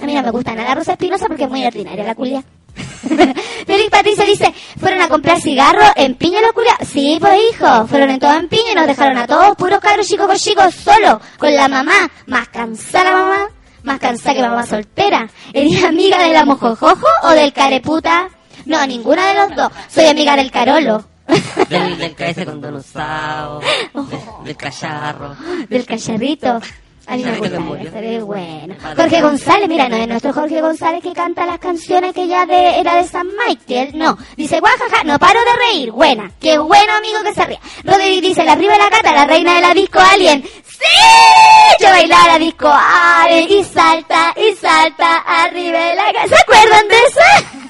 A 0.00 0.06
mí 0.06 0.14
no 0.14 0.22
me 0.22 0.30
gusta 0.30 0.54
nada 0.54 0.74
Rosa 0.74 0.92
Espinosa 0.92 1.26
porque 1.26 1.44
es 1.44 1.50
muy 1.50 1.64
ordinaria 1.64 2.04
la 2.04 2.14
culia. 2.14 2.42
Félix 3.66 3.90
Patricia 3.90 4.24
dice, 4.24 4.52
¿fueron 4.78 5.00
a 5.00 5.03
comprar 5.14 5.40
cigarros 5.40 5.90
en 5.94 6.16
Piña 6.16 6.40
la 6.40 6.52
culia? 6.52 6.76
Sí, 6.84 7.18
pues 7.20 7.38
hijo, 7.52 7.86
fueron 7.86 8.10
en 8.10 8.18
todo 8.18 8.34
en 8.34 8.48
Piña 8.48 8.72
y 8.72 8.74
nos 8.74 8.88
dejaron 8.88 9.16
a 9.16 9.28
todos 9.28 9.54
puros 9.56 9.78
cabros 9.78 10.08
chicos 10.08 10.26
con 10.26 10.36
chicos 10.36 10.74
solo, 10.74 11.20
con 11.38 11.54
la 11.54 11.68
mamá, 11.68 12.10
más 12.26 12.48
cansada 12.48 13.12
la 13.12 13.16
mamá, 13.16 13.48
más 13.84 14.00
cansada 14.00 14.34
que 14.34 14.42
mamá 14.42 14.66
soltera. 14.66 15.28
¿Eres 15.52 15.84
amiga 15.84 16.18
de 16.20 16.32
la 16.32 16.44
mojojojo 16.44 17.06
o 17.22 17.28
del 17.30 17.52
careputa? 17.52 18.28
No, 18.66 18.84
ninguna 18.88 19.28
de 19.28 19.34
los 19.34 19.54
dos, 19.54 19.70
soy 19.88 20.06
amiga 20.06 20.34
del 20.34 20.50
carolo. 20.50 21.04
Del, 21.70 21.96
del 21.96 22.14
cabeza 22.14 22.44
con 22.44 22.60
Don 22.60 22.74
Usado, 22.74 23.60
del, 23.94 24.20
del 24.44 24.56
cacharro. 24.58 25.34
del 25.70 25.86
cacharrito. 25.86 26.60
A 27.06 27.16
mí 27.16 27.24
me 27.24 27.30
Cacharrito 27.32 27.42
que 27.42 27.56
gusta 27.56 27.60
murió. 27.60 27.88
ese, 27.88 28.16
es 28.16 28.24
bueno. 28.24 28.74
Jorge 28.96 29.20
González, 29.20 29.68
mira, 29.68 29.88
no 29.88 29.96
es 29.96 30.08
nuestro 30.08 30.32
Jorge 30.32 30.60
González 30.60 31.02
que 31.02 31.12
canta 31.12 31.44
las 31.44 31.58
canciones 31.58 32.14
que 32.14 32.26
ya 32.26 32.46
de, 32.46 32.78
era 32.80 32.96
de 32.96 33.04
San 33.04 33.26
Michael, 33.46 33.90
no. 33.98 34.16
Dice, 34.36 34.58
guajaja, 34.60 35.04
no 35.04 35.18
paro 35.18 35.38
de 35.40 35.66
reír, 35.66 35.90
buena. 35.90 36.30
Qué 36.40 36.56
bueno 36.58 36.92
amigo 36.94 37.22
que 37.22 37.34
se 37.34 37.44
ría. 37.44 37.60
Rodri 37.84 38.20
dice, 38.20 38.42
la 38.44 38.56
prima 38.56 38.72
de 38.72 38.78
la 38.78 38.90
cata, 38.90 39.12
la 39.12 39.26
reina 39.26 39.54
de 39.54 39.60
la 39.60 39.74
disco 39.74 39.98
alien. 40.00 40.42
¡Sí! 40.42 41.80
Yo 41.80 41.88
bailaba 41.88 42.26
la 42.28 42.38
disco 42.38 42.68
alien 42.72 43.50
y 43.50 43.64
salta, 43.64 44.34
y 44.36 44.54
salta 44.54 45.18
arriba 45.18 45.78
de 45.78 45.94
la 45.96 46.12
casa. 46.12 46.28
¿Se 46.28 46.42
acuerdan 46.42 46.88
de 46.88 46.96
esa? 46.96 47.24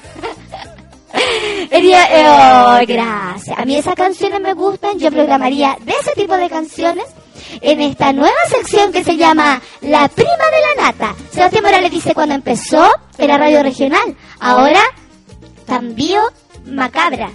Oh, 1.17 2.79
gracias. 2.85 3.57
A 3.57 3.63
mí 3.63 3.77
esas 3.77 3.95
canciones 3.95 4.41
me 4.41 4.53
gustan. 4.53 4.99
Yo 4.99 5.09
programaría 5.11 5.77
de 5.81 5.93
ese 5.93 6.11
tipo 6.11 6.35
de 6.35 6.49
canciones 6.49 7.05
en 7.61 7.81
esta 7.81 8.13
nueva 8.13 8.35
sección 8.49 8.91
que 8.91 9.03
se 9.03 9.17
llama 9.17 9.61
La 9.81 10.07
Prima 10.07 10.31
de 10.31 10.77
la 10.77 10.83
Nata. 10.83 11.15
Sebastián 11.31 11.63
Morales 11.63 11.91
dice 11.91 12.13
cuando 12.13 12.35
empezó 12.35 12.87
era 13.17 13.37
radio 13.37 13.63
regional. 13.63 14.15
Ahora, 14.39 14.81
cambio 15.65 16.21
macabra. 16.65 17.31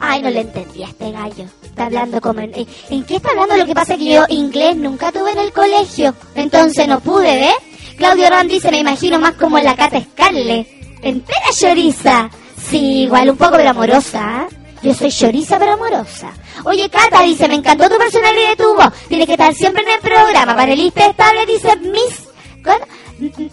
Ay, 0.00 0.22
no 0.22 0.30
le 0.30 0.40
entendí 0.40 0.82
a 0.82 0.88
este 0.88 1.12
gallo. 1.12 1.44
Está 1.62 1.86
hablando 1.86 2.20
como 2.20 2.40
en... 2.40 2.52
¿En 2.54 3.04
qué 3.04 3.16
está 3.16 3.30
hablando? 3.30 3.56
Lo 3.56 3.66
que 3.66 3.74
pasa 3.74 3.94
es 3.94 3.98
que 3.98 4.14
yo 4.14 4.24
inglés 4.28 4.76
nunca 4.76 5.12
tuve 5.12 5.32
en 5.32 5.38
el 5.38 5.52
colegio. 5.52 6.14
Entonces 6.34 6.88
no 6.88 7.00
pude, 7.00 7.38
¿ves? 7.38 7.54
Claudio 7.98 8.30
Ron 8.30 8.48
dice, 8.48 8.70
me 8.70 8.78
imagino 8.78 9.18
más 9.18 9.34
como 9.34 9.58
la 9.58 9.76
Cata 9.76 10.00
Scarlett. 10.00 10.66
Entera 11.02 11.46
choriza. 11.54 12.30
Sí, 12.70 13.02
igual 13.02 13.30
un 13.30 13.36
poco, 13.36 13.52
pero 13.56 13.70
amorosa. 13.70 14.48
¿eh? 14.50 14.59
Yo 14.82 14.94
soy 14.94 15.10
choriza, 15.12 15.58
pero 15.58 15.72
amorosa. 15.72 16.32
Oye, 16.64 16.88
Cata 16.88 17.22
dice, 17.22 17.46
me 17.48 17.54
encantó 17.56 17.88
tu 17.88 17.98
personalidad 17.98 18.52
y 18.52 18.56
tu 18.56 18.74
voz. 18.74 18.92
Tienes 19.08 19.26
que 19.26 19.32
estar 19.32 19.54
siempre 19.54 19.82
en 19.82 19.90
el 19.90 20.00
programa. 20.00 20.56
Panelista 20.56 21.06
estable 21.06 21.46
dice 21.46 21.76
Miss... 21.76 22.26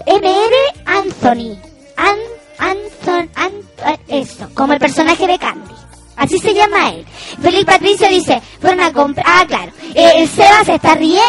MR 0.06 0.54
Anthony. 0.86 1.58
An, 1.98 2.18
Anthony... 2.60 3.30
An- 3.36 3.98
eso, 4.08 4.49
como 4.54 4.74
el 4.74 4.80
personaje 4.80 5.28
de 5.28 5.38
Candy. 5.38 5.74
Así 6.18 6.39
se 6.39 6.53
llama 6.53 6.89
él. 6.89 7.06
Felipe 7.41 7.72
Patricio 7.72 8.07
dice, 8.10 8.41
fueron 8.60 8.81
a 8.81 8.91
comprar... 8.91 9.26
Ah, 9.27 9.45
claro. 9.48 9.72
Eh, 9.95 10.11
el 10.18 10.27
Seba 10.27 10.64
se 10.65 10.76
está 10.76 10.95
riendo. 10.95 11.22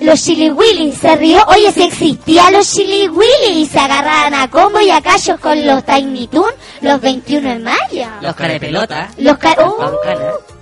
Los 0.00 0.22
Chili 0.22 0.50
Willy 0.50 0.92
se 0.92 1.16
rió. 1.16 1.42
Oye, 1.48 1.72
si 1.72 1.82
existían 1.82 2.52
los 2.52 2.70
Chili 2.72 3.08
Willy 3.08 3.62
y 3.62 3.66
se 3.66 3.78
agarraban 3.80 4.34
a 4.34 4.48
combo 4.50 4.78
y 4.80 4.90
a 4.90 5.00
callos 5.00 5.40
con 5.40 5.66
los 5.66 5.84
Tiny 5.84 6.28
Toon 6.28 6.52
los 6.82 7.00
21 7.00 7.48
de 7.48 7.58
mayo. 7.58 8.06
Los 8.20 8.34
carepelota. 8.36 9.08
Los 9.18 9.38
ca- 9.38 9.56
¡Uh! 9.58 10.57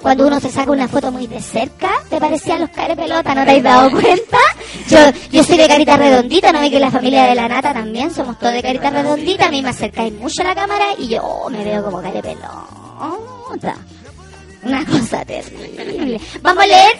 Cuando 0.00 0.26
uno 0.26 0.40
se 0.40 0.50
saca 0.50 0.70
una 0.70 0.88
foto 0.88 1.12
muy 1.12 1.26
de 1.26 1.40
cerca, 1.40 1.90
te 2.08 2.18
parecían 2.18 2.60
los 2.60 2.70
pelota, 2.70 3.34
¿no 3.34 3.44
te 3.44 3.50
has 3.50 3.62
dado 3.62 3.90
cuenta? 3.90 4.38
Yo, 4.88 4.98
yo 5.30 5.44
soy 5.44 5.58
de 5.58 5.68
carita 5.68 5.96
redondita, 5.96 6.52
¿no 6.52 6.60
ve 6.60 6.70
que 6.70 6.80
la 6.80 6.90
familia 6.90 7.24
de 7.24 7.34
la 7.34 7.48
nata 7.48 7.74
también 7.74 8.10
somos 8.10 8.38
todos 8.38 8.54
de 8.54 8.62
carita 8.62 8.88
redondita? 8.88 9.46
A 9.46 9.50
mí 9.50 9.60
me 9.60 9.68
acercáis 9.68 10.12
mucho 10.14 10.40
a 10.40 10.46
la 10.46 10.54
cámara 10.54 10.86
y 10.96 11.08
yo 11.08 11.46
me 11.50 11.62
veo 11.62 11.84
como 11.84 12.00
carepelota. 12.00 13.76
Una 14.62 14.84
cosa 14.86 15.24
terrible. 15.24 16.20
Vamos 16.40 16.64
a 16.64 16.66
leer. 16.66 16.92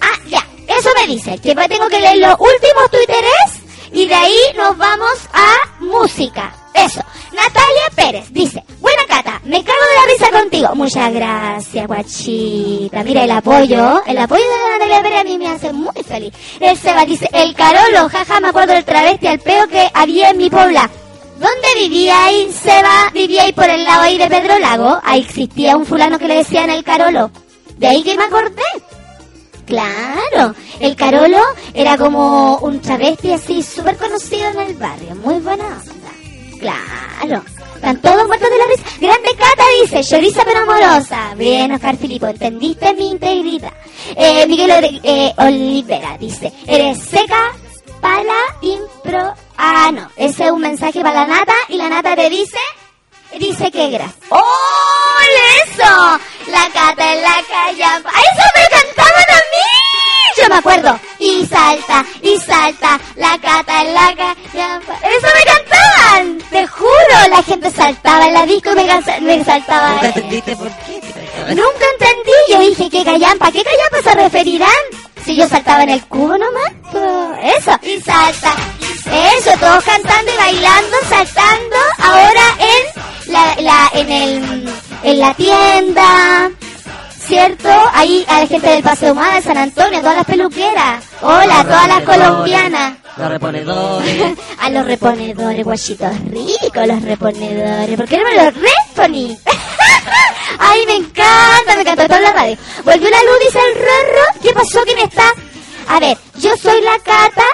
Ah, 0.00 0.18
ya, 0.28 0.46
eso 0.66 0.88
me 0.98 1.06
dice, 1.12 1.38
que 1.38 1.54
tengo 1.54 1.88
que 1.88 2.00
leer 2.00 2.18
los 2.18 2.36
últimos 2.40 2.90
twitteres 2.90 3.60
y 3.92 4.06
de 4.06 4.14
ahí 4.14 4.38
nos 4.56 4.78
vamos 4.78 5.28
a 5.34 5.54
música. 5.80 6.54
Eso. 6.74 7.00
Natalia 7.32 7.90
Pérez 7.94 8.32
dice, 8.32 8.62
buena 8.80 9.02
Cata, 9.08 9.40
me 9.44 9.62
cago 9.62 9.78
de 9.78 9.94
la 9.96 10.12
risa 10.12 10.40
contigo. 10.40 10.74
Muchas 10.74 11.12
gracias, 11.12 11.86
guachita. 11.86 13.02
Mira 13.04 13.24
el 13.24 13.30
apoyo, 13.30 14.02
el 14.06 14.18
apoyo 14.18 14.42
de 14.42 14.78
Natalia 14.78 15.02
Pérez 15.02 15.20
a 15.20 15.24
mí 15.24 15.38
me 15.38 15.48
hace 15.48 15.72
muy 15.72 16.02
feliz. 16.06 16.32
El 16.60 16.76
Seba 16.76 17.04
dice, 17.04 17.28
el 17.32 17.54
Carolo, 17.54 18.08
jaja, 18.08 18.40
me 18.40 18.48
acuerdo 18.48 18.72
del 18.74 18.84
travesti 18.84 19.26
al 19.26 19.40
peo 19.40 19.68
que 19.68 19.90
había 19.94 20.30
en 20.30 20.38
mi 20.38 20.50
pobla. 20.50 20.90
¿Dónde 21.38 21.68
vivía 21.74 22.24
ahí, 22.24 22.52
Seba? 22.52 23.10
Vivía 23.14 23.44
ahí 23.44 23.52
por 23.52 23.68
el 23.68 23.82
lado 23.82 24.02
ahí 24.02 24.18
de 24.18 24.28
Pedro 24.28 24.58
Lago. 24.58 25.00
Ahí 25.02 25.20
existía 25.20 25.76
un 25.76 25.86
fulano 25.86 26.18
que 26.18 26.28
le 26.28 26.36
decían 26.36 26.68
el 26.68 26.84
Carolo. 26.84 27.30
De 27.78 27.86
ahí 27.86 28.02
que 28.02 28.14
me 28.14 28.24
acordé. 28.24 28.62
Claro, 29.64 30.54
el 30.80 30.96
Carolo 30.96 31.40
era 31.72 31.96
como 31.96 32.58
un 32.58 32.80
travesti 32.80 33.32
así 33.32 33.62
súper 33.62 33.96
conocido 33.96 34.50
en 34.50 34.58
el 34.58 34.74
barrio, 34.76 35.14
muy 35.14 35.38
buena. 35.38 35.80
Claro, 36.60 37.42
están 37.74 38.00
todos 38.02 38.26
muertos 38.26 38.50
de 38.50 38.58
la 38.58 38.66
risa. 38.66 38.82
Grande 39.00 39.30
Cata 39.30 39.64
dice, 39.82 40.04
choriza 40.04 40.44
pero 40.44 40.60
amorosa. 40.60 41.34
Bien, 41.36 41.72
Oscar 41.72 41.96
Filipo, 41.96 42.26
entendiste 42.26 42.92
mi 42.94 43.10
integridad. 43.12 43.72
Eh, 44.14 44.46
Miguel 44.46 45.00
eh, 45.02 45.32
Olivera 45.38 46.18
dice, 46.18 46.52
eres 46.66 46.98
seca 46.98 47.52
para 48.00 48.34
impro... 48.60 49.34
Ah, 49.56 49.90
no, 49.92 50.10
ese 50.16 50.46
es 50.46 50.50
un 50.50 50.60
mensaje 50.60 51.00
para 51.00 51.26
la 51.26 51.38
nata 51.38 51.54
y 51.68 51.76
la 51.76 51.88
nata 51.88 52.14
te 52.14 52.28
dice... 52.28 52.58
Dice 53.38 53.70
que 53.70 53.90
gra. 53.90 54.12
¡Oh, 54.30 55.18
eso! 55.64 56.20
La 56.50 56.68
cata 56.72 57.12
en 57.14 57.22
la 57.22 57.36
callampa. 57.48 58.10
¡Eso 58.10 58.42
me 58.56 58.68
cantaban 58.68 59.29
me 60.50 60.56
acuerdo. 60.56 61.00
Y 61.18 61.46
salta, 61.46 62.04
y 62.22 62.36
salta, 62.38 63.00
la 63.16 63.38
cata 63.38 63.82
en 63.82 63.94
la 63.94 64.06
callampa. 64.16 64.94
¡Eso 65.02 65.26
me 65.34 65.44
cantaban! 65.52 66.38
Te 66.50 66.66
juro, 66.66 67.28
la 67.30 67.42
gente 67.42 67.70
saltaba 67.70 68.26
en 68.26 68.34
la 68.34 68.46
disco 68.46 68.72
y 68.72 68.74
me, 68.74 68.86
cansa- 68.86 69.20
me 69.20 69.42
saltaba. 69.44 69.92
¿Nunca 69.94 70.06
entendiste 70.08 70.56
por 70.56 70.68
qué? 70.68 71.00
Nunca 71.54 71.84
entendí. 71.98 72.32
Yo 72.50 72.58
dije, 72.60 72.90
¿qué 72.90 73.04
callampa? 73.04 73.50
¿Qué 73.50 73.62
callampa 73.64 74.02
se 74.10 74.14
referirán? 74.16 74.70
Si 75.24 75.32
Si 75.32 75.36
yo 75.36 75.48
saltaba 75.48 75.82
en 75.82 75.90
el 75.90 76.02
cubo 76.06 76.36
nomás, 76.38 76.72
pues, 76.92 77.56
eso. 77.58 77.78
Y 77.82 78.00
salta. 78.00 78.54
Eso, 79.36 79.50
todos 79.58 79.84
cantando 79.84 80.32
y 80.32 80.36
bailando, 80.36 80.96
saltando. 81.08 81.76
Ahora 81.98 82.42
en 82.58 83.32
la, 83.32 83.54
la, 83.60 83.90
en 83.94 84.10
el, 84.12 84.74
en 85.02 85.18
la 85.18 85.34
tienda. 85.34 86.50
¿Cierto? 87.30 87.68
Ahí 87.94 88.24
a 88.26 88.40
la 88.40 88.46
gente 88.48 88.66
del 88.66 88.82
Paseo 88.82 89.12
Humada, 89.12 89.36
de 89.36 89.42
San 89.42 89.56
Antonio, 89.56 89.98
a 89.98 90.00
todas 90.00 90.16
las 90.16 90.26
peluqueras. 90.26 91.04
Hola, 91.22 91.60
a 91.60 91.62
todas 91.62 91.86
las 91.86 92.02
colombianas. 92.02 92.98
Los 93.16 93.28
reponedores. 93.28 94.38
A 94.58 94.70
los 94.70 94.84
reponedores, 94.84 95.64
guachitos 95.64 96.10
ricos, 96.28 96.86
los 96.88 97.02
reponedores. 97.02 97.96
¿Por 97.96 98.08
qué 98.08 98.18
no 98.18 98.24
me 98.24 98.34
los 98.34 98.54
reponi? 98.54 99.38
Ay, 100.58 100.86
me 100.86 100.96
encanta, 100.96 101.76
me 101.76 101.82
encanta 101.82 102.08
toda 102.08 102.20
la 102.20 102.32
radio. 102.32 102.56
Volvió 102.84 103.08
la 103.08 103.22
luz, 103.22 103.38
dice 103.44 103.58
el 103.60 103.74
Rorro. 103.76 104.40
¿Qué 104.42 104.52
pasó? 104.52 104.82
¿Quién 104.84 104.98
está? 104.98 105.32
A 105.86 106.00
ver, 106.00 106.18
yo 106.36 106.50
soy 106.56 106.80
la 106.82 106.98
Cata, 106.98 107.44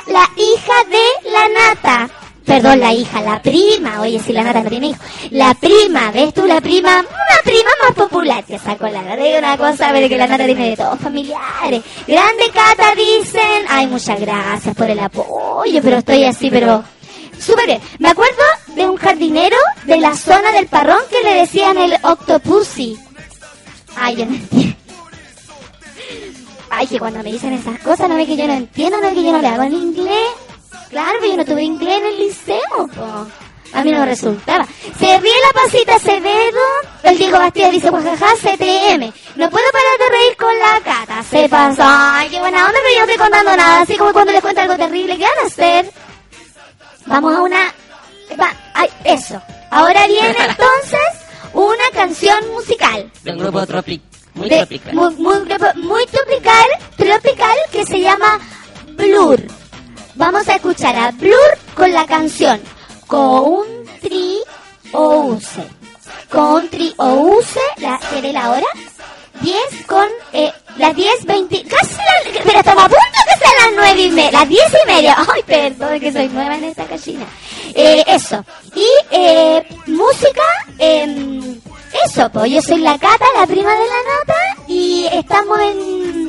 Perdón, 2.56 2.80
la 2.80 2.90
hija, 2.90 3.20
la 3.20 3.42
prima. 3.42 4.00
Oye, 4.00 4.18
si 4.18 4.32
la 4.32 4.42
Nata 4.42 4.62
no 4.62 4.70
tiene 4.70 4.86
hijo. 4.86 4.98
La 5.30 5.52
prima, 5.52 6.10
¿ves 6.10 6.32
tú? 6.32 6.46
La 6.46 6.58
prima, 6.62 7.00
una 7.00 7.42
prima 7.44 7.70
más 7.82 7.92
popular 7.94 8.42
que 8.44 8.58
sacó 8.58 8.88
la 8.88 9.14
digo 9.14 9.36
una 9.38 9.58
cosa, 9.58 9.90
pero 9.92 10.08
que 10.08 10.16
la 10.16 10.26
Nata 10.26 10.46
tiene 10.46 10.70
de 10.70 10.76
todos 10.78 10.98
familiares. 10.98 11.82
Grande 12.06 12.44
Cata, 12.54 12.94
dicen. 12.94 13.66
Ay, 13.68 13.88
muchas 13.88 14.18
gracias 14.18 14.74
por 14.74 14.88
el 14.88 14.98
apoyo, 14.98 15.82
pero 15.82 15.98
estoy 15.98 16.24
así, 16.24 16.48
pero... 16.48 16.82
Súper 17.38 17.66
bien. 17.66 17.80
Me 17.98 18.08
acuerdo 18.08 18.42
de 18.74 18.88
un 18.88 18.96
jardinero 18.96 19.58
de 19.84 19.98
la 19.98 20.16
zona 20.16 20.50
del 20.52 20.66
parrón 20.66 21.02
que 21.10 21.22
le 21.28 21.34
decían 21.34 21.76
el 21.76 21.94
octopussy. 22.02 22.98
Ay, 23.96 24.16
yo 24.16 24.24
no 24.24 24.34
entiendo. 24.34 24.76
Ay, 26.70 26.86
que 26.86 26.98
cuando 26.98 27.22
me 27.22 27.32
dicen 27.32 27.52
esas 27.52 27.78
cosas, 27.80 28.08
no 28.08 28.16
ve 28.16 28.24
que 28.24 28.38
yo 28.38 28.46
no 28.46 28.54
entiendo, 28.54 28.96
no 28.96 29.08
ve 29.08 29.14
que 29.14 29.24
yo 29.24 29.32
no 29.32 29.42
le 29.42 29.48
hago 29.48 29.62
en 29.64 29.74
inglés. 29.74 30.30
Claro, 30.90 31.18
pero 31.20 31.32
yo 31.32 31.36
no 31.38 31.44
tuve 31.44 31.62
inglés 31.62 31.98
en 31.98 32.06
el 32.06 32.18
liceo, 32.18 32.88
po. 32.94 33.26
A 33.72 33.82
mí 33.82 33.90
no 33.90 33.98
me 33.98 34.06
resultaba. 34.06 34.64
Se 34.98 35.18
ríe 35.18 35.32
la 35.42 35.60
pasita 35.62 35.96
Acevedo. 35.96 36.60
El 37.02 37.18
Diego 37.18 37.36
Bastida 37.38 37.68
dice, 37.70 37.90
jajaja, 37.90 38.34
CTM. 38.36 39.12
No 39.34 39.50
puedo 39.50 39.64
parar 39.72 39.98
de 39.98 40.08
reír 40.10 40.36
con 40.38 40.58
la 40.58 40.80
cata. 40.82 41.22
Se 41.24 41.48
pasó. 41.48 41.82
Ay, 41.84 42.28
qué 42.30 42.38
buena 42.38 42.64
onda, 42.66 42.78
pero 42.82 42.94
yo 42.94 42.98
no 43.06 43.12
estoy 43.12 43.18
contando 43.18 43.56
nada. 43.56 43.80
Así 43.82 43.96
como 43.96 44.12
cuando 44.12 44.32
les 44.32 44.40
cuento 44.40 44.60
algo 44.60 44.76
terrible. 44.76 45.16
¿Qué 45.18 45.24
van 45.24 45.44
a 45.44 45.46
hacer? 45.46 45.90
Vamos 47.06 47.34
a 47.36 47.42
una... 47.42 47.74
Va, 48.40 48.52
ay, 48.74 48.88
eso. 49.04 49.40
Ahora 49.70 50.06
viene 50.06 50.28
entonces 50.38 51.00
una 51.52 51.84
canción 51.92 52.38
musical. 52.52 53.10
Del 53.24 53.36
grupo 53.38 53.66
Tropic. 53.66 54.00
Muy 54.34 54.48
de- 54.48 54.58
tropical. 54.58 54.94
Muy, 54.94 55.14
muy, 55.16 55.38
muy 55.76 56.06
tropical, 56.06 56.66
tropical 56.96 57.56
que 57.72 57.84
se 57.84 58.00
llama 58.00 58.38
Blur. 58.92 59.42
Vamos 60.16 60.48
a 60.48 60.54
escuchar 60.56 60.96
a 60.96 61.10
Blur 61.12 61.58
con 61.74 61.92
la 61.92 62.06
canción 62.06 62.58
Country 63.08 64.38
Ouse. 64.92 65.62
Country 66.30 66.94
Ouse, 66.96 67.60
la, 67.76 68.00
¿tiene 68.10 68.32
la 68.32 68.50
hora? 68.50 68.66
10 69.42 69.58
con, 69.86 70.08
eh, 70.32 70.50
las 70.78 70.96
10, 70.96 71.26
20, 71.26 71.64
casi 71.64 71.94
la, 71.96 72.40
pero 72.42 72.58
estamos 72.58 72.84
a 72.84 72.88
punto 72.88 73.04
que 73.26 73.38
sean 73.38 73.74
las 73.76 73.94
9 73.94 74.00
y 74.00 74.10
media, 74.10 74.32
las 74.32 74.48
10 74.48 74.62
y 74.72 74.86
media. 74.86 75.16
Ay, 75.18 75.42
perdón 75.42 76.00
que 76.00 76.12
soy 76.12 76.28
nueva 76.28 76.56
en 76.56 76.64
esta 76.64 76.84
cachina. 76.86 77.26
Eh, 77.74 78.02
eso. 78.06 78.42
Y, 78.74 78.86
eh, 79.10 79.66
música, 79.86 80.42
em, 80.78 81.60
eso, 82.06 82.30
pues 82.30 82.50
yo 82.50 82.62
soy 82.62 82.78
la 82.78 82.98
Cata, 82.98 83.26
la 83.38 83.46
prima 83.46 83.70
de 83.70 83.84
la 83.84 83.96
Nata, 84.18 84.64
y 84.66 85.06
estamos 85.12 85.58
en... 85.60 86.25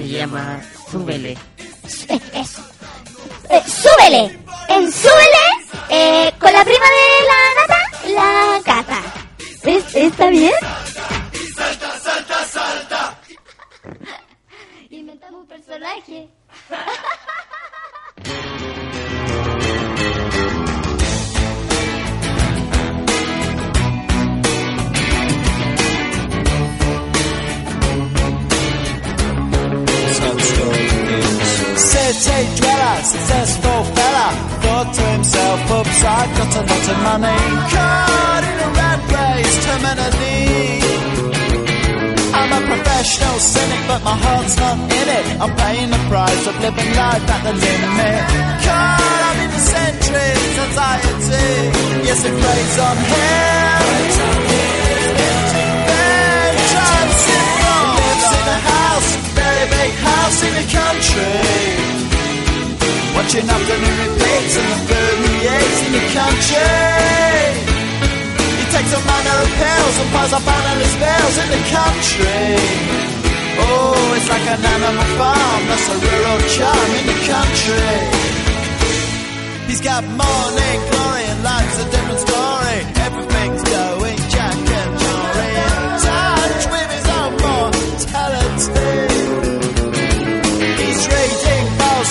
Se 0.00 0.08
llama 0.08 0.62
Súbele. 0.90 1.36
eso. 2.32 2.62
Eh, 3.50 3.62
súbele, 3.66 4.38
en 4.70 4.90
súbele, 4.90 5.44
eh, 5.90 6.32
con 6.40 6.50
la 6.54 6.64
prima 6.64 6.86
de 6.86 7.26
la 7.28 7.38
Nata, 7.60 7.80
la 8.14 8.60
Cata. 8.64 9.02
¿Es- 9.62 9.94
¿Está 9.94 10.30
bien? 10.30 10.54
Inventamos 14.88 15.42
un 15.42 15.46
personaje. 15.48 16.28
City 31.90 32.38
dweller, 32.56 32.96
successful 33.02 33.82
fella, 33.96 34.28
thought 34.62 34.88
to 34.94 35.02
himself, 35.02 35.58
oops, 35.74 36.04
I 36.04 36.26
got 36.38 36.54
a 36.54 36.62
lot 36.70 36.86
of 36.92 36.98
money. 37.02 37.40
Caught 37.74 38.44
in 38.50 38.58
a 38.62 38.68
rat 38.78 39.00
race, 39.10 39.56
terminally. 39.66 40.38
I'm 42.30 42.50
a 42.52 42.60
professional 42.66 43.38
cynic, 43.40 43.82
but 43.88 44.00
my 44.04 44.16
heart's 44.16 44.56
not 44.56 44.78
in 44.78 45.08
it. 45.18 45.26
I'm 45.42 45.52
paying 45.56 45.90
the 45.90 46.02
price 46.06 46.46
of 46.46 46.54
living 46.62 46.92
life 46.94 47.26
at 47.26 47.42
the 47.42 47.54
limit. 47.66 48.22
Caught 48.62 49.22
up 49.28 49.38
in 49.44 49.50
the 49.50 49.62
centuries, 49.74 50.54
anxiety. 50.62 51.50
Yes, 52.06 52.22
it 52.24 52.34
plays 52.38 52.78
on 52.78 52.96
him. 53.10 54.99
Big 59.70 59.92
house 60.06 60.38
in 60.46 60.52
the 60.58 60.66
country. 60.70 62.00
Watching 63.16 63.46
afternoon 63.48 63.96
repeats 64.04 64.54
and 64.60 64.68
the 64.72 64.78
food 64.88 65.16
he 65.24 65.34
eats 65.56 65.80
in 65.86 65.92
the 65.98 66.04
country. 66.20 66.76
He 68.58 68.64
takes 68.74 68.92
a 68.94 69.00
manner 69.10 69.36
of 69.44 69.50
pills 69.60 69.96
and 70.00 70.08
piles 70.14 70.32
up 70.38 70.46
analyst 70.46 70.96
bills 71.02 71.36
in 71.42 71.48
the 71.54 71.62
country. 71.78 72.48
Oh, 73.62 74.16
it's 74.16 74.28
like 74.28 74.46
an 74.54 74.62
animal 74.74 75.08
farm, 75.18 75.62
that's 75.68 75.88
a 75.94 75.96
rural 76.00 76.40
charm 76.54 76.90
in 76.98 77.04
the 77.12 77.18
country. 77.34 77.94
He's 79.68 79.80
got 79.80 80.02
morning 80.04 80.78
glory 80.90 80.99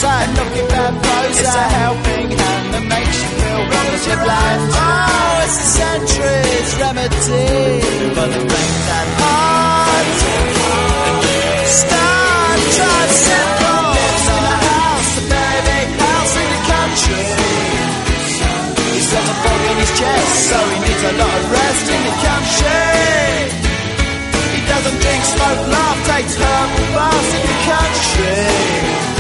and 0.03 0.31
looking 0.38 0.67
bad 0.71 0.93
prose. 0.95 1.39
It's 1.39 1.55
a 1.55 1.67
helping 1.76 2.31
hand 2.31 2.67
that 2.71 2.85
makes 2.88 3.19
you 3.19 3.30
feel 3.35 3.61
wonderfully 3.67 4.17
blind. 4.23 4.61
Oh, 4.71 5.43
it's 5.43 5.59
a 5.59 5.67
century's 5.76 6.71
remedy 6.80 7.84
for 8.15 8.27
the 8.31 8.41
brain 8.47 8.76
that 8.88 9.07
heart. 9.19 10.07
Star 11.67 12.47
tricycle 12.80 13.84
lives 13.91 14.26
in 14.30 14.43
a 14.47 14.57
house, 14.71 15.11
a 15.19 15.23
big 15.27 15.88
house 15.99 16.34
in 16.39 16.47
the 16.47 16.61
country. 16.63 17.27
He's 18.95 19.07
got 19.11 19.26
a 19.27 19.35
fog 19.43 19.61
in 19.67 19.77
his 19.84 19.91
chest, 19.99 20.31
so 20.47 20.57
he 20.63 20.77
needs 20.80 21.03
a 21.11 21.13
lot 21.19 21.34
of 21.43 21.45
rest 21.51 21.85
in 21.91 22.01
the 22.07 22.15
country. 22.23 22.88
He 24.47 24.59
doesn't 24.63 24.97
drink, 25.03 25.23
smoke, 25.27 25.61
laugh, 25.76 25.99
takes 26.07 26.35
herbal 26.39 26.88
baths 26.95 27.31
in 27.35 27.43
the 27.51 27.57
country. 27.67 29.18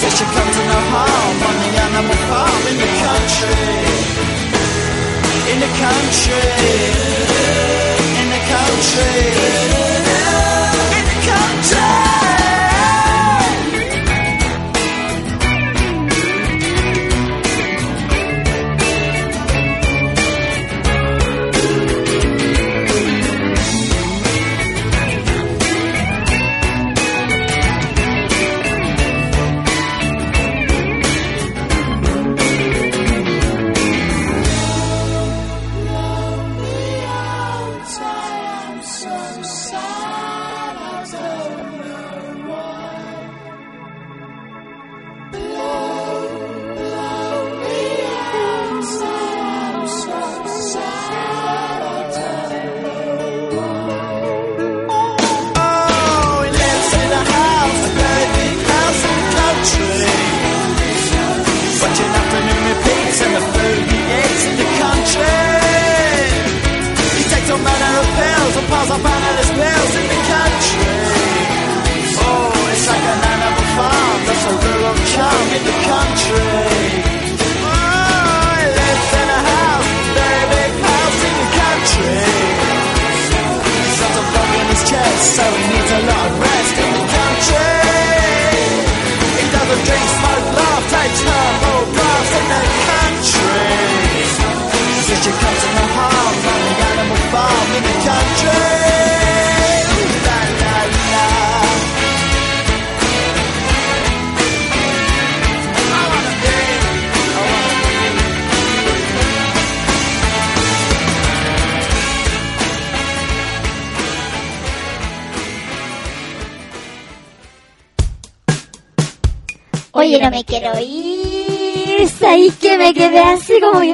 Says 0.00 0.16
she 0.16 0.24
comes 0.24 0.56
to 0.56 0.64
no 0.64 0.80
harm 0.92 1.42
on 1.48 1.56
the 1.60 1.70
animal 1.84 2.16
farm 2.28 2.62
in 2.70 2.76
the 2.80 2.90
country. 3.04 3.52
In 5.52 5.58
the 5.60 5.70
country. 5.84 6.48
In 8.20 8.26
the 8.34 8.40
country. 8.48 9.79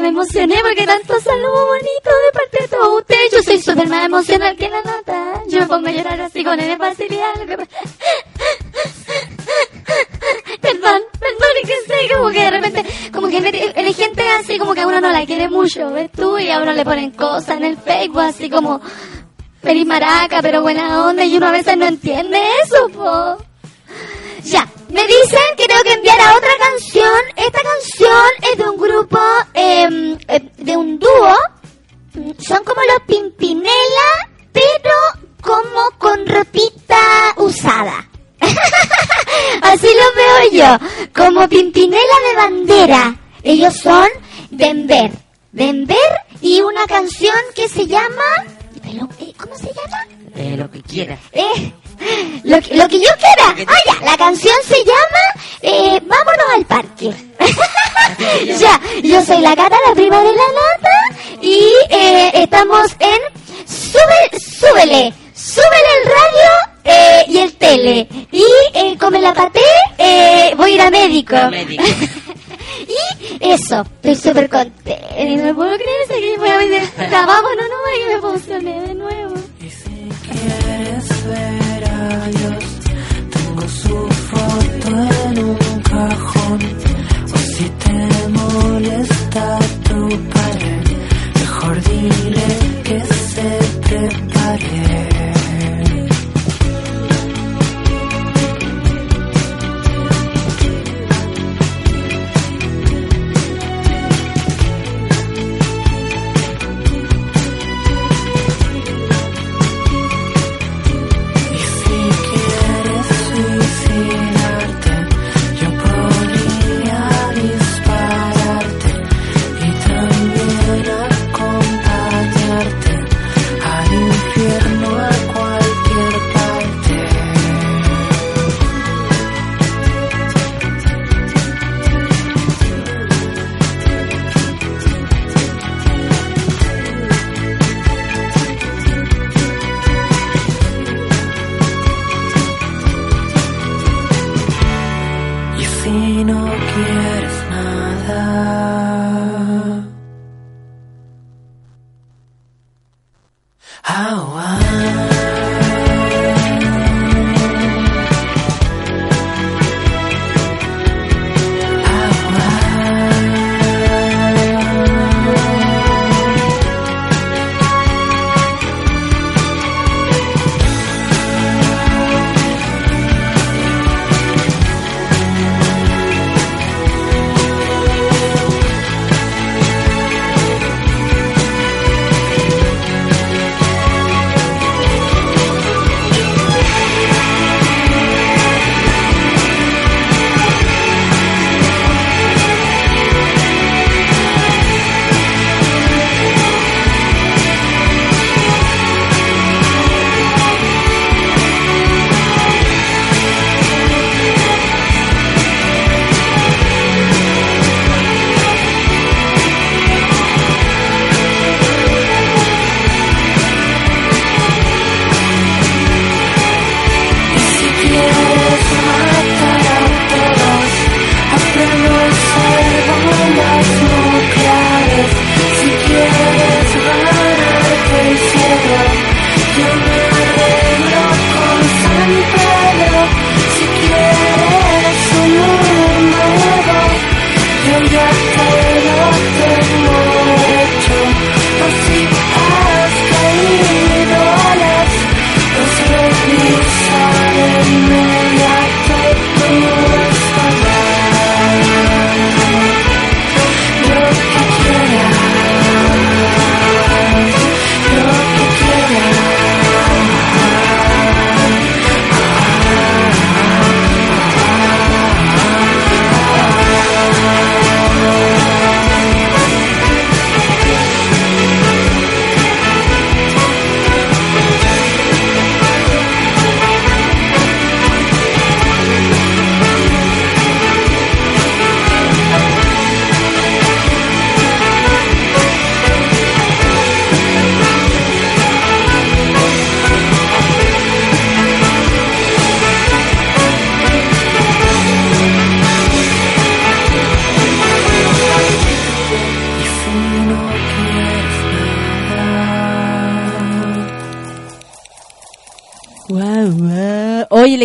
me 0.06 0.20
emocioné 0.20 0.56
porque 0.62 0.86
tanto 0.86 1.20
saludo 1.20 1.66
bonito 1.66 2.10
de 2.10 2.32
parte 2.32 2.62
de 2.62 2.68
todos 2.68 3.00
ustedes. 3.00 3.32
Yo 3.32 3.42
soy 3.42 3.60
súper 3.60 3.88
más 3.88 4.06
emocional 4.06 4.56
que 4.56 4.68
la 4.68 4.80
nota. 4.82 5.42
Yo 5.48 5.60
me 5.60 5.66
pongo 5.66 5.88
a 5.88 5.90
llorar 5.90 6.20
así 6.20 6.44
con 6.44 6.60
el 6.60 6.78
facilidad. 6.78 7.34
Perdón, 10.60 11.02
perdón, 11.18 11.52
es 11.62 11.68
que 11.68 11.76
sé, 11.86 12.14
como 12.14 12.30
que 12.30 12.40
de 12.40 12.50
repente, 12.50 12.84
como 13.12 13.28
que 13.28 13.72
hay 13.76 13.94
gente 13.94 14.28
así, 14.28 14.58
como 14.58 14.74
que 14.74 14.80
a 14.80 14.86
uno 14.86 15.00
no 15.00 15.10
la 15.10 15.24
quiere 15.24 15.48
mucho, 15.48 15.90
¿ves 15.92 16.10
tú? 16.12 16.38
Y 16.38 16.50
a 16.50 16.60
uno 16.60 16.72
le 16.72 16.84
ponen 16.84 17.12
cosas 17.12 17.56
en 17.58 17.64
el 17.64 17.76
Facebook, 17.76 18.20
así 18.20 18.50
como, 18.50 18.80
feliz 19.62 19.86
maraca, 19.86 20.42
pero 20.42 20.62
buena 20.62 21.06
onda, 21.06 21.24
y 21.24 21.36
uno 21.36 21.46
a 21.46 21.52
veces 21.52 21.76
no 21.76 21.86
entiende 21.86 22.40
eso, 22.64 22.88
po. 22.88 23.36
Ya, 24.42 24.66
me 24.88 25.06
dice 25.06 25.38
Supercon. 74.36 74.75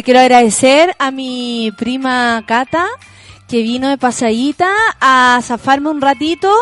Quiero 0.03 0.19
agradecer 0.19 0.95
a 0.99 1.11
mi 1.11 1.71
prima 1.77 2.43
Cata 2.47 2.87
que 3.47 3.61
vino 3.61 3.89
de 3.89 3.97
pasadita 3.97 4.71
a 5.01 5.39
zafarme 5.43 5.89
un 5.89 5.99
ratito. 5.99 6.53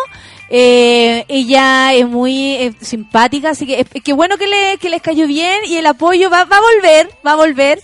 Eh, 0.49 1.23
ella 1.27 1.93
es 1.93 2.07
muy 2.07 2.55
eh, 2.55 2.73
simpática, 2.81 3.51
así 3.51 3.67
que 3.67 3.81
eh, 3.81 3.85
qué 4.03 4.13
bueno 4.13 4.37
que, 4.37 4.47
le, 4.47 4.77
que 4.79 4.89
les 4.89 5.01
cayó 5.01 5.27
bien 5.27 5.59
y 5.67 5.75
el 5.75 5.85
apoyo 5.85 6.31
va, 6.31 6.45
va 6.45 6.57
a 6.57 6.61
volver, 6.61 7.11
va 7.25 7.33
a 7.33 7.35
volver. 7.35 7.79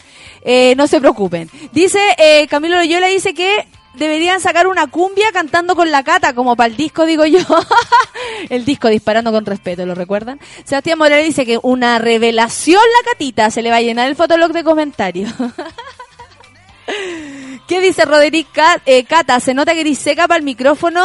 Eh, 0.47 0.75
no 0.77 0.87
se 0.87 0.99
preocupen. 0.99 1.49
Dice, 1.71 1.99
eh, 2.19 2.47
Camilo 2.47 2.77
Loyola 2.77 3.07
dice 3.07 3.33
que 3.33 3.67
deberían 3.95 4.39
sacar 4.39 4.67
una 4.67 4.87
cumbia 4.87 5.31
cantando 5.31 5.75
con 5.75 5.89
la 5.89 6.03
cata, 6.03 6.33
como 6.33 6.55
para 6.55 6.67
el 6.67 6.77
disco, 6.77 7.05
digo 7.05 7.25
yo. 7.25 7.39
el 8.49 8.65
disco 8.65 8.87
disparando 8.89 9.31
con 9.31 9.45
respeto, 9.45 9.85
¿lo 9.85 9.95
recuerdan? 9.95 10.39
Sebastián 10.63 10.97
Morales 10.97 11.25
dice 11.25 11.45
que 11.45 11.59
una 11.61 11.99
revelación 11.99 12.81
la 12.81 13.11
catita, 13.11 13.51
se 13.51 13.61
le 13.61 13.69
va 13.69 13.77
a 13.77 13.81
llenar 13.81 14.07
el 14.07 14.15
fotolog 14.15 14.51
de 14.51 14.63
comentarios. 14.63 15.33
¿Qué 17.67 17.81
dice 17.81 18.05
Roderick 18.05 18.47
eh, 18.85 19.03
Cata? 19.05 19.39
Se 19.39 19.53
nota 19.53 19.73
que 19.73 19.95
seca 19.95 20.27
para 20.27 20.37
el 20.37 20.43
micrófono, 20.43 21.03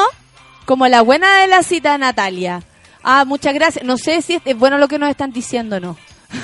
como 0.66 0.86
la 0.88 1.02
buena 1.02 1.40
de 1.40 1.46
la 1.46 1.62
cita 1.62 1.96
Natalia. 1.96 2.62
Ah, 3.02 3.24
muchas 3.24 3.54
gracias. 3.54 3.84
No 3.84 3.96
sé 3.96 4.20
si 4.20 4.40
es, 4.44 4.58
bueno 4.58 4.76
lo 4.78 4.88
que 4.88 4.98
nos 4.98 5.08
están 5.10 5.32
diciendo 5.32 5.76
o 5.76 5.80
no. 5.80 5.96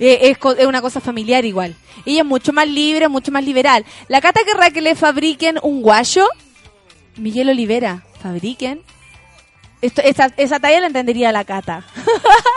Eh, 0.00 0.30
es, 0.30 0.38
es 0.58 0.66
una 0.66 0.80
cosa 0.80 1.00
familiar 1.00 1.44
igual. 1.44 1.74
Ella 2.06 2.20
es 2.20 2.24
mucho 2.24 2.52
más 2.52 2.68
libre, 2.68 3.08
mucho 3.08 3.32
más 3.32 3.44
liberal. 3.44 3.84
La 4.06 4.20
Cata 4.20 4.42
querrá 4.44 4.70
que 4.70 4.80
le 4.80 4.94
fabriquen 4.94 5.58
un 5.60 5.82
guayo. 5.82 6.24
Miguel 7.16 7.48
Olivera, 7.48 8.04
fabriquen. 8.22 8.80
Esto, 9.80 10.02
esa, 10.02 10.32
esa 10.36 10.58
talla 10.58 10.80
la 10.80 10.88
entendería 10.88 11.30
la 11.30 11.44
Cata. 11.44 11.84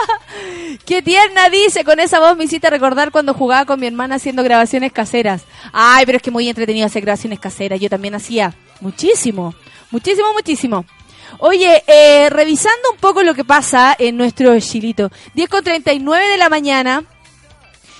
Qué 0.86 1.02
tierna 1.02 1.50
dice, 1.50 1.84
con 1.84 2.00
esa 2.00 2.20
voz 2.20 2.36
me 2.36 2.46
hiciste 2.46 2.70
recordar 2.70 3.12
cuando 3.12 3.34
jugaba 3.34 3.66
con 3.66 3.80
mi 3.80 3.88
hermana 3.88 4.16
haciendo 4.16 4.44
grabaciones 4.44 4.92
caseras. 4.92 5.44
Ay, 5.72 6.06
pero 6.06 6.18
es 6.18 6.24
que 6.24 6.32
muy 6.32 6.50
entretenido 6.50 6.88
hacer 6.88 7.04
grabaciones 7.04 7.40
caseras. 7.40 7.80
Yo 7.80 7.90
también 7.90 8.16
hacía 8.16 8.56
muchísimo, 8.80 9.54
muchísimo, 9.92 10.34
muchísimo. 10.34 10.86
Oye, 11.40 11.84
eh, 11.88 12.30
revisando 12.30 12.92
un 12.92 12.98
poco 12.98 13.24
lo 13.24 13.36
que 13.36 13.46
pasa 13.46 13.96
en 13.98 14.18
nuestro 14.18 14.60
chilito. 14.60 15.12
10 15.36 15.50
con 15.50 15.64
39 15.64 16.28
de 16.28 16.38
la 16.38 16.50
mañana. 16.50 17.04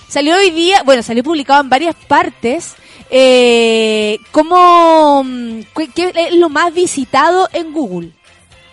Salió 0.08 0.36
hoy 0.36 0.50
día, 0.50 0.82
bueno, 0.84 1.02
salió 1.02 1.22
publicado 1.22 1.62
en 1.62 1.70
varias 1.70 1.94
partes, 1.94 2.74
eh, 3.10 4.18
como, 4.30 5.22
mm, 5.24 5.60
qué 5.94 6.12
es 6.14 6.34
lo 6.34 6.50
más 6.50 6.74
visitado 6.74 7.48
en 7.52 7.72
Google. 7.72 8.12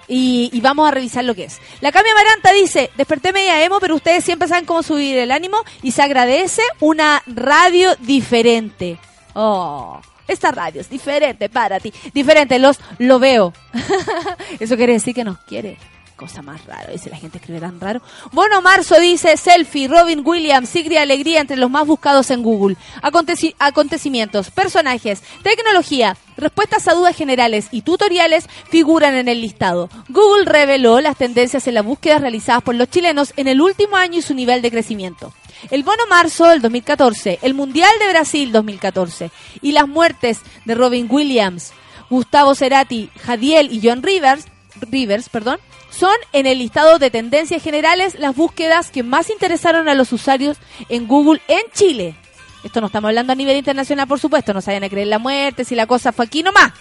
Y, 0.09 0.49
y 0.51 0.61
vamos 0.61 0.87
a 0.87 0.91
revisar 0.91 1.23
lo 1.23 1.35
que 1.35 1.43
es. 1.45 1.59
La 1.81 1.91
Cami 1.91 2.09
Amaranta 2.09 2.51
dice, 2.51 2.89
desperté 2.97 3.31
media 3.31 3.63
emo, 3.63 3.79
pero 3.79 3.95
ustedes 3.95 4.23
siempre 4.23 4.47
saben 4.47 4.65
cómo 4.65 4.81
subir 4.81 5.17
el 5.17 5.31
ánimo 5.31 5.57
y 5.83 5.91
se 5.91 6.01
agradece 6.01 6.63
una 6.79 7.21
radio 7.27 7.95
diferente. 8.01 8.97
Oh, 9.33 10.01
esta 10.27 10.51
radio 10.51 10.81
es 10.81 10.89
diferente 10.89 11.49
para 11.49 11.79
ti. 11.79 11.93
Diferente, 12.13 12.59
los 12.59 12.79
lo 12.97 13.19
veo. 13.19 13.53
Eso 14.59 14.77
quiere 14.77 14.93
decir 14.93 15.15
que 15.15 15.23
nos 15.23 15.39
quiere. 15.39 15.77
Cosa 16.19 16.41
más 16.41 16.65
rara, 16.65 16.91
dice 16.91 17.09
la 17.09 17.15
gente 17.15 17.37
escribe 17.37 17.61
tan 17.61 17.79
raro. 17.79 18.01
Bueno, 18.33 18.61
Marzo 18.61 18.99
dice 18.99 19.37
selfie, 19.37 19.87
Robin 19.87 20.21
Williams, 20.25 20.67
Sigrid 20.67 20.97
Alegría 20.97 21.39
entre 21.39 21.55
los 21.55 21.71
más 21.71 21.87
buscados 21.87 22.29
en 22.29 22.43
Google. 22.43 22.75
Aconteci- 23.01 23.55
acontecimientos, 23.57 24.51
personajes, 24.51 25.23
tecnología, 25.43 26.17
respuestas 26.35 26.89
a 26.89 26.93
dudas 26.93 27.15
generales 27.15 27.69
y 27.71 27.83
tutoriales 27.83 28.47
figuran 28.69 29.15
en 29.15 29.29
el 29.29 29.39
listado. 29.39 29.89
Google 30.09 30.43
reveló 30.43 30.99
las 30.99 31.15
tendencias 31.15 31.65
en 31.69 31.75
las 31.75 31.85
búsquedas 31.85 32.19
realizadas 32.19 32.63
por 32.63 32.75
los 32.75 32.89
chilenos 32.89 33.31
en 33.37 33.47
el 33.47 33.61
último 33.61 33.95
año 33.95 34.19
y 34.19 34.21
su 34.21 34.33
nivel 34.33 34.61
de 34.61 34.71
crecimiento. 34.71 35.33
El 35.71 35.83
bono 35.83 36.05
marzo 36.09 36.47
del 36.47 36.61
2014, 36.61 37.39
el 37.43 37.53
Mundial 37.53 37.91
de 37.97 38.09
Brasil 38.09 38.51
2014 38.51 39.31
y 39.61 39.71
las 39.71 39.87
muertes 39.87 40.39
de 40.65 40.75
Robin 40.75 41.07
Williams, 41.09 41.71
Gustavo 42.09 42.55
Cerati, 42.55 43.09
Jadiel 43.25 43.71
y 43.71 43.79
John 43.81 44.03
Rivers, 44.03 44.45
Rivers, 44.81 45.29
perdón, 45.29 45.59
son 45.89 46.15
en 46.33 46.45
el 46.45 46.59
listado 46.59 46.99
de 46.99 47.11
tendencias 47.11 47.63
generales 47.63 48.17
las 48.19 48.35
búsquedas 48.35 48.91
que 48.91 49.03
más 49.03 49.29
interesaron 49.29 49.89
a 49.89 49.95
los 49.95 50.11
usuarios 50.13 50.57
en 50.89 51.07
Google 51.07 51.41
en 51.47 51.61
Chile. 51.73 52.15
Esto 52.63 52.81
no 52.81 52.87
estamos 52.87 53.09
hablando 53.09 53.33
a 53.33 53.35
nivel 53.35 53.57
internacional, 53.57 54.07
por 54.07 54.19
supuesto, 54.19 54.53
no 54.53 54.61
vayan 54.61 54.83
a 54.83 54.89
creer 54.89 55.07
la 55.07 55.19
muerte, 55.19 55.63
si 55.63 55.75
la 55.75 55.87
cosa 55.87 56.11
fue 56.11 56.25
aquí 56.25 56.43
nomás 56.43 56.73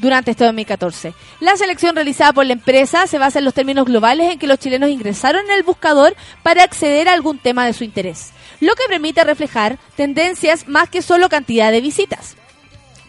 durante 0.00 0.30
este 0.30 0.44
2014. 0.44 1.14
La 1.40 1.56
selección 1.56 1.94
realizada 1.94 2.32
por 2.32 2.46
la 2.46 2.54
empresa 2.54 3.06
se 3.06 3.18
basa 3.18 3.38
en 3.38 3.44
los 3.44 3.54
términos 3.54 3.84
globales 3.84 4.32
en 4.32 4.38
que 4.38 4.46
los 4.46 4.58
chilenos 4.58 4.90
ingresaron 4.90 5.44
en 5.44 5.52
el 5.52 5.62
buscador 5.62 6.16
para 6.42 6.64
acceder 6.64 7.08
a 7.08 7.12
algún 7.12 7.38
tema 7.38 7.66
de 7.66 7.72
su 7.72 7.84
interés, 7.84 8.30
lo 8.60 8.74
que 8.74 8.88
permite 8.88 9.22
reflejar 9.24 9.78
tendencias 9.96 10.66
más 10.68 10.88
que 10.88 11.02
solo 11.02 11.28
cantidad 11.28 11.70
de 11.70 11.80
visitas. 11.80 12.36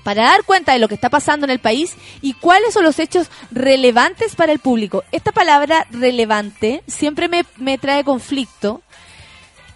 Para 0.03 0.23
dar 0.23 0.43
cuenta 0.43 0.73
de 0.73 0.79
lo 0.79 0.87
que 0.87 0.95
está 0.95 1.09
pasando 1.09 1.45
en 1.45 1.51
el 1.51 1.59
país 1.59 1.95
y 2.21 2.33
cuáles 2.33 2.73
son 2.73 2.83
los 2.83 2.97
hechos 2.99 3.27
relevantes 3.51 4.35
para 4.35 4.51
el 4.51 4.59
público. 4.59 5.03
Esta 5.11 5.31
palabra 5.31 5.85
relevante 5.91 6.83
siempre 6.87 7.27
me, 7.27 7.45
me 7.57 7.77
trae 7.77 8.03
conflicto 8.03 8.81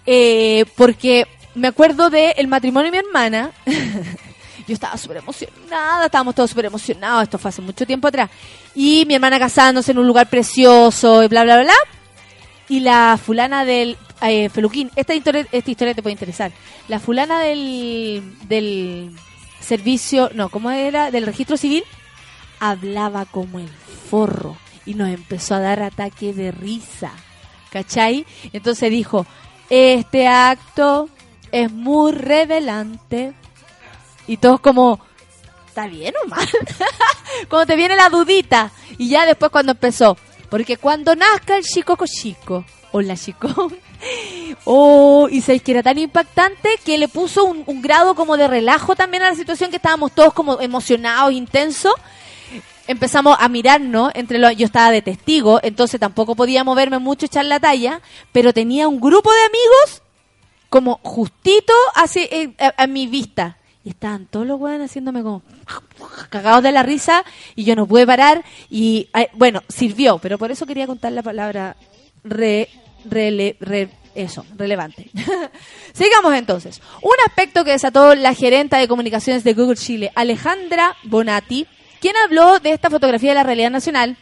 eh, 0.05 0.65
porque 0.75 1.27
me 1.55 1.67
acuerdo 1.67 2.09
del 2.09 2.47
matrimonio 2.47 2.91
de 2.91 3.01
mi 3.01 3.07
hermana. 3.07 3.51
Yo 4.67 4.73
estaba 4.73 4.97
súper 4.97 5.17
emocionada, 5.17 6.05
estábamos 6.05 6.33
todos 6.33 6.49
súper 6.49 6.65
emocionados, 6.65 7.23
esto 7.23 7.37
fue 7.37 7.49
hace 7.49 7.61
mucho 7.61 7.85
tiempo 7.85 8.07
atrás. 8.07 8.29
Y 8.73 9.05
mi 9.05 9.13
hermana 9.13 9.37
casándose 9.37 9.91
en 9.91 9.99
un 9.99 10.07
lugar 10.07 10.27
precioso 10.29 11.23
y 11.23 11.27
bla, 11.27 11.43
bla, 11.43 11.61
bla. 11.61 11.73
Y 12.67 12.79
la 12.79 13.19
fulana 13.23 13.63
del 13.63 13.95
eh, 14.21 14.49
Feluquín, 14.49 14.89
esta 14.95 15.13
historia, 15.13 15.45
esta 15.51 15.71
historia 15.71 15.93
te 15.93 16.01
puede 16.01 16.13
interesar. 16.13 16.51
La 16.87 16.99
fulana 16.99 17.39
del, 17.41 18.23
del 18.47 19.11
servicio, 19.65 20.29
no, 20.33 20.49
¿cómo 20.49 20.71
era? 20.71 21.11
Del 21.11 21.25
registro 21.25 21.57
civil, 21.57 21.83
hablaba 22.59 23.25
como 23.25 23.59
el 23.59 23.69
forro 24.09 24.55
y 24.85 24.93
nos 24.93 25.09
empezó 25.09 25.55
a 25.55 25.59
dar 25.59 25.81
ataque 25.81 26.33
de 26.33 26.51
risa. 26.51 27.11
¿Cachai? 27.71 28.25
Entonces 28.53 28.89
dijo, 28.89 29.25
este 29.69 30.27
acto 30.27 31.09
es 31.51 31.71
muy 31.71 32.13
revelante. 32.13 33.33
Y 34.27 34.37
todos 34.37 34.59
como, 34.59 34.99
¿está 35.67 35.87
bien 35.87 36.13
o 36.23 36.27
mal? 36.27 36.47
cuando 37.49 37.65
te 37.65 37.75
viene 37.75 37.95
la 37.95 38.09
dudita. 38.09 38.71
Y 38.97 39.09
ya 39.09 39.25
después 39.25 39.51
cuando 39.51 39.73
empezó, 39.73 40.17
porque 40.49 40.77
cuando 40.77 41.15
nazca 41.15 41.57
el 41.57 41.63
chico 41.63 41.97
chico, 42.05 42.63
o 42.91 43.01
la 43.01 43.17
chico, 43.17 43.71
oh, 44.65 45.27
y 45.29 45.41
sabéis 45.41 45.61
que 45.63 45.71
era 45.71 45.83
tan 45.83 45.97
impactante 45.97 46.69
que 46.83 46.97
le 46.97 47.07
puso 47.07 47.45
un, 47.45 47.81
grado 47.81 48.15
como 48.15 48.37
de 48.37 48.47
relajo 48.47 48.95
también 48.95 49.23
a 49.23 49.29
la 49.29 49.35
situación 49.35 49.69
que 49.69 49.77
estábamos 49.77 50.11
todos 50.13 50.33
como 50.33 50.59
emocionados, 50.61 51.31
intensos. 51.33 51.93
Empezamos 52.87 53.35
a 53.39 53.49
mirarnos 53.49 54.11
entre 54.13 54.37
los, 54.37 54.55
yo 54.55 54.65
estaba 54.65 54.91
de 54.91 55.01
testigo, 55.01 55.59
entonces 55.63 55.99
tampoco 55.99 56.35
podía 56.35 56.63
moverme 56.63 56.99
mucho, 56.99 57.25
echar 57.25 57.45
la 57.45 57.59
talla, 57.59 58.01
pero 58.31 58.53
tenía 58.53 58.87
un 58.87 58.99
grupo 58.99 59.31
de 59.31 59.45
amigos 59.45 60.03
como 60.69 60.99
justito 61.03 61.73
hacia, 61.95 62.23
eh, 62.25 62.53
a, 62.77 62.85
mi 62.87 63.07
vista. 63.07 63.57
Y 63.83 63.89
estaban 63.89 64.25
todos 64.25 64.45
los 64.45 64.59
weones 64.59 64.89
haciéndome 64.89 65.23
como 65.23 65.41
cagados 66.29 66.63
de 66.63 66.71
la 66.71 66.83
risa 66.83 67.23
y 67.55 67.63
yo 67.65 67.75
no 67.75 67.85
pude 67.85 68.05
parar 68.05 68.43
y 68.69 69.09
bueno, 69.33 69.61
sirvió, 69.69 70.17
pero 70.17 70.39
por 70.39 70.51
eso 70.51 70.65
quería 70.65 70.87
contar 70.87 71.11
la 71.11 71.21
palabra 71.21 71.75
re, 72.23 72.67
eso, 74.15 74.45
relevante. 74.55 75.09
Sigamos 75.93 76.33
entonces. 76.33 76.81
Un 77.01 77.15
aspecto 77.25 77.63
que 77.63 77.71
desató 77.71 78.15
la 78.15 78.33
gerenta 78.33 78.77
de 78.77 78.87
comunicaciones 78.87 79.43
de 79.43 79.53
Google 79.53 79.75
Chile, 79.75 80.11
Alejandra 80.15 80.95
Bonatti, 81.03 81.67
quien 81.99 82.15
habló 82.17 82.59
de 82.59 82.71
esta 82.71 82.89
fotografía 82.89 83.31
de 83.31 83.35
la 83.35 83.43
realidad 83.43 83.71
nacional 83.71 84.17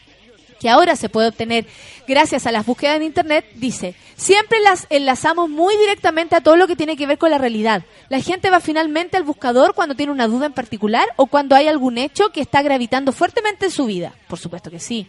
que 0.64 0.70
ahora 0.70 0.96
se 0.96 1.10
puede 1.10 1.28
obtener 1.28 1.66
gracias 2.08 2.48
a 2.48 2.52
las 2.54 2.66
búsquedas 2.66 2.96
en 2.96 3.04
Internet, 3.04 3.46
dice, 3.56 3.96
siempre 4.16 4.62
las 4.62 4.88
enlazamos 4.90 5.50
muy 5.50 5.76
directamente 5.76 6.38
a 6.38 6.42
todo 6.42 6.56
lo 6.56 6.68
que 6.68 6.78
tiene 6.78 6.96
que 6.96 7.06
ver 7.06 7.18
con 7.18 7.32
la 7.32 7.38
realidad. 7.38 7.84
La 8.08 8.22
gente 8.22 8.50
va 8.50 8.62
finalmente 8.62 9.18
al 9.18 9.24
buscador 9.24 9.74
cuando 9.74 9.94
tiene 9.94 10.14
una 10.14 10.28
duda 10.28 10.46
en 10.46 10.54
particular 10.54 11.06
o 11.18 11.26
cuando 11.26 11.58
hay 11.58 11.68
algún 11.68 11.98
hecho 11.98 12.30
que 12.30 12.40
está 12.40 12.62
gravitando 12.62 13.12
fuertemente 13.12 13.66
en 13.66 13.72
su 13.72 13.86
vida. 13.86 14.14
Por 14.30 14.40
supuesto 14.40 14.72
que 14.72 14.80
sí. 14.80 15.06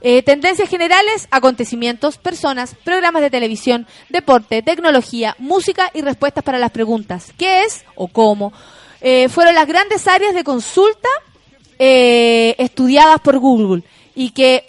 Eh, 0.00 0.22
tendencias 0.22 0.68
generales, 0.68 1.28
acontecimientos, 1.30 2.18
personas, 2.18 2.74
programas 2.84 3.22
de 3.22 3.30
televisión, 3.30 3.86
deporte, 4.08 4.62
tecnología, 4.62 5.34
música 5.38 5.90
y 5.94 6.02
respuestas 6.02 6.44
para 6.44 6.58
las 6.58 6.70
preguntas. 6.70 7.32
¿Qué 7.36 7.64
es 7.64 7.84
o 7.94 8.08
cómo? 8.08 8.52
Eh, 9.00 9.28
fueron 9.28 9.54
las 9.54 9.66
grandes 9.66 10.06
áreas 10.06 10.34
de 10.34 10.44
consulta 10.44 11.08
eh, 11.78 12.54
estudiadas 12.58 13.20
por 13.20 13.38
Google 13.38 13.82
y 14.14 14.30
que 14.30 14.64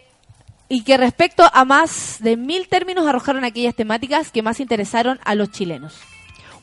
y 0.72 0.84
que 0.84 0.98
respecto 0.98 1.44
a 1.52 1.66
más 1.66 2.18
de 2.20 2.38
mil 2.38 2.68
términos 2.68 3.08
arrojaron 3.08 3.44
aquellas 3.44 3.74
temáticas 3.74 4.32
que 4.32 4.44
más 4.44 4.60
interesaron 4.60 5.20
a 5.26 5.34
los 5.34 5.50
chilenos. 5.50 5.96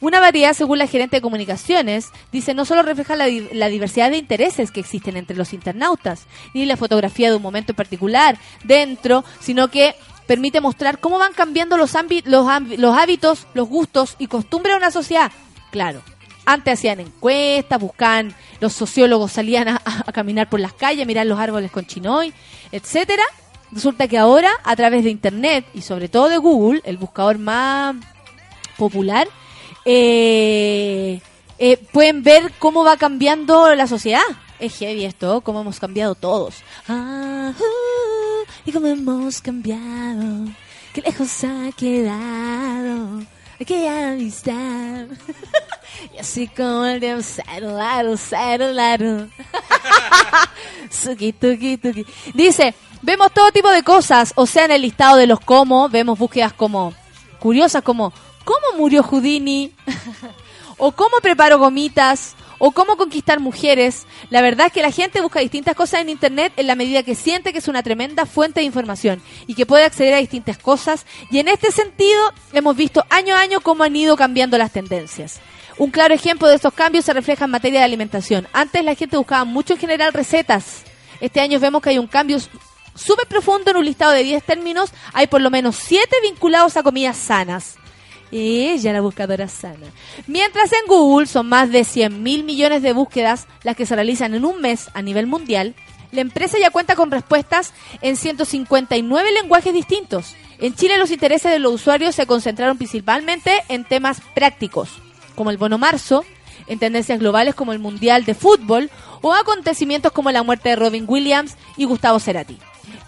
Una 0.00 0.20
variedad, 0.20 0.52
según 0.52 0.78
la 0.78 0.86
gerente 0.86 1.16
de 1.16 1.22
comunicaciones, 1.22 2.10
dice 2.30 2.54
no 2.54 2.64
solo 2.64 2.82
refleja 2.82 3.16
la, 3.16 3.26
la 3.52 3.68
diversidad 3.68 4.10
de 4.10 4.18
intereses 4.18 4.70
que 4.70 4.80
existen 4.80 5.16
entre 5.16 5.36
los 5.36 5.52
internautas, 5.52 6.26
ni 6.52 6.66
la 6.66 6.76
fotografía 6.76 7.30
de 7.30 7.36
un 7.36 7.42
momento 7.42 7.72
en 7.72 7.76
particular 7.76 8.38
dentro, 8.64 9.24
sino 9.40 9.68
que 9.68 9.94
permite 10.26 10.60
mostrar 10.60 10.98
cómo 10.98 11.18
van 11.18 11.32
cambiando 11.32 11.76
los, 11.76 11.94
hábitos, 11.94 13.46
los 13.54 13.68
gustos 13.68 14.16
y 14.18 14.26
costumbres 14.26 14.74
de 14.74 14.78
una 14.78 14.90
sociedad. 14.90 15.32
Claro, 15.70 16.02
antes 16.44 16.74
hacían 16.74 17.00
encuestas, 17.00 17.80
buscaban, 17.80 18.34
los 18.60 18.72
sociólogos 18.72 19.32
salían 19.32 19.68
a, 19.68 19.82
a 19.84 20.12
caminar 20.12 20.48
por 20.48 20.60
las 20.60 20.72
calles, 20.72 21.04
a 21.04 21.06
mirar 21.06 21.26
los 21.26 21.38
árboles 21.38 21.70
con 21.70 21.86
chinoy, 21.86 22.34
etcétera. 22.72 23.22
Resulta 23.72 24.08
que 24.08 24.18
ahora, 24.18 24.50
a 24.62 24.76
través 24.76 25.04
de 25.04 25.10
Internet 25.10 25.66
y 25.74 25.82
sobre 25.82 26.08
todo 26.08 26.28
de 26.28 26.38
Google, 26.38 26.82
el 26.84 26.98
buscador 26.98 27.38
más 27.38 27.96
popular, 28.76 29.26
eh, 29.88 31.20
eh, 31.58 31.76
pueden 31.92 32.24
ver 32.24 32.52
cómo 32.58 32.84
va 32.84 32.96
cambiando 32.96 33.72
la 33.76 33.86
sociedad. 33.86 34.24
Es 34.58 34.76
heavy 34.78 35.04
esto, 35.04 35.42
cómo 35.42 35.60
hemos 35.60 35.78
cambiado 35.78 36.16
todos. 36.16 36.56
Ah, 36.88 37.52
uh, 37.56 38.50
y 38.64 38.72
cómo 38.72 38.88
hemos 38.88 39.40
cambiado. 39.40 40.48
Qué 40.92 41.02
lejos 41.02 41.44
ha 41.44 41.70
quedado 41.76 43.22
aquella 43.60 44.12
amistad. 44.12 45.06
y 46.14 46.18
así 46.18 46.48
como 46.48 46.84
el 46.84 46.98
de 46.98 47.22
lado, 47.60 48.16
lado. 48.72 49.28
Suki, 50.90 51.32
tuki, 51.32 51.76
tuki. 51.76 52.04
Dice, 52.34 52.74
vemos 53.02 53.32
todo 53.32 53.52
tipo 53.52 53.70
de 53.70 53.84
cosas, 53.84 54.32
o 54.34 54.46
sea, 54.46 54.64
en 54.64 54.72
el 54.72 54.82
listado 54.82 55.16
de 55.16 55.28
los 55.28 55.38
cómo, 55.38 55.88
vemos 55.88 56.18
búsquedas 56.18 56.52
como 56.52 56.92
curiosas 57.38 57.82
como 57.82 58.12
¿cómo 58.46 58.78
murió 58.78 59.02
Houdini? 59.02 59.72
o 60.78 60.92
¿cómo 60.92 61.18
preparo 61.20 61.58
gomitas? 61.58 62.34
o 62.58 62.70
cómo 62.70 62.96
conquistar 62.96 63.40
mujeres. 63.40 64.06
La 64.30 64.40
verdad 64.40 64.68
es 64.68 64.72
que 64.72 64.82
la 64.82 64.90
gente 64.90 65.20
busca 65.20 65.40
distintas 65.40 65.74
cosas 65.74 66.00
en 66.00 66.08
Internet 66.08 66.52
en 66.56 66.66
la 66.66 66.74
medida 66.74 67.02
que 67.02 67.14
siente 67.14 67.52
que 67.52 67.58
es 67.58 67.68
una 67.68 67.82
tremenda 67.82 68.26
fuente 68.26 68.60
de 68.60 68.66
información 68.66 69.20
y 69.46 69.54
que 69.54 69.66
puede 69.66 69.84
acceder 69.84 70.14
a 70.14 70.18
distintas 70.18 70.58
cosas. 70.58 71.06
Y 71.30 71.38
en 71.38 71.48
este 71.48 71.70
sentido 71.70 72.32
hemos 72.52 72.76
visto 72.76 73.04
año 73.10 73.34
a 73.34 73.40
año 73.40 73.60
cómo 73.60 73.84
han 73.84 73.94
ido 73.94 74.16
cambiando 74.16 74.58
las 74.58 74.72
tendencias. 74.72 75.40
Un 75.78 75.90
claro 75.90 76.14
ejemplo 76.14 76.48
de 76.48 76.54
estos 76.54 76.72
cambios 76.72 77.04
se 77.04 77.12
refleja 77.12 77.44
en 77.44 77.50
materia 77.50 77.80
de 77.80 77.84
alimentación. 77.84 78.48
Antes 78.52 78.82
la 78.84 78.94
gente 78.94 79.18
buscaba 79.18 79.44
mucho 79.44 79.74
en 79.74 79.80
general 79.80 80.12
recetas. 80.12 80.84
Este 81.20 81.40
año 81.40 81.60
vemos 81.60 81.82
que 81.82 81.90
hay 81.90 81.98
un 81.98 82.06
cambio 82.06 82.38
súper 82.94 83.26
profundo 83.28 83.70
en 83.70 83.76
un 83.76 83.84
listado 83.84 84.12
de 84.12 84.24
10 84.24 84.42
términos. 84.42 84.90
Hay 85.12 85.26
por 85.26 85.42
lo 85.42 85.50
menos 85.50 85.76
7 85.76 86.16
vinculados 86.22 86.78
a 86.78 86.82
comidas 86.82 87.18
sanas. 87.18 87.76
Ella, 88.32 88.92
la 88.92 89.00
buscadora 89.00 89.48
sana. 89.48 89.86
Mientras 90.26 90.72
en 90.72 90.86
Google 90.86 91.26
son 91.26 91.48
más 91.48 91.70
de 91.70 91.84
100 91.84 92.22
mil 92.22 92.44
millones 92.44 92.82
de 92.82 92.92
búsquedas 92.92 93.46
las 93.62 93.76
que 93.76 93.86
se 93.86 93.94
realizan 93.94 94.34
en 94.34 94.44
un 94.44 94.60
mes 94.60 94.88
a 94.94 95.02
nivel 95.02 95.26
mundial, 95.26 95.74
la 96.12 96.20
empresa 96.20 96.58
ya 96.58 96.70
cuenta 96.70 96.96
con 96.96 97.10
respuestas 97.10 97.72
en 98.00 98.16
159 98.16 99.32
lenguajes 99.32 99.72
distintos. 99.72 100.34
En 100.58 100.74
Chile 100.74 100.98
los 100.98 101.10
intereses 101.10 101.52
de 101.52 101.58
los 101.58 101.74
usuarios 101.74 102.14
se 102.14 102.26
concentraron 102.26 102.78
principalmente 102.78 103.62
en 103.68 103.84
temas 103.84 104.20
prácticos, 104.34 104.88
como 105.34 105.50
el 105.50 105.58
bono 105.58 105.78
marzo, 105.78 106.24
en 106.66 106.78
tendencias 106.78 107.18
globales 107.18 107.54
como 107.54 107.72
el 107.72 107.78
Mundial 107.78 108.24
de 108.24 108.34
Fútbol 108.34 108.90
o 109.20 109.34
acontecimientos 109.34 110.12
como 110.12 110.30
la 110.30 110.42
muerte 110.42 110.70
de 110.70 110.76
Robin 110.76 111.04
Williams 111.06 111.56
y 111.76 111.84
Gustavo 111.84 112.18
Cerati. 112.18 112.58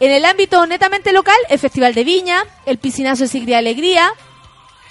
En 0.01 0.13
el 0.13 0.25
ámbito 0.25 0.65
netamente 0.67 1.13
local, 1.13 1.37
el 1.49 1.59
Festival 1.59 1.95
de 1.95 2.05
Viña, 2.05 2.45
el 2.67 2.79
Piscinazo 2.79 3.25
de 3.25 3.29
Sigrid 3.29 3.55
Alegría, 3.55 4.13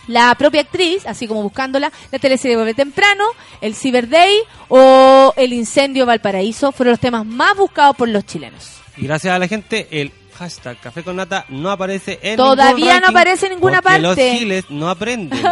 la 0.07 0.33
propia 0.35 0.61
actriz, 0.61 1.05
así 1.05 1.27
como 1.27 1.43
buscándola, 1.43 1.91
la 2.11 2.19
teleserie 2.19 2.55
Vuelve 2.57 2.73
Temprano, 2.73 3.25
el 3.61 3.75
Cyber 3.75 4.09
Day 4.09 4.35
o 4.69 5.33
el 5.37 5.53
incendio 5.53 6.05
Valparaíso 6.05 6.71
fueron 6.71 6.91
los 6.91 6.99
temas 6.99 7.25
más 7.25 7.55
buscados 7.55 7.95
por 7.95 8.07
los 8.09 8.25
chilenos. 8.25 8.71
Y 8.97 9.03
gracias 9.05 9.35
a 9.35 9.39
la 9.39 9.47
gente, 9.47 9.87
el 9.91 10.11
hashtag 10.37 10.79
Café 10.79 11.03
con 11.03 11.15
Nata 11.15 11.45
no 11.49 11.69
aparece 11.71 12.19
en 12.21 12.37
Todavía 12.37 12.93
ningún 12.93 13.01
no 13.01 13.07
aparece 13.09 13.45
en 13.47 13.51
ninguna 13.53 13.81
porque 13.81 13.99
los 13.99 14.09
parte. 14.15 14.37
chiles 14.37 14.65
no 14.69 14.89
aprenden. 14.89 15.41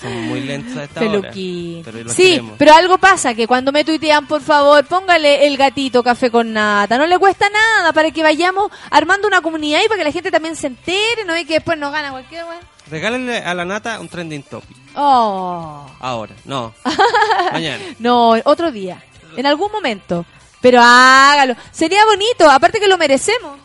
Son 0.00 0.12
muy 0.28 0.40
lentos 0.42 0.76
a 0.76 0.84
esta 0.84 1.00
Peluquín. 1.00 1.80
hora. 1.80 1.90
Pero 1.92 2.08
Sí, 2.10 2.22
queremos. 2.30 2.54
pero 2.56 2.74
algo 2.74 2.98
pasa, 2.98 3.34
que 3.34 3.46
cuando 3.48 3.72
me 3.72 3.84
tuitean, 3.84 4.28
por 4.28 4.40
favor, 4.42 4.84
póngale 4.86 5.46
el 5.46 5.56
gatito 5.56 6.04
café 6.04 6.30
con 6.30 6.52
nata. 6.52 6.96
No 6.98 7.06
le 7.06 7.18
cuesta 7.18 7.48
nada 7.50 7.92
para 7.92 8.10
que 8.12 8.22
vayamos 8.22 8.70
armando 8.90 9.26
una 9.26 9.40
comunidad 9.40 9.80
y 9.84 9.88
para 9.88 9.98
que 9.98 10.04
la 10.04 10.12
gente 10.12 10.30
también 10.30 10.54
se 10.54 10.68
entere, 10.68 11.24
no 11.26 11.36
y 11.36 11.44
que 11.44 11.54
después 11.54 11.76
nos 11.78 11.90
gana 11.92 12.12
cualquier. 12.12 12.44
Regálenle 12.90 13.38
a 13.38 13.54
la 13.54 13.64
Nata 13.64 14.00
un 14.00 14.08
trending 14.08 14.42
topic. 14.42 14.76
Oh. 14.96 15.86
Ahora, 16.00 16.34
no. 16.44 16.74
Mañana. 17.52 17.84
No, 17.98 18.30
otro 18.44 18.70
día. 18.72 19.02
En 19.36 19.46
algún 19.46 19.70
momento. 19.70 20.24
Pero 20.60 20.80
hágalo. 20.82 21.54
Sería 21.70 22.04
bonito, 22.04 22.50
aparte 22.50 22.80
que 22.80 22.88
lo 22.88 22.98
merecemos. 22.98 23.58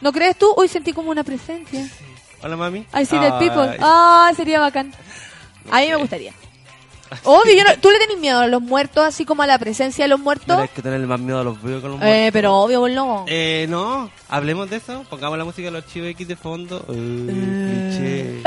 ¿No 0.00 0.12
crees 0.12 0.36
tú? 0.36 0.52
Hoy 0.56 0.68
sentí 0.68 0.92
como 0.92 1.10
una 1.10 1.22
presencia. 1.22 1.88
Hola, 2.42 2.56
mami. 2.56 2.86
I 2.94 3.06
see 3.06 3.18
dead 3.18 3.38
people. 3.38 3.78
Sería 4.36 4.60
bacán. 4.60 4.92
A 5.70 5.80
mí 5.80 5.88
me 5.88 5.96
gustaría. 5.96 6.32
Obvio, 7.24 7.54
yo 7.54 7.64
no- 7.64 7.78
¿tú 7.80 7.90
le 7.90 7.98
tenés 7.98 8.18
miedo 8.18 8.40
a 8.40 8.46
los 8.46 8.60
muertos, 8.60 9.04
así 9.04 9.24
como 9.24 9.42
a 9.42 9.46
la 9.46 9.58
presencia 9.58 10.04
de 10.04 10.08
los 10.08 10.18
muertos? 10.20 10.46
Tienes 10.56 10.70
que 10.70 10.82
tenerle 10.82 11.06
más 11.06 11.20
miedo 11.20 11.40
a 11.40 11.44
los 11.44 11.62
vivos 11.62 11.80
que 11.80 11.86
a 11.86 11.90
los 11.90 12.00
Eh, 12.00 12.04
muertos. 12.04 12.32
pero 12.32 12.54
obvio, 12.56 12.80
vos 12.80 12.90
no. 12.90 13.24
Eh, 13.28 13.66
no, 13.68 14.10
hablemos 14.28 14.68
de 14.70 14.76
eso. 14.76 15.04
Pongamos 15.08 15.38
la 15.38 15.44
música 15.44 15.66
de 15.66 15.72
los 15.72 15.86
chivos 15.86 16.08
X 16.10 16.26
de 16.28 16.36
fondo. 16.36 16.84
Eh. 16.90 18.42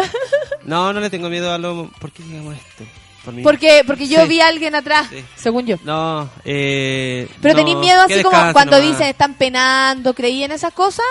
No, 0.65 0.91
no 0.93 0.99
le 0.99 1.09
tengo 1.09 1.29
miedo 1.29 1.51
a 1.53 1.57
los... 1.57 1.89
¿Por 1.99 2.11
qué 2.11 2.23
digamos 2.23 2.55
esto? 2.55 2.83
Por 3.23 3.41
Porque, 3.41 3.83
porque 3.85 4.07
yo 4.07 4.21
Sí. 4.23 4.27
vi 4.29 4.41
a 4.41 4.47
alguien 4.47 4.73
atrás, 4.75 5.07
según 5.35 5.65
yo. 5.65 5.77
No, 5.83 6.29
eh... 6.45 7.27
Pero 7.41 7.53
no, 7.55 7.59
tenés 7.65 7.77
miedo 7.77 8.01
así 8.01 8.23
como 8.23 8.37
cuando 8.53 8.77
nomás. 8.77 8.91
dicen 8.91 9.07
están 9.07 9.33
penando, 9.33 10.13
¿creí 10.13 10.43
en 10.43 10.51
esas 10.53 10.73
cosas? 10.73 11.05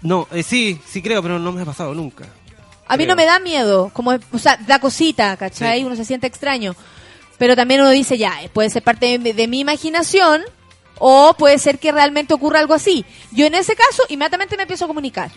No, 0.00 0.26
eh, 0.32 0.42
sí, 0.42 0.80
sí 0.86 1.02
creo, 1.02 1.22
pero 1.22 1.38
no 1.38 1.50
me 1.52 1.62
ha 1.62 1.64
pasado 1.66 1.92
nunca. 1.94 2.26
A 2.88 2.96
mí 2.96 3.04
Creo. 3.04 3.14
no 3.14 3.16
me 3.20 3.26
da 3.26 3.38
miedo, 3.38 3.90
como, 3.92 4.12
o 4.32 4.38
sea, 4.38 4.56
da 4.66 4.78
cosita, 4.80 5.36
¿cachai? 5.36 5.80
Sí. 5.80 5.84
Uno 5.84 5.94
se 5.94 6.04
siente 6.04 6.26
extraño. 6.26 6.74
Pero 7.36 7.54
también 7.54 7.80
uno 7.82 7.90
dice, 7.90 8.18
ya, 8.18 8.34
puede 8.52 8.70
ser 8.70 8.82
parte 8.82 9.18
de, 9.18 9.32
de 9.34 9.46
mi 9.46 9.60
imaginación 9.60 10.42
o 10.98 11.34
puede 11.38 11.58
ser 11.58 11.78
que 11.78 11.92
realmente 11.92 12.34
ocurra 12.34 12.58
algo 12.58 12.74
así. 12.74 13.04
Yo 13.30 13.46
en 13.46 13.54
ese 13.54 13.76
caso, 13.76 14.02
inmediatamente 14.08 14.56
me 14.56 14.62
empiezo 14.62 14.86
a 14.86 14.88
comunicar. 14.88 15.30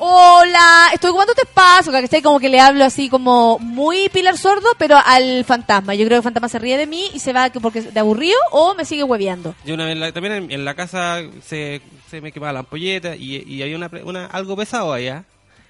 Hola, 0.00 0.90
estoy 0.94 1.10
ocupando 1.10 1.34
tu 1.34 1.42
espacio, 1.42 1.90
¿cachai? 1.90 2.22
Como 2.22 2.38
que 2.38 2.48
le 2.48 2.60
hablo 2.60 2.84
así 2.84 3.08
como 3.08 3.58
muy 3.58 4.08
pilar 4.10 4.38
sordo, 4.38 4.68
pero 4.78 4.96
al 5.04 5.44
fantasma. 5.44 5.94
Yo 5.94 6.04
creo 6.04 6.16
que 6.16 6.16
el 6.18 6.22
fantasma 6.22 6.48
se 6.48 6.58
ríe 6.60 6.76
de 6.78 6.86
mí 6.86 7.10
y 7.14 7.18
se 7.18 7.32
va 7.32 7.50
que 7.50 7.58
porque 7.60 7.80
de 7.82 7.98
aburrido 8.00 8.38
o 8.52 8.74
me 8.74 8.84
sigue 8.84 9.02
hueveando. 9.02 9.54
Yo 9.64 9.74
una 9.74 9.86
vez 9.86 9.96
la- 9.96 10.12
también 10.12 10.34
en, 10.34 10.52
en 10.52 10.64
la 10.64 10.74
casa 10.74 11.20
se, 11.44 11.80
se 12.10 12.20
me 12.20 12.30
quemaba 12.30 12.52
la 12.52 12.60
ampolleta 12.60 13.16
y, 13.16 13.42
y 13.44 13.62
había 13.62 13.76
una, 13.76 13.90
una 14.04 14.26
algo 14.26 14.56
pesado 14.56 14.92
allá. 14.92 15.24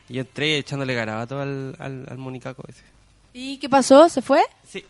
Y 0.08 0.14
yo 0.14 0.20
entré 0.22 0.58
echándole 0.58 0.94
garabato 0.94 1.40
al, 1.40 1.76
al, 1.78 2.06
al 2.10 2.18
monicaco 2.18 2.62
ese. 2.68 2.82
¿Y 3.34 3.58
qué 3.58 3.68
pasó? 3.68 4.08
¿Se 4.08 4.22
fue? 4.22 4.42
Sí. 4.66 4.84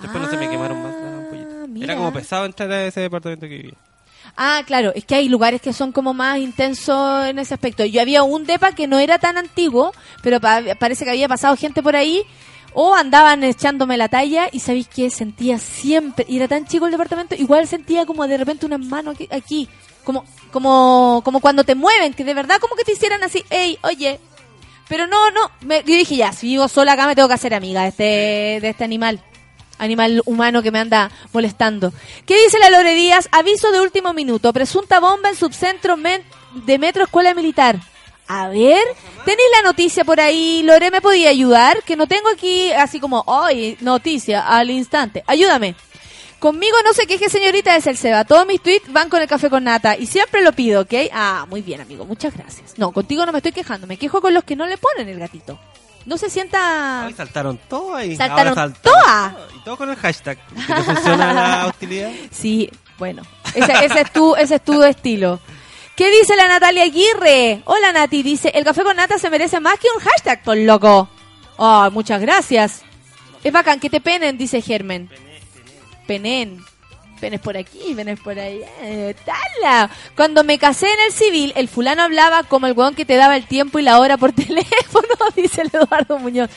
Después 0.00 0.22
no 0.22 0.30
se 0.30 0.36
me 0.36 0.48
quemaron 0.48 0.82
más 0.82 0.94
las 0.94 1.12
ampolletas. 1.12 1.54
Ah, 1.62 1.66
mira. 1.68 1.84
Era 1.86 1.96
como 1.96 2.12
pesado 2.12 2.46
entrar 2.46 2.70
a 2.70 2.86
ese 2.86 3.00
departamento 3.00 3.46
que 3.46 3.56
vivía. 3.56 3.74
Ah, 4.36 4.62
claro, 4.66 4.92
es 4.94 5.04
que 5.04 5.14
hay 5.16 5.28
lugares 5.28 5.60
que 5.60 5.72
son 5.72 5.92
como 5.92 6.14
más 6.14 6.38
intensos 6.38 7.26
en 7.26 7.38
ese 7.38 7.54
aspecto. 7.54 7.84
Yo 7.84 8.00
había 8.00 8.22
un 8.22 8.44
depa 8.46 8.72
que 8.72 8.86
no 8.86 8.98
era 8.98 9.18
tan 9.18 9.36
antiguo, 9.36 9.92
pero 10.22 10.40
pa- 10.40 10.62
parece 10.78 11.04
que 11.04 11.10
había 11.10 11.28
pasado 11.28 11.56
gente 11.56 11.82
por 11.82 11.96
ahí 11.96 12.22
o 12.72 12.94
andaban 12.94 13.42
echándome 13.42 13.96
la 13.96 14.08
talla 14.08 14.48
y 14.52 14.60
sabéis 14.60 14.86
que 14.86 15.10
sentía 15.10 15.58
siempre, 15.58 16.24
y 16.28 16.36
era 16.36 16.46
tan 16.46 16.66
chico 16.66 16.86
el 16.86 16.92
departamento, 16.92 17.34
igual 17.34 17.66
sentía 17.66 18.06
como 18.06 18.26
de 18.28 18.36
repente 18.38 18.64
una 18.64 18.78
mano 18.78 19.10
aquí, 19.10 19.26
aquí, 19.32 19.68
como 20.04 20.24
como 20.52 21.22
como 21.24 21.40
cuando 21.40 21.64
te 21.64 21.74
mueven, 21.74 22.12
que 22.14 22.24
de 22.24 22.34
verdad 22.34 22.58
como 22.60 22.74
que 22.76 22.84
te 22.84 22.92
hicieran 22.92 23.22
así, 23.22 23.44
hey, 23.50 23.78
oye. 23.82 24.18
Pero 24.88 25.06
no, 25.06 25.30
no, 25.30 25.50
me- 25.60 25.84
yo 25.84 25.94
dije 25.94 26.16
ya, 26.16 26.32
si 26.32 26.48
vivo 26.48 26.66
sola 26.66 26.94
acá 26.94 27.06
me 27.06 27.14
tengo 27.14 27.28
que 27.28 27.34
hacer 27.34 27.54
amiga 27.54 27.82
de 27.82 27.88
este 27.88 28.02
de 28.60 28.68
este 28.70 28.82
animal 28.84 29.22
animal 29.78 30.20
humano 30.26 30.62
que 30.62 30.70
me 30.72 30.78
anda 30.80 31.10
molestando. 31.32 31.92
¿Qué 32.26 32.42
dice 32.42 32.58
la 32.58 32.70
Lore 32.70 32.94
Díaz? 32.94 33.28
Aviso 33.32 33.70
de 33.72 33.80
último 33.80 34.12
minuto. 34.12 34.52
Presunta 34.52 34.98
bomba 35.00 35.28
en 35.30 35.36
subcentro 35.36 35.96
de 35.96 36.78
Metro 36.78 37.04
Escuela 37.04 37.32
Militar. 37.34 37.76
A 38.28 38.48
ver, 38.48 38.82
¿tenéis 39.24 39.48
la 39.56 39.62
noticia 39.62 40.04
por 40.04 40.20
ahí? 40.20 40.62
Lore, 40.64 40.90
¿me 40.90 41.00
podía 41.00 41.30
ayudar? 41.30 41.82
Que 41.82 41.96
no 41.96 42.06
tengo 42.06 42.28
aquí 42.28 42.70
así 42.72 43.00
como, 43.00 43.22
hoy 43.26 43.76
noticia 43.80 44.46
al 44.46 44.70
instante. 44.70 45.24
Ayúdame. 45.26 45.74
Conmigo 46.40 46.74
no 46.84 46.94
se 46.94 47.06
queje, 47.06 47.28
señorita, 47.28 47.76
es 47.76 47.86
el 47.86 47.98
Seba. 47.98 48.24
Todos 48.24 48.46
mis 48.46 48.62
tweets 48.62 48.90
van 48.90 49.10
con 49.10 49.20
el 49.20 49.28
café 49.28 49.50
con 49.50 49.62
nata 49.64 49.96
y 49.98 50.06
siempre 50.06 50.42
lo 50.42 50.52
pido, 50.52 50.80
¿ok? 50.80 50.94
Ah, 51.12 51.46
muy 51.50 51.60
bien, 51.60 51.82
amigo. 51.82 52.06
Muchas 52.06 52.34
gracias. 52.34 52.78
No, 52.78 52.92
contigo 52.92 53.26
no 53.26 53.32
me 53.32 53.38
estoy 53.38 53.52
quejando. 53.52 53.86
Me 53.86 53.98
quejo 53.98 54.22
con 54.22 54.32
los 54.32 54.42
que 54.44 54.56
no 54.56 54.66
le 54.66 54.78
ponen 54.78 55.06
el 55.08 55.18
gatito. 55.18 55.58
No 56.06 56.16
se 56.16 56.30
sienta... 56.30 57.04
Ay, 57.04 57.12
saltaron 57.12 57.60
todos 57.68 57.94
ahí. 57.94 58.16
Saltaron 58.16 58.74
todas. 58.82 59.34
Y 59.54 59.64
todo 59.64 59.76
con 59.76 59.90
el 59.90 59.96
hashtag. 59.96 60.38
¿Que 60.66 60.82
funciona 60.82 61.32
la 61.34 61.66
hostilidad? 61.68 62.10
Sí, 62.30 62.70
bueno, 62.98 63.22
ese, 63.54 63.72
ese 63.84 64.00
es 64.00 64.10
tu, 64.10 64.34
ese 64.34 64.54
es 64.54 64.64
tu 64.64 64.82
estilo. 64.82 65.40
¿Qué 65.94 66.10
dice 66.10 66.36
la 66.36 66.48
Natalia 66.48 66.84
Aguirre? 66.84 67.60
Hola 67.66 67.92
Nati, 67.92 68.22
dice, 68.22 68.50
el 68.54 68.64
café 68.64 68.82
con 68.82 68.96
nata 68.96 69.18
se 69.18 69.28
merece 69.28 69.60
más 69.60 69.78
que 69.78 69.88
un 69.94 70.02
hashtag, 70.02 70.42
por 70.42 70.56
loco. 70.56 71.10
Oh, 71.58 71.90
muchas 71.90 72.22
gracias. 72.22 72.80
Es 73.44 73.52
bacán 73.52 73.78
que 73.78 73.90
te 73.90 74.00
penen, 74.00 74.38
dice 74.38 74.62
Germen. 74.62 75.10
Penen. 76.10 76.58
Penes 77.20 77.38
por 77.38 77.56
aquí, 77.56 77.94
penes 77.94 78.18
por 78.18 78.36
allá. 78.36 78.66
eh, 78.80 79.14
Tala. 79.24 79.88
Cuando 80.16 80.42
me 80.42 80.58
casé 80.58 80.86
en 80.92 80.98
el 81.06 81.12
civil, 81.12 81.52
el 81.54 81.68
fulano 81.68 82.02
hablaba 82.02 82.42
como 82.42 82.66
el 82.66 82.72
weón 82.72 82.96
que 82.96 83.04
te 83.04 83.14
daba 83.14 83.36
el 83.36 83.46
tiempo 83.46 83.78
y 83.78 83.82
la 83.82 84.00
hora 84.00 84.16
por 84.16 84.32
teléfono, 84.34 85.06
dice 85.36 85.62
el 85.62 85.68
Eduardo 85.72 86.18
Muñoz. 86.18 86.50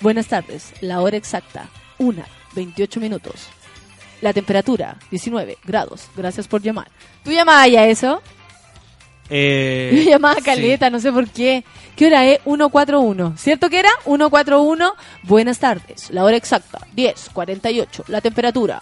Buenas 0.00 0.26
tardes, 0.26 0.74
la 0.82 1.00
hora 1.00 1.16
exacta, 1.16 1.70
una, 1.96 2.26
28 2.54 3.00
minutos. 3.00 3.46
La 4.20 4.34
temperatura, 4.34 4.98
19 5.10 5.56
grados. 5.64 6.08
Gracias 6.14 6.46
por 6.46 6.60
llamar. 6.60 6.88
¿Tú 7.24 7.30
llamabas 7.32 7.70
ya 7.70 7.86
eso? 7.86 8.20
Eh, 9.30 9.90
Yo 10.04 10.10
llamaba. 10.10 10.36
Caleta, 10.44 10.90
no 10.90 11.00
sé 11.00 11.10
por 11.10 11.30
qué. 11.30 11.64
¿Qué 11.96 12.06
hora 12.06 12.24
es? 12.26 12.40
141. 12.44 13.34
¿Cierto 13.36 13.68
que 13.70 13.78
era? 13.80 13.90
141. 14.04 14.94
Buenas 15.24 15.58
tardes. 15.58 16.10
La 16.10 16.24
hora 16.24 16.36
exacta. 16.36 16.80
10, 16.92 17.30
48. 17.32 18.04
La 18.08 18.20
temperatura. 18.20 18.80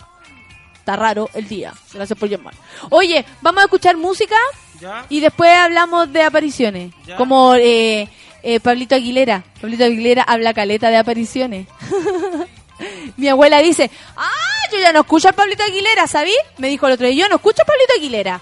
Está 0.75 0.97
raro 0.97 1.29
el 1.35 1.47
día. 1.49 1.73
Gracias 1.93 2.19
por 2.19 2.29
llamar. 2.29 2.55
Oye, 2.89 3.25
vamos 3.43 3.61
a 3.63 3.65
escuchar 3.65 3.97
música 3.97 4.37
Ya. 4.81 5.05
y 5.09 5.21
después 5.21 5.51
hablamos 5.51 6.13
de 6.13 6.23
apariciones. 6.23 6.93
Ya. 7.07 7.17
Como 7.17 7.55
eh, 7.57 8.09
eh, 8.43 8.61
Pablito 8.61 8.95
Aguilera. 8.95 9.43
Pablito 9.61 9.85
Aguilera 9.85 10.23
habla 10.23 10.55
caleta 10.55 10.89
de 10.91 10.97
apariciones. 10.97 11.67
Mi 13.17 13.29
abuela 13.29 13.59
dice, 13.61 13.91
ah, 14.17 14.31
yo 14.73 14.79
ya 14.79 14.93
no 14.93 15.01
escucho 15.01 15.29
a 15.29 15.33
Pablito 15.33 15.63
Aguilera, 15.63 16.07
¿sabí? 16.07 16.33
Me 16.57 16.69
dijo 16.69 16.87
el 16.87 16.95
otro 16.95 17.07
día, 17.07 17.25
yo 17.25 17.29
no 17.29 17.37
escucho 17.37 17.61
a 17.63 17.67
Pablito 17.67 17.93
Aguilera. 17.99 18.41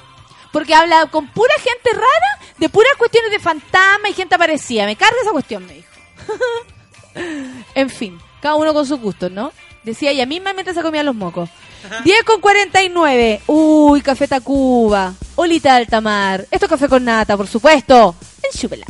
Porque 0.52 0.74
habla 0.74 1.06
con 1.06 1.28
pura 1.28 1.52
gente 1.56 1.90
rara, 1.92 2.52
de 2.58 2.68
puras 2.68 2.92
cuestiones 2.96 3.30
de 3.30 3.38
fantasma 3.38 4.08
y 4.08 4.14
gente 4.14 4.34
aparecida. 4.34 4.86
Me 4.86 4.96
carga 4.96 5.16
esa 5.22 5.32
cuestión, 5.32 5.66
me 5.66 5.74
dijo. 5.74 5.88
en 7.74 7.90
fin, 7.90 8.18
cada 8.40 8.54
uno 8.54 8.72
con 8.72 8.86
sus 8.86 9.00
gustos, 9.00 9.30
¿no? 9.30 9.52
Decía 9.84 10.10
ella 10.10 10.26
misma 10.26 10.52
mientras 10.52 10.76
se 10.76 10.82
comía 10.82 11.02
los 11.02 11.14
mocos. 11.14 11.48
10 12.04 12.24
con 12.24 12.40
49. 12.40 13.42
Uy, 13.46 14.02
Café 14.02 14.26
Tacuba. 14.28 15.14
Olita 15.36 15.74
de 15.74 15.78
Altamar. 15.78 16.46
Esto 16.50 16.66
es 16.66 16.70
café 16.70 16.88
con 16.88 17.04
nata, 17.04 17.36
por 17.36 17.46
supuesto. 17.46 18.14
En 18.42 18.58
Chupela. 18.58 18.86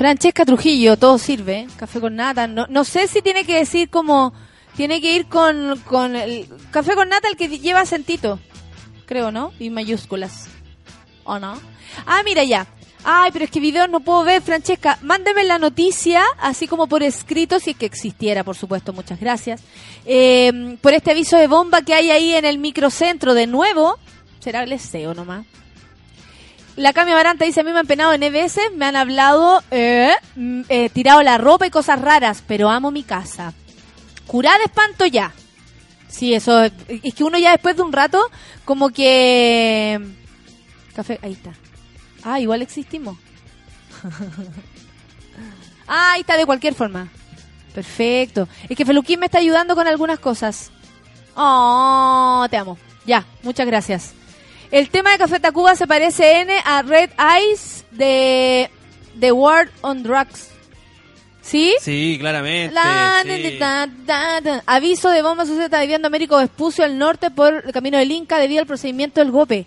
Francesca 0.00 0.46
Trujillo, 0.46 0.96
todo 0.96 1.18
sirve. 1.18 1.66
Café 1.76 2.00
con 2.00 2.16
nata. 2.16 2.46
No, 2.46 2.66
no 2.70 2.84
sé 2.84 3.06
si 3.06 3.20
tiene 3.20 3.44
que 3.44 3.56
decir 3.56 3.90
como. 3.90 4.32
Tiene 4.74 4.98
que 4.98 5.12
ir 5.12 5.26
con, 5.26 5.78
con 5.80 6.16
el 6.16 6.48
café 6.70 6.94
con 6.94 7.10
nata 7.10 7.28
el 7.28 7.36
que 7.36 7.48
lleva 7.58 7.80
acentito. 7.80 8.38
Creo, 9.04 9.30
¿no? 9.30 9.52
Y 9.58 9.68
mayúsculas. 9.68 10.46
¿O 11.24 11.38
no? 11.38 11.52
Ah, 12.06 12.22
mira 12.24 12.44
ya. 12.44 12.66
Ay, 13.04 13.30
pero 13.30 13.44
es 13.44 13.50
que 13.50 13.60
videos 13.60 13.90
no 13.90 14.00
puedo 14.00 14.24
ver, 14.24 14.40
Francesca. 14.40 14.98
Mándeme 15.02 15.44
la 15.44 15.58
noticia, 15.58 16.22
así 16.38 16.66
como 16.66 16.86
por 16.86 17.02
escrito, 17.02 17.60
si 17.60 17.72
es 17.72 17.76
que 17.76 17.84
existiera, 17.84 18.42
por 18.42 18.56
supuesto. 18.56 18.94
Muchas 18.94 19.20
gracias. 19.20 19.60
Eh, 20.06 20.78
por 20.80 20.94
este 20.94 21.10
aviso 21.10 21.36
de 21.36 21.46
bomba 21.46 21.82
que 21.82 21.92
hay 21.92 22.10
ahí 22.10 22.32
en 22.32 22.46
el 22.46 22.56
microcentro. 22.56 23.34
De 23.34 23.46
nuevo, 23.46 23.98
será 24.38 24.62
el 24.62 24.80
SEO 24.80 25.12
nomás. 25.12 25.44
La 26.80 26.94
Cami 26.94 27.12
Baranta 27.12 27.44
dice, 27.44 27.60
a 27.60 27.62
mí 27.62 27.72
me 27.72 27.80
han 27.80 27.86
penado 27.86 28.14
en 28.14 28.22
EBS, 28.22 28.58
me 28.74 28.86
han 28.86 28.96
hablado, 28.96 29.62
eh, 29.70 30.14
mm, 30.34 30.62
eh, 30.70 30.88
tirado 30.88 31.22
la 31.22 31.36
ropa 31.36 31.66
y 31.66 31.70
cosas 31.70 32.00
raras, 32.00 32.42
pero 32.46 32.70
amo 32.70 32.90
mi 32.90 33.02
casa. 33.02 33.52
Curada 34.26 34.56
de 34.56 34.64
espanto 34.64 35.04
ya. 35.04 35.34
Sí, 36.08 36.32
eso, 36.32 36.64
es 36.64 36.72
es 36.88 37.12
que 37.14 37.22
uno 37.22 37.36
ya 37.36 37.50
después 37.50 37.76
de 37.76 37.82
un 37.82 37.92
rato, 37.92 38.18
como 38.64 38.88
que... 38.88 40.00
Café, 40.94 41.20
ahí 41.20 41.32
está. 41.32 41.52
Ah, 42.22 42.40
igual 42.40 42.62
existimos. 42.62 43.18
ah, 45.86 46.12
ahí 46.12 46.22
está, 46.22 46.38
de 46.38 46.46
cualquier 46.46 46.72
forma. 46.72 47.08
Perfecto. 47.74 48.48
Es 48.70 48.74
que 48.74 48.86
Feluquín 48.86 49.20
me 49.20 49.26
está 49.26 49.36
ayudando 49.36 49.74
con 49.74 49.86
algunas 49.86 50.18
cosas. 50.18 50.70
Oh, 51.36 52.46
te 52.50 52.56
amo. 52.56 52.78
Ya, 53.04 53.26
muchas 53.42 53.66
gracias. 53.66 54.14
El 54.70 54.88
tema 54.90 55.10
de 55.12 55.18
Café 55.18 55.40
Tacuba 55.40 55.74
se 55.74 55.86
parece 55.86 56.40
N 56.42 56.52
a 56.64 56.82
Red 56.82 57.10
Eyes 57.18 57.84
de 57.90 58.70
The 59.18 59.32
World 59.32 59.70
on 59.80 60.02
Drugs. 60.02 60.48
¿Sí? 61.42 61.74
Sí, 61.80 62.16
claramente. 62.20 62.72
La- 62.74 63.22
sí. 63.24 63.58
da- 63.58 63.88
da- 64.06 64.40
da. 64.40 64.62
Aviso 64.66 65.10
de 65.10 65.22
bomba 65.22 65.42
está 65.42 65.80
viviendo 65.80 66.06
Américo 66.06 66.36
Vespucio 66.36 66.84
al 66.84 66.96
norte 66.96 67.30
por 67.32 67.64
el 67.66 67.72
camino 67.72 67.98
del 67.98 68.12
Inca 68.12 68.38
debido 68.38 68.60
al 68.60 68.66
procedimiento 68.66 69.20
del 69.20 69.32
golpe. 69.32 69.66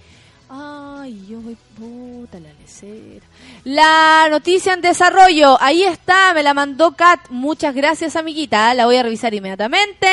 Ay, 0.50 1.26
yo 1.28 1.40
voy 1.42 1.58
puta 1.78 2.40
la 2.40 2.54
lecera. 2.62 3.26
La 3.66 4.28
noticia 4.30 4.74
en 4.74 4.82
desarrollo, 4.82 5.58
ahí 5.62 5.84
está, 5.84 6.34
me 6.34 6.44
la 6.44 6.54
mandó 6.54 6.94
Kat. 6.94 7.20
Muchas 7.30 7.76
gracias, 7.76 8.16
amiguita. 8.16 8.74
La 8.74 8.86
voy 8.86 8.96
a 8.96 9.04
revisar 9.04 9.34
inmediatamente 9.34 10.08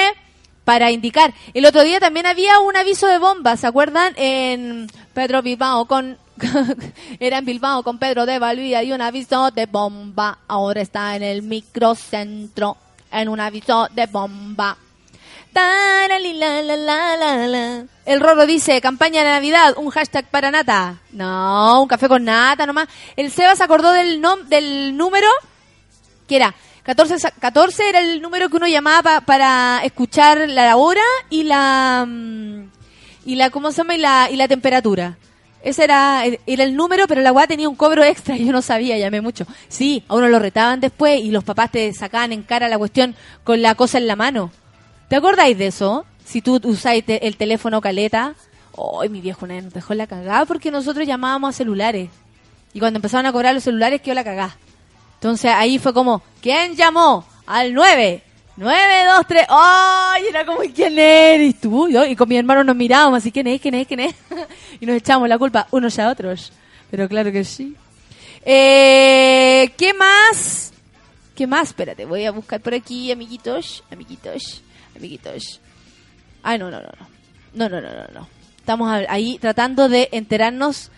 para 0.70 0.92
indicar. 0.92 1.34
El 1.52 1.66
otro 1.66 1.82
día 1.82 1.98
también 1.98 2.26
había 2.26 2.60
un 2.60 2.76
aviso 2.76 3.08
de 3.08 3.18
bomba, 3.18 3.56
¿se 3.56 3.66
acuerdan? 3.66 4.12
En 4.14 4.86
Pedro 5.12 5.42
Bilbao 5.42 5.84
con 5.86 6.16
era 7.18 7.38
en 7.38 7.44
Bilbao 7.44 7.82
con 7.82 7.98
Pedro 7.98 8.24
de 8.24 8.38
Valvía 8.38 8.80
y 8.84 8.92
un 8.92 9.02
aviso 9.02 9.50
de 9.50 9.66
bomba. 9.66 10.38
Ahora 10.46 10.80
está 10.80 11.16
en 11.16 11.24
el 11.24 11.42
microcentro 11.42 12.76
en 13.10 13.28
un 13.28 13.40
aviso 13.40 13.88
de 13.90 14.06
bomba. 14.06 14.76
El 18.04 18.20
Rorro 18.20 18.46
dice, 18.46 18.80
campaña 18.80 19.24
de 19.24 19.30
Navidad, 19.30 19.74
un 19.76 19.90
hashtag 19.90 20.30
para 20.30 20.52
nata. 20.52 21.00
No, 21.10 21.82
un 21.82 21.88
café 21.88 22.06
con 22.06 22.22
nata 22.22 22.64
nomás. 22.64 22.86
El 23.16 23.32
Seba 23.32 23.56
se 23.56 23.64
acordó 23.64 23.90
del, 23.90 24.20
nom 24.20 24.48
del 24.48 24.96
número, 24.96 25.26
que 26.28 26.36
era 26.36 26.54
14, 26.82 27.18
sa- 27.18 27.30
14 27.30 27.88
era 27.88 28.00
el 28.00 28.20
número 28.22 28.48
que 28.48 28.56
uno 28.56 28.66
llamaba 28.66 29.02
pa- 29.02 29.20
para 29.20 29.80
escuchar 29.84 30.48
la 30.48 30.76
hora 30.76 31.02
y 31.28 31.42
la... 31.44 32.04
mm, 32.08 32.70
y 33.26 33.34
la, 33.36 33.50
¿cómo 33.50 33.70
se 33.70 33.78
llama? 33.78 33.94
Y 33.94 33.98
la, 33.98 34.28
y 34.30 34.36
la 34.36 34.48
temperatura. 34.48 35.18
Ese 35.62 35.84
era, 35.84 36.22
era 36.46 36.64
el 36.64 36.74
número, 36.74 37.06
pero 37.06 37.20
la 37.20 37.32
weá 37.32 37.46
tenía 37.46 37.68
un 37.68 37.76
cobro 37.76 38.02
extra 38.02 38.34
y 38.36 38.44
yo 38.46 38.52
no 38.52 38.62
sabía, 38.62 38.96
llamé 38.98 39.20
mucho. 39.20 39.46
Sí, 39.68 40.02
a 40.08 40.14
uno 40.14 40.28
lo 40.28 40.38
retaban 40.38 40.80
después 40.80 41.20
y 41.20 41.30
los 41.30 41.44
papás 41.44 41.70
te 41.70 41.92
sacaban 41.92 42.32
en 42.32 42.42
cara 42.42 42.68
la 42.68 42.78
cuestión 42.78 43.14
con 43.44 43.60
la 43.60 43.74
cosa 43.74 43.98
en 43.98 44.06
la 44.06 44.16
mano. 44.16 44.50
¿Te 45.08 45.16
acordáis 45.16 45.58
de 45.58 45.66
eso? 45.66 46.06
Si 46.24 46.40
tú 46.40 46.60
usáis 46.64 47.04
el 47.06 47.36
teléfono 47.36 47.80
caleta. 47.80 48.34
Ay, 49.02 49.08
mi 49.10 49.20
viejo 49.20 49.44
una 49.44 49.60
nos 49.60 49.74
dejó 49.74 49.92
la 49.94 50.06
cagada 50.06 50.46
porque 50.46 50.70
nosotros 50.70 51.06
llamábamos 51.06 51.50
a 51.50 51.52
celulares. 51.58 52.08
Y 52.72 52.78
cuando 52.78 52.98
empezaron 52.98 53.26
a 53.26 53.32
cobrar 53.32 53.52
los 53.52 53.64
celulares 53.64 54.00
quedó 54.00 54.14
la 54.14 54.24
cagada. 54.24 54.56
Entonces 55.20 55.52
ahí 55.54 55.78
fue 55.78 55.92
como, 55.92 56.22
¿quién 56.40 56.74
llamó? 56.74 57.26
Al 57.44 57.74
9. 57.74 58.22
9, 58.56 59.04
2, 59.16 59.26
3. 59.28 59.46
¡Ay! 59.50 60.24
Era 60.30 60.46
como, 60.46 60.60
¿quién 60.74 60.98
eres 60.98 61.60
tú? 61.60 61.88
Y 61.88 62.16
con 62.16 62.26
mi 62.26 62.38
hermano 62.38 62.64
nos 62.64 62.74
mirábamos 62.74 63.18
así, 63.18 63.30
¿quién 63.30 63.46
es? 63.48 63.60
¿Quién 63.60 63.74
es? 63.74 63.86
¿Quién 63.86 64.00
es? 64.00 64.14
y 64.80 64.86
nos 64.86 64.96
echamos 64.96 65.28
la 65.28 65.36
culpa 65.36 65.68
unos 65.72 65.98
a 65.98 66.08
otros. 66.08 66.54
Pero 66.90 67.06
claro 67.06 67.30
que 67.30 67.44
sí. 67.44 67.76
Eh, 68.46 69.70
¿Qué 69.76 69.92
más? 69.92 70.72
¿Qué 71.34 71.46
más? 71.46 71.68
Espérate, 71.68 72.06
voy 72.06 72.24
a 72.24 72.30
buscar 72.30 72.62
por 72.62 72.72
aquí, 72.72 73.12
amiguitos, 73.12 73.84
amiguitos, 73.90 74.62
amiguitos. 74.96 75.60
Ay, 76.42 76.58
no, 76.58 76.70
no, 76.70 76.80
no, 76.80 76.88
no. 76.98 77.08
No, 77.52 77.68
no, 77.68 77.82
no, 77.82 77.90
no, 77.92 78.20
no. 78.20 78.28
Estamos 78.56 78.90
ahí 79.06 79.36
tratando 79.38 79.90
de 79.90 80.08
enterarnos. 80.12 80.90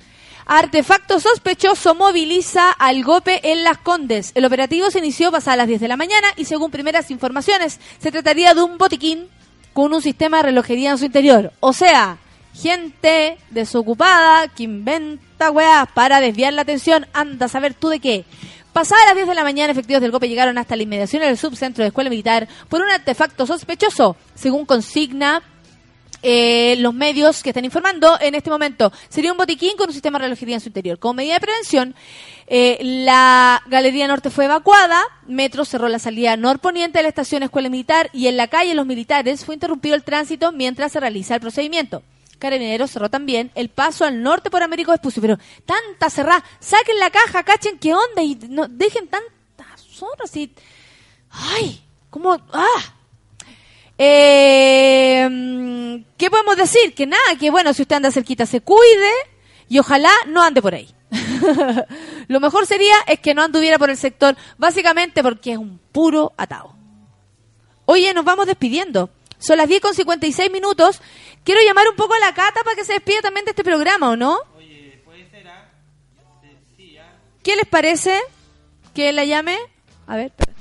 Artefacto 0.55 1.19
sospechoso 1.19 1.95
moviliza 1.95 2.73
al 2.73 3.03
GOPE 3.05 3.41
en 3.53 3.65
Las 3.65 3.79
Condes. 3.79 4.33
El 4.35 4.45
operativo 4.45 4.91
se 4.91 4.99
inició 4.99 5.33
pasadas 5.33 5.57
las 5.57 5.67
10 5.67 5.81
de 5.81 5.89
la 5.89 5.97
mañana 5.97 6.29
y 6.37 6.45
según 6.45 6.71
primeras 6.71 7.11
informaciones 7.11 7.81
se 7.99 8.13
trataría 8.13 8.53
de 8.53 8.63
un 8.63 8.77
botiquín 8.77 9.29
con 9.73 9.95
un 9.95 10.03
sistema 10.03 10.37
de 10.37 10.43
relojería 10.43 10.91
en 10.91 10.99
su 10.99 11.07
interior. 11.07 11.55
O 11.61 11.73
sea, 11.73 12.19
gente 12.53 13.39
desocupada 13.49 14.47
que 14.49 14.65
inventa 14.65 15.51
weas 15.51 15.89
para 15.95 16.21
desviar 16.21 16.53
la 16.53 16.61
atención. 16.61 17.07
Anda 17.15 17.49
saber 17.49 17.73
tú 17.73 17.89
de 17.89 18.01
qué. 18.01 18.27
Pasadas 18.75 19.07
las 19.07 19.15
10 19.15 19.29
de 19.29 19.35
la 19.35 19.45
mañana, 19.45 19.73
efectivos 19.73 20.03
del 20.03 20.11
GOPE 20.11 20.29
llegaron 20.29 20.59
hasta 20.59 20.77
la 20.77 20.83
inmediación 20.83 21.23
del 21.23 21.39
subcentro 21.39 21.83
de 21.83 21.89
escuela 21.89 22.11
militar 22.11 22.47
por 22.69 22.83
un 22.83 22.91
artefacto 22.91 23.47
sospechoso, 23.47 24.17
según 24.35 24.67
consigna 24.67 25.43
eh, 26.23 26.77
los 26.79 26.95
medios 26.95 27.43
que 27.43 27.51
están 27.51 27.65
informando 27.65 28.19
en 28.21 28.35
este 28.35 28.51
momento. 28.51 28.93
Sería 29.09 29.33
un 29.33 29.39
botiquín 29.39 29.77
con 29.77 29.89
un 29.89 29.93
sistema 29.93 30.19
de 30.19 30.25
relojería 30.25 30.57
en 30.57 30.61
su 30.61 30.69
interior. 30.69 30.99
Como 30.99 31.15
medida 31.15 31.35
de 31.35 31.41
prevención, 31.41 31.95
eh, 32.47 32.79
la 32.81 33.63
Galería 33.67 34.07
Norte 34.07 34.31
fue 34.31 34.45
evacuada, 34.45 35.03
Metro 35.27 35.65
cerró 35.65 35.89
la 35.89 35.99
salida 35.99 36.37
norponiente 36.37 36.99
de 36.99 37.03
la 37.05 37.09
estación 37.09 37.43
Escuela 37.43 37.69
Militar 37.69 38.11
y 38.13 38.27
en 38.27 38.37
la 38.37 38.49
calle 38.49 38.75
Los 38.75 38.87
Militares 38.87 39.45
fue 39.45 39.55
interrumpido 39.55 39.95
el 39.95 40.05
tránsito 40.05 40.53
mientras 40.53 40.93
se 40.93 41.01
realiza 41.01 41.35
el 41.35 41.41
procedimiento. 41.41 42.03
Carabineros 42.39 42.91
cerró 42.91 43.09
también 43.09 43.53
el 43.55 43.69
paso 43.69 44.05
al 44.05 44.23
norte 44.23 44.51
por 44.51 44.63
Américo 44.63 44.91
Vespucio, 44.91 45.23
pero 45.23 45.39
tanta 45.65 46.11
cerrada, 46.11 46.45
saquen 46.59 46.99
la 46.99 47.11
caja, 47.11 47.45
cachen 47.45 47.79
qué 47.79 47.95
onda 47.95 48.23
y 48.23 48.35
no 48.49 48.67
dejen 48.69 49.09
tantas 49.09 50.03
horas 50.03 50.37
y... 50.37 50.53
¡Ay! 51.31 51.81
¿Cómo? 52.11 52.37
¡Ah! 52.53 52.95
Eh, 54.05 55.29
mm, 55.31 56.05
¿Qué 56.17 56.29
podemos 56.29 56.57
decir? 56.57 56.93
Que 56.93 57.07
nada, 57.07 57.23
que 57.39 57.53
bueno, 57.53 57.73
si 57.73 57.83
usted 57.83 57.95
anda 57.95 58.11
cerquita 58.11 58.47
se 58.47 58.61
cuide 58.61 59.13
y 59.69 59.79
ojalá 59.79 60.11
no 60.27 60.43
ande 60.43 60.61
por 60.61 60.75
ahí. 60.75 60.93
Lo 62.29 62.41
mejor 62.41 62.67
sería 62.67 62.97
es 63.07 63.21
que 63.21 63.33
no 63.33 63.43
anduviera 63.43 63.79
por 63.79 63.91
el 63.91 63.97
sector, 63.97 64.37
básicamente 64.59 65.23
porque 65.23 65.53
es 65.53 65.59
un 65.59 65.79
puro 65.93 66.33
atado. 66.37 66.75
Oye, 67.85 68.13
nos 68.13 68.25
vamos 68.25 68.47
despidiendo. 68.47 69.11
Son 69.39 69.57
las 69.57 69.69
10 69.69 69.81
con 69.81 69.95
56 69.95 70.51
minutos. 70.51 71.01
Quiero 71.45 71.61
llamar 71.65 71.87
un 71.89 71.95
poco 71.95 72.15
a 72.15 72.19
la 72.19 72.35
Cata 72.35 72.63
para 72.65 72.75
que 72.75 72.85
se 72.85 72.95
despida 72.95 73.21
también 73.23 73.45
de 73.45 73.51
este 73.51 73.63
programa, 73.63 74.11
¿o 74.11 74.17
no? 74.17 74.37
¿Qué 77.45 77.55
les 77.55 77.67
parece 77.67 78.21
que 78.95 79.13
la 79.13 79.25
llame? 79.25 79.59
A 80.09 80.17
ver, 80.17 80.27
espera. 80.27 80.52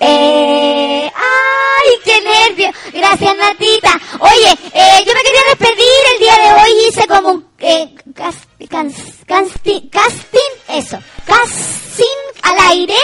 Eh, 0.00 1.10
¡Ay, 1.14 1.90
qué 2.04 2.20
nervio! 2.20 2.70
Gracias, 2.92 3.36
Natita. 3.36 4.00
Oye, 4.18 4.50
eh, 4.72 5.04
yo 5.06 5.14
me 5.14 5.22
quería 5.22 5.40
despedir. 5.50 6.02
El 6.12 6.18
día 6.18 6.34
de 6.36 6.52
hoy 6.62 6.88
hice 6.88 7.06
como 7.06 7.28
un 7.30 7.48
eh, 7.60 7.94
cas- 8.14 8.34
cas- 8.68 9.24
casting, 9.26 9.88
casting, 9.88 10.52
eso, 10.68 10.98
casting 11.24 12.04
al 12.42 12.58
aire. 12.72 12.96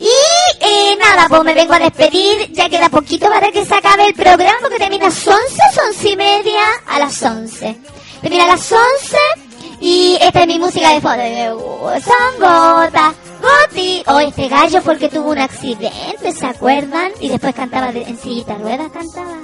Y 0.00 0.08
eh, 0.60 0.96
nada, 0.98 1.26
pues 1.28 1.42
me 1.44 1.54
vengo 1.54 1.74
a 1.74 1.78
despedir. 1.80 2.50
Ya 2.52 2.68
queda 2.68 2.88
poquito 2.88 3.28
para 3.28 3.50
que 3.52 3.64
se 3.66 3.74
acabe 3.74 4.06
el 4.06 4.14
programa 4.14 4.58
porque 4.60 4.78
termina 4.78 5.06
a 5.06 5.10
las 5.10 5.26
11, 5.26 5.62
11 5.88 6.08
y 6.08 6.16
media 6.16 6.62
a 6.86 6.98
las 6.98 7.22
11. 7.22 7.76
Termina 8.22 8.44
a 8.44 8.48
las 8.48 8.72
11 8.72 9.16
y 9.80 10.18
esta 10.20 10.40
es 10.42 10.46
mi 10.46 10.58
música 10.58 10.90
de 10.90 11.00
fondo. 11.00 11.24
Y 11.26 11.30
me 11.30 11.52
gustan 11.52 12.34
gotas, 12.38 13.14
goti. 13.40 14.02
Oh, 14.06 14.18
este 14.20 14.48
gallo 14.48 14.80
fue 14.82 14.94
el 14.94 14.98
que 15.00 15.08
tuvo 15.08 15.30
un 15.30 15.38
accidente, 15.38 16.32
¿se 16.32 16.46
acuerdan? 16.46 17.12
Y 17.20 17.28
después 17.28 17.54
cantaba 17.54 17.92
de- 17.92 18.02
en 18.02 18.18
sillita 18.18 18.54
de 18.54 18.62
ruedas, 18.62 18.90
cantaba. 18.92 19.36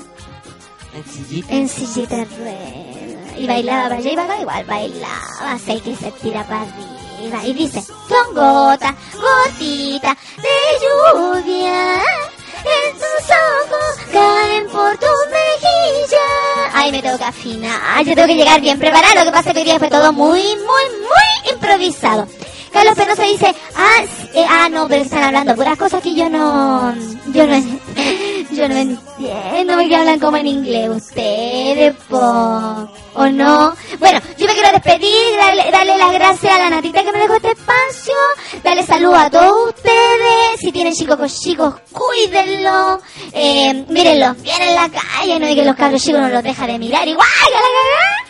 En 1.49 1.69
sillita 1.69 2.17
de 2.17 2.25
ruedas. 2.25 3.39
Y 3.39 3.47
bailaba 3.47 3.83
para 3.85 3.97
allá 3.97 4.13
y 4.13 4.17
para 4.17 4.41
igual 4.41 4.65
bailaba. 4.65 5.53
Así 5.53 5.81
que 5.81 5.97
se 5.97 6.11
tira 6.13 6.45
para 6.45 6.63
arriba. 6.63 7.45
Y 7.47 7.53
dice, 7.55 7.83
son 7.83 8.35
gotas, 8.35 8.95
gotitas 9.15 10.17
de 10.37 11.43
lluvia. 11.43 12.01
En 12.65 12.95
tus 12.95 13.31
ojos 13.31 13.97
caen 14.13 14.67
por 14.69 14.97
tus 14.99 15.11
mejillas. 15.31 16.73
Ay, 16.73 16.93
me 16.93 17.03
tengo 17.03 17.19
que 17.19 17.25
afinar. 17.25 18.05
Yo 18.05 18.15
tengo 18.15 18.29
que 18.29 18.35
llegar 18.35 18.61
bien 18.61 18.79
preparado. 18.79 19.17
Lo 19.17 19.25
que 19.27 19.31
pasa 19.33 19.51
es 19.51 19.55
que 19.55 19.61
hoy 19.61 19.65
día 19.65 19.79
fue 19.79 19.91
todo 19.91 20.13
muy, 20.13 20.43
muy, 20.57 20.85
muy 21.01 21.53
improvisado. 21.53 22.27
Carlos 22.75 22.95
Penosa 22.97 23.23
dice, 23.23 23.55
ah, 23.77 24.05
Eh, 24.35 24.45
ah, 24.47 24.69
no, 24.69 24.89
pero 24.89 25.03
están 25.03 25.23
hablando 25.23 25.55
puras 25.55 25.79
cosas 25.79 26.03
que 26.03 26.15
yo 26.15 26.29
no... 26.29 26.93
Yo 27.33 27.47
no... 27.47 27.55
Yo 28.51 28.69
no 28.69 28.77
entiendo 28.77 29.75
porque 29.75 29.97
hablan 29.97 30.21
como 30.21 30.37
en 30.37 30.47
inglés 30.47 30.89
ustedes, 30.89 31.95
po. 32.09 32.89
¿O 33.17 33.27
no? 33.27 33.75
Bueno, 33.99 34.21
yo 34.37 34.47
me 34.47 34.53
quiero 34.55 34.71
despedir, 34.73 35.37
darle, 35.37 35.71
darle 35.73 35.97
las 35.99 36.13
gracias 36.13 36.53
a 36.53 36.59
la 36.59 36.71
Natita 36.71 37.03
que 37.03 37.13
me 37.13 37.19
dejó 37.19 37.35
este 37.35 37.53
espacio, 37.53 38.15
darle 38.63 38.85
saludos 38.85 39.19
a 39.19 39.31
todos 39.31 39.75
ustedes. 39.75 40.61
Si 40.61 40.71
tienen 40.71 40.93
chicos 40.93 41.17
con 41.17 41.29
chicos, 41.29 41.75
cuídenlo. 41.91 43.01
Eh, 43.33 43.85
mírenlos 43.89 44.41
bien 44.43 44.63
en 44.63 44.75
la 44.75 44.89
calle, 44.89 45.41
no 45.41 45.47
es 45.47 45.55
que 45.55 45.65
los 45.65 45.77
cabros 45.77 46.03
chicos 46.03 46.21
no 46.21 46.29
los 46.29 46.43
deja 46.43 46.67
de 46.67 46.79
mirar. 46.79 47.09
Igual. 47.09 47.27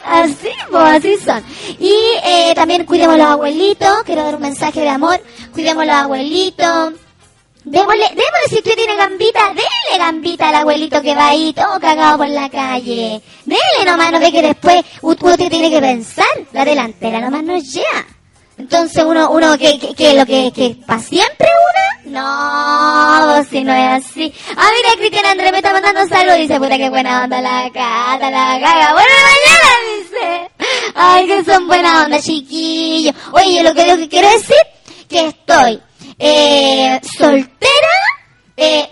Así, 0.04 0.50
pues, 0.70 0.82
así 0.82 1.16
son. 1.16 1.42
Y 1.80 1.94
eh, 2.24 2.52
también 2.54 2.84
cuidemos 2.84 3.14
a 3.14 3.18
los 3.18 3.26
abuelitos. 3.26 4.02
Quiero 4.04 4.22
dar 4.22 4.33
un 4.34 4.42
mensaje 4.42 4.80
de 4.80 4.88
amor. 4.88 5.20
Cuidemos 5.52 5.82
a 5.82 5.86
los 5.86 5.94
abuelitos. 5.94 6.92
Démosle, 7.64 8.04
si 8.50 8.56
usted 8.56 8.74
tiene 8.74 8.94
gambita, 8.94 9.48
déle 9.54 9.98
gambita 9.98 10.50
al 10.50 10.54
abuelito 10.56 11.00
que 11.00 11.14
va 11.14 11.28
ahí 11.28 11.54
todo 11.54 11.80
cagado 11.80 12.18
por 12.18 12.28
la 12.28 12.50
calle. 12.50 13.22
Dele 13.46 13.84
nomás, 13.86 14.12
no 14.12 14.20
ve 14.20 14.30
que 14.30 14.42
después 14.42 14.84
u- 15.00 15.16
uno 15.18 15.36
tiene 15.38 15.70
que 15.70 15.80
pensar. 15.80 16.26
La 16.52 16.64
delantera 16.64 17.20
nomás 17.20 17.42
no 17.42 17.56
llega. 17.58 18.06
Entonces 18.56 19.04
uno, 19.04 19.30
uno 19.30 19.58
que, 19.58 19.78
que, 19.78 19.94
que 19.94 20.14
lo 20.14 20.24
que, 20.24 20.52
que 20.52 20.76
para 20.86 21.00
siempre 21.00 21.48
una, 22.04 22.20
no, 22.20 23.44
si 23.44 23.64
no 23.64 23.74
es 23.74 24.04
así. 24.04 24.32
Ah, 24.56 24.70
mira, 24.76 24.96
Cristian 24.96 25.26
Andrés 25.26 25.50
me 25.50 25.58
está 25.58 25.72
mandando 25.72 26.06
saludos, 26.06 26.38
dice, 26.38 26.58
puta 26.58 26.76
que 26.76 26.90
buena 26.90 27.24
onda 27.24 27.40
la 27.40 27.70
cata, 27.72 28.30
la 28.30 28.60
caga, 28.60 28.92
bueno, 28.92 29.10
mañana, 29.24 29.70
dice. 29.96 30.50
Ay, 30.94 31.26
que 31.26 31.44
son 31.44 31.66
buena 31.66 32.04
onda, 32.04 32.20
chiquillos. 32.20 33.14
Oye, 33.32 33.62
lo 33.62 33.74
que, 33.74 33.86
lo 33.86 33.96
que 33.96 34.08
quiero 34.08 34.30
decir, 34.30 34.56
que 35.08 35.26
estoy, 35.26 35.82
eh, 36.18 37.00
soltera, 37.18 37.88
eh, 38.56 38.88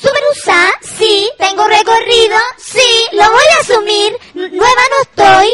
Super 0.00 0.22
usada, 0.30 0.70
sí, 0.80 1.28
tengo 1.38 1.66
recorrido, 1.66 2.36
sí, 2.56 3.06
lo 3.12 3.24
voy 3.32 3.42
a 3.56 3.60
asumir, 3.60 4.16
nueva 4.34 4.82
no 4.90 5.02
estoy, 5.02 5.48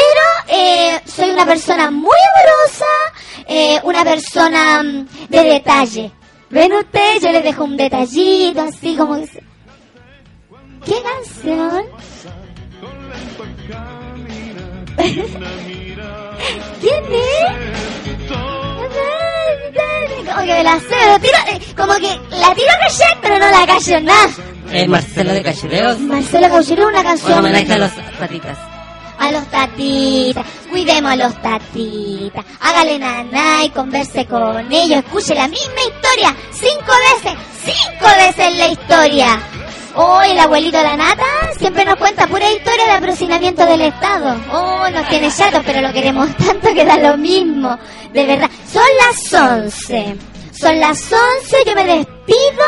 pero 0.00 0.24
eh, 0.58 1.00
soy 1.04 1.30
una 1.30 1.46
persona 1.46 1.90
muy 1.90 2.16
amorosa, 2.34 2.86
eh, 3.46 3.80
una 3.84 4.04
persona 4.04 4.82
mm, 4.82 5.06
de 5.28 5.42
detalle. 5.44 6.12
¿Ven 6.50 6.72
ustedes? 6.72 7.22
Yo 7.22 7.30
les 7.30 7.44
dejo 7.44 7.64
un 7.64 7.76
detallito, 7.76 8.62
así 8.62 8.96
como... 8.96 9.16
¿Qué 10.84 11.02
canción? 11.02 11.84
¿Quién 16.80 17.04
es? 17.12 17.80
Como 20.26 20.40
que 20.42 20.54
me 20.54 20.64
la 20.64 20.80
sé, 20.80 21.20
tiro, 21.20 21.38
eh, 21.48 21.60
como 21.76 21.94
que 21.94 22.20
la 22.36 22.54
tiro 22.54 22.70
a 22.72 22.78
callar, 22.78 23.18
pero 23.20 23.38
no 23.38 23.50
la 23.50 23.66
callo 23.66 24.00
nada. 24.00 24.30
Eh, 24.72 24.88
Marcelo 24.88 25.32
de 25.32 25.42
Cachireos. 25.42 25.98
Marcelo 26.00 26.48
Cauchero, 26.48 26.86
una 26.86 27.00
Un 27.00 27.04
canción 27.04 27.38
homenaje 27.38 27.72
a 27.72 27.78
los 27.78 27.90
patitas. 28.18 28.69
A 29.20 29.30
los 29.30 29.46
tatitas, 29.46 30.44
cuidemos 30.68 31.12
a 31.12 31.16
los 31.16 31.42
tatitas, 31.42 32.44
hágale 32.60 32.98
naná 32.98 33.64
y 33.64 33.70
converse 33.70 34.26
con 34.26 34.72
ellos, 34.72 35.04
escuche 35.04 35.34
la 35.34 35.46
misma 35.46 35.80
historia, 35.82 36.34
cinco 36.50 36.92
veces, 37.12 37.38
cinco 37.64 38.06
veces 38.16 38.56
la 38.56 38.68
historia. 38.68 39.40
Oh, 39.94 40.20
el 40.22 40.38
abuelito 40.38 40.78
de 40.78 40.84
la 40.84 40.96
nata 40.96 41.24
siempre 41.58 41.84
nos 41.84 41.96
cuenta 41.96 42.26
pura 42.26 42.50
historia 42.50 42.86
de 42.86 42.92
aproximamiento 42.92 43.66
del 43.66 43.82
Estado. 43.82 44.36
Oh, 44.52 44.88
nos 44.88 45.08
tiene 45.08 45.30
chatos, 45.30 45.62
pero 45.66 45.82
lo 45.82 45.92
queremos 45.92 46.28
tanto 46.36 46.72
que 46.72 46.84
da 46.84 46.96
lo 46.96 47.16
mismo. 47.16 47.76
De 48.12 48.24
verdad. 48.24 48.50
Son 48.72 48.82
las 49.00 49.62
11. 49.74 50.16
Son 50.60 50.78
las 50.78 51.10
11, 51.10 51.56
yo 51.64 51.74
me 51.74 51.84
despido 51.84 52.66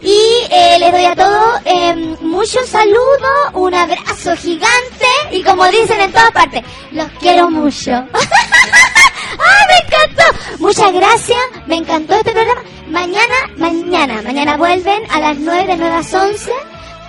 y 0.00 0.18
eh, 0.50 0.76
les 0.80 0.90
doy 0.90 1.04
a 1.04 1.14
todos 1.14 1.60
eh, 1.66 1.94
muchos 2.20 2.66
saludos, 2.66 3.52
un 3.52 3.72
abrazo 3.72 4.34
gigante 4.34 5.06
y 5.30 5.44
como 5.44 5.64
dicen 5.68 6.00
en 6.00 6.10
todas 6.10 6.32
partes, 6.32 6.64
los 6.90 7.06
quiero 7.20 7.48
mucho. 7.48 7.92
¡Ay, 7.92 8.08
me 9.68 9.86
encantó! 9.86 10.24
Muchas 10.58 10.92
gracias, 10.92 11.38
me 11.68 11.76
encantó 11.76 12.14
este 12.14 12.32
programa. 12.32 12.62
Mañana, 12.88 13.34
mañana, 13.56 14.20
mañana 14.22 14.56
vuelven 14.56 15.08
a 15.08 15.20
las 15.20 15.38
9 15.38 15.64
de 15.64 15.76
9 15.76 15.94
a 15.94 15.98
11. 16.00 16.52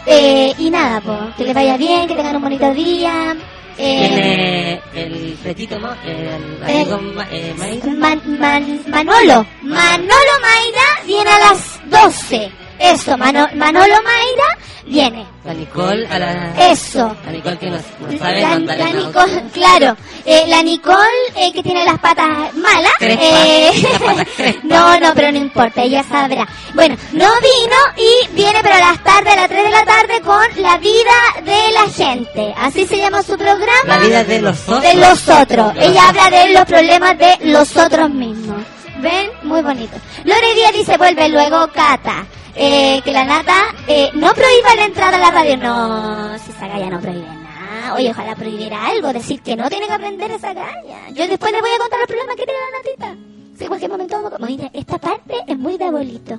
Eh, 0.06 0.53
y 0.60 0.69
nada, 0.69 1.01
pues, 1.01 1.35
que 1.38 1.43
les 1.45 1.56
vaya 1.56 1.76
bien, 1.76 2.07
que 2.07 2.14
tengan 2.14 2.35
un 2.35 2.43
bonito 2.43 2.72
día. 2.76 3.35
Eh, 3.81 4.81
Tiene 4.93 5.06
el 5.06 5.38
petito, 5.41 5.80
¿no? 5.80 5.93
El 6.03 6.60
Eh, 6.68 6.81
amigo 6.81 6.99
Ma- 7.15 7.27
eh, 7.31 7.53
Maíz. 7.57 7.84
Man- 7.85 8.22
Man- 8.39 8.81
Manolo, 8.88 9.45
Manolo 9.61 10.34
Mayra 10.41 11.06
viene 11.07 11.30
a 11.30 11.39
las 11.39 11.80
12. 11.89 12.51
Eso, 12.80 13.18
Mano- 13.18 13.49
Manolo 13.56 13.95
Mayra 14.03 14.57
viene. 14.85 15.26
La 15.45 15.53
Nicole, 15.53 16.07
a 16.07 16.18
la... 16.19 16.72
Eso. 16.72 17.15
La 17.26 17.31
Nicole 17.31 17.57
que 17.57 17.69
nos, 17.69 17.81
nos 17.99 18.19
sabe 18.19 18.41
La, 18.41 18.47
mandar. 18.49 18.93
Nicole, 18.95 19.43
claro, 19.53 19.97
eh, 20.26 20.43
la 20.47 20.61
Nicole 20.64 20.97
eh, 21.35 21.51
que 21.53 21.61
tiene 21.61 21.84
las 21.85 21.99
patas 21.99 22.53
malas. 22.56 22.91
Eh, 23.01 23.72
las 23.84 24.01
patas 24.01 24.27
crespas. 24.38 24.64
no, 24.64 24.99
no, 24.99 25.14
pero 25.14 25.31
no 25.31 25.38
importa, 25.38 25.84
ella 25.84 26.03
sabrá. 26.03 26.47
Bueno, 26.73 26.95
no 27.11 27.26
vino 27.41 27.77
y 27.97 28.27
viene 28.35 28.60
pero 28.64 28.76
a 28.76 28.80
las 28.80 29.03
tardes, 29.03 29.34
a 29.34 29.35
las 29.35 29.49
3 29.49 29.64
de 29.64 29.69
la 29.69 29.85
tarde 29.85 30.22
con 30.22 30.41
La 30.61 30.77
vida 30.77 31.11
de 31.43 31.72
la 31.73 31.88
gente. 31.93 32.53
Así 32.57 32.85
se 32.88 32.97
llama 32.97 33.22
su 33.23 33.38
programa. 33.38 33.69
La 33.88 33.97
vida 33.99 34.23
de 34.23 34.41
los 34.41 34.60
otros. 34.68 34.81
De 34.81 34.93
los 34.95 35.27
otros. 35.30 35.76
Los 35.76 35.85
Ella 35.85 36.07
habla 36.10 36.30
de 36.30 36.49
los 36.53 36.65
problemas 36.65 37.18
de 37.18 37.38
los 37.43 37.76
otros 37.77 38.10
mismos. 38.10 38.61
¿Ven? 39.01 39.30
Muy 39.43 39.61
bonito. 39.61 39.95
Lore 40.26 40.53
Díaz 40.56 40.73
dice, 40.73 40.97
vuelve 40.97 41.30
luego 41.30 41.68
Cata. 41.73 42.26
Eh, 42.61 43.02
que 43.06 43.14
la 43.14 43.23
nata 43.23 43.73
eh, 43.88 44.10
no 44.15 44.34
prohíba 44.34 44.76
la 44.76 44.84
entrada 44.84 45.15
a 45.15 45.19
la 45.19 45.31
radio. 45.31 45.56
No, 45.56 46.38
si 46.40 46.52
esa 46.52 46.68
galla 46.68 46.90
no 46.90 46.99
prohíbe 46.99 47.26
nada. 47.26 47.94
Oye, 47.95 48.11
ojalá 48.11 48.36
prohibiera 48.36 48.86
algo. 48.88 49.14
Decir 49.14 49.41
que 49.41 49.56
no 49.56 49.69
tiene 49.69 49.88
que 49.88 49.94
aprender 49.94 50.30
esa 50.30 50.53
galla. 50.53 51.07
Yo 51.14 51.26
después 51.26 51.53
les 51.53 51.61
voy 51.61 51.72
a 51.72 51.77
contar 51.77 51.99
los 51.99 52.07
problemas 52.07 52.36
que 52.36 52.44
tiene 52.45 52.60
la 52.60 52.77
natita. 52.77 53.15
Si 53.57 53.64
en 53.64 53.68
cualquier 53.69 53.91
momento 53.91 54.22
vamos 54.22 54.34
a... 54.34 54.45
Mira, 54.45 54.69
esta 54.73 54.98
parte 54.98 55.36
es 55.48 55.57
muy 55.57 55.77
de 55.77 55.86
abuelito. 55.86 56.38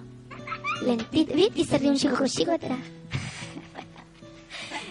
Lentito. 0.82 1.34
¿Viste? 1.34 1.58
Y 1.58 1.64
se 1.64 1.78
ríe 1.78 1.88
un 1.88 1.96
chico 1.96 2.16
con 2.16 2.28
chico 2.28 2.52
atrás. 2.52 2.78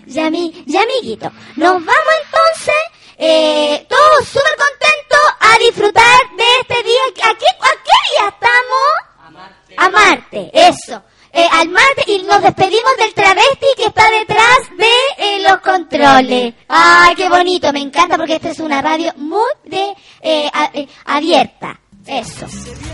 Ya, 0.08 0.32
mi, 0.32 0.64
ya 0.66 0.82
amiguito. 0.82 1.32
Nos 1.58 1.74
vamos 1.74 2.14
entonces, 2.26 2.76
eh, 3.20 3.86
todos 3.88 4.28
súper 4.28 4.56
contentos 4.58 5.20
a 5.40 5.60
disfrutar 5.60 6.20
de 6.36 6.44
este 6.62 6.82
día. 6.82 7.02
¿A 7.26 7.36
qué, 7.38 7.46
a 7.46 7.84
qué 7.84 7.98
día 8.10 8.30
estamos? 8.30 9.60
A 9.78 9.90
Marte, 9.90 10.50
eso. 10.52 11.04
Eh, 11.32 11.48
al 11.52 11.70
Marte 11.70 12.04
y 12.08 12.24
nos 12.24 12.42
despedimos 12.42 12.98
del 12.98 13.14
travesti 13.14 13.68
que 13.78 13.86
está 13.86 14.10
detrás 14.10 14.58
de 14.78 14.88
eh, 15.18 15.40
los 15.48 15.60
controles. 15.62 16.54
Ay, 16.68 17.16
qué 17.16 17.30
bonito, 17.30 17.72
me 17.72 17.80
encanta 17.82 18.18
porque 18.18 18.36
esta 18.36 18.50
es 18.50 18.60
una 18.60 18.82
radio 18.82 19.14
muy 19.18 19.48
de 19.66 19.94
eh, 20.22 20.50
a- 20.54 20.72
abierta. 21.06 21.80
Eso, 22.08 22.48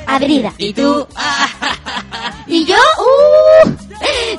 abrida. 0.07 0.51
Y 0.57 0.73
tú, 0.73 1.07
Y 2.47 2.65
yo, 2.65 2.75
uh, 2.75 3.69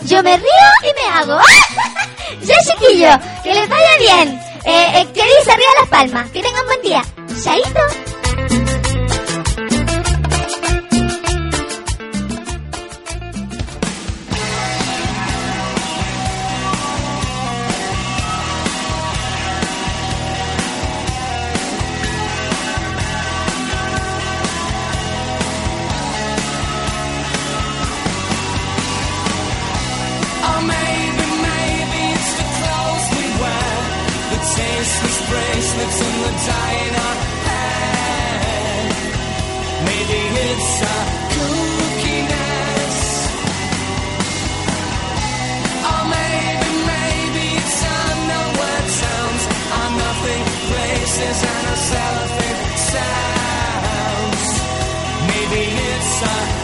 yo 0.06 0.23
me 0.23 0.36
río 0.36 0.47
y 0.82 1.02
me 1.02 1.09
hago. 1.14 1.40
ya 2.43 2.55
chiquillo, 2.60 3.09
que 3.43 3.55
les 3.55 3.68
vaya 3.68 3.97
bien. 3.98 4.40
Eh, 4.66 5.06
que 5.14 5.23
dice 5.23 5.52
arriba 5.52 5.70
las 5.81 5.89
palmas. 5.89 6.31
Que 6.31 6.43
tengan 6.43 6.66
buen 6.66 6.82
día. 6.82 7.02
Chaito. 7.43 8.65
And 51.42 51.66
our 51.66 51.76
cellophane 51.76 52.76
sounds. 52.92 54.50
Maybe 55.28 55.62
it's 55.90 56.22
our 56.22 56.55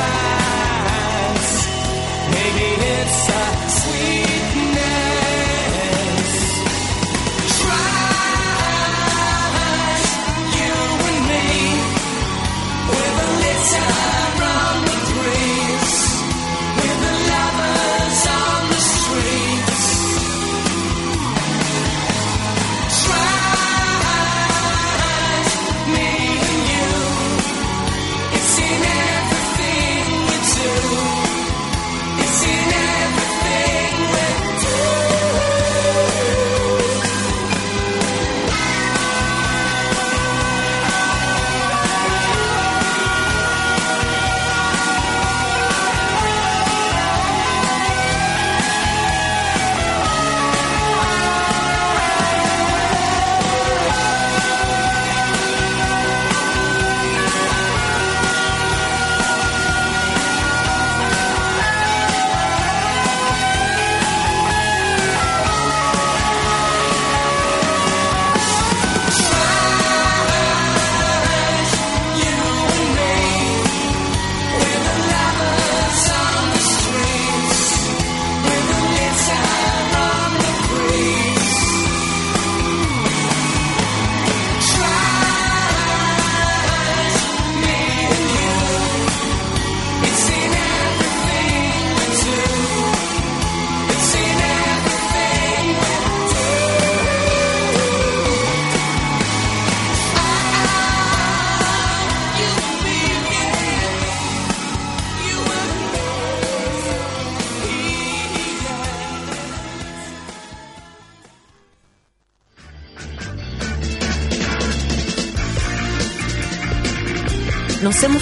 goodbye. 0.00 0.29